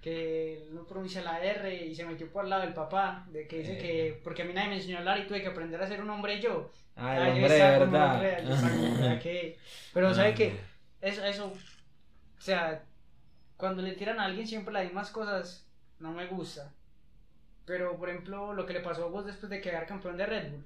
que 0.02 0.68
no 0.72 0.84
pronuncia 0.86 1.22
la 1.22 1.40
R 1.44 1.86
y 1.86 1.94
se 1.96 2.06
metió 2.06 2.28
por 2.32 2.44
al 2.44 2.50
lado 2.50 2.64
del 2.64 2.74
papá, 2.74 3.26
de 3.30 3.48
que 3.48 3.60
dice 3.60 3.74
Eh. 3.74 3.78
que, 3.78 4.22
porque 4.24 4.42
a 4.42 4.46
mí 4.46 4.54
nadie 4.54 4.70
me 4.70 4.76
enseñó 4.78 4.96
a 4.98 5.00
hablar 5.00 5.20
y 5.20 5.28
tuve 5.28 5.42
que 5.42 5.50
aprender 5.50 5.82
a 5.82 5.88
ser 5.88 6.02
un 6.02 6.10
hombre 6.10 6.42
yo. 6.42 6.72
Ah, 6.96 7.16
el 7.18 7.22
Ah, 7.24 7.28
yo 7.28 7.34
hombre 7.36 7.54
de 7.54 7.60
verdad. 7.60 8.22
¿verdad 8.22 9.20
que? 9.22 9.58
Pero 9.94 10.14
sabe 10.14 10.34
que 10.34 10.52
Ah, 10.52 11.08
eso, 11.08 11.24
eso, 11.26 11.46
o 11.48 12.42
sea, 12.42 12.84
cuando 13.58 13.82
le 13.84 13.94
tiran 13.94 14.20
a 14.20 14.26
alguien 14.26 14.48
siempre 14.48 14.74
las 14.74 14.84
mismas 14.86 15.12
cosas, 15.12 15.68
no 16.00 16.12
me 16.12 16.26
gusta. 16.28 16.72
Pero, 17.66 17.96
por 17.98 18.10
ejemplo, 18.10 18.54
lo 18.54 18.66
que 18.66 18.74
le 18.74 18.80
pasó 18.82 19.06
a 19.06 19.10
vos 19.10 19.26
después 19.26 19.50
de 19.52 19.62
quedar 19.62 19.86
campeón 19.86 20.18
de 20.18 20.26
Red 20.26 20.52
Bull, 20.52 20.66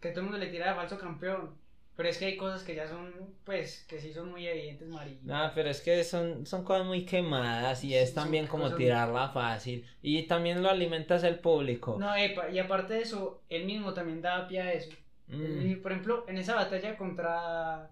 que 0.00 0.10
todo 0.10 0.20
el 0.20 0.26
mundo 0.30 0.38
le 0.38 0.46
tira 0.50 0.68
de 0.68 0.74
falso 0.76 0.96
campeón. 0.98 1.54
Pero 1.96 2.08
es 2.08 2.16
que 2.16 2.24
hay 2.24 2.36
cosas 2.36 2.62
que 2.62 2.74
ya 2.74 2.88
son, 2.88 3.12
pues, 3.44 3.84
que 3.88 4.00
sí 4.00 4.12
son 4.12 4.30
muy 4.30 4.46
evidentes, 4.46 4.88
María. 4.88 5.18
No, 5.22 5.50
pero 5.54 5.68
es 5.68 5.82
que 5.82 6.02
son, 6.02 6.46
son 6.46 6.64
cosas 6.64 6.86
muy 6.86 7.04
quemadas 7.04 7.84
y 7.84 7.94
es 7.94 8.12
son 8.14 8.24
también 8.24 8.46
como 8.46 8.74
tirarla 8.74 9.28
fácil. 9.30 9.86
Y 10.00 10.22
también 10.22 10.62
lo 10.62 10.70
alimentas 10.70 11.24
el 11.24 11.40
público. 11.40 11.96
No, 11.98 12.14
epa, 12.16 12.48
y 12.48 12.58
aparte 12.58 12.94
de 12.94 13.02
eso, 13.02 13.42
él 13.50 13.66
mismo 13.66 13.92
también 13.92 14.22
daba 14.22 14.48
pie 14.48 14.60
a 14.62 14.72
eso. 14.72 14.92
Mm, 15.28 15.82
por 15.82 15.92
ejemplo, 15.92 16.24
en 16.26 16.38
esa 16.38 16.54
batalla 16.54 16.96
contra... 16.96 17.90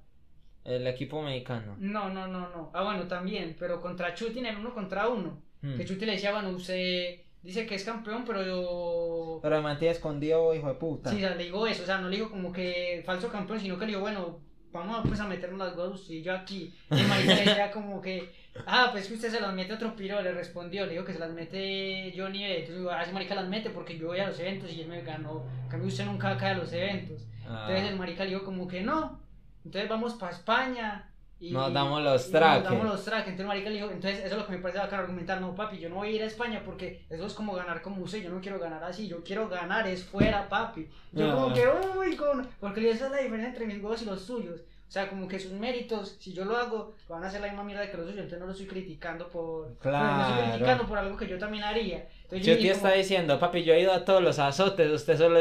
el 0.65 0.87
equipo 0.87 1.21
mexicano. 1.23 1.77
No, 1.79 2.09
no, 2.09 2.27
no, 2.27 2.49
no. 2.49 2.71
Ah, 2.73 2.85
bueno, 2.85 3.07
también, 3.07 3.57
pero 3.59 3.81
contra 3.81 4.15
Chuti 4.15 4.39
en 4.39 4.57
uno 4.57 4.73
contra 4.73 5.09
uno. 5.09 5.43
Mm. 5.61 5.77
Que 5.77 5.85
Chuti 5.85 6.07
le 6.07 6.13
decía, 6.13 6.33
bueno, 6.33 6.51
usted 6.51 7.21
dice 7.43 7.67
que 7.67 7.75
es 7.75 7.85
campeón, 7.85 8.25
pero 8.27 8.45
yo... 8.45 9.41
Pero 9.43 9.63
mantiene 9.63 9.93
escondido, 9.93 10.55
hijo 10.55 10.69
de 10.69 10.75
puta. 10.75 11.11
Sí, 11.11 11.17
o 11.17 11.29
sea, 11.29 11.35
le 11.35 11.45
digo 11.45 11.67
eso, 11.67 11.83
o 11.83 11.87
sea, 11.87 11.99
no 11.99 12.09
le 12.09 12.17
digo 12.17 12.31
como 12.31 12.53
que 12.53 13.03
falso 13.05 13.29
campeón, 13.29 13.61
sino 13.61 13.79
que 13.79 13.87
le 13.87 13.93
digo, 13.93 14.01
bueno, 14.01 14.41
vamos 14.73 15.03
pues 15.07 15.21
a 15.21 15.27
meternos 15.27 15.59
las 15.59 15.77
dos 15.77 16.11
y 16.11 16.23
yo 16.23 16.35
aquí. 16.35 16.75
Y 16.91 17.01
el 17.01 17.09
marica 17.09 17.35
le 17.35 17.45
decía 17.45 17.71
como 17.71 18.01
que, 18.01 18.33
ah, 18.67 18.89
pues 18.93 19.09
que 19.09 19.15
usted 19.15 19.31
se 19.31 19.41
las 19.41 19.55
mete 19.55 19.73
a 19.73 19.77
otro 19.77 19.97
piro, 19.97 20.21
le 20.21 20.33
respondió, 20.33 20.85
le 20.85 20.93
digo 20.93 21.05
que 21.05 21.13
se 21.13 21.19
las 21.19 21.31
mete 21.31 22.13
Johnny, 22.17 22.45
entonces 22.45 22.77
digo, 22.77 22.91
ah, 22.91 23.03
ese 23.03 23.13
marica 23.13 23.35
las 23.35 23.49
mete 23.49 23.71
porque 23.71 23.99
yo 23.99 24.09
voy 24.09 24.21
a 24.21 24.29
los 24.29 24.39
eventos 24.39 24.73
y 24.73 24.83
él 24.83 24.89
me 24.89 25.03
ganó, 25.03 25.45
en 25.65 25.69
cambio 25.69 25.89
usted 25.89 26.07
nunca 26.07 26.37
cae 26.37 26.53
a 26.53 26.59
los 26.59 26.73
eventos. 26.73 27.27
Ah, 27.47 27.67
Entonces 27.69 27.91
el 27.91 27.99
marica 27.99 28.25
le 28.25 28.31
dijo 28.31 28.45
como 28.45 28.69
que 28.69 28.83
no, 28.83 29.21
entonces 29.65 29.89
vamos 29.89 30.15
para 30.15 30.33
España. 30.33 31.11
Y, 31.41 31.53
Nos 31.53 31.73
damos 31.73 32.03
los 32.03 32.29
y 32.29 32.33
traques. 32.33 32.65
Nos 32.65 32.73
damos 32.73 32.87
los 32.87 33.05
traques. 33.05 33.29
Entonces 33.29 33.47
marica 33.47 33.69
le 33.71 33.77
dijo, 33.77 33.91
entonces 33.91 34.19
eso 34.25 34.35
es 34.35 34.37
lo 34.41 34.47
que 34.47 34.53
me 34.53 34.59
parece 34.59 34.81
bacano 34.81 35.03
argumentar, 35.03 35.41
no 35.41 35.55
papi, 35.55 35.79
yo 35.79 35.89
no 35.89 35.97
voy 35.97 36.09
a 36.09 36.11
ir 36.13 36.23
a 36.23 36.27
España 36.27 36.63
porque 36.65 37.05
eso 37.09 37.27
es 37.27 37.33
como 37.33 37.55
ganar 37.55 37.81
como 37.81 38.03
usted, 38.03 38.23
yo 38.23 38.31
no 38.31 38.41
quiero 38.41 38.59
ganar 38.59 38.83
así, 38.83 39.07
yo 39.07 39.23
quiero 39.23 39.49
ganar 39.49 39.87
es 39.87 40.03
fuera 40.05 40.49
papi. 40.49 40.89
Yo 41.13 41.31
Ah. 41.31 41.35
como 41.35 41.55
que, 41.55 41.63
uy, 41.99 42.17
con... 42.17 42.49
porque 42.59 42.91
esa 42.91 43.07
es 43.07 43.11
la 43.13 43.19
diferencia 43.19 43.49
entre 43.51 43.67
mis 43.67 43.77
huevos 43.83 44.03
y 44.03 44.07
los 44.07 44.21
suyos. 44.23 44.61
O 44.89 44.91
sea, 44.91 45.07
como 45.11 45.29
que 45.29 45.39
sus 45.39 45.53
méritos, 45.53 46.17
si 46.19 46.33
yo 46.33 46.47
lo 46.47 46.57
hago, 46.57 46.95
van 47.11 47.23
a 47.23 47.31
ser 47.31 47.43
la 47.43 47.49
misma 47.49 47.63
mierda 47.63 47.91
que 47.91 47.99
los 47.99 48.07
suyos, 48.07 48.21
entonces 48.21 48.41
no 48.41 48.47
lo 48.47 48.53
estoy 48.53 48.67
criticando 48.67 49.29
por... 49.29 49.75
Claro. 49.83 50.17
No 50.17 50.29
estoy 50.39 50.51
criticando 50.53 50.87
por 50.87 50.97
algo 50.99 51.17
que 51.17 51.27
yo 51.29 51.39
también 51.39 51.63
haría. 51.63 52.09
Entonces, 52.23 52.47
yo 52.47 52.57
dije 52.57 52.71
está 52.71 52.89
como- 52.89 52.95
diciendo, 52.95 53.39
papi, 53.39 53.63
yo 53.65 53.75
he 53.75 53.81
ido 53.83 53.93
a 53.93 54.05
todos 54.07 54.23
los 54.23 54.39
azotes, 54.39 54.91
usted 54.91 55.19
solo 55.19 55.41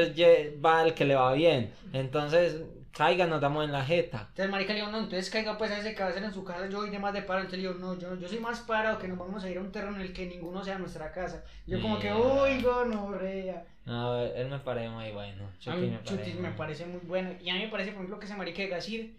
va 0.64 0.82
al 0.82 0.94
que 0.94 1.06
le 1.06 1.16
va 1.16 1.32
bien. 1.34 1.72
Entonces, 1.94 2.62
caiga, 2.98 3.28
nos 3.28 3.40
damos 3.40 3.64
en 3.66 3.72
la 3.72 3.86
jeta. 3.86 4.26
Entonces 4.30 4.50
marica 4.50 4.74
le 4.74 4.80
dijo, 4.80 4.92
no, 4.92 4.98
entonces 5.00 5.30
caiga 5.30 5.58
pues 5.58 5.72
a 5.72 5.78
ese 5.80 5.94
que 5.94 6.02
va 6.02 6.08
a 6.08 6.10
hacer 6.12 6.24
en 6.24 6.34
su 6.34 6.44
casa, 6.44 6.68
yo 6.68 6.80
voy 6.80 6.90
de 6.90 7.00
más 7.00 7.14
de 7.14 7.22
paro. 7.22 7.42
Entonces 7.42 7.62
le 7.64 7.68
digo, 7.70 7.80
no, 7.80 7.98
yo, 8.00 8.16
yo 8.16 8.28
soy 8.28 8.40
más 8.40 8.60
parado 8.62 8.98
que 8.98 9.08
nos 9.08 9.18
vamos 9.18 9.44
a 9.44 9.50
ir 9.50 9.58
a 9.58 9.62
un 9.62 9.72
terreno 9.72 9.96
en 9.98 10.02
el 10.02 10.14
que 10.14 10.26
ninguno 10.26 10.64
sea 10.64 10.78
nuestra 10.80 11.12
casa. 11.12 11.44
Yo 11.68 11.82
como 11.82 12.00
que, 12.00 12.12
uy, 12.14 12.62
gonorrea. 12.62 13.64
No, 13.86 14.20
él 14.20 14.50
me 14.50 14.60
parece 14.60 14.90
muy 14.90 15.12
bueno. 15.12 15.44
A 15.46 15.60
Chuti 15.60 15.78
mí 15.78 15.88
me 15.92 15.98
parece. 16.00 16.16
Chutis 16.18 16.36
me 16.36 16.42
bueno. 16.42 16.56
parece 16.58 16.86
muy 16.86 17.00
bueno. 17.06 17.32
Y 17.42 17.50
a 17.50 17.54
mí 17.54 17.60
me 17.62 17.68
parece, 17.70 17.92
por 17.92 18.00
ejemplo, 18.00 18.20
que 18.20 18.26
ese 18.26 18.36
marica 18.36 18.62
de 18.64 18.68
Gasir, 18.70 19.18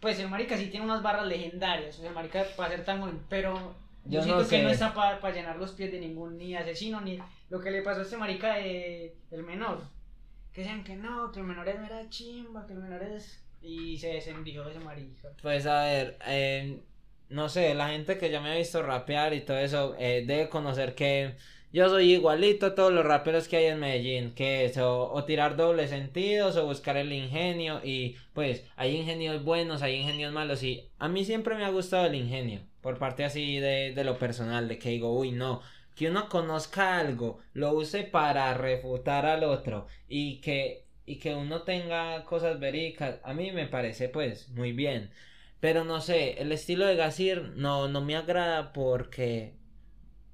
pues 0.00 0.18
el 0.18 0.28
marica 0.28 0.56
sí 0.56 0.66
tiene 0.68 0.86
unas 0.86 1.02
barras 1.02 1.26
legendarias. 1.26 1.96
O 1.98 2.00
sea, 2.00 2.08
el 2.08 2.14
marica 2.14 2.44
para 2.56 2.70
ser 2.70 2.84
tan 2.84 3.00
bueno, 3.00 3.18
pero 3.28 3.54
yo, 4.04 4.20
Yo 4.20 4.22
siento 4.22 4.42
no 4.42 4.48
que 4.48 4.56
sé. 4.56 4.62
no 4.62 4.70
está 4.70 4.94
para 4.94 5.30
llenar 5.34 5.56
los 5.56 5.72
pies 5.72 5.92
de 5.92 6.00
ningún 6.00 6.38
ni 6.38 6.56
asesino, 6.56 7.00
ni 7.00 7.18
lo 7.50 7.60
que 7.60 7.70
le 7.70 7.82
pasó 7.82 8.00
a 8.00 8.02
este 8.04 8.16
marica 8.16 8.54
de 8.54 9.14
el 9.30 9.42
menor. 9.44 9.82
Que 10.52 10.62
decían 10.62 10.84
que 10.84 10.96
no, 10.96 11.30
que 11.32 11.40
el 11.40 11.46
menor 11.46 11.68
es 11.68 11.78
mera 11.80 12.08
chimba, 12.08 12.66
que 12.66 12.72
el 12.72 12.80
menor 12.80 13.02
es... 13.02 13.42
Y 13.60 13.98
se 13.98 14.08
descendió 14.08 14.68
ese 14.68 14.78
marica. 14.80 15.28
Pues 15.42 15.66
a 15.66 15.84
ver, 15.84 16.18
eh, 16.26 16.80
no 17.28 17.48
sé, 17.48 17.74
la 17.74 17.88
gente 17.90 18.18
que 18.18 18.30
ya 18.30 18.40
me 18.40 18.52
ha 18.52 18.56
visto 18.56 18.82
rapear 18.82 19.34
y 19.34 19.40
todo 19.40 19.58
eso 19.58 19.94
eh, 19.98 20.24
debe 20.26 20.48
conocer 20.48 20.94
que 20.94 21.34
yo 21.72 21.88
soy 21.90 22.14
igualito 22.14 22.66
a 22.66 22.74
todos 22.74 22.92
los 22.92 23.04
raperos 23.04 23.46
que 23.46 23.58
hay 23.58 23.66
en 23.66 23.80
Medellín, 23.80 24.32
que 24.34 24.64
es 24.64 24.78
o, 24.78 25.12
o 25.12 25.24
tirar 25.24 25.56
dobles 25.56 25.90
sentidos 25.90 26.56
o 26.56 26.64
buscar 26.66 26.96
el 26.96 27.12
ingenio 27.12 27.80
y 27.84 28.16
pues 28.32 28.64
hay 28.76 28.96
ingenios 28.96 29.44
buenos, 29.44 29.82
hay 29.82 29.96
ingenios 29.96 30.32
malos 30.32 30.62
y 30.62 30.88
a 30.98 31.08
mí 31.08 31.24
siempre 31.24 31.56
me 31.56 31.64
ha 31.64 31.70
gustado 31.70 32.06
el 32.06 32.14
ingenio, 32.14 32.60
por 32.80 32.98
parte 32.98 33.24
así 33.24 33.58
de, 33.58 33.92
de 33.92 34.04
lo 34.04 34.18
personal, 34.18 34.66
de 34.68 34.78
que 34.78 34.90
digo, 34.90 35.12
uy, 35.12 35.32
no, 35.32 35.60
que 35.98 36.08
uno 36.08 36.28
conozca 36.28 37.00
algo, 37.00 37.40
lo 37.54 37.72
use 37.72 38.04
para 38.04 38.54
refutar 38.54 39.26
al 39.26 39.42
otro 39.42 39.88
y 40.08 40.40
que, 40.40 40.86
y 41.06 41.16
que 41.18 41.34
uno 41.34 41.62
tenga 41.62 42.24
cosas 42.24 42.60
verídicas, 42.60 43.18
a 43.24 43.34
mí 43.34 43.50
me 43.50 43.66
parece 43.66 44.08
pues 44.08 44.48
muy 44.50 44.70
bien. 44.72 45.10
Pero 45.58 45.82
no 45.82 46.00
sé, 46.00 46.40
el 46.40 46.52
estilo 46.52 46.86
de 46.86 46.94
Gasir 46.94 47.52
no, 47.56 47.88
no 47.88 48.00
me 48.00 48.14
agrada 48.14 48.72
porque 48.72 49.56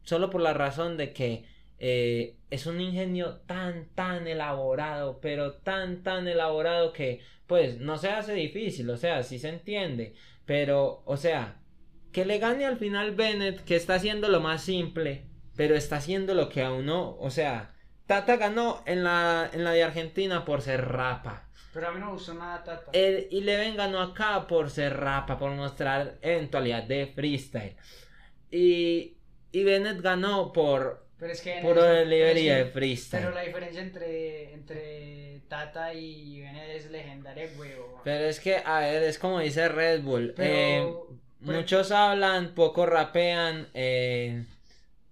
solo 0.03 0.28
por 0.28 0.43
la 0.43 0.53
razón 0.53 0.99
de 0.99 1.15
que 1.15 1.47
eh, 1.78 2.36
es 2.51 2.66
un 2.66 2.78
ingenio 2.82 3.36
tan, 3.47 3.89
tan 3.95 4.28
elaborado, 4.28 5.19
pero 5.23 5.55
tan, 5.55 6.03
tan 6.03 6.28
elaborado 6.28 6.93
que 6.93 7.20
pues 7.47 7.81
no 7.81 7.97
se 7.97 8.11
hace 8.11 8.35
difícil, 8.35 8.91
o 8.91 8.99
sea, 8.99 9.23
sí 9.23 9.39
se 9.39 9.49
entiende, 9.49 10.15
pero, 10.45 11.03
o 11.07 11.16
sea, 11.16 11.57
que 12.12 12.27
le 12.27 12.39
gane 12.39 12.66
al 12.66 12.77
final 12.77 13.15
Bennett, 13.15 13.65
que 13.65 13.77
está 13.77 13.95
haciendo 13.95 14.28
lo 14.28 14.41
más 14.41 14.62
simple, 14.62 15.24
pero 15.57 15.75
está 15.77 15.97
haciendo 15.97 16.35
lo 16.35 16.49
que 16.49 16.63
a 16.63 16.73
uno, 16.73 17.17
o 17.19 17.31
sea, 17.31 17.71
Tata 18.07 18.37
ganó 18.37 18.83
en 18.87 19.05
la, 19.05 19.49
en 19.53 19.65
la 19.65 19.73
de 19.73 19.83
Argentina 19.85 20.45
por 20.45 20.61
ser 20.63 20.85
rapa. 20.87 21.49
Pero 21.73 21.89
a 21.89 21.93
mí 21.93 21.99
no 22.01 22.07
me 22.07 22.13
gustó 22.13 22.35
nada 22.35 22.63
Tata. 22.63 22.91
El 22.93 23.29
Eleven 23.33 23.77
ganó 23.77 24.01
acá 24.01 24.47
por 24.47 24.71
ser 24.71 24.97
rapa, 24.97 25.39
por 25.39 25.51
mostrar 25.53 26.19
eventualidad 26.23 26.85
de 26.85 27.07
freestyle. 27.07 27.77
Y, 28.51 29.17
y 29.53 29.65
Bennett 29.65 30.01
ganó 30.01 30.53
por 30.53 31.05
pero 31.19 31.33
es 31.33 31.41
que... 31.41 31.61
puro 31.63 31.83
delivery 31.83 32.47
de 32.47 32.67
freestyle. 32.67 33.23
Pero 33.25 33.35
la 33.35 33.43
diferencia 33.43 33.81
entre, 33.81 34.53
entre 34.53 35.41
Tata 35.49 35.95
y 35.95 36.41
Bennett 36.43 36.77
es 36.77 36.91
legendaria, 36.91 37.49
huevo. 37.57 38.01
Pero 38.05 38.25
es 38.25 38.39
que, 38.41 38.57
a 38.65 38.81
ver, 38.81 39.03
es 39.05 39.19
como 39.19 39.41
dice 39.41 39.69
Red 39.69 40.03
Bull. 40.03 40.35
Pero- 40.37 40.53
eh, 40.53 40.93
pero- 41.45 41.59
muchos 41.59 41.91
hablan, 41.91 42.55
poco 42.55 42.87
rapean. 42.87 43.69
Eh, 43.75 44.45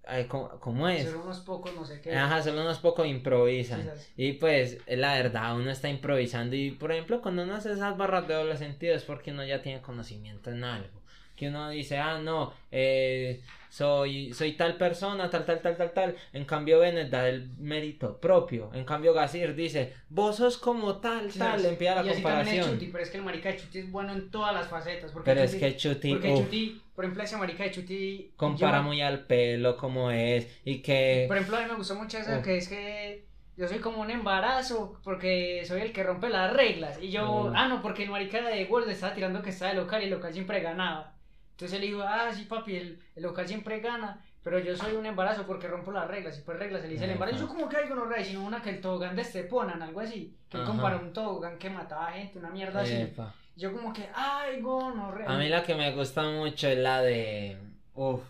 ay, 0.05 0.25
¿cómo, 0.25 0.49
cómo 0.59 0.87
es? 0.87 1.09
Son 1.09 1.21
unos 1.21 1.39
pocos, 1.39 1.73
no 1.73 1.85
sé 1.85 2.01
qué. 2.01 2.15
Ajá, 2.15 2.41
solo 2.41 2.61
unos 2.61 2.79
pocos 2.79 3.07
improvisan. 3.07 3.89
Y 4.17 4.33
pues, 4.33 4.77
es 4.85 4.97
la 4.97 5.13
verdad, 5.15 5.55
uno 5.55 5.71
está 5.71 5.89
improvisando. 5.89 6.55
Y 6.55 6.71
por 6.71 6.91
ejemplo, 6.91 7.21
cuando 7.21 7.43
uno 7.43 7.55
hace 7.55 7.73
esas 7.73 7.97
barras 7.97 8.27
de 8.27 8.33
doble 8.33 8.57
sentido 8.57 8.95
es 8.95 9.03
porque 9.03 9.31
uno 9.31 9.45
ya 9.45 9.61
tiene 9.61 9.81
conocimiento 9.81 10.51
en 10.51 10.63
algo. 10.63 11.01
Que 11.35 11.47
uno 11.47 11.69
dice, 11.69 11.97
ah, 11.97 12.19
no, 12.19 12.53
eh, 12.71 13.41
soy, 13.73 14.31
soy 14.33 14.51
tal 14.53 14.77
persona, 14.77 15.31
tal, 15.31 15.45
tal, 15.45 15.59
tal, 15.59 15.75
tal, 15.75 15.91
tal. 15.93 16.15
En 16.31 16.45
cambio, 16.45 16.79
Bennett 16.79 17.09
da 17.09 17.27
el 17.27 17.49
mérito 17.57 18.19
propio. 18.19 18.69
En 18.75 18.85
cambio, 18.85 19.13
Gasir 19.15 19.55
dice, 19.55 19.93
vos 20.09 20.35
sos 20.35 20.59
como 20.59 20.97
tal, 20.97 21.31
tal. 21.33 21.63
Le 21.63 21.69
empieza 21.69 21.95
la 21.95 22.01
y 22.03 22.09
así 22.09 22.17
es 22.19 22.23
comparación. 22.23 22.69
Chuti, 22.73 22.85
pero 22.91 23.03
es 23.03 23.09
que 23.09 23.17
el 23.17 23.23
marica 23.23 23.49
de 23.49 23.57
Chuti 23.57 23.79
es 23.79 23.91
bueno 23.91 24.13
en 24.13 24.29
todas 24.29 24.53
las 24.53 24.67
facetas. 24.67 25.11
Porque 25.11 25.31
Pero 25.31 25.41
es 25.41 25.55
Chuti- 25.55 25.59
que 25.59 25.75
Chuti, 25.75 26.11
Porque 26.11 26.35
Chuti, 26.35 26.81
por 26.95 27.03
ejemplo, 27.05 27.23
ese 27.23 27.37
marica 27.37 27.63
de 27.63 27.71
Chuti... 27.71 28.31
compara 28.35 28.77
yo- 28.77 28.83
muy 28.83 29.01
al 29.01 29.25
pelo, 29.25 29.75
como 29.75 30.11
es. 30.11 30.47
Y 30.63 30.83
que. 30.83 31.25
Por 31.27 31.37
ejemplo, 31.37 31.57
a 31.57 31.61
mí 31.61 31.67
me 31.69 31.75
gustó 31.75 31.95
mucho 31.95 32.19
eso 32.19 32.29
Uf. 32.37 32.43
que 32.43 32.57
es 32.57 32.69
que 32.69 33.25
yo 33.57 33.67
soy 33.67 33.79
como 33.79 34.01
un 34.01 34.11
embarazo 34.11 34.99
porque 35.03 35.63
soy 35.65 35.81
el 35.81 35.91
que 35.93 36.03
rompe 36.03 36.29
las 36.29 36.53
reglas. 36.53 36.99
Y 37.01 37.09
yo, 37.09 37.45
Mm. 37.49 37.55
ah, 37.55 37.67
no, 37.67 37.81
porque 37.81 38.03
el 38.03 38.11
marica 38.11 38.39
de 38.47 38.65
World 38.65 38.89
estaba 38.91 39.15
tirando 39.15 39.41
que 39.41 39.49
estaba 39.49 39.71
de 39.71 39.77
local 39.81 40.01
y 40.01 40.05
el 40.05 40.11
local 40.11 40.31
siempre 40.31 40.59
ganaba. 40.59 41.15
Entonces 41.53 41.79
le 41.79 41.85
digo, 41.87 42.03
ah, 42.03 42.31
sí, 42.33 42.45
papi, 42.45 42.75
el, 42.75 42.99
el 43.15 43.23
local 43.23 43.47
siempre 43.47 43.79
gana. 43.79 44.19
Pero 44.43 44.59
yo 44.59 44.75
soy 44.75 44.93
un 44.95 45.05
embarazo 45.05 45.45
porque 45.47 45.67
rompo 45.67 45.91
las 45.91 46.07
reglas. 46.07 46.37
Y 46.37 46.41
por 46.41 46.57
reglas 46.57 46.81
se 46.81 46.87
le 46.87 46.93
dice 46.95 47.05
el 47.05 47.11
embarazo. 47.11 47.39
Yo 47.39 47.47
como 47.47 47.69
que 47.69 47.77
algo 47.77 47.95
no 47.95 48.05
rey, 48.05 48.25
sino 48.25 48.43
una 48.43 48.61
que 48.61 48.71
el 48.71 48.81
tobogán 48.81 49.15
de 49.15 49.21
Esteponan, 49.21 49.81
algo 49.81 50.01
así. 50.01 50.35
Que 50.49 50.57
él 50.57 50.63
Ajá. 50.63 50.71
compara 50.71 50.97
un 50.97 51.13
tobogán 51.13 51.57
que 51.57 51.69
mataba 51.69 52.11
gente, 52.11 52.39
una 52.39 52.49
mierda 52.49 52.81
así. 52.81 53.13
Yo 53.55 53.71
como 53.71 53.93
que, 53.93 54.09
ay, 54.13 54.59
gonorrea. 54.61 55.29
A 55.29 55.37
mí 55.37 55.47
la 55.47 55.63
que 55.63 55.75
me 55.75 55.91
gusta 55.95 56.23
mucho 56.23 56.67
es 56.67 56.77
la 56.77 57.01
de. 57.01 57.57
Uf. 57.93 58.21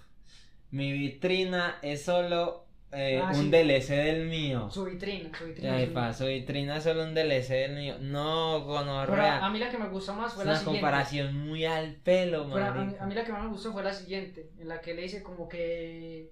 Mi 0.70 0.92
vitrina 0.92 1.78
es 1.82 2.04
solo 2.06 2.63
eh, 2.96 3.20
Ah, 3.24 3.30
un 3.34 3.36
sí. 3.36 3.50
DLC 3.50 3.90
del 3.96 4.26
mío. 4.28 4.70
Su 4.72 4.86
vitrina, 4.86 5.30
su 5.38 5.46
vitrina. 5.46 6.14
Su- 6.14 6.26
vitrina 6.26 6.78
es 6.78 6.84
solo 6.84 7.04
un 7.04 7.14
DLC 7.14 7.50
del 7.54 7.76
mío. 7.76 7.96
No, 8.00 8.62
gonorrea. 8.62 9.44
a 9.46 9.50
mí 9.50 9.60
la 9.60 9.70
que 9.70 9.78
me 9.78 9.88
gustó 9.90 10.14
más 10.14 10.28
Es 10.30 10.34
fue 10.36 10.46
la 10.46 10.52
una 10.52 10.60
siguiente. 10.60 10.82
comparación 10.82 11.36
muy 11.48 11.66
al 11.66 11.96
pelo, 11.96 12.48
Pero 12.54 12.66
a, 12.66 12.72
mí, 12.72 12.86
marica. 12.86 13.04
a 13.04 13.08
mí 13.08 13.16
la 13.16 13.24
que 13.26 13.32
más 13.32 13.44
me 13.44 13.50
gustó 13.50 13.72
fue 13.74 13.84
la 13.84 13.94
siguiente, 13.94 14.50
en 14.60 14.68
la 14.68 14.80
que 14.82 14.94
le 14.94 15.02
dice 15.04 15.24
como 15.24 15.48
que. 15.50 16.32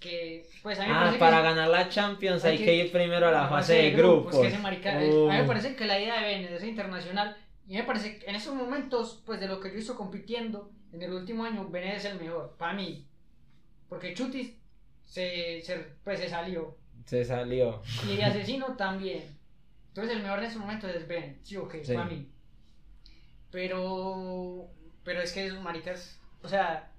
que 0.00 0.46
pues 0.62 0.78
a 0.80 0.84
mí 0.86 0.90
Ah, 0.94 1.14
para 1.18 1.38
que, 1.38 1.42
ganar 1.42 1.68
la 1.68 1.88
Champions 1.90 2.42
hay 2.46 2.56
que- 2.56 2.64
que 2.64 2.74
ir 2.76 2.90
primero 2.92 3.28
a 3.28 3.30
la 3.32 3.48
fase 3.48 3.74
de 3.74 3.90
grupos. 3.90 4.34
Que 4.40 4.46
ese 4.48 4.58
marica, 4.58 4.96
a 4.96 4.98
mí 4.98 5.08
Uh. 5.10 5.28
me 5.28 5.44
parece 5.44 5.76
que 5.76 5.84
la 5.84 6.00
idea 6.00 6.20
de 6.20 6.26
Bennett 6.26 6.52
es 6.52 6.64
internacional. 6.64 7.36
Y 7.68 7.76
me 7.76 7.84
parece 7.84 8.18
que 8.18 8.26
en 8.26 8.34
esos 8.34 8.54
momentos, 8.54 9.22
pues 9.26 9.38
de 9.40 9.46
lo 9.46 9.60
que 9.60 9.70
yo 9.70 9.78
hizo 9.78 9.94
compitiendo 9.96 10.70
en 10.92 11.02
el 11.02 11.12
último 11.12 11.44
año, 11.44 11.68
Bennett 11.68 11.98
es 11.98 12.04
el 12.06 12.18
mejor, 12.18 12.56
para 12.58 12.72
mí. 12.72 13.06
Porque 13.90 14.14
Chutis 14.14 14.54
se, 15.10 15.60
se, 15.62 15.76
pues 16.04 16.20
se 16.20 16.28
salió. 16.28 16.76
Se 17.04 17.24
salió. 17.24 17.82
Y 18.06 18.12
el 18.12 18.22
asesino 18.22 18.76
también. 18.76 19.24
Entonces 19.88 20.16
el 20.16 20.22
mejor 20.22 20.38
en 20.38 20.44
ese 20.44 20.58
momento 20.58 20.86
es 20.88 21.08
Ben, 21.08 21.40
sí 21.42 21.56
o 21.56 21.66
qué, 21.68 21.84
Sí. 21.84 21.94
para 21.94 22.06
mí. 22.08 22.30
Pero, 23.50 24.68
pero 25.02 25.20
es 25.20 25.32
que 25.32 25.46
esos 25.46 25.60
maricas, 25.60 26.20
o 26.44 26.48
sea, 26.48 26.92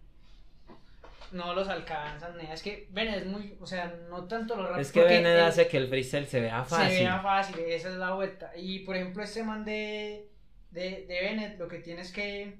no 1.32 1.54
los 1.54 1.70
alcanzan, 1.70 2.36
nea. 2.38 2.54
es 2.54 2.62
que 2.62 2.90
Ben 2.92 3.08
es 3.08 3.26
muy, 3.26 3.56
o 3.62 3.66
sea, 3.66 3.98
no 4.10 4.26
tanto 4.26 4.58
lo 4.58 4.64
rápido. 4.64 4.82
Es 4.82 4.92
que 4.92 5.18
él 5.20 5.26
hace 5.40 5.70
que 5.70 5.78
el 5.78 5.88
freestyle 5.88 6.28
se 6.28 6.42
vea 6.42 6.66
fácil. 6.66 6.90
Se 6.90 7.00
vea 7.04 7.22
fácil, 7.22 7.60
esa 7.60 7.88
es 7.90 7.96
la 7.96 8.14
vuelta. 8.14 8.52
Y 8.58 8.80
por 8.80 8.98
ejemplo, 8.98 9.24
este 9.24 9.44
man 9.44 9.64
de, 9.64 10.28
de, 10.72 11.06
de 11.08 11.22
Bennett, 11.22 11.58
lo 11.58 11.70
que 11.70 11.80
tiene 11.80 12.02
es 12.02 12.12
que, 12.12 12.58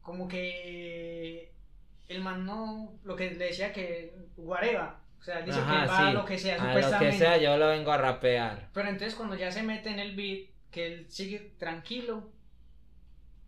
como 0.00 0.26
que 0.26 1.52
el 2.08 2.20
man 2.22 2.44
no, 2.44 2.92
lo 3.04 3.16
que 3.16 3.30
le 3.30 3.46
decía 3.46 3.72
que 3.72 4.14
guareva, 4.36 5.00
o 5.18 5.22
sea, 5.22 5.38
él 5.38 5.46
dice 5.46 5.58
Ajá, 5.60 5.82
que 5.84 5.88
va 5.88 6.08
a 6.08 6.12
lo 6.12 6.24
que 6.24 6.38
sea, 6.38 6.54
A 6.54 6.58
lo 6.58 6.64
supuestamente. 6.66 7.12
que 7.12 7.18
sea, 7.18 7.36
yo 7.38 7.56
lo 7.56 7.68
vengo 7.68 7.90
a 7.92 7.96
rapear. 7.98 8.68
Pero 8.74 8.88
entonces 8.88 9.14
cuando 9.14 9.36
ya 9.36 9.50
se 9.50 9.62
mete 9.62 9.90
en 9.90 9.98
el 9.98 10.14
beat, 10.14 10.50
que 10.70 10.86
él 10.86 11.06
sigue 11.08 11.54
tranquilo, 11.58 12.28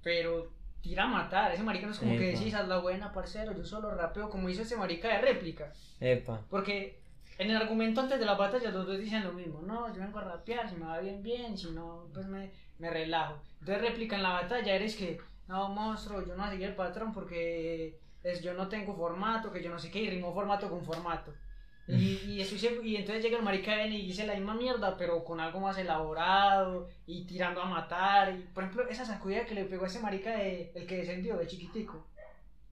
pero 0.03 0.53
tira 0.81 1.05
a 1.05 1.09
matar. 1.09 1.53
Ese 1.53 1.63
marica 1.63 1.87
no 1.87 1.93
es 1.93 1.99
como 1.99 2.17
que 2.17 2.31
Epa. 2.31 2.39
decís, 2.39 2.55
haz 2.55 2.69
la 2.69 2.79
buena, 2.79 3.13
parcero, 3.13 3.57
yo 3.57 3.65
solo 3.65 3.91
rapeo, 3.95 4.31
como 4.31 4.49
hizo 4.49 4.63
ese 4.63 4.77
marica 4.77 5.09
de 5.09 5.21
réplica. 5.21 5.73
Epa. 6.01 6.43
Porque 6.49 7.01
en 7.39 7.51
el 7.51 7.57
argumento 7.57 8.01
antes 8.01 8.19
de 8.19 8.25
la 8.27 8.35
batalla 8.35 8.71
los 8.71 8.87
dos 8.87 8.99
dicen 8.99 9.25
lo 9.25 9.33
mismo, 9.33 9.61
no, 9.63 9.93
yo 9.93 10.01
vengo 10.01 10.19
a 10.21 10.25
rapear, 10.25 10.69
si 10.71 10.77
me 10.77 10.87
va 10.87 11.01
bien, 11.01 11.23
bien, 11.23 11.59
si 11.59 11.71
no, 11.73 12.07
pues 12.15 12.27
me, 12.27 12.51
me 12.79 12.89
relajo. 12.91 13.43
Entonces 13.61 13.83
réplica 13.83 14.17
en 14.17 14.23
la 14.23 14.31
batalla 14.31 14.75
eres 14.75 14.97
que, 14.97 15.19
no, 15.49 15.69
monstruo, 15.69 16.21
yo 16.21 16.29
no 16.35 16.37
voy 16.39 16.47
a 16.47 16.51
seguir 16.51 16.69
el 16.69 16.75
patrón 16.77 17.13
porque 17.13 17.99
es, 18.31 18.43
yo 18.43 18.55
no 18.55 18.69
tengo 18.69 18.95
formato, 18.97 19.53
que 19.53 19.63
yo 19.63 19.71
no 19.71 19.79
sé 19.79 19.91
qué, 19.91 20.01
y 20.01 20.11
rimó 20.11 20.33
formato 20.35 20.69
con 20.71 20.85
formato. 20.85 21.33
Y, 21.89 22.41
y, 22.41 22.45
seguro- 22.45 22.83
y 22.83 22.97
entonces 22.97 23.23
llega 23.23 23.39
el 23.39 23.45
marica 23.45 23.77
Ben 23.77 23.93
y 23.93 24.03
dice 24.03 24.27
la 24.27 24.35
misma 24.35 24.55
mierda, 24.57 24.97
pero 24.97 25.23
con 25.23 25.39
algo 25.39 25.61
más 25.61 25.79
elaborado 25.79 26.89
y 27.07 27.25
tirando 27.27 27.63
a 27.63 27.67
matar. 27.67 28.35
Y, 28.35 28.43
por 28.53 28.65
ejemplo, 28.65 28.89
esa 28.89 29.05
sacudida 29.05 29.47
que 29.47 29.55
le 29.55 29.67
pegó 29.67 29.85
a 29.85 29.87
ese 29.87 30.01
marica 30.01 30.37
de, 30.37 30.73
el 30.75 30.85
que 30.85 30.97
descendió, 30.97 31.37
de 31.37 31.47
chiquitico. 31.47 32.05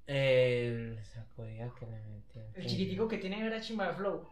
El 0.06 0.98
sacudida 1.05 1.70
que 1.78 1.86
le 1.86 1.98
metió. 2.02 2.43
El 2.55 2.66
chiquitico 2.66 3.06
que 3.06 3.18
tiene 3.18 3.40
vera 3.43 3.60
chimba 3.60 3.86
de 3.89 3.94
flow. 3.94 4.28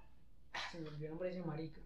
Ah, 0.53 0.59
se 0.73 0.81
me 0.81 0.89
olvidó 0.89 1.05
el 1.05 1.11
nombre 1.11 1.29
de 1.31 1.37
ese 1.39 1.47
marica. 1.47 1.81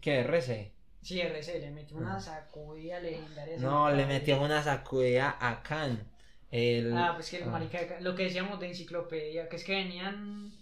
¿Qué? 0.00 0.20
RC. 0.20 0.72
Sí, 1.02 1.20
RC, 1.20 1.60
le 1.60 1.70
metió 1.70 1.96
una 1.98 2.18
sacudida 2.18 2.98
legendaria. 3.00 3.58
No, 3.58 3.90
le 3.90 4.06
metió 4.06 4.40
una 4.42 4.62
sacudida 4.62 5.36
a 5.38 5.62
Khan. 5.62 6.02
El... 6.50 6.96
Ah, 6.96 7.12
pues 7.14 7.30
que 7.30 7.38
el 7.38 7.42
ah. 7.44 7.50
marica, 7.50 7.78
lo 8.00 8.14
que 8.14 8.24
decíamos 8.24 8.58
de 8.60 8.68
enciclopedia, 8.68 9.48
que 9.48 9.56
es 9.56 9.64
que 9.64 9.74
venían, 9.74 10.52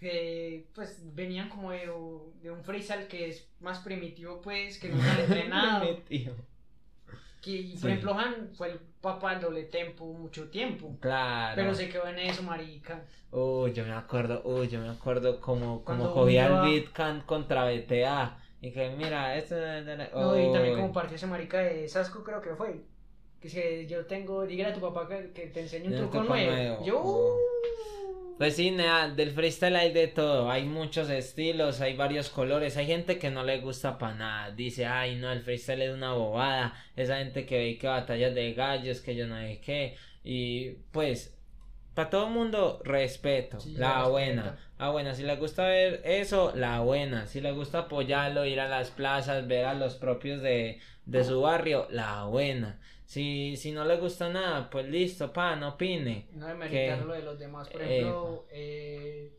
que 0.00 0.66
pues 0.74 1.00
venían 1.14 1.48
como 1.48 1.70
de, 1.70 1.90
de 2.42 2.50
un 2.50 2.64
freestyle 2.64 3.06
que 3.08 3.28
es 3.28 3.46
más 3.60 3.78
primitivo, 3.80 4.40
pues, 4.40 4.78
que 4.78 4.88
nunca 4.88 5.12
han 5.12 5.20
entrenado. 5.26 5.86
Que, 7.42 7.52
y, 7.52 7.72
por 7.72 7.80
Sí. 7.80 7.86
ejemplo, 7.88 8.18
Han 8.18 8.54
fue 8.54 8.70
el 8.70 8.78
papá 9.02 9.32
del 9.32 9.42
doble 9.42 9.64
tempo 9.64 10.06
mucho 10.14 10.48
tiempo. 10.48 10.96
Claro. 11.00 11.52
Pero 11.56 11.74
se 11.74 11.90
quedó 11.90 12.06
en 12.08 12.18
eso, 12.20 12.42
marica. 12.42 13.02
Uy, 13.30 13.72
yo 13.74 13.84
me 13.84 13.92
acuerdo, 13.92 14.40
uy, 14.44 14.68
yo 14.68 14.80
me 14.80 14.88
acuerdo 14.88 15.40
como, 15.42 15.84
como 15.84 16.10
cogía 16.14 16.46
iba- 16.46 16.66
el 16.70 16.84
beat 16.92 17.24
contra 17.26 17.66
BTA. 17.66 18.38
Y 18.62 18.72
que 18.72 18.88
mira, 18.96 19.36
esto... 19.36 19.56
No, 20.14 20.38
y 20.40 20.50
también 20.54 20.76
como 20.76 20.90
partió 20.92 21.16
ese 21.16 21.26
marica 21.26 21.58
de 21.58 21.86
Sasco, 21.86 22.24
creo 22.24 22.40
que 22.40 22.54
fue. 22.54 22.80
Que 23.44 23.50
si 23.50 23.86
yo 23.86 24.06
tengo, 24.06 24.46
dígale 24.46 24.70
a 24.70 24.74
tu 24.74 24.80
papá 24.80 25.06
que, 25.06 25.18
que 25.36 25.48
te 25.48 25.60
enseñe 25.60 25.88
un 25.88 25.94
truco, 25.94 26.22
truco 26.22 26.24
nuevo. 26.24 26.50
nuevo. 26.50 26.78
Yo, 26.80 26.96
uh, 27.02 27.38
Pues 28.38 28.56
sí, 28.56 28.70
nea, 28.72 29.08
del 29.10 29.30
freestyle 29.32 29.76
hay 29.76 29.92
de 29.92 30.08
todo, 30.08 30.50
hay 30.50 30.64
muchos 30.64 31.08
estilos, 31.10 31.80
hay 31.80 31.94
varios 31.96 32.30
colores, 32.30 32.76
hay 32.76 32.86
gente 32.86 33.18
que 33.18 33.30
no 33.30 33.44
le 33.44 33.60
gusta 33.60 33.96
para 33.98 34.14
nada, 34.16 34.50
dice, 34.50 34.86
ay 34.86 35.16
no, 35.16 35.30
el 35.30 35.42
freestyle 35.42 35.82
es 35.82 35.94
una 35.94 36.14
bobada, 36.14 36.74
esa 36.96 37.18
gente 37.18 37.46
que 37.46 37.58
ve 37.58 37.78
que 37.78 37.86
batallas 37.86 38.34
de 38.34 38.52
gallos, 38.54 39.00
que 39.02 39.14
yo 39.14 39.28
no 39.28 39.36
sé 39.38 39.60
qué, 39.60 39.96
y 40.24 40.70
pues, 40.90 41.38
para 41.94 42.10
todo 42.10 42.26
el 42.26 42.32
mundo, 42.32 42.80
respeto, 42.84 43.60
Sí, 43.60 43.76
la 43.76 44.08
buena, 44.08 44.58
la 44.78 44.90
buena, 44.90 45.14
si 45.14 45.22
le 45.22 45.36
gusta 45.36 45.66
ver 45.68 46.02
eso, 46.04 46.52
la 46.56 46.80
buena, 46.80 47.26
si 47.28 47.40
le 47.40 47.52
gusta 47.52 47.80
apoyarlo, 47.80 48.46
ir 48.46 48.58
a 48.60 48.68
las 48.68 48.90
plazas, 48.90 49.46
ver 49.46 49.64
a 49.66 49.74
los 49.74 49.94
propios 49.96 50.42
de, 50.42 50.80
de 51.06 51.24
su 51.24 51.40
barrio, 51.42 51.86
la 51.90 52.24
buena. 52.24 52.80
Si, 53.04 53.56
si 53.56 53.72
no 53.72 53.84
le 53.84 53.96
gusta 53.98 54.28
nada, 54.30 54.70
pues 54.70 54.88
listo, 54.88 55.32
pa, 55.32 55.56
no 55.56 55.70
opine. 55.70 56.26
no 56.32 56.46
de 56.46 56.54
meritar 56.54 57.04
lo 57.04 57.12
de 57.12 57.22
los 57.22 57.38
demás. 57.38 57.68
Por 57.68 57.82
ejemplo, 57.82 58.46
eh, 58.50 59.32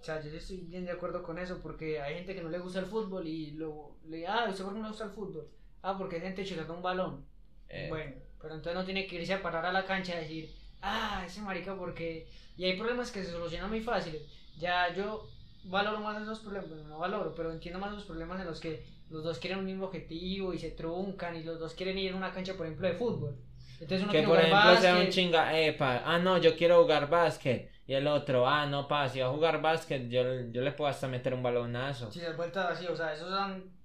o 0.00 0.04
sea, 0.04 0.22
yo 0.22 0.30
estoy 0.30 0.58
bien 0.58 0.84
de 0.84 0.92
acuerdo 0.92 1.22
con 1.22 1.38
eso 1.38 1.60
porque 1.62 2.00
hay 2.00 2.14
gente 2.14 2.34
que 2.34 2.42
no 2.42 2.48
le 2.48 2.58
gusta 2.60 2.78
el 2.78 2.86
fútbol 2.86 3.26
y 3.26 3.50
lo 3.52 3.96
le 4.08 4.26
ah, 4.26 4.46
¿usted 4.48 4.62
por 4.64 4.72
qué 4.72 4.78
no 4.78 4.84
le 4.84 4.90
gusta 4.90 5.04
el 5.04 5.10
fútbol? 5.10 5.48
Ah, 5.82 5.96
porque 5.98 6.16
hay 6.16 6.22
gente 6.22 6.44
chilando 6.44 6.74
un 6.74 6.82
balón. 6.82 7.24
Eh, 7.68 7.86
Bueno, 7.88 8.14
pero 8.40 8.54
entonces 8.54 8.74
no 8.78 8.84
tiene 8.84 9.06
que 9.06 9.16
irse 9.16 9.34
a 9.34 9.42
parar 9.42 9.66
a 9.66 9.72
la 9.72 9.84
cancha 9.84 10.14
y 10.14 10.22
decir, 10.22 10.54
ah, 10.80 11.24
ese 11.26 11.42
marica, 11.42 11.74
porque. 11.76 12.28
Y 12.56 12.64
hay 12.64 12.76
problemas 12.78 13.10
que 13.10 13.24
se 13.24 13.32
solucionan 13.32 13.68
muy 13.68 13.80
fáciles. 13.80 14.22
Ya 14.58 14.94
yo 14.94 15.28
valoro 15.64 16.00
más 16.00 16.22
esos 16.22 16.38
problemas, 16.40 16.70
no 16.70 16.98
valoro, 16.98 17.34
pero 17.34 17.50
entiendo 17.52 17.80
más 17.80 17.92
los 17.92 18.04
problemas 18.04 18.40
en 18.40 18.46
los 18.46 18.60
que 18.60 18.84
los 19.10 19.22
dos 19.22 19.38
quieren 19.38 19.60
un 19.60 19.66
mismo 19.66 19.86
objetivo 19.86 20.52
y 20.52 20.58
se 20.58 20.70
truncan 20.70 21.36
y 21.36 21.42
los 21.42 21.58
dos 21.58 21.74
quieren 21.74 21.98
ir 21.98 22.12
a 22.12 22.16
una 22.16 22.32
cancha, 22.32 22.54
por 22.54 22.66
ejemplo, 22.66 22.88
de 22.88 22.94
fútbol. 22.94 23.36
Entonces 23.80 24.02
uno 24.02 24.12
Que 24.12 24.22
por 24.22 24.36
jugar 24.36 24.46
ejemplo 24.46 24.80
sea 24.80 24.98
un 24.98 25.08
chinga, 25.10 25.58
epa, 25.58 26.02
ah 26.04 26.18
no, 26.18 26.38
yo 26.38 26.56
quiero 26.56 26.82
jugar 26.82 27.08
básquet. 27.08 27.70
Y 27.86 27.94
el 27.94 28.06
otro, 28.06 28.48
ah 28.48 28.66
no, 28.66 28.88
pa, 28.88 29.08
si 29.08 29.20
va 29.20 29.26
a 29.26 29.30
jugar 29.30 29.60
básquet, 29.60 30.08
yo, 30.08 30.22
yo 30.50 30.62
le 30.62 30.72
puedo 30.72 30.90
hasta 30.90 31.06
meter 31.06 31.34
un 31.34 31.42
balonazo. 31.42 32.10
Si 32.10 32.20
las 32.20 32.36
vueltas 32.36 32.70
así, 32.70 32.86
o 32.86 32.96
sea, 32.96 33.12
esos 33.12 33.30
son. 33.30 33.76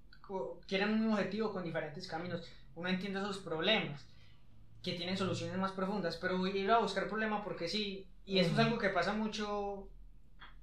Quieren 0.65 0.89
un 0.89 0.99
mismo 0.99 1.13
objetivo 1.13 1.51
con 1.51 1.63
diferentes 1.63 2.07
caminos. 2.07 2.47
Uno 2.75 2.87
entiende 2.87 3.19
esos 3.19 3.39
problemas, 3.39 4.07
que 4.81 4.93
tienen 4.93 5.17
soluciones 5.17 5.57
más 5.57 5.73
profundas, 5.73 6.17
pero 6.17 6.47
ir 6.47 6.71
a 6.71 6.79
buscar 6.79 7.09
problemas 7.09 7.41
porque 7.43 7.67
sí, 7.67 8.07
y 8.25 8.39
eso 8.39 8.53
es 8.53 8.59
algo 8.59 8.77
que 8.77 8.89
pasa 8.89 9.13
mucho 9.13 9.89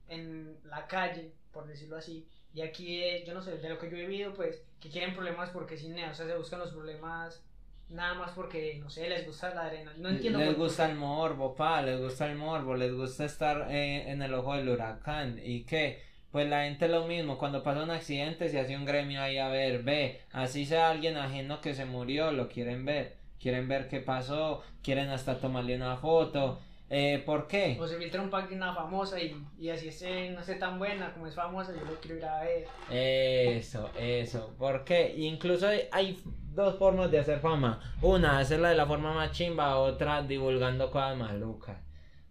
en 0.08 0.56
la 0.64 0.86
calle, 0.86 1.34
por 1.52 1.66
decirlo 1.66 1.98
así. 1.98 2.26
Y 2.58 2.62
aquí, 2.62 3.04
eh, 3.04 3.22
yo 3.24 3.34
no 3.34 3.40
sé, 3.40 3.56
de 3.56 3.68
lo 3.68 3.78
que 3.78 3.88
yo 3.88 3.96
he 3.96 4.00
vivido, 4.00 4.34
pues, 4.34 4.64
que 4.80 4.88
quieren 4.88 5.14
problemas 5.14 5.50
porque 5.50 5.76
sí, 5.76 5.92
o 5.92 6.14
sea, 6.14 6.26
se 6.26 6.36
buscan 6.36 6.58
los 6.58 6.72
problemas 6.72 7.40
nada 7.88 8.14
más 8.14 8.32
porque, 8.32 8.78
no 8.80 8.90
sé, 8.90 9.08
les 9.08 9.24
gusta 9.24 9.54
la 9.54 9.66
arena. 9.66 9.92
No 9.96 10.08
entiendo 10.08 10.40
les 10.40 10.56
gusta 10.56 10.90
el 10.90 10.96
morbo, 10.96 11.54
pa, 11.54 11.82
les 11.82 12.00
gusta 12.00 12.28
el 12.28 12.36
morbo, 12.36 12.74
les 12.74 12.92
gusta 12.92 13.24
estar 13.24 13.68
eh, 13.70 14.10
en 14.10 14.22
el 14.22 14.34
ojo 14.34 14.56
del 14.56 14.70
huracán. 14.70 15.40
¿Y 15.40 15.62
qué? 15.62 16.02
Pues 16.32 16.48
la 16.48 16.64
gente 16.64 16.88
lo 16.88 17.06
mismo, 17.06 17.38
cuando 17.38 17.62
pasa 17.62 17.84
un 17.84 17.92
accidente 17.92 18.48
se 18.48 18.58
hace 18.58 18.76
un 18.76 18.84
gremio 18.84 19.22
ahí 19.22 19.38
a 19.38 19.46
ver, 19.46 19.84
ve, 19.84 20.22
así 20.32 20.66
sea 20.66 20.90
alguien 20.90 21.16
ajeno 21.16 21.60
que 21.60 21.74
se 21.74 21.84
murió, 21.84 22.32
lo 22.32 22.48
quieren 22.48 22.84
ver, 22.84 23.18
quieren 23.40 23.68
ver 23.68 23.86
qué 23.86 24.00
pasó, 24.00 24.64
quieren 24.82 25.10
hasta 25.10 25.38
tomarle 25.38 25.76
una 25.76 25.96
foto. 25.96 26.58
Eh, 26.90 27.22
¿Por 27.26 27.46
qué? 27.46 27.76
O 27.78 27.86
se 27.86 27.98
filtra 27.98 28.22
un 28.22 28.30
una 28.32 28.74
famosa 28.74 29.20
y, 29.20 29.36
y 29.58 29.68
así 29.68 29.88
esté, 29.88 30.30
no 30.30 30.40
esté 30.40 30.54
tan 30.54 30.78
buena 30.78 31.12
como 31.12 31.26
es 31.26 31.34
famosa, 31.34 31.72
yo 31.74 31.84
lo 31.84 32.00
quiero 32.00 32.16
ir 32.16 32.24
a 32.24 32.40
ver. 32.42 32.66
Eso, 32.90 33.90
eso. 33.98 34.54
Porque 34.58 35.14
incluso 35.16 35.68
hay, 35.68 35.82
hay 35.92 36.18
dos 36.54 36.78
formas 36.78 37.10
de 37.10 37.18
hacer 37.18 37.40
fama. 37.40 37.80
Una, 38.00 38.38
hacerla 38.38 38.70
de 38.70 38.76
la 38.76 38.86
forma 38.86 39.12
más 39.12 39.32
chimba, 39.32 39.76
otra 39.78 40.22
divulgando 40.22 40.90
cosas 40.90 41.16
malucas. 41.16 41.76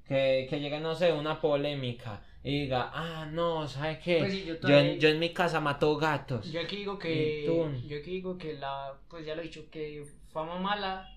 Que, 0.08 0.48
que 0.50 0.60
llegue, 0.60 0.80
no 0.80 0.96
sé, 0.96 1.12
una 1.14 1.40
polémica 1.40 2.24
y 2.42 2.62
diga, 2.62 2.90
ah, 2.94 3.28
no, 3.30 3.68
¿sabes 3.68 4.00
qué? 4.00 4.20
Pues 4.20 4.32
sí, 4.32 4.46
yo 4.46 4.58
todavía- 4.58 4.94
en, 4.94 5.00
yo 5.00 5.10
en 5.10 5.20
mi 5.20 5.34
casa 5.34 5.60
mato 5.60 5.98
gatos. 5.98 6.50
Yo 6.52 6.62
aquí 6.62 6.78
digo 6.78 6.98
que. 6.98 7.44
Yo 7.88 7.98
aquí 8.00 8.12
digo 8.12 8.38
que 8.38 8.54
la. 8.54 8.94
Pues 9.10 9.26
ya 9.26 9.36
lo 9.36 9.42
he 9.42 9.46
dicho, 9.46 9.70
que 9.70 10.04
fama 10.32 10.58
mala 10.60 11.08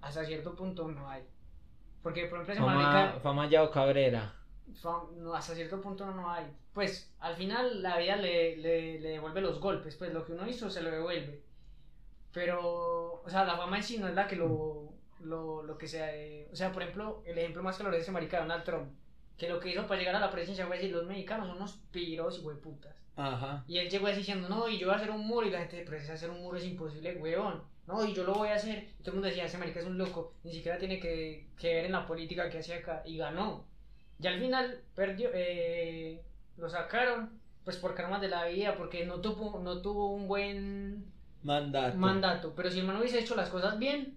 hasta 0.00 0.24
cierto 0.24 0.56
punto 0.56 0.88
no 0.88 1.08
hay. 1.10 1.22
Porque, 2.02 2.26
por 2.26 2.40
ejemplo, 2.40 2.52
ese 2.54 2.60
Fama, 2.60 2.74
marica. 2.74 3.20
fama 3.20 3.48
Yao 3.48 3.70
Cabrera. 3.70 4.34
no, 5.18 5.34
hasta 5.34 5.54
cierto 5.54 5.80
punto 5.80 6.04
no, 6.06 6.14
no 6.14 6.30
hay. 6.30 6.46
Pues 6.72 7.14
al 7.20 7.36
final 7.36 7.82
la 7.82 7.98
vida 7.98 8.16
le, 8.16 8.56
le, 8.56 8.98
le 9.00 9.08
devuelve 9.10 9.40
los 9.40 9.60
golpes. 9.60 9.96
Pues 9.96 10.12
lo 10.12 10.24
que 10.24 10.32
uno 10.32 10.48
hizo 10.48 10.68
se 10.70 10.82
lo 10.82 10.90
devuelve. 10.90 11.42
Pero. 12.32 13.22
O 13.24 13.28
sea, 13.28 13.44
la 13.44 13.56
fama 13.56 13.76
en 13.76 13.82
sí 13.82 13.98
no 13.98 14.08
es 14.08 14.14
la 14.14 14.26
que 14.26 14.36
lo. 14.36 14.90
Lo, 15.20 15.62
lo 15.62 15.78
que 15.78 15.86
sea. 15.86 16.16
eh, 16.16 16.48
o 16.52 16.56
sea, 16.56 16.72
por 16.72 16.82
ejemplo, 16.82 17.22
el 17.24 17.38
ejemplo 17.38 17.62
más 17.62 17.76
claro 17.76 17.92
de 17.92 17.98
ese 17.98 18.10
marica, 18.10 18.40
Donald 18.40 18.64
Trump. 18.64 18.90
Que 19.38 19.48
lo 19.48 19.60
que 19.60 19.70
hizo 19.70 19.86
para 19.86 19.98
llegar 20.00 20.16
a 20.16 20.20
la 20.20 20.30
presidencia 20.30 20.66
fue 20.66 20.76
decir: 20.76 20.90
los 20.92 21.06
mexicanos 21.06 21.46
son 21.46 21.56
unos 21.56 21.74
piros 21.92 22.38
y 22.40 22.44
hueputas. 22.44 22.96
Ajá. 23.14 23.62
Y 23.68 23.78
él 23.78 23.90
llegó 23.90 24.06
así 24.06 24.18
diciendo, 24.18 24.48
no, 24.48 24.68
y 24.68 24.78
yo 24.78 24.86
voy 24.86 24.94
a 24.94 24.96
hacer 24.96 25.10
un 25.10 25.26
muro, 25.26 25.46
y 25.46 25.50
la 25.50 25.58
gente, 25.58 25.84
pero 25.86 25.98
hacer 25.98 26.30
un 26.30 26.40
muro 26.40 26.56
es 26.56 26.64
imposible, 26.64 27.14
weón. 27.16 27.62
No, 27.86 28.04
y 28.04 28.14
yo 28.14 28.24
lo 28.24 28.34
voy 28.34 28.48
a 28.48 28.54
hacer. 28.54 28.88
Y 28.98 29.02
todo 29.02 29.10
el 29.10 29.14
mundo 29.14 29.28
decía, 29.28 29.44
ese 29.44 29.58
marica 29.58 29.80
es 29.80 29.86
un 29.86 29.98
loco, 29.98 30.34
ni 30.44 30.52
siquiera 30.52 30.78
tiene 30.78 31.00
que, 31.00 31.48
que 31.58 31.74
ver 31.74 31.84
en 31.86 31.92
la 31.92 32.06
política 32.06 32.48
que 32.48 32.58
hace 32.58 32.74
acá. 32.74 33.02
Y 33.04 33.16
ganó. 33.18 33.64
Y 34.20 34.26
al 34.26 34.38
final 34.38 34.80
perdió, 34.94 35.30
eh, 35.34 36.22
lo 36.56 36.68
sacaron, 36.68 37.40
pues 37.64 37.76
por 37.78 37.94
karmas 37.94 38.20
de 38.20 38.28
la 38.28 38.46
vida, 38.46 38.76
porque 38.76 39.04
no 39.06 39.20
tuvo, 39.20 39.58
no 39.60 39.82
tuvo 39.82 40.12
un 40.14 40.28
buen 40.28 41.12
Mandato. 41.42 41.96
mandato. 41.98 42.54
Pero 42.54 42.70
si 42.70 42.78
el 42.80 42.86
man 42.86 42.96
hubiese 42.98 43.18
hecho 43.18 43.34
las 43.34 43.48
cosas 43.50 43.78
bien, 43.78 44.16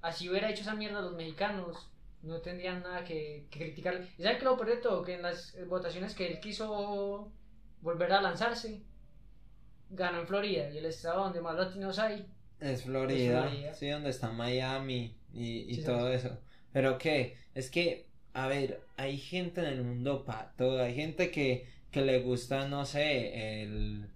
así 0.00 0.28
hubiera 0.30 0.50
hecho 0.50 0.62
esa 0.62 0.74
mierda 0.74 1.00
los 1.02 1.14
mexicanos, 1.14 1.90
no 2.22 2.40
tendrían 2.40 2.82
nada 2.82 3.04
que, 3.04 3.46
que 3.50 3.58
criticar. 3.60 4.02
¿Y 4.16 4.22
sabe 4.22 4.38
que 4.38 4.44
lo 4.44 4.56
peor 4.56 4.68
de 4.70 4.76
todo? 4.78 5.02
Que 5.02 5.14
en 5.14 5.22
las 5.22 5.56
votaciones 5.68 6.14
que 6.14 6.26
él 6.26 6.40
quiso 6.40 7.30
volver 7.82 8.12
a 8.12 8.22
lanzarse, 8.22 8.82
ganó 9.90 10.20
en 10.20 10.26
Florida 10.26 10.70
y 10.70 10.78
el 10.78 10.86
estado 10.86 11.24
donde 11.24 11.40
más 11.40 11.56
latinos 11.56 11.98
hay. 11.98 12.26
Es 12.60 12.82
Florida, 12.84 13.48
Es 13.48 13.50
Florida. 13.50 13.74
sí, 13.74 13.88
donde 13.88 14.10
está 14.10 14.30
Miami 14.32 15.14
y, 15.32 15.66
y 15.72 15.76
Sí, 15.76 15.82
todo 15.84 16.12
eso. 16.12 16.38
Pero 16.72 16.98
qué, 16.98 17.36
es 17.54 17.70
que, 17.70 18.06
a 18.34 18.46
ver, 18.48 18.80
hay 18.96 19.16
gente 19.18 19.60
en 19.60 19.66
el 19.66 19.82
mundo 19.84 20.24
para 20.24 20.52
todo. 20.56 20.82
Hay 20.82 20.94
gente 20.94 21.30
que, 21.30 21.66
que 21.90 22.00
le 22.02 22.20
gusta, 22.20 22.66
no 22.68 22.84
sé, 22.84 23.62
el, 23.62 24.06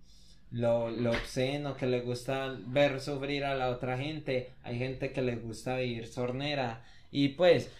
lo, 0.50 0.90
lo 0.90 1.10
obsceno, 1.12 1.76
que 1.76 1.86
le 1.86 2.00
gusta 2.00 2.56
ver 2.66 3.00
sufrir 3.00 3.44
a 3.44 3.54
la 3.54 3.70
otra 3.70 3.96
gente. 3.98 4.50
Hay 4.62 4.78
gente 4.78 5.12
que 5.12 5.22
le 5.22 5.36
gusta 5.36 5.76
vivir 5.76 6.06
sornera. 6.06 6.84
Y 7.10 7.28
pues, 7.30 7.70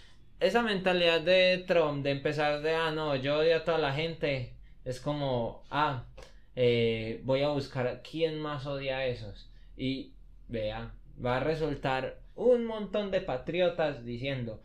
esa 0.41 0.63
mentalidad 0.63 1.21
de 1.21 1.65
Trump 1.67 2.03
de 2.05 2.11
empezar 2.13 2.63
de, 2.63 2.75
ah, 2.75 2.91
no, 2.91 3.17
yo 3.17 3.39
odio 3.39 3.57
a 3.57 3.65
toda 3.65 3.79
la 3.79 3.93
gente, 3.93 4.55
es 4.85 5.01
como, 5.01 5.63
ah, 5.71 6.05
eh, 6.57 7.21
voy 7.25 7.43
a 7.43 7.49
buscar 7.49 8.03
quién 8.09 8.41
más 8.41 8.67
odia 8.67 8.99
a 8.99 9.07
esos. 9.07 9.51
Y 9.77 10.13
vea, 10.53 10.93
va 11.24 11.39
a 11.39 11.41
resultar 11.41 12.19
un 12.37 12.65
montón 12.65 13.11
de 13.11 13.20
patriotas 13.20 14.05
diciendo, 14.05 14.61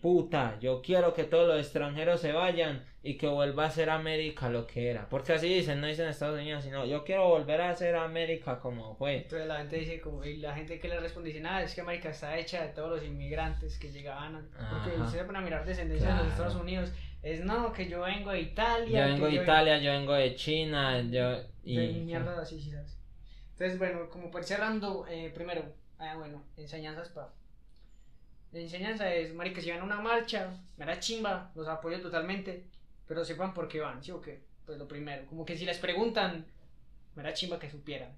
puta, 0.00 0.58
yo 0.60 0.82
quiero 0.82 1.14
que 1.14 1.24
todos 1.24 1.46
los 1.48 1.58
extranjeros 1.60 2.20
se 2.20 2.32
vayan 2.32 2.84
y 3.02 3.16
que 3.16 3.28
vuelva 3.28 3.66
a 3.66 3.70
ser 3.70 3.88
América 3.88 4.48
lo 4.50 4.66
que 4.66 4.90
era. 4.90 5.08
Porque 5.08 5.32
así 5.32 5.48
dicen, 5.48 5.80
no 5.80 5.86
dicen 5.86 6.08
Estados 6.08 6.38
Unidos, 6.40 6.64
sino 6.64 6.84
yo 6.84 7.04
quiero 7.04 7.28
volver 7.28 7.60
a 7.60 7.74
ser 7.74 7.94
América 7.96 8.58
como 8.58 8.94
fue. 8.96 9.18
Entonces 9.18 9.46
la 9.48 9.58
gente 9.58 9.76
dice, 9.76 10.00
como, 10.00 10.24
y 10.24 10.36
la 10.38 10.54
gente 10.54 10.78
que 10.78 10.88
le 10.88 10.98
responde 11.00 11.28
dice, 11.28 11.40
nada, 11.40 11.62
es 11.62 11.74
que 11.74 11.80
América 11.80 12.10
está 12.10 12.36
hecha 12.36 12.62
de 12.62 12.72
todos 12.72 12.90
los 12.90 13.04
inmigrantes 13.04 13.78
que 13.78 13.90
llegaban. 13.92 14.34
a-". 14.36 14.70
Porque 14.82 15.00
ustedes 15.00 15.26
van 15.26 15.36
a 15.36 15.40
mirar 15.40 15.64
descendencia 15.64 16.08
de 16.08 16.12
Claro. 16.14 16.24
los 16.24 16.32
Estados 16.34 16.56
Unidos. 16.56 16.92
Es 17.22 17.44
no, 17.44 17.72
que 17.72 17.88
yo 17.88 18.00
vengo 18.02 18.30
de 18.32 18.40
Italia. 18.40 19.06
Yo 19.06 19.12
vengo 19.12 19.26
de 19.26 19.34
Italia, 19.42 19.78
yo 19.78 19.90
vengo 19.92 20.14
de 20.14 20.34
China, 20.34 21.00
yo... 21.02 21.36
Y... 21.62 21.76
De 21.76 21.92
mierda 22.00 22.40
así. 22.40 22.58
Entonces, 23.60 23.78
bueno, 23.78 24.08
como 24.08 24.30
para 24.30 24.42
cerrando, 24.42 25.06
eh, 25.06 25.30
primero, 25.34 25.62
ah, 25.98 26.16
bueno, 26.16 26.42
enseñanzas 26.56 27.10
para. 27.10 27.28
La 28.52 28.60
enseñanza 28.60 29.14
es, 29.14 29.34
marica, 29.34 29.60
si 29.60 29.70
van 29.70 29.80
a 29.80 29.84
una 29.84 30.00
marcha, 30.00 30.58
me 30.78 30.86
da 30.86 30.98
chimba, 30.98 31.52
los 31.54 31.68
apoyo 31.68 32.00
totalmente, 32.00 32.64
pero 33.06 33.22
sepan 33.22 33.52
por 33.52 33.68
qué 33.68 33.80
van, 33.80 34.02
¿sí 34.02 34.12
o 34.12 34.22
qué? 34.22 34.42
Pues 34.64 34.78
lo 34.78 34.88
primero, 34.88 35.26
como 35.26 35.44
que 35.44 35.58
si 35.58 35.66
les 35.66 35.76
preguntan, 35.76 36.46
me 37.14 37.22
da 37.22 37.34
chimba 37.34 37.58
que 37.58 37.68
supieran. 37.68 38.16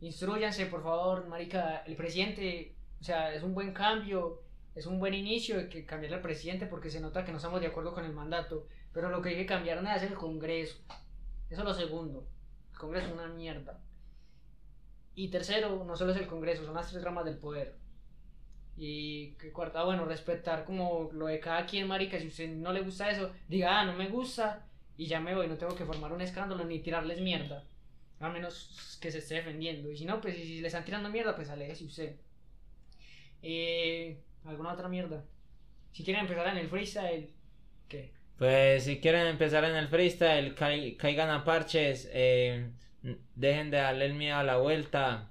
Instruyanse, 0.00 0.66
por 0.66 0.82
favor, 0.82 1.28
marica, 1.28 1.84
el 1.86 1.94
presidente, 1.94 2.74
o 3.00 3.04
sea, 3.04 3.32
es 3.32 3.44
un 3.44 3.54
buen 3.54 3.72
cambio, 3.72 4.42
es 4.74 4.86
un 4.86 4.98
buen 4.98 5.14
inicio 5.14 5.56
de 5.56 5.68
que 5.68 5.86
cambiar 5.86 6.14
al 6.14 6.20
presidente 6.20 6.66
porque 6.66 6.90
se 6.90 6.98
nota 6.98 7.24
que 7.24 7.30
no 7.30 7.36
estamos 7.36 7.60
de 7.60 7.68
acuerdo 7.68 7.94
con 7.94 8.04
el 8.04 8.12
mandato, 8.12 8.66
pero 8.92 9.08
lo 9.08 9.22
que 9.22 9.28
hay 9.28 9.36
que 9.36 9.46
cambiar 9.46 9.80
no 9.84 9.94
es 9.94 10.02
el 10.02 10.14
Congreso. 10.14 10.78
Eso 11.48 11.60
es 11.60 11.64
lo 11.64 11.74
segundo. 11.74 12.26
El 12.72 12.78
Congreso 12.78 13.06
es 13.06 13.12
una 13.12 13.28
mierda. 13.28 13.78
Y 15.18 15.28
tercero, 15.28 15.84
no 15.84 15.96
solo 15.96 16.12
es 16.12 16.18
el 16.18 16.28
Congreso, 16.28 16.64
son 16.64 16.74
las 16.74 16.90
tres 16.90 17.02
ramas 17.02 17.24
del 17.24 17.38
poder. 17.38 17.74
Y 18.76 19.30
cuarta, 19.52 19.82
bueno, 19.82 20.04
respetar 20.04 20.64
como 20.64 21.10
lo 21.12 21.26
de 21.26 21.40
cada 21.40 21.66
quien, 21.66 21.88
marica. 21.88 22.20
Si 22.20 22.28
usted 22.28 22.48
no 22.50 22.72
le 22.72 22.82
gusta 22.82 23.10
eso, 23.10 23.32
diga, 23.48 23.80
ah, 23.80 23.84
no 23.84 23.94
me 23.94 24.08
gusta 24.08 24.64
y 24.96 25.06
ya 25.06 25.18
me 25.18 25.34
voy. 25.34 25.48
No 25.48 25.56
tengo 25.56 25.74
que 25.74 25.84
formar 25.84 26.12
un 26.12 26.20
escándalo 26.20 26.64
ni 26.64 26.78
tirarles 26.78 27.20
mierda. 27.20 27.64
A 28.20 28.28
menos 28.28 28.98
que 29.00 29.10
se 29.10 29.18
esté 29.18 29.34
defendiendo. 29.36 29.90
Y 29.90 29.96
si 29.96 30.04
no, 30.04 30.20
pues 30.20 30.36
si 30.36 30.60
le 30.60 30.68
están 30.68 30.84
tirando 30.84 31.08
mierda, 31.10 31.34
pues 31.34 31.50
aléjese 31.50 31.84
usted. 31.84 32.16
Eh, 33.42 34.18
¿Alguna 34.44 34.72
otra 34.72 34.88
mierda? 34.88 35.24
Si 35.92 36.04
quieren 36.04 36.22
empezar 36.22 36.46
en 36.48 36.58
el 36.58 36.68
freestyle, 36.68 37.30
¿qué? 37.88 38.12
Pues 38.38 38.84
si 38.84 39.00
quieren 39.00 39.26
empezar 39.26 39.64
en 39.64 39.74
el 39.74 39.88
freestyle, 39.88 40.54
cai- 40.54 40.96
caigan 40.96 41.30
a 41.30 41.44
parches, 41.44 42.08
eh, 42.12 42.70
dejen 43.34 43.70
de 43.70 43.78
darle 43.78 44.06
el 44.06 44.14
miedo 44.14 44.36
a 44.36 44.44
la 44.44 44.56
vuelta, 44.58 45.30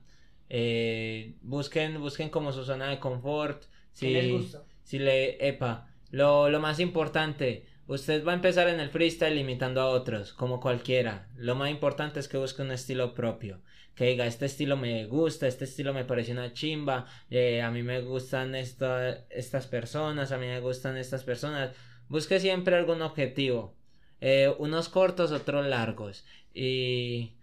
eh, 0.49 1.35
busquen, 1.41 1.99
busquen 1.99 2.29
como 2.29 2.51
su 2.51 2.63
zona 2.63 2.89
de 2.89 2.99
confort. 2.99 3.63
¿Qué 3.63 3.69
Si, 3.93 4.09
les 4.13 4.31
gusta? 4.31 4.63
si 4.83 4.99
le, 4.99 5.47
epa, 5.47 5.89
lo, 6.11 6.49
lo 6.49 6.59
más 6.59 6.79
importante, 6.79 7.65
usted 7.87 8.25
va 8.25 8.31
a 8.31 8.35
empezar 8.35 8.67
en 8.69 8.79
el 8.79 8.89
freestyle 8.89 9.37
imitando 9.37 9.81
a 9.81 9.87
otros, 9.89 10.33
como 10.33 10.59
cualquiera. 10.59 11.27
Lo 11.35 11.55
más 11.55 11.69
importante 11.69 12.19
es 12.19 12.27
que 12.27 12.37
busque 12.37 12.61
un 12.61 12.71
estilo 12.71 13.13
propio. 13.13 13.61
Que 13.95 14.05
diga, 14.05 14.27
este 14.27 14.45
estilo 14.45 14.77
me 14.77 15.05
gusta, 15.07 15.47
este 15.47 15.63
estilo 15.63 15.91
me 15.91 16.05
parece 16.05 16.31
una 16.31 16.53
chimba, 16.53 17.05
eh, 17.31 17.63
a 17.63 17.71
mí 17.71 17.81
me 17.81 18.01
gustan 18.01 18.53
esta- 18.53 19.25
estas 19.31 19.65
personas, 19.65 20.31
a 20.31 20.37
mí 20.37 20.45
me 20.45 20.59
gustan 20.59 20.97
estas 20.97 21.23
personas. 21.23 21.71
Busque 22.07 22.39
siempre 22.39 22.75
algún 22.75 23.01
objetivo. 23.01 23.75
Eh, 24.21 24.53
unos 24.59 24.87
cortos, 24.89 25.31
otros 25.31 25.65
largos. 25.65 26.25
Y. 26.53 27.33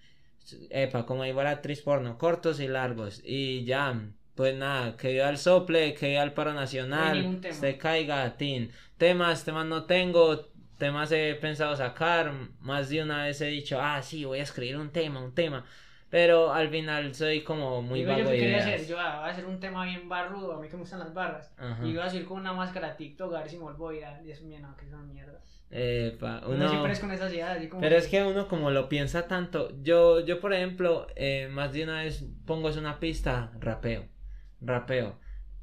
Epa, 0.70 1.06
como 1.06 1.24
igual 1.24 1.46
actriz 1.46 1.82
porno, 1.82 2.18
cortos 2.18 2.60
y 2.60 2.68
largos. 2.68 3.22
Y 3.24 3.64
ya, 3.64 4.00
pues 4.34 4.54
nada, 4.54 4.96
que 4.96 5.12
viva 5.12 5.28
el 5.28 5.38
sople, 5.38 5.94
que 5.94 6.08
viva 6.08 6.22
el 6.22 6.32
paro 6.32 6.52
nacional. 6.52 7.40
Se 7.50 7.78
caiga, 7.78 8.36
tin. 8.36 8.70
Temas, 8.98 9.44
temas 9.44 9.66
no 9.66 9.84
tengo. 9.84 10.52
Temas 10.78 11.12
he 11.12 11.34
pensado 11.36 11.76
sacar. 11.76 12.32
Más 12.60 12.88
de 12.88 13.02
una 13.02 13.24
vez 13.24 13.40
he 13.40 13.46
dicho, 13.46 13.80
ah, 13.80 14.02
sí, 14.02 14.24
voy 14.24 14.40
a 14.40 14.42
escribir 14.42 14.76
un 14.76 14.90
tema, 14.90 15.20
un 15.20 15.34
tema. 15.34 15.64
Pero 16.10 16.52
al 16.52 16.68
final 16.68 17.12
soy 17.12 17.42
como 17.42 17.82
muy 17.82 18.00
Digo 18.00 18.12
vago 18.12 18.22
yo 18.22 18.30
quería 18.30 18.58
hacer, 18.58 18.86
yo 18.86 19.00
ah, 19.00 19.18
voy 19.18 19.28
a 19.28 19.32
hacer 19.32 19.46
un 19.46 19.58
tema 19.58 19.84
bien 19.84 20.08
barrudo, 20.08 20.52
a 20.52 20.60
mí 20.60 20.68
que 20.68 20.74
me 20.74 20.82
gustan 20.82 21.00
las 21.00 21.12
barras. 21.12 21.52
Ajá. 21.58 21.84
Y 21.84 21.90
iba 21.90 22.04
a 22.04 22.10
subir 22.10 22.24
con 22.24 22.38
una 22.38 22.52
máscara 22.52 22.96
TikTok 22.96 23.34
a 23.34 23.40
ver 23.40 23.50
si 23.50 23.56
me 23.56 23.64
vuelvo 23.64 23.90
eso, 23.90 24.44
mira, 24.44 24.60
no, 24.60 24.76
que 24.76 24.86
es 24.86 24.92
una 24.92 25.02
mierda. 25.02 25.40
Epa, 25.76 26.40
Uno, 26.46 26.54
uno... 26.54 26.68
siempre 26.68 26.92
es 26.92 27.00
con 27.00 27.10
esas 27.10 27.32
ideas, 27.32 27.56
así 27.56 27.68
como. 27.68 27.80
Pero 27.80 27.96
es 27.96 28.06
que 28.06 28.22
uno 28.22 28.46
como 28.46 28.70
lo 28.70 28.88
piensa 28.88 29.26
tanto, 29.26 29.72
yo, 29.82 30.20
yo 30.20 30.40
por 30.40 30.54
ejemplo, 30.54 31.08
eh, 31.16 31.48
más 31.50 31.72
de 31.72 31.82
una 31.82 32.02
vez 32.02 32.24
pongo 32.46 32.68
es 32.68 32.76
una 32.76 33.00
pista, 33.00 33.50
rapeo, 33.58 34.06
rapeo. 34.60 35.18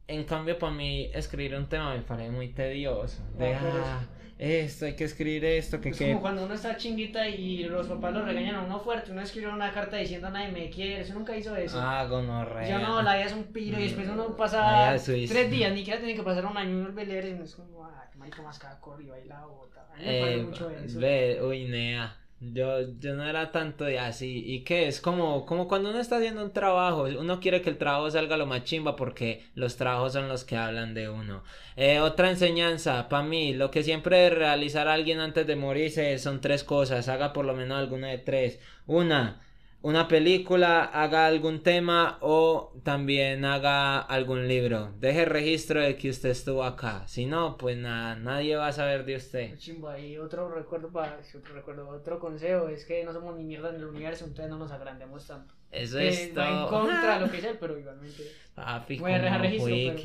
En 0.07 0.25
cambio, 0.25 0.59
para 0.59 0.73
mí 0.73 1.09
escribir 1.13 1.55
un 1.55 1.69
tema 1.69 1.95
me 1.95 2.01
parece 2.01 2.29
muy 2.29 2.49
tedioso. 2.49 3.23
Ah, 3.39 3.61
ah, 3.63 3.99
esto, 4.41 4.85
hay 4.85 4.95
que 4.95 5.03
escribir 5.03 5.45
esto, 5.45 5.79
que 5.79 5.89
Es 5.89 5.97
como 5.99 6.19
cuando 6.19 6.45
uno 6.45 6.55
está 6.55 6.75
chinguita 6.75 7.27
y 7.27 7.63
los 7.65 7.87
papás 7.87 8.11
lo 8.13 8.25
regañan 8.25 8.55
a 8.55 8.61
uno 8.63 8.79
fuerte. 8.79 9.11
Uno 9.11 9.21
escribe 9.21 9.47
una 9.49 9.71
carta 9.71 9.97
diciendo 9.97 10.29
nadie 10.31 10.51
me 10.51 10.69
quiere. 10.71 11.01
Eso 11.01 11.13
nunca 11.13 11.37
hizo 11.37 11.55
eso. 11.55 11.79
Ah, 11.79 12.05
gonorrea. 12.07 12.67
Yo 12.67 12.79
no, 12.79 13.01
la 13.03 13.15
vida 13.15 13.25
es 13.25 13.33
un 13.33 13.43
piro 13.53 13.79
y 13.79 13.83
después 13.83 14.09
uno 14.09 14.27
Ah, 14.31 14.35
pasa 14.35 14.97
ya, 14.97 15.03
tres 15.27 15.51
días, 15.51 15.71
ni 15.71 15.79
siquiera 15.79 15.99
tiene 15.99 16.15
que 16.15 16.23
pasar 16.23 16.45
un 16.47 16.57
año 16.57 16.71
y 16.79 16.81
vuelve 16.81 17.01
a 17.03 17.05
leer 17.05 17.25
y 17.25 17.31
uno 17.33 17.43
es 17.43 17.55
como, 17.55 17.85
ah, 17.85 18.07
qué 18.11 18.17
marica 18.17 18.41
más 18.41 18.57
cada 18.57 18.79
corre 18.81 19.03
y 19.03 19.07
baila 19.07 19.45
bota. 19.45 19.87
A 19.93 19.97
mí 19.97 20.05
me 20.05 20.19
parece 20.19 20.39
Eh, 20.39 20.43
mucho 20.43 20.69
eso. 20.71 20.99
ve, 20.99 21.39
uy, 21.43 21.65
nea. 21.65 22.17
Yo, 22.43 22.97
yo 22.99 23.13
no 23.15 23.23
era 23.23 23.51
tanto 23.51 23.85
de 23.85 23.99
así. 23.99 24.43
¿Y 24.45 24.63
qué? 24.63 24.87
Es 24.87 24.99
como, 24.99 25.45
como 25.45 25.67
cuando 25.67 25.91
uno 25.91 25.99
está 25.99 26.17
haciendo 26.17 26.43
un 26.43 26.51
trabajo. 26.51 27.03
Uno 27.03 27.39
quiere 27.39 27.61
que 27.61 27.69
el 27.69 27.77
trabajo 27.77 28.09
salga 28.09 28.35
lo 28.35 28.47
más 28.47 28.63
chimba 28.63 28.95
porque 28.95 29.43
los 29.53 29.77
trabajos 29.77 30.13
son 30.13 30.27
los 30.27 30.43
que 30.43 30.57
hablan 30.57 30.95
de 30.95 31.07
uno. 31.09 31.43
Eh, 31.75 31.99
otra 31.99 32.31
enseñanza, 32.31 33.07
para 33.09 33.23
mí, 33.23 33.53
lo 33.53 33.69
que 33.69 33.83
siempre 33.83 34.29
realizar 34.31 34.87
alguien 34.87 35.19
antes 35.19 35.45
de 35.45 35.55
morirse 35.55 36.17
son 36.17 36.41
tres 36.41 36.63
cosas. 36.63 37.07
Haga 37.09 37.31
por 37.31 37.45
lo 37.45 37.53
menos 37.53 37.77
alguna 37.77 38.07
de 38.07 38.17
tres. 38.17 38.59
Una, 38.87 39.39
una 39.83 40.07
película, 40.07 40.83
haga 40.83 41.25
algún 41.25 41.63
tema 41.63 42.17
o 42.21 42.71
también 42.83 43.45
haga 43.45 43.99
algún 43.99 44.47
libro. 44.47 44.91
Deje 44.99 45.25
registro 45.25 45.81
de 45.81 45.95
que 45.97 46.09
usted 46.09 46.29
estuvo 46.29 46.63
acá. 46.63 47.07
Si 47.07 47.25
no, 47.25 47.57
pues 47.57 47.77
nada, 47.77 48.15
nadie 48.15 48.55
va 48.55 48.67
a 48.67 48.71
saber 48.71 49.05
de 49.05 49.15
usted. 49.15 49.57
Chimba, 49.57 49.97
y 49.99 50.17
otro 50.17 50.49
recuerdo 50.49 50.89
para 50.89 51.19
otro 51.35 51.55
recuerdo, 51.55 51.89
otro 51.89 52.19
consejo 52.19 52.67
es 52.69 52.85
que 52.85 53.03
no 53.03 53.11
somos 53.11 53.35
ni 53.35 53.43
mierda 53.43 53.69
en 53.69 53.75
el 53.77 53.85
universo, 53.85 54.25
entonces 54.25 54.49
no 54.49 54.59
nos 54.59 54.71
agrandemos 54.71 55.25
tanto. 55.25 55.53
Eso 55.71 55.97
Que 55.97 56.09
es 56.09 56.37
va 56.37 56.47
en 56.49 56.55
todo. 56.55 56.69
contra 56.69 57.15
de 57.19 57.25
lo 57.25 57.31
que 57.31 57.37
él, 57.39 57.57
pero 57.59 57.79
igualmente. 57.79 58.23
Papi, 58.53 58.99
Voy 58.99 59.13
a 59.13 59.19
dejar 59.19 59.41
registro, 59.41 59.73
pero-. 59.73 59.97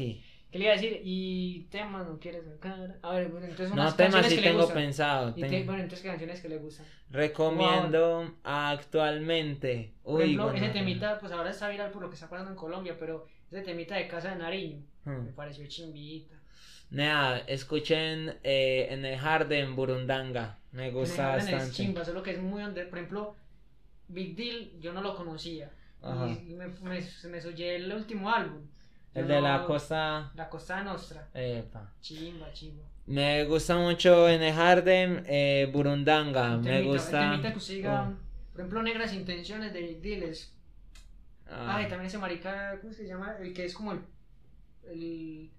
¿Qué 0.57 0.61
le 0.61 0.65
iba 0.65 0.73
a 0.73 0.77
decir? 0.77 1.03
Y 1.05 1.67
temas 1.71 2.07
no 2.07 2.19
quieres 2.19 2.45
sacar. 2.47 2.99
A 3.03 3.15
ver, 3.15 3.29
bueno, 3.29 3.47
entonces 3.47 3.75
No, 3.75 3.83
unas 3.83 3.97
temas 3.97 4.15
canciones 4.15 4.39
sí 4.39 4.43
que 4.43 4.49
tengo 4.51 4.69
pensado. 4.73 5.35
Y 5.37 5.43
bueno, 5.43 5.83
entonces 5.83 6.03
canciones 6.03 6.41
que 6.41 6.49
le 6.49 6.57
gustan. 6.57 6.87
Recomiendo 7.11 8.35
actualmente. 8.43 9.93
Por 10.03 10.15
Uy, 10.15 10.23
ejemplo, 10.23 10.53
ese 10.53 10.69
temita, 10.71 11.19
pues 11.19 11.33
ahora 11.33 11.51
está 11.51 11.69
viral 11.69 11.91
por 11.91 12.03
lo 12.03 12.09
que 12.09 12.15
está 12.15 12.29
pasando 12.29 12.53
en 12.53 12.57
Colombia, 12.57 12.97
pero 12.99 13.27
ese 13.51 13.63
temita 13.63 13.97
de 13.97 14.09
Casa 14.09 14.31
de 14.31 14.37
Nariño 14.37 14.83
me 15.05 15.13
hmm. 15.13 15.35
pareció 15.35 15.67
chimbita. 15.67 16.35
Nea, 16.89 17.39
escuchen 17.47 18.37
eh, 18.43 18.87
en 18.91 19.05
el 19.05 19.19
Harden 19.19 19.77
Burundanga. 19.77 20.59
Me 20.73 20.91
gusta 20.91 21.15
Tiene 21.17 21.31
jóvenes 21.33 21.53
bastante. 21.53 21.75
chimba, 21.75 22.05
solo 22.05 22.23
que 22.23 22.31
es 22.31 22.41
muy 22.41 22.63
donde, 22.63 22.85
por 22.87 22.99
ejemplo, 22.99 23.37
Big 24.09 24.37
Deal 24.37 24.71
yo 24.81 24.93
no 24.93 25.03
lo 25.03 25.15
conocía. 25.17 25.71
Ajá. 26.01 26.29
Y 26.29 26.55
me, 26.55 26.69
me, 26.69 27.01
me 27.29 27.41
soñé 27.41 27.77
el 27.77 27.93
último 27.93 28.31
álbum. 28.31 28.63
El 29.17 29.29
de 29.29 29.41
la 29.41 29.65
costa. 29.65 30.31
La 30.35 30.49
Costa 30.49 30.83
Nostra. 30.83 31.29
Epa. 31.35 31.93
Chimba, 32.01 32.53
chimba. 32.53 32.83
Me 33.07 33.45
gusta 33.45 33.77
mucho 33.79 34.29
en 34.29 34.43
el 34.43 34.53
Harden 34.55 35.23
eh, 35.27 35.71
Burundanga. 35.73 36.55
El 36.55 36.61
Me 36.61 36.71
temita- 36.71 36.85
gusta. 36.93 37.31
Temita 37.31 37.53
que 37.55 37.73
diga, 37.75 38.09
Oh. 38.11 38.53
por 38.53 38.61
ejemplo, 38.61 38.83
Negras 38.83 39.13
Intenciones 39.15 39.73
de 39.73 39.81
Big 39.81 40.01
Deal 40.03 40.23
es 40.25 40.53
Ah, 41.49 41.77
Ay, 41.77 41.85
también 41.89 42.07
ese 42.09 42.19
marica, 42.19 42.77
¿cómo 42.81 42.93
se 42.93 43.07
llama? 43.07 43.37
El 43.41 43.53
que 43.55 43.65
es 43.67 43.75
como 43.75 43.93
el. 43.93 44.01
el 44.91 45.51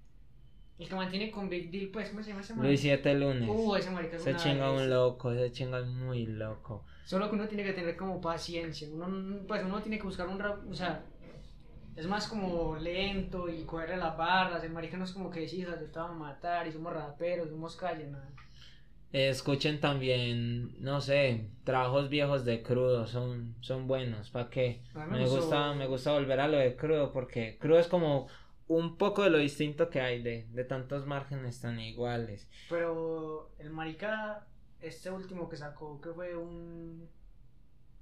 El 0.79 0.87
que 0.89 0.95
mantiene 0.95 1.31
con 1.31 1.49
Big 1.49 1.71
Deal, 1.71 1.87
pues, 1.91 2.09
¿cómo 2.09 2.21
se 2.21 2.29
llama 2.29 2.41
ese 2.41 2.53
man? 2.53 2.65
Luis 2.67 2.81
Siete 2.81 3.15
Lunes. 3.15 3.49
Uh, 3.49 3.75
ese 3.77 3.89
marica 3.89 4.17
es 4.17 4.25
una 4.27 4.35
chinga 4.37 4.71
un 4.71 4.89
loco, 4.89 5.31
ese 5.31 5.51
chinga 5.51 5.81
muy 5.83 6.25
loco. 6.27 6.85
Solo 7.05 7.29
que 7.29 7.35
uno 7.35 7.47
tiene 7.47 7.63
que 7.63 7.71
tener 7.73 7.95
como 7.95 8.19
paciencia. 8.21 8.87
Uno, 8.91 9.39
pues 9.47 9.63
uno 9.63 9.81
tiene 9.81 9.97
que 9.97 10.03
buscar 10.03 10.27
un 10.27 10.37
rap, 10.39 10.59
o 10.69 10.75
sea, 10.75 11.03
es 11.97 12.07
más 12.07 12.27
como 12.27 12.77
lento 12.77 13.49
y 13.49 13.63
cogerle 13.65 13.97
las 13.97 14.15
barras. 14.15 14.63
El 14.63 14.71
marica 14.71 14.95
no 14.97 15.03
es 15.03 15.11
como 15.11 15.29
que 15.29 15.41
decís, 15.41 15.65
"Ah, 15.67 15.77
yo 15.79 15.87
te 15.87 15.99
voy 15.99 16.09
a 16.09 16.13
matar 16.13 16.65
y 16.67 16.71
somos 16.71 16.93
raperos, 16.93 17.49
somos 17.49 17.75
calle, 17.75 18.07
nada. 18.07 18.29
Escuchen 19.11 19.79
también, 19.79 20.81
no 20.83 20.99
sé, 21.01 21.49
trabajos 21.63 22.09
viejos 22.09 22.43
de 22.43 22.61
crudo, 22.61 23.07
son, 23.07 23.55
son 23.61 23.87
buenos, 23.87 24.29
¿para 24.29 24.49
qué? 24.49 24.81
Me 24.93 25.05
Me 25.07 25.19
gustó- 25.21 25.37
gusta, 25.37 25.73
me 25.73 25.87
gusta 25.87 26.11
volver 26.11 26.39
a 26.41 26.47
lo 26.47 26.57
de 26.57 26.75
crudo 26.75 27.13
porque 27.13 27.57
crudo 27.57 27.79
es 27.79 27.87
como 27.87 28.27
un 28.67 28.97
poco 28.97 29.23
de 29.23 29.29
lo 29.29 29.37
distinto 29.37 29.89
que 29.89 30.01
hay 30.01 30.21
de, 30.21 30.45
de 30.51 30.63
tantos 30.65 31.05
márgenes 31.05 31.61
tan 31.61 31.79
iguales. 31.79 32.49
Pero 32.69 33.49
el 33.59 33.69
marica, 33.69 34.45
este 34.81 35.09
último 35.09 35.47
que 35.47 35.55
sacó, 35.55 36.01
que 36.01 36.09
fue 36.11 36.35
un... 36.35 37.07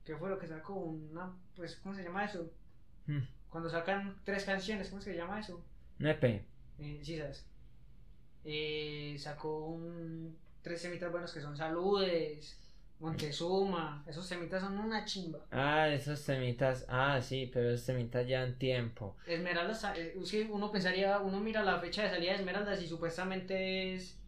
¿Qué 0.03 0.15
fue 0.17 0.30
lo 0.30 0.39
que 0.39 0.47
sacó? 0.47 0.73
Una, 0.73 1.31
pues, 1.55 1.76
¿cómo 1.77 1.93
se 1.95 2.03
llama 2.03 2.26
eso? 2.26 2.49
Hmm, 3.05 3.19
Cuando 3.56 3.69
sacan 3.69 4.19
tres 4.26 4.44
canciones, 4.44 4.90
¿cómo 4.90 5.02
se 5.02 5.15
llama 5.15 5.40
eso? 5.40 5.64
Nepe, 5.99 6.44
Eh, 6.77 6.99
sí, 7.02 7.18
sabes. 7.18 7.45
Eh, 8.44 9.15
sacó 9.18 9.68
un, 9.68 10.38
tres 10.61 10.82
semitas 10.82 11.10
buenos 11.10 11.32
que 11.32 11.40
son 11.40 11.56
Saludes, 11.56 12.60
Montezuma. 12.99 14.03
Esos 14.06 14.26
semitas 14.27 14.61
son 14.61 14.77
una 14.77 15.06
chimba. 15.06 15.40
ah, 15.52 15.88
esos 15.88 16.22
temitas, 16.26 16.86
ah, 16.90 17.22
sí, 17.22 17.49
pero 17.53 17.69
esos 17.72 17.86
temitas 17.86 18.27
llevan 18.27 18.60
tiempo. 18.60 19.15
Esmeraldas, 19.26 19.86
eh, 19.95 20.18
es 20.22 20.32
que 20.32 20.44
uno 20.52 20.69
pensaría, 20.69 21.19
uno 21.19 21.40
mira 21.40 21.64
la 21.64 21.80
fecha 21.80 22.03
de 22.03 22.10
salida 22.10 22.34
de 22.34 22.40
Esmeraldas 22.40 22.82
y 22.82 22.88
supuestamente 22.90 23.95
es. 23.95 24.19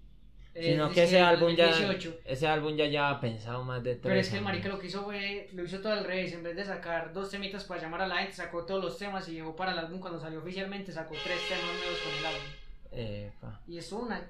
Sino 0.60 0.88
es 0.88 0.94
que 0.94 1.04
ese 1.04 1.20
álbum 1.20 1.56
ya, 1.56 1.68
2018. 1.68 2.20
ese 2.26 2.48
álbum 2.48 2.76
ya 2.76 2.86
lleva 2.86 3.20
pensado 3.22 3.64
más 3.64 3.84
de 3.84 3.92
tres 3.92 4.02
Pero 4.04 4.20
es 4.20 4.30
que 4.30 4.38
el 4.38 4.44
marica 4.44 4.70
lo 4.70 4.80
que 4.80 4.88
hizo 4.88 5.04
fue, 5.04 5.50
lo 5.54 5.64
hizo 5.64 5.80
todo 5.80 5.94
al 5.94 6.04
revés, 6.04 6.34
en 6.34 6.42
vez 6.42 6.56
de 6.56 6.66
sacar 6.66 7.14
dos 7.14 7.30
temitas 7.30 7.64
para 7.64 7.82
llamar 7.82 8.02
a 8.02 8.08
la 8.08 8.18
gente, 8.18 8.34
sacó 8.34 8.66
todos 8.66 8.84
los 8.84 8.98
temas 8.98 9.28
y 9.30 9.34
llegó 9.34 9.56
para 9.56 9.74
el 9.74 9.80
álbum 9.80 10.00
cuando 10.00 10.20
salió 10.20 10.40
oficialmente, 10.40 10.92
sacó 10.92 11.16
tres 11.24 11.40
temas 11.48 11.64
nuevos 11.64 12.00
con 12.00 12.14
el 12.18 12.26
álbum. 12.26 13.28
Epa. 13.28 13.62
Y 13.68 13.78
es 13.78 13.92
una 13.92 14.28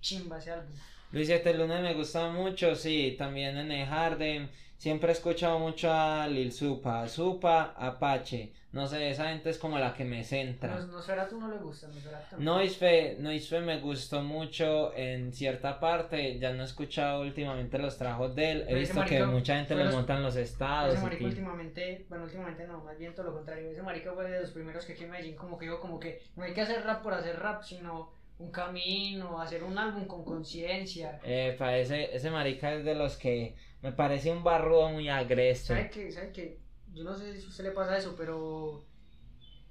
chimba 0.00 0.38
ese 0.38 0.50
álbum. 0.50 0.72
Luis 1.12 1.26
Siete 1.28 1.54
Lunes 1.54 1.80
me 1.80 1.94
gusta 1.94 2.28
mucho, 2.30 2.74
sí, 2.74 3.14
también 3.16 3.56
en 3.56 3.72
el 3.72 3.86
Harden. 3.86 4.50
Siempre 4.76 5.08
he 5.08 5.12
escuchado 5.12 5.58
mucho 5.58 5.90
a 5.90 6.28
Lil 6.28 6.52
Supa, 6.52 7.08
Supa, 7.08 7.74
Apache. 7.76 8.52
No 8.76 8.86
sé, 8.86 9.08
esa 9.08 9.30
gente 9.30 9.48
es 9.48 9.56
como 9.58 9.78
la 9.78 9.94
que 9.94 10.04
me 10.04 10.22
centra. 10.22 10.74
Nos, 10.74 10.88
Nosferatu 10.88 11.40
no 11.40 11.48
le 11.48 11.56
gusta, 11.56 11.88
Nosferatu. 11.88 12.36
Noisfe, 12.38 13.16
Noisfe 13.18 13.60
me 13.60 13.80
gustó 13.80 14.20
mucho 14.22 14.94
en 14.94 15.32
cierta 15.32 15.80
parte. 15.80 16.38
Ya 16.38 16.52
no 16.52 16.60
he 16.62 16.66
escuchado 16.66 17.22
últimamente 17.22 17.78
los 17.78 17.96
trabajos 17.96 18.34
de 18.36 18.50
él. 18.50 18.60
He 18.62 18.66
Pero 18.66 18.78
visto 18.80 19.04
que 19.06 19.24
mucha 19.24 19.56
gente 19.56 19.74
le 19.74 19.84
los- 19.84 19.94
montan 19.94 20.22
los 20.22 20.36
estados. 20.36 20.94
Ese 20.94 21.16
tin. 21.16 21.26
últimamente, 21.26 22.04
bueno, 22.10 22.24
últimamente 22.24 22.66
no, 22.66 22.84
más 22.84 22.98
bien 22.98 23.14
todo 23.14 23.26
lo 23.28 23.32
contrario. 23.32 23.70
Ese 23.70 23.82
marica 23.82 24.12
fue 24.12 24.30
de 24.30 24.40
los 24.42 24.50
primeros 24.50 24.84
que 24.84 24.92
aquí 24.92 25.04
en 25.04 25.10
Medellín 25.10 25.36
como 25.36 25.56
que 25.56 25.64
dijo 25.64 25.80
como 25.80 25.98
que 25.98 26.20
no 26.36 26.44
hay 26.44 26.52
que 26.52 26.60
hacer 26.60 26.84
rap 26.84 27.02
por 27.02 27.14
hacer 27.14 27.38
rap, 27.38 27.62
sino 27.62 28.12
un 28.38 28.50
camino, 28.50 29.40
hacer 29.40 29.64
un 29.64 29.78
álbum 29.78 30.04
con 30.06 30.22
conciencia. 30.22 31.18
Epa, 31.24 31.78
ese, 31.78 32.14
ese 32.14 32.30
marica 32.30 32.74
es 32.74 32.84
de 32.84 32.94
los 32.94 33.16
que 33.16 33.54
me 33.80 33.92
parece 33.92 34.30
un 34.30 34.44
barrudo 34.44 34.90
muy 34.90 35.08
agreste. 35.08 35.68
¿Sabe 35.68 35.88
qué? 35.88 36.12
¿Sabe 36.12 36.32
qué? 36.32 36.65
Yo 36.96 37.04
no 37.04 37.14
sé 37.16 37.38
si 37.38 37.44
a 37.46 37.48
usted 37.48 37.64
le 37.64 37.70
pasa 37.70 37.96
eso, 37.98 38.14
pero 38.16 38.84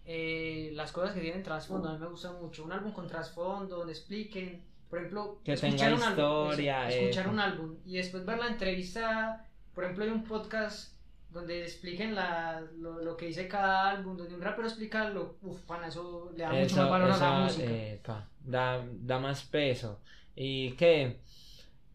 eh, 0.06 0.72
las 0.73 0.91
cosas 0.91 1.14
que 1.14 1.22
tienen 1.22 1.43
trasfondo 1.43 1.89
a 1.89 1.93
mí 1.93 1.99
me 1.99 2.07
gustan 2.07 2.39
mucho. 2.41 2.64
Un 2.64 2.72
álbum 2.72 2.91
con 2.93 3.07
trasfondo, 3.07 3.77
donde 3.77 3.93
expliquen, 3.93 4.64
por 4.89 4.99
ejemplo, 4.99 5.39
Que 5.43 5.53
escuchar 5.53 5.77
tenga 5.91 5.95
un 5.95 6.03
álbum, 6.03 6.49
historia, 6.49 6.88
eso, 6.89 6.99
escuchar 6.99 7.23
eso. 7.26 7.34
un 7.34 7.39
álbum 7.39 7.76
y 7.85 7.97
después 7.97 8.26
ver 8.26 8.38
la 8.38 8.47
entrevista, 8.47 9.45
por 9.73 9.84
ejemplo, 9.84 10.06
hay 10.06 10.11
un 10.11 10.23
podcast 10.23 10.93
donde 11.31 11.64
expliquen 11.64 12.15
la, 12.15 12.61
lo, 12.77 13.02
lo 13.03 13.18
que 13.18 13.26
dice 13.26 13.47
cada 13.47 13.89
álbum, 13.89 14.15
donde 14.15 14.35
un 14.35 14.41
rapero 14.41 14.68
explica 14.68 15.10
lo, 15.10 15.35
uf, 15.41 15.60
pana, 15.64 15.88
eso 15.88 16.31
le 16.38 16.43
da 16.43 16.49
mucho 16.52 16.61
Eso- 16.65 16.77
más 16.77 16.89
valor 16.91 17.11
a 17.11 17.18
la 17.18 17.47
eso, 17.47 17.60
música. 17.60 18.27
da, 18.41 18.85
da 19.02 19.19
más 19.19 19.43
peso. 19.43 19.99
¿Y 20.35 20.72
qué? 20.73 21.19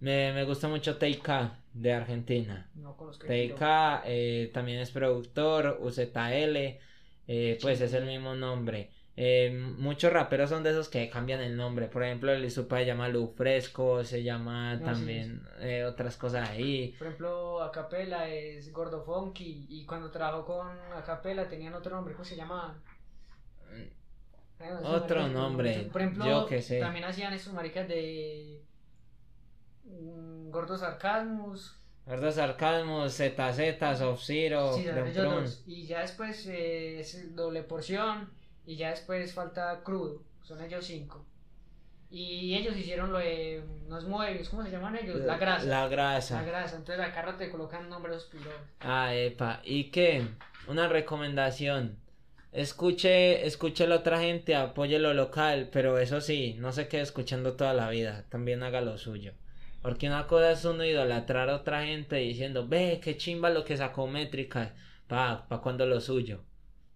Me, 0.01 0.33
me 0.33 0.45
gusta 0.45 0.67
mucho 0.69 0.97
TK 0.99 1.29
de 1.73 1.93
Argentina. 1.93 2.69
no 2.75 2.97
conozco 2.97 3.27
TK 3.27 4.03
eh, 4.05 4.51
también 4.53 4.81
es 4.81 4.91
productor, 4.91 5.79
UZL, 5.81 6.79
eh, 7.27 7.59
pues 7.63 7.81
es 7.81 7.93
el 7.95 8.07
mismo 8.07 8.35
nombre. 8.35 8.91
Eh, 9.17 9.51
muchos 9.77 10.13
raperos 10.13 10.49
son 10.49 10.63
de 10.63 10.71
esos 10.71 10.89
que 10.89 11.11
cambian 11.11 11.41
el 11.41 11.57
nombre. 11.57 11.89
Por 11.89 12.03
ejemplo, 12.03 12.33
el 12.33 12.51
Supa 12.51 12.79
se 12.79 12.87
llama 12.87 13.09
Lu 13.09 13.29
Fresco, 13.29 14.03
se 14.03 14.23
llama 14.23 14.73
Ah, 14.73 14.79
sí, 14.79 14.85
también 14.85 15.43
eh, 15.59 15.85
otras 15.85 16.17
cosas 16.17 16.49
ahí. 16.49 16.95
Por 16.97 17.09
ejemplo, 17.09 17.63
Acapella 17.63 18.29
es 18.29 18.73
Gordo 18.73 19.03
Funky 19.03 19.67
y 19.69 19.85
cuando 19.85 20.11
trabajó 20.11 20.47
con 20.47 20.69
Acapella 20.97 21.49
tenían 21.49 21.75
otro 21.75 21.95
nombre, 21.95 22.15
¿cómo 22.15 22.25
se 22.25 22.37
llamaban? 22.37 22.77
Eh, 23.75 23.93
esos 24.59 24.85
Otro 24.85 25.29
nombre, 25.29 25.89
Por 25.93 26.01
ejemplo, 26.01 26.25
yo 26.25 26.47
qué 26.47 26.63
sé. 26.63 26.81
también 26.81 27.05
hacían 27.05 27.33
esos 27.33 27.53
maricas 27.53 27.89
de 27.89 28.63
mm, 28.63 28.70
Gordo 30.51 30.77
Sarcasmus. 30.77 31.77
Gordo 32.07 32.31
Sarcasmo, 32.33 33.09
ZZ, 33.09 33.99
Soft 33.99 34.23
Zero, 34.25 34.73
sí, 34.75 34.87
ellos. 34.89 35.63
Y 35.67 35.87
ya 35.87 36.01
después 36.01 36.47
eh, 36.47 37.01
es 37.01 37.37
doble 37.37 37.63
porción 37.63 38.31
y 38.67 38.77
ya 38.77 38.91
después 38.91 39.33
falta 39.33 39.81
crudo. 39.85 40.23
Son 40.43 40.61
ellos 40.63 40.85
cinco. 40.85 41.25
Y 42.11 42.57
ellos 42.57 42.77
hicieron 42.77 43.13
lo 43.13 43.19
de 43.19 43.63
los 43.89 44.05
muebles, 44.07 44.49
¿cómo 44.49 44.65
se 44.65 44.71
llaman 44.73 44.97
ellos? 44.97 45.21
La 45.21 45.39
grasa. 45.39 45.65
La 45.67 45.83
La 45.83 45.89
grasa. 45.89 46.43
grasa. 46.43 46.77
Entonces 46.77 47.05
acá 47.05 47.23
rato 47.23 47.39
te 47.39 47.51
colocan 47.51 47.89
nombres 47.89 48.25
piros. 48.25 48.53
Ah, 48.81 49.15
epa. 49.15 49.61
¿Y 49.63 49.91
qué? 49.93 50.27
Una 50.67 50.89
recomendación. 50.89 51.99
Escuche, 52.53 53.47
escuche 53.47 53.85
a 53.85 53.87
la 53.87 53.97
otra 53.97 54.19
gente, 54.19 54.57
apoye 54.57 54.99
lo 54.99 55.15
local, 55.15 55.69
pero 55.73 55.99
eso 55.99 56.21
sí, 56.21 56.57
no 56.59 56.73
se 56.73 56.89
quede 56.89 57.03
escuchando 57.03 57.53
toda 57.55 57.75
la 57.75 57.89
vida, 57.91 58.25
también 58.29 58.65
haga 58.65 58.81
lo 58.81 58.99
suyo. 58.99 59.35
Porque 59.83 60.07
una 60.09 60.27
cosa 60.27 60.53
es 60.53 60.65
uno 60.65 60.85
idolatrar 60.85 61.49
a 61.49 61.57
otra 61.57 61.85
gente 61.85 62.17
diciendo, 62.17 62.67
ve, 62.69 63.01
qué 63.03 63.17
chimba 63.17 63.51
lo 63.51 63.65
que 63.65 63.77
sacó 63.77 64.07
métrica, 64.07 64.75
pa, 65.07 65.47
pa 65.49 65.61
cuando 65.61 65.87
lo 65.87 66.01
suyo. 66.01 66.45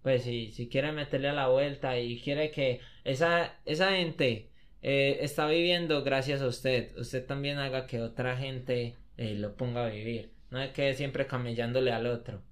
Pues 0.02 0.24
si, 0.24 0.52
si 0.52 0.68
quiere 0.68 0.92
meterle 0.92 1.30
a 1.30 1.32
la 1.32 1.48
vuelta 1.48 1.98
y 1.98 2.20
quiere 2.20 2.50
que 2.50 2.80
esa, 3.04 3.58
esa 3.64 3.92
gente 3.92 4.50
eh, 4.82 5.18
está 5.20 5.46
viviendo 5.46 6.04
gracias 6.04 6.42
a 6.42 6.46
usted, 6.46 6.96
usted 6.98 7.24
también 7.26 7.58
haga 7.58 7.86
que 7.86 8.02
otra 8.02 8.36
gente 8.36 8.96
eh, 9.16 9.34
lo 9.34 9.56
ponga 9.56 9.86
a 9.86 9.88
vivir. 9.88 10.32
No 10.50 10.60
es 10.60 10.72
que 10.72 10.92
siempre 10.94 11.26
camellándole 11.26 11.90
al 11.90 12.06
otro, 12.06 12.42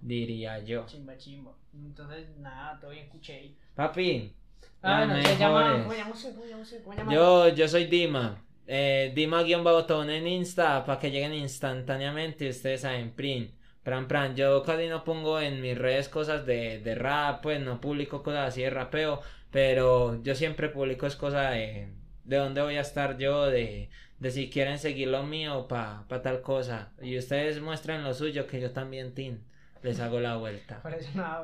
diría 0.00 0.58
yo. 0.58 0.84
Chimba, 0.86 1.16
chimba. 1.16 1.52
Entonces, 1.72 2.28
nada, 2.36 2.78
todo 2.78 2.90
bien, 2.90 3.04
escuché. 3.04 3.54
Papi, 3.74 4.34
Ah, 4.82 5.04
bueno, 5.06 5.22
se 5.22 5.36
llama. 5.36 5.72
¿Cómo. 5.72 5.84
¿Cómo 5.84 6.96
llama? 6.96 7.12
Yo, 7.12 7.48
yo 7.48 7.68
soy 7.68 7.86
Dima. 7.86 8.42
Eh, 8.66 9.12
Dima-botón 9.14 10.10
en 10.10 10.26
Insta 10.26 10.84
para 10.84 10.98
que 11.00 11.10
lleguen 11.10 11.34
instantáneamente. 11.34 12.48
Ustedes 12.48 12.82
saben, 12.82 13.12
print. 13.12 13.52
Pran, 13.82 14.06
pran. 14.08 14.36
Yo 14.36 14.62
casi 14.62 14.86
no 14.88 15.04
pongo 15.04 15.40
en 15.40 15.60
mis 15.60 15.76
redes 15.76 16.08
cosas 16.08 16.46
de, 16.46 16.78
de 16.80 16.94
rap, 16.94 17.42
pues 17.42 17.60
no 17.60 17.80
publico 17.80 18.22
cosas 18.22 18.48
así 18.48 18.62
de 18.62 18.70
rapeo. 18.70 19.20
Pero 19.50 20.22
yo 20.22 20.34
siempre 20.34 20.68
publico 20.68 21.06
es 21.06 21.16
cosa 21.16 21.50
de, 21.50 21.88
de 22.24 22.36
dónde 22.36 22.62
voy 22.62 22.76
a 22.76 22.80
estar 22.80 23.18
yo, 23.18 23.46
de, 23.46 23.90
de 24.18 24.30
si 24.30 24.48
quieren 24.50 24.78
seguir 24.78 25.08
lo 25.08 25.22
mío 25.24 25.66
para 25.68 26.06
pa 26.08 26.22
tal 26.22 26.40
cosa. 26.42 26.92
Y 27.02 27.18
ustedes 27.18 27.60
muestren 27.60 28.04
lo 28.04 28.14
suyo, 28.14 28.46
que 28.46 28.60
yo 28.60 28.70
también, 28.72 29.14
Tin, 29.14 29.44
les 29.82 29.98
hago 30.00 30.20
la 30.20 30.36
vuelta. 30.36 30.80
Parece 30.82 31.10
una. 31.14 31.42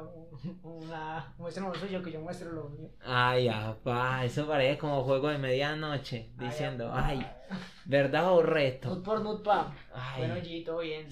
una 0.62 1.34
muestren 1.38 1.66
lo 1.66 1.74
suyo 1.74 2.02
que 2.02 2.12
yo 2.12 2.20
muestro 2.20 2.52
lo 2.52 2.68
mío. 2.68 2.88
Ay, 3.04 3.48
apá, 3.48 4.24
eso 4.24 4.46
parece 4.46 4.78
como 4.78 5.02
juego 5.04 5.28
de 5.28 5.38
medianoche, 5.38 6.30
Ay, 6.38 6.46
diciendo, 6.46 6.88
apá. 6.88 7.06
ay, 7.08 7.26
¿verdad 7.84 8.32
o 8.32 8.42
reto? 8.42 8.88
Nut 8.90 9.04
por 9.04 9.20
nut, 9.22 9.42
pa. 9.42 9.74
Ay. 9.92 10.18
Bueno, 10.26 10.36
G, 10.36 10.64
todo 10.64 10.78
bien. 10.78 11.08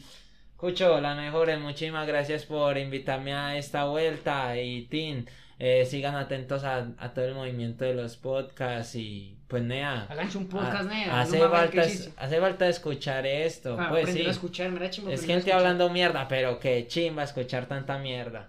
Cucho, 0.56 1.00
las 1.00 1.16
mejores, 1.16 1.60
muchísimas 1.60 2.06
gracias 2.06 2.44
por 2.46 2.78
invitarme 2.78 3.34
a 3.34 3.56
esta 3.58 3.84
vuelta 3.84 4.58
y 4.58 4.86
Tin, 4.86 5.28
eh, 5.58 5.84
sigan 5.84 6.14
atentos 6.14 6.64
a, 6.64 6.92
a 6.96 7.12
todo 7.12 7.26
el 7.26 7.34
movimiento 7.34 7.84
de 7.84 7.92
los 7.94 8.16
podcasts 8.16 8.94
y 8.94 9.35
pues 9.48 9.62
nea, 9.62 10.06
Háganse 10.08 10.38
un 10.38 10.48
podcast, 10.48 10.90
a- 10.90 10.94
nea. 10.94 11.20
hace, 11.20 11.38
no 11.38 11.50
falta, 11.50 11.82
hace 12.16 12.40
falta 12.40 12.68
escuchar 12.68 13.26
esto, 13.26 13.76
Ah, 13.78 13.88
pues 13.90 14.10
sí, 14.10 14.26
a 14.26 14.30
escuchar, 14.30 14.90
chimba, 14.90 15.12
es 15.12 15.20
a 15.22 15.26
gente 15.26 15.38
escuchar. 15.50 15.58
hablando 15.58 15.88
mierda, 15.90 16.26
pero 16.28 16.58
que 16.58 16.86
chimba 16.88 17.22
escuchar 17.22 17.66
tanta 17.66 17.98
mierda. 17.98 18.48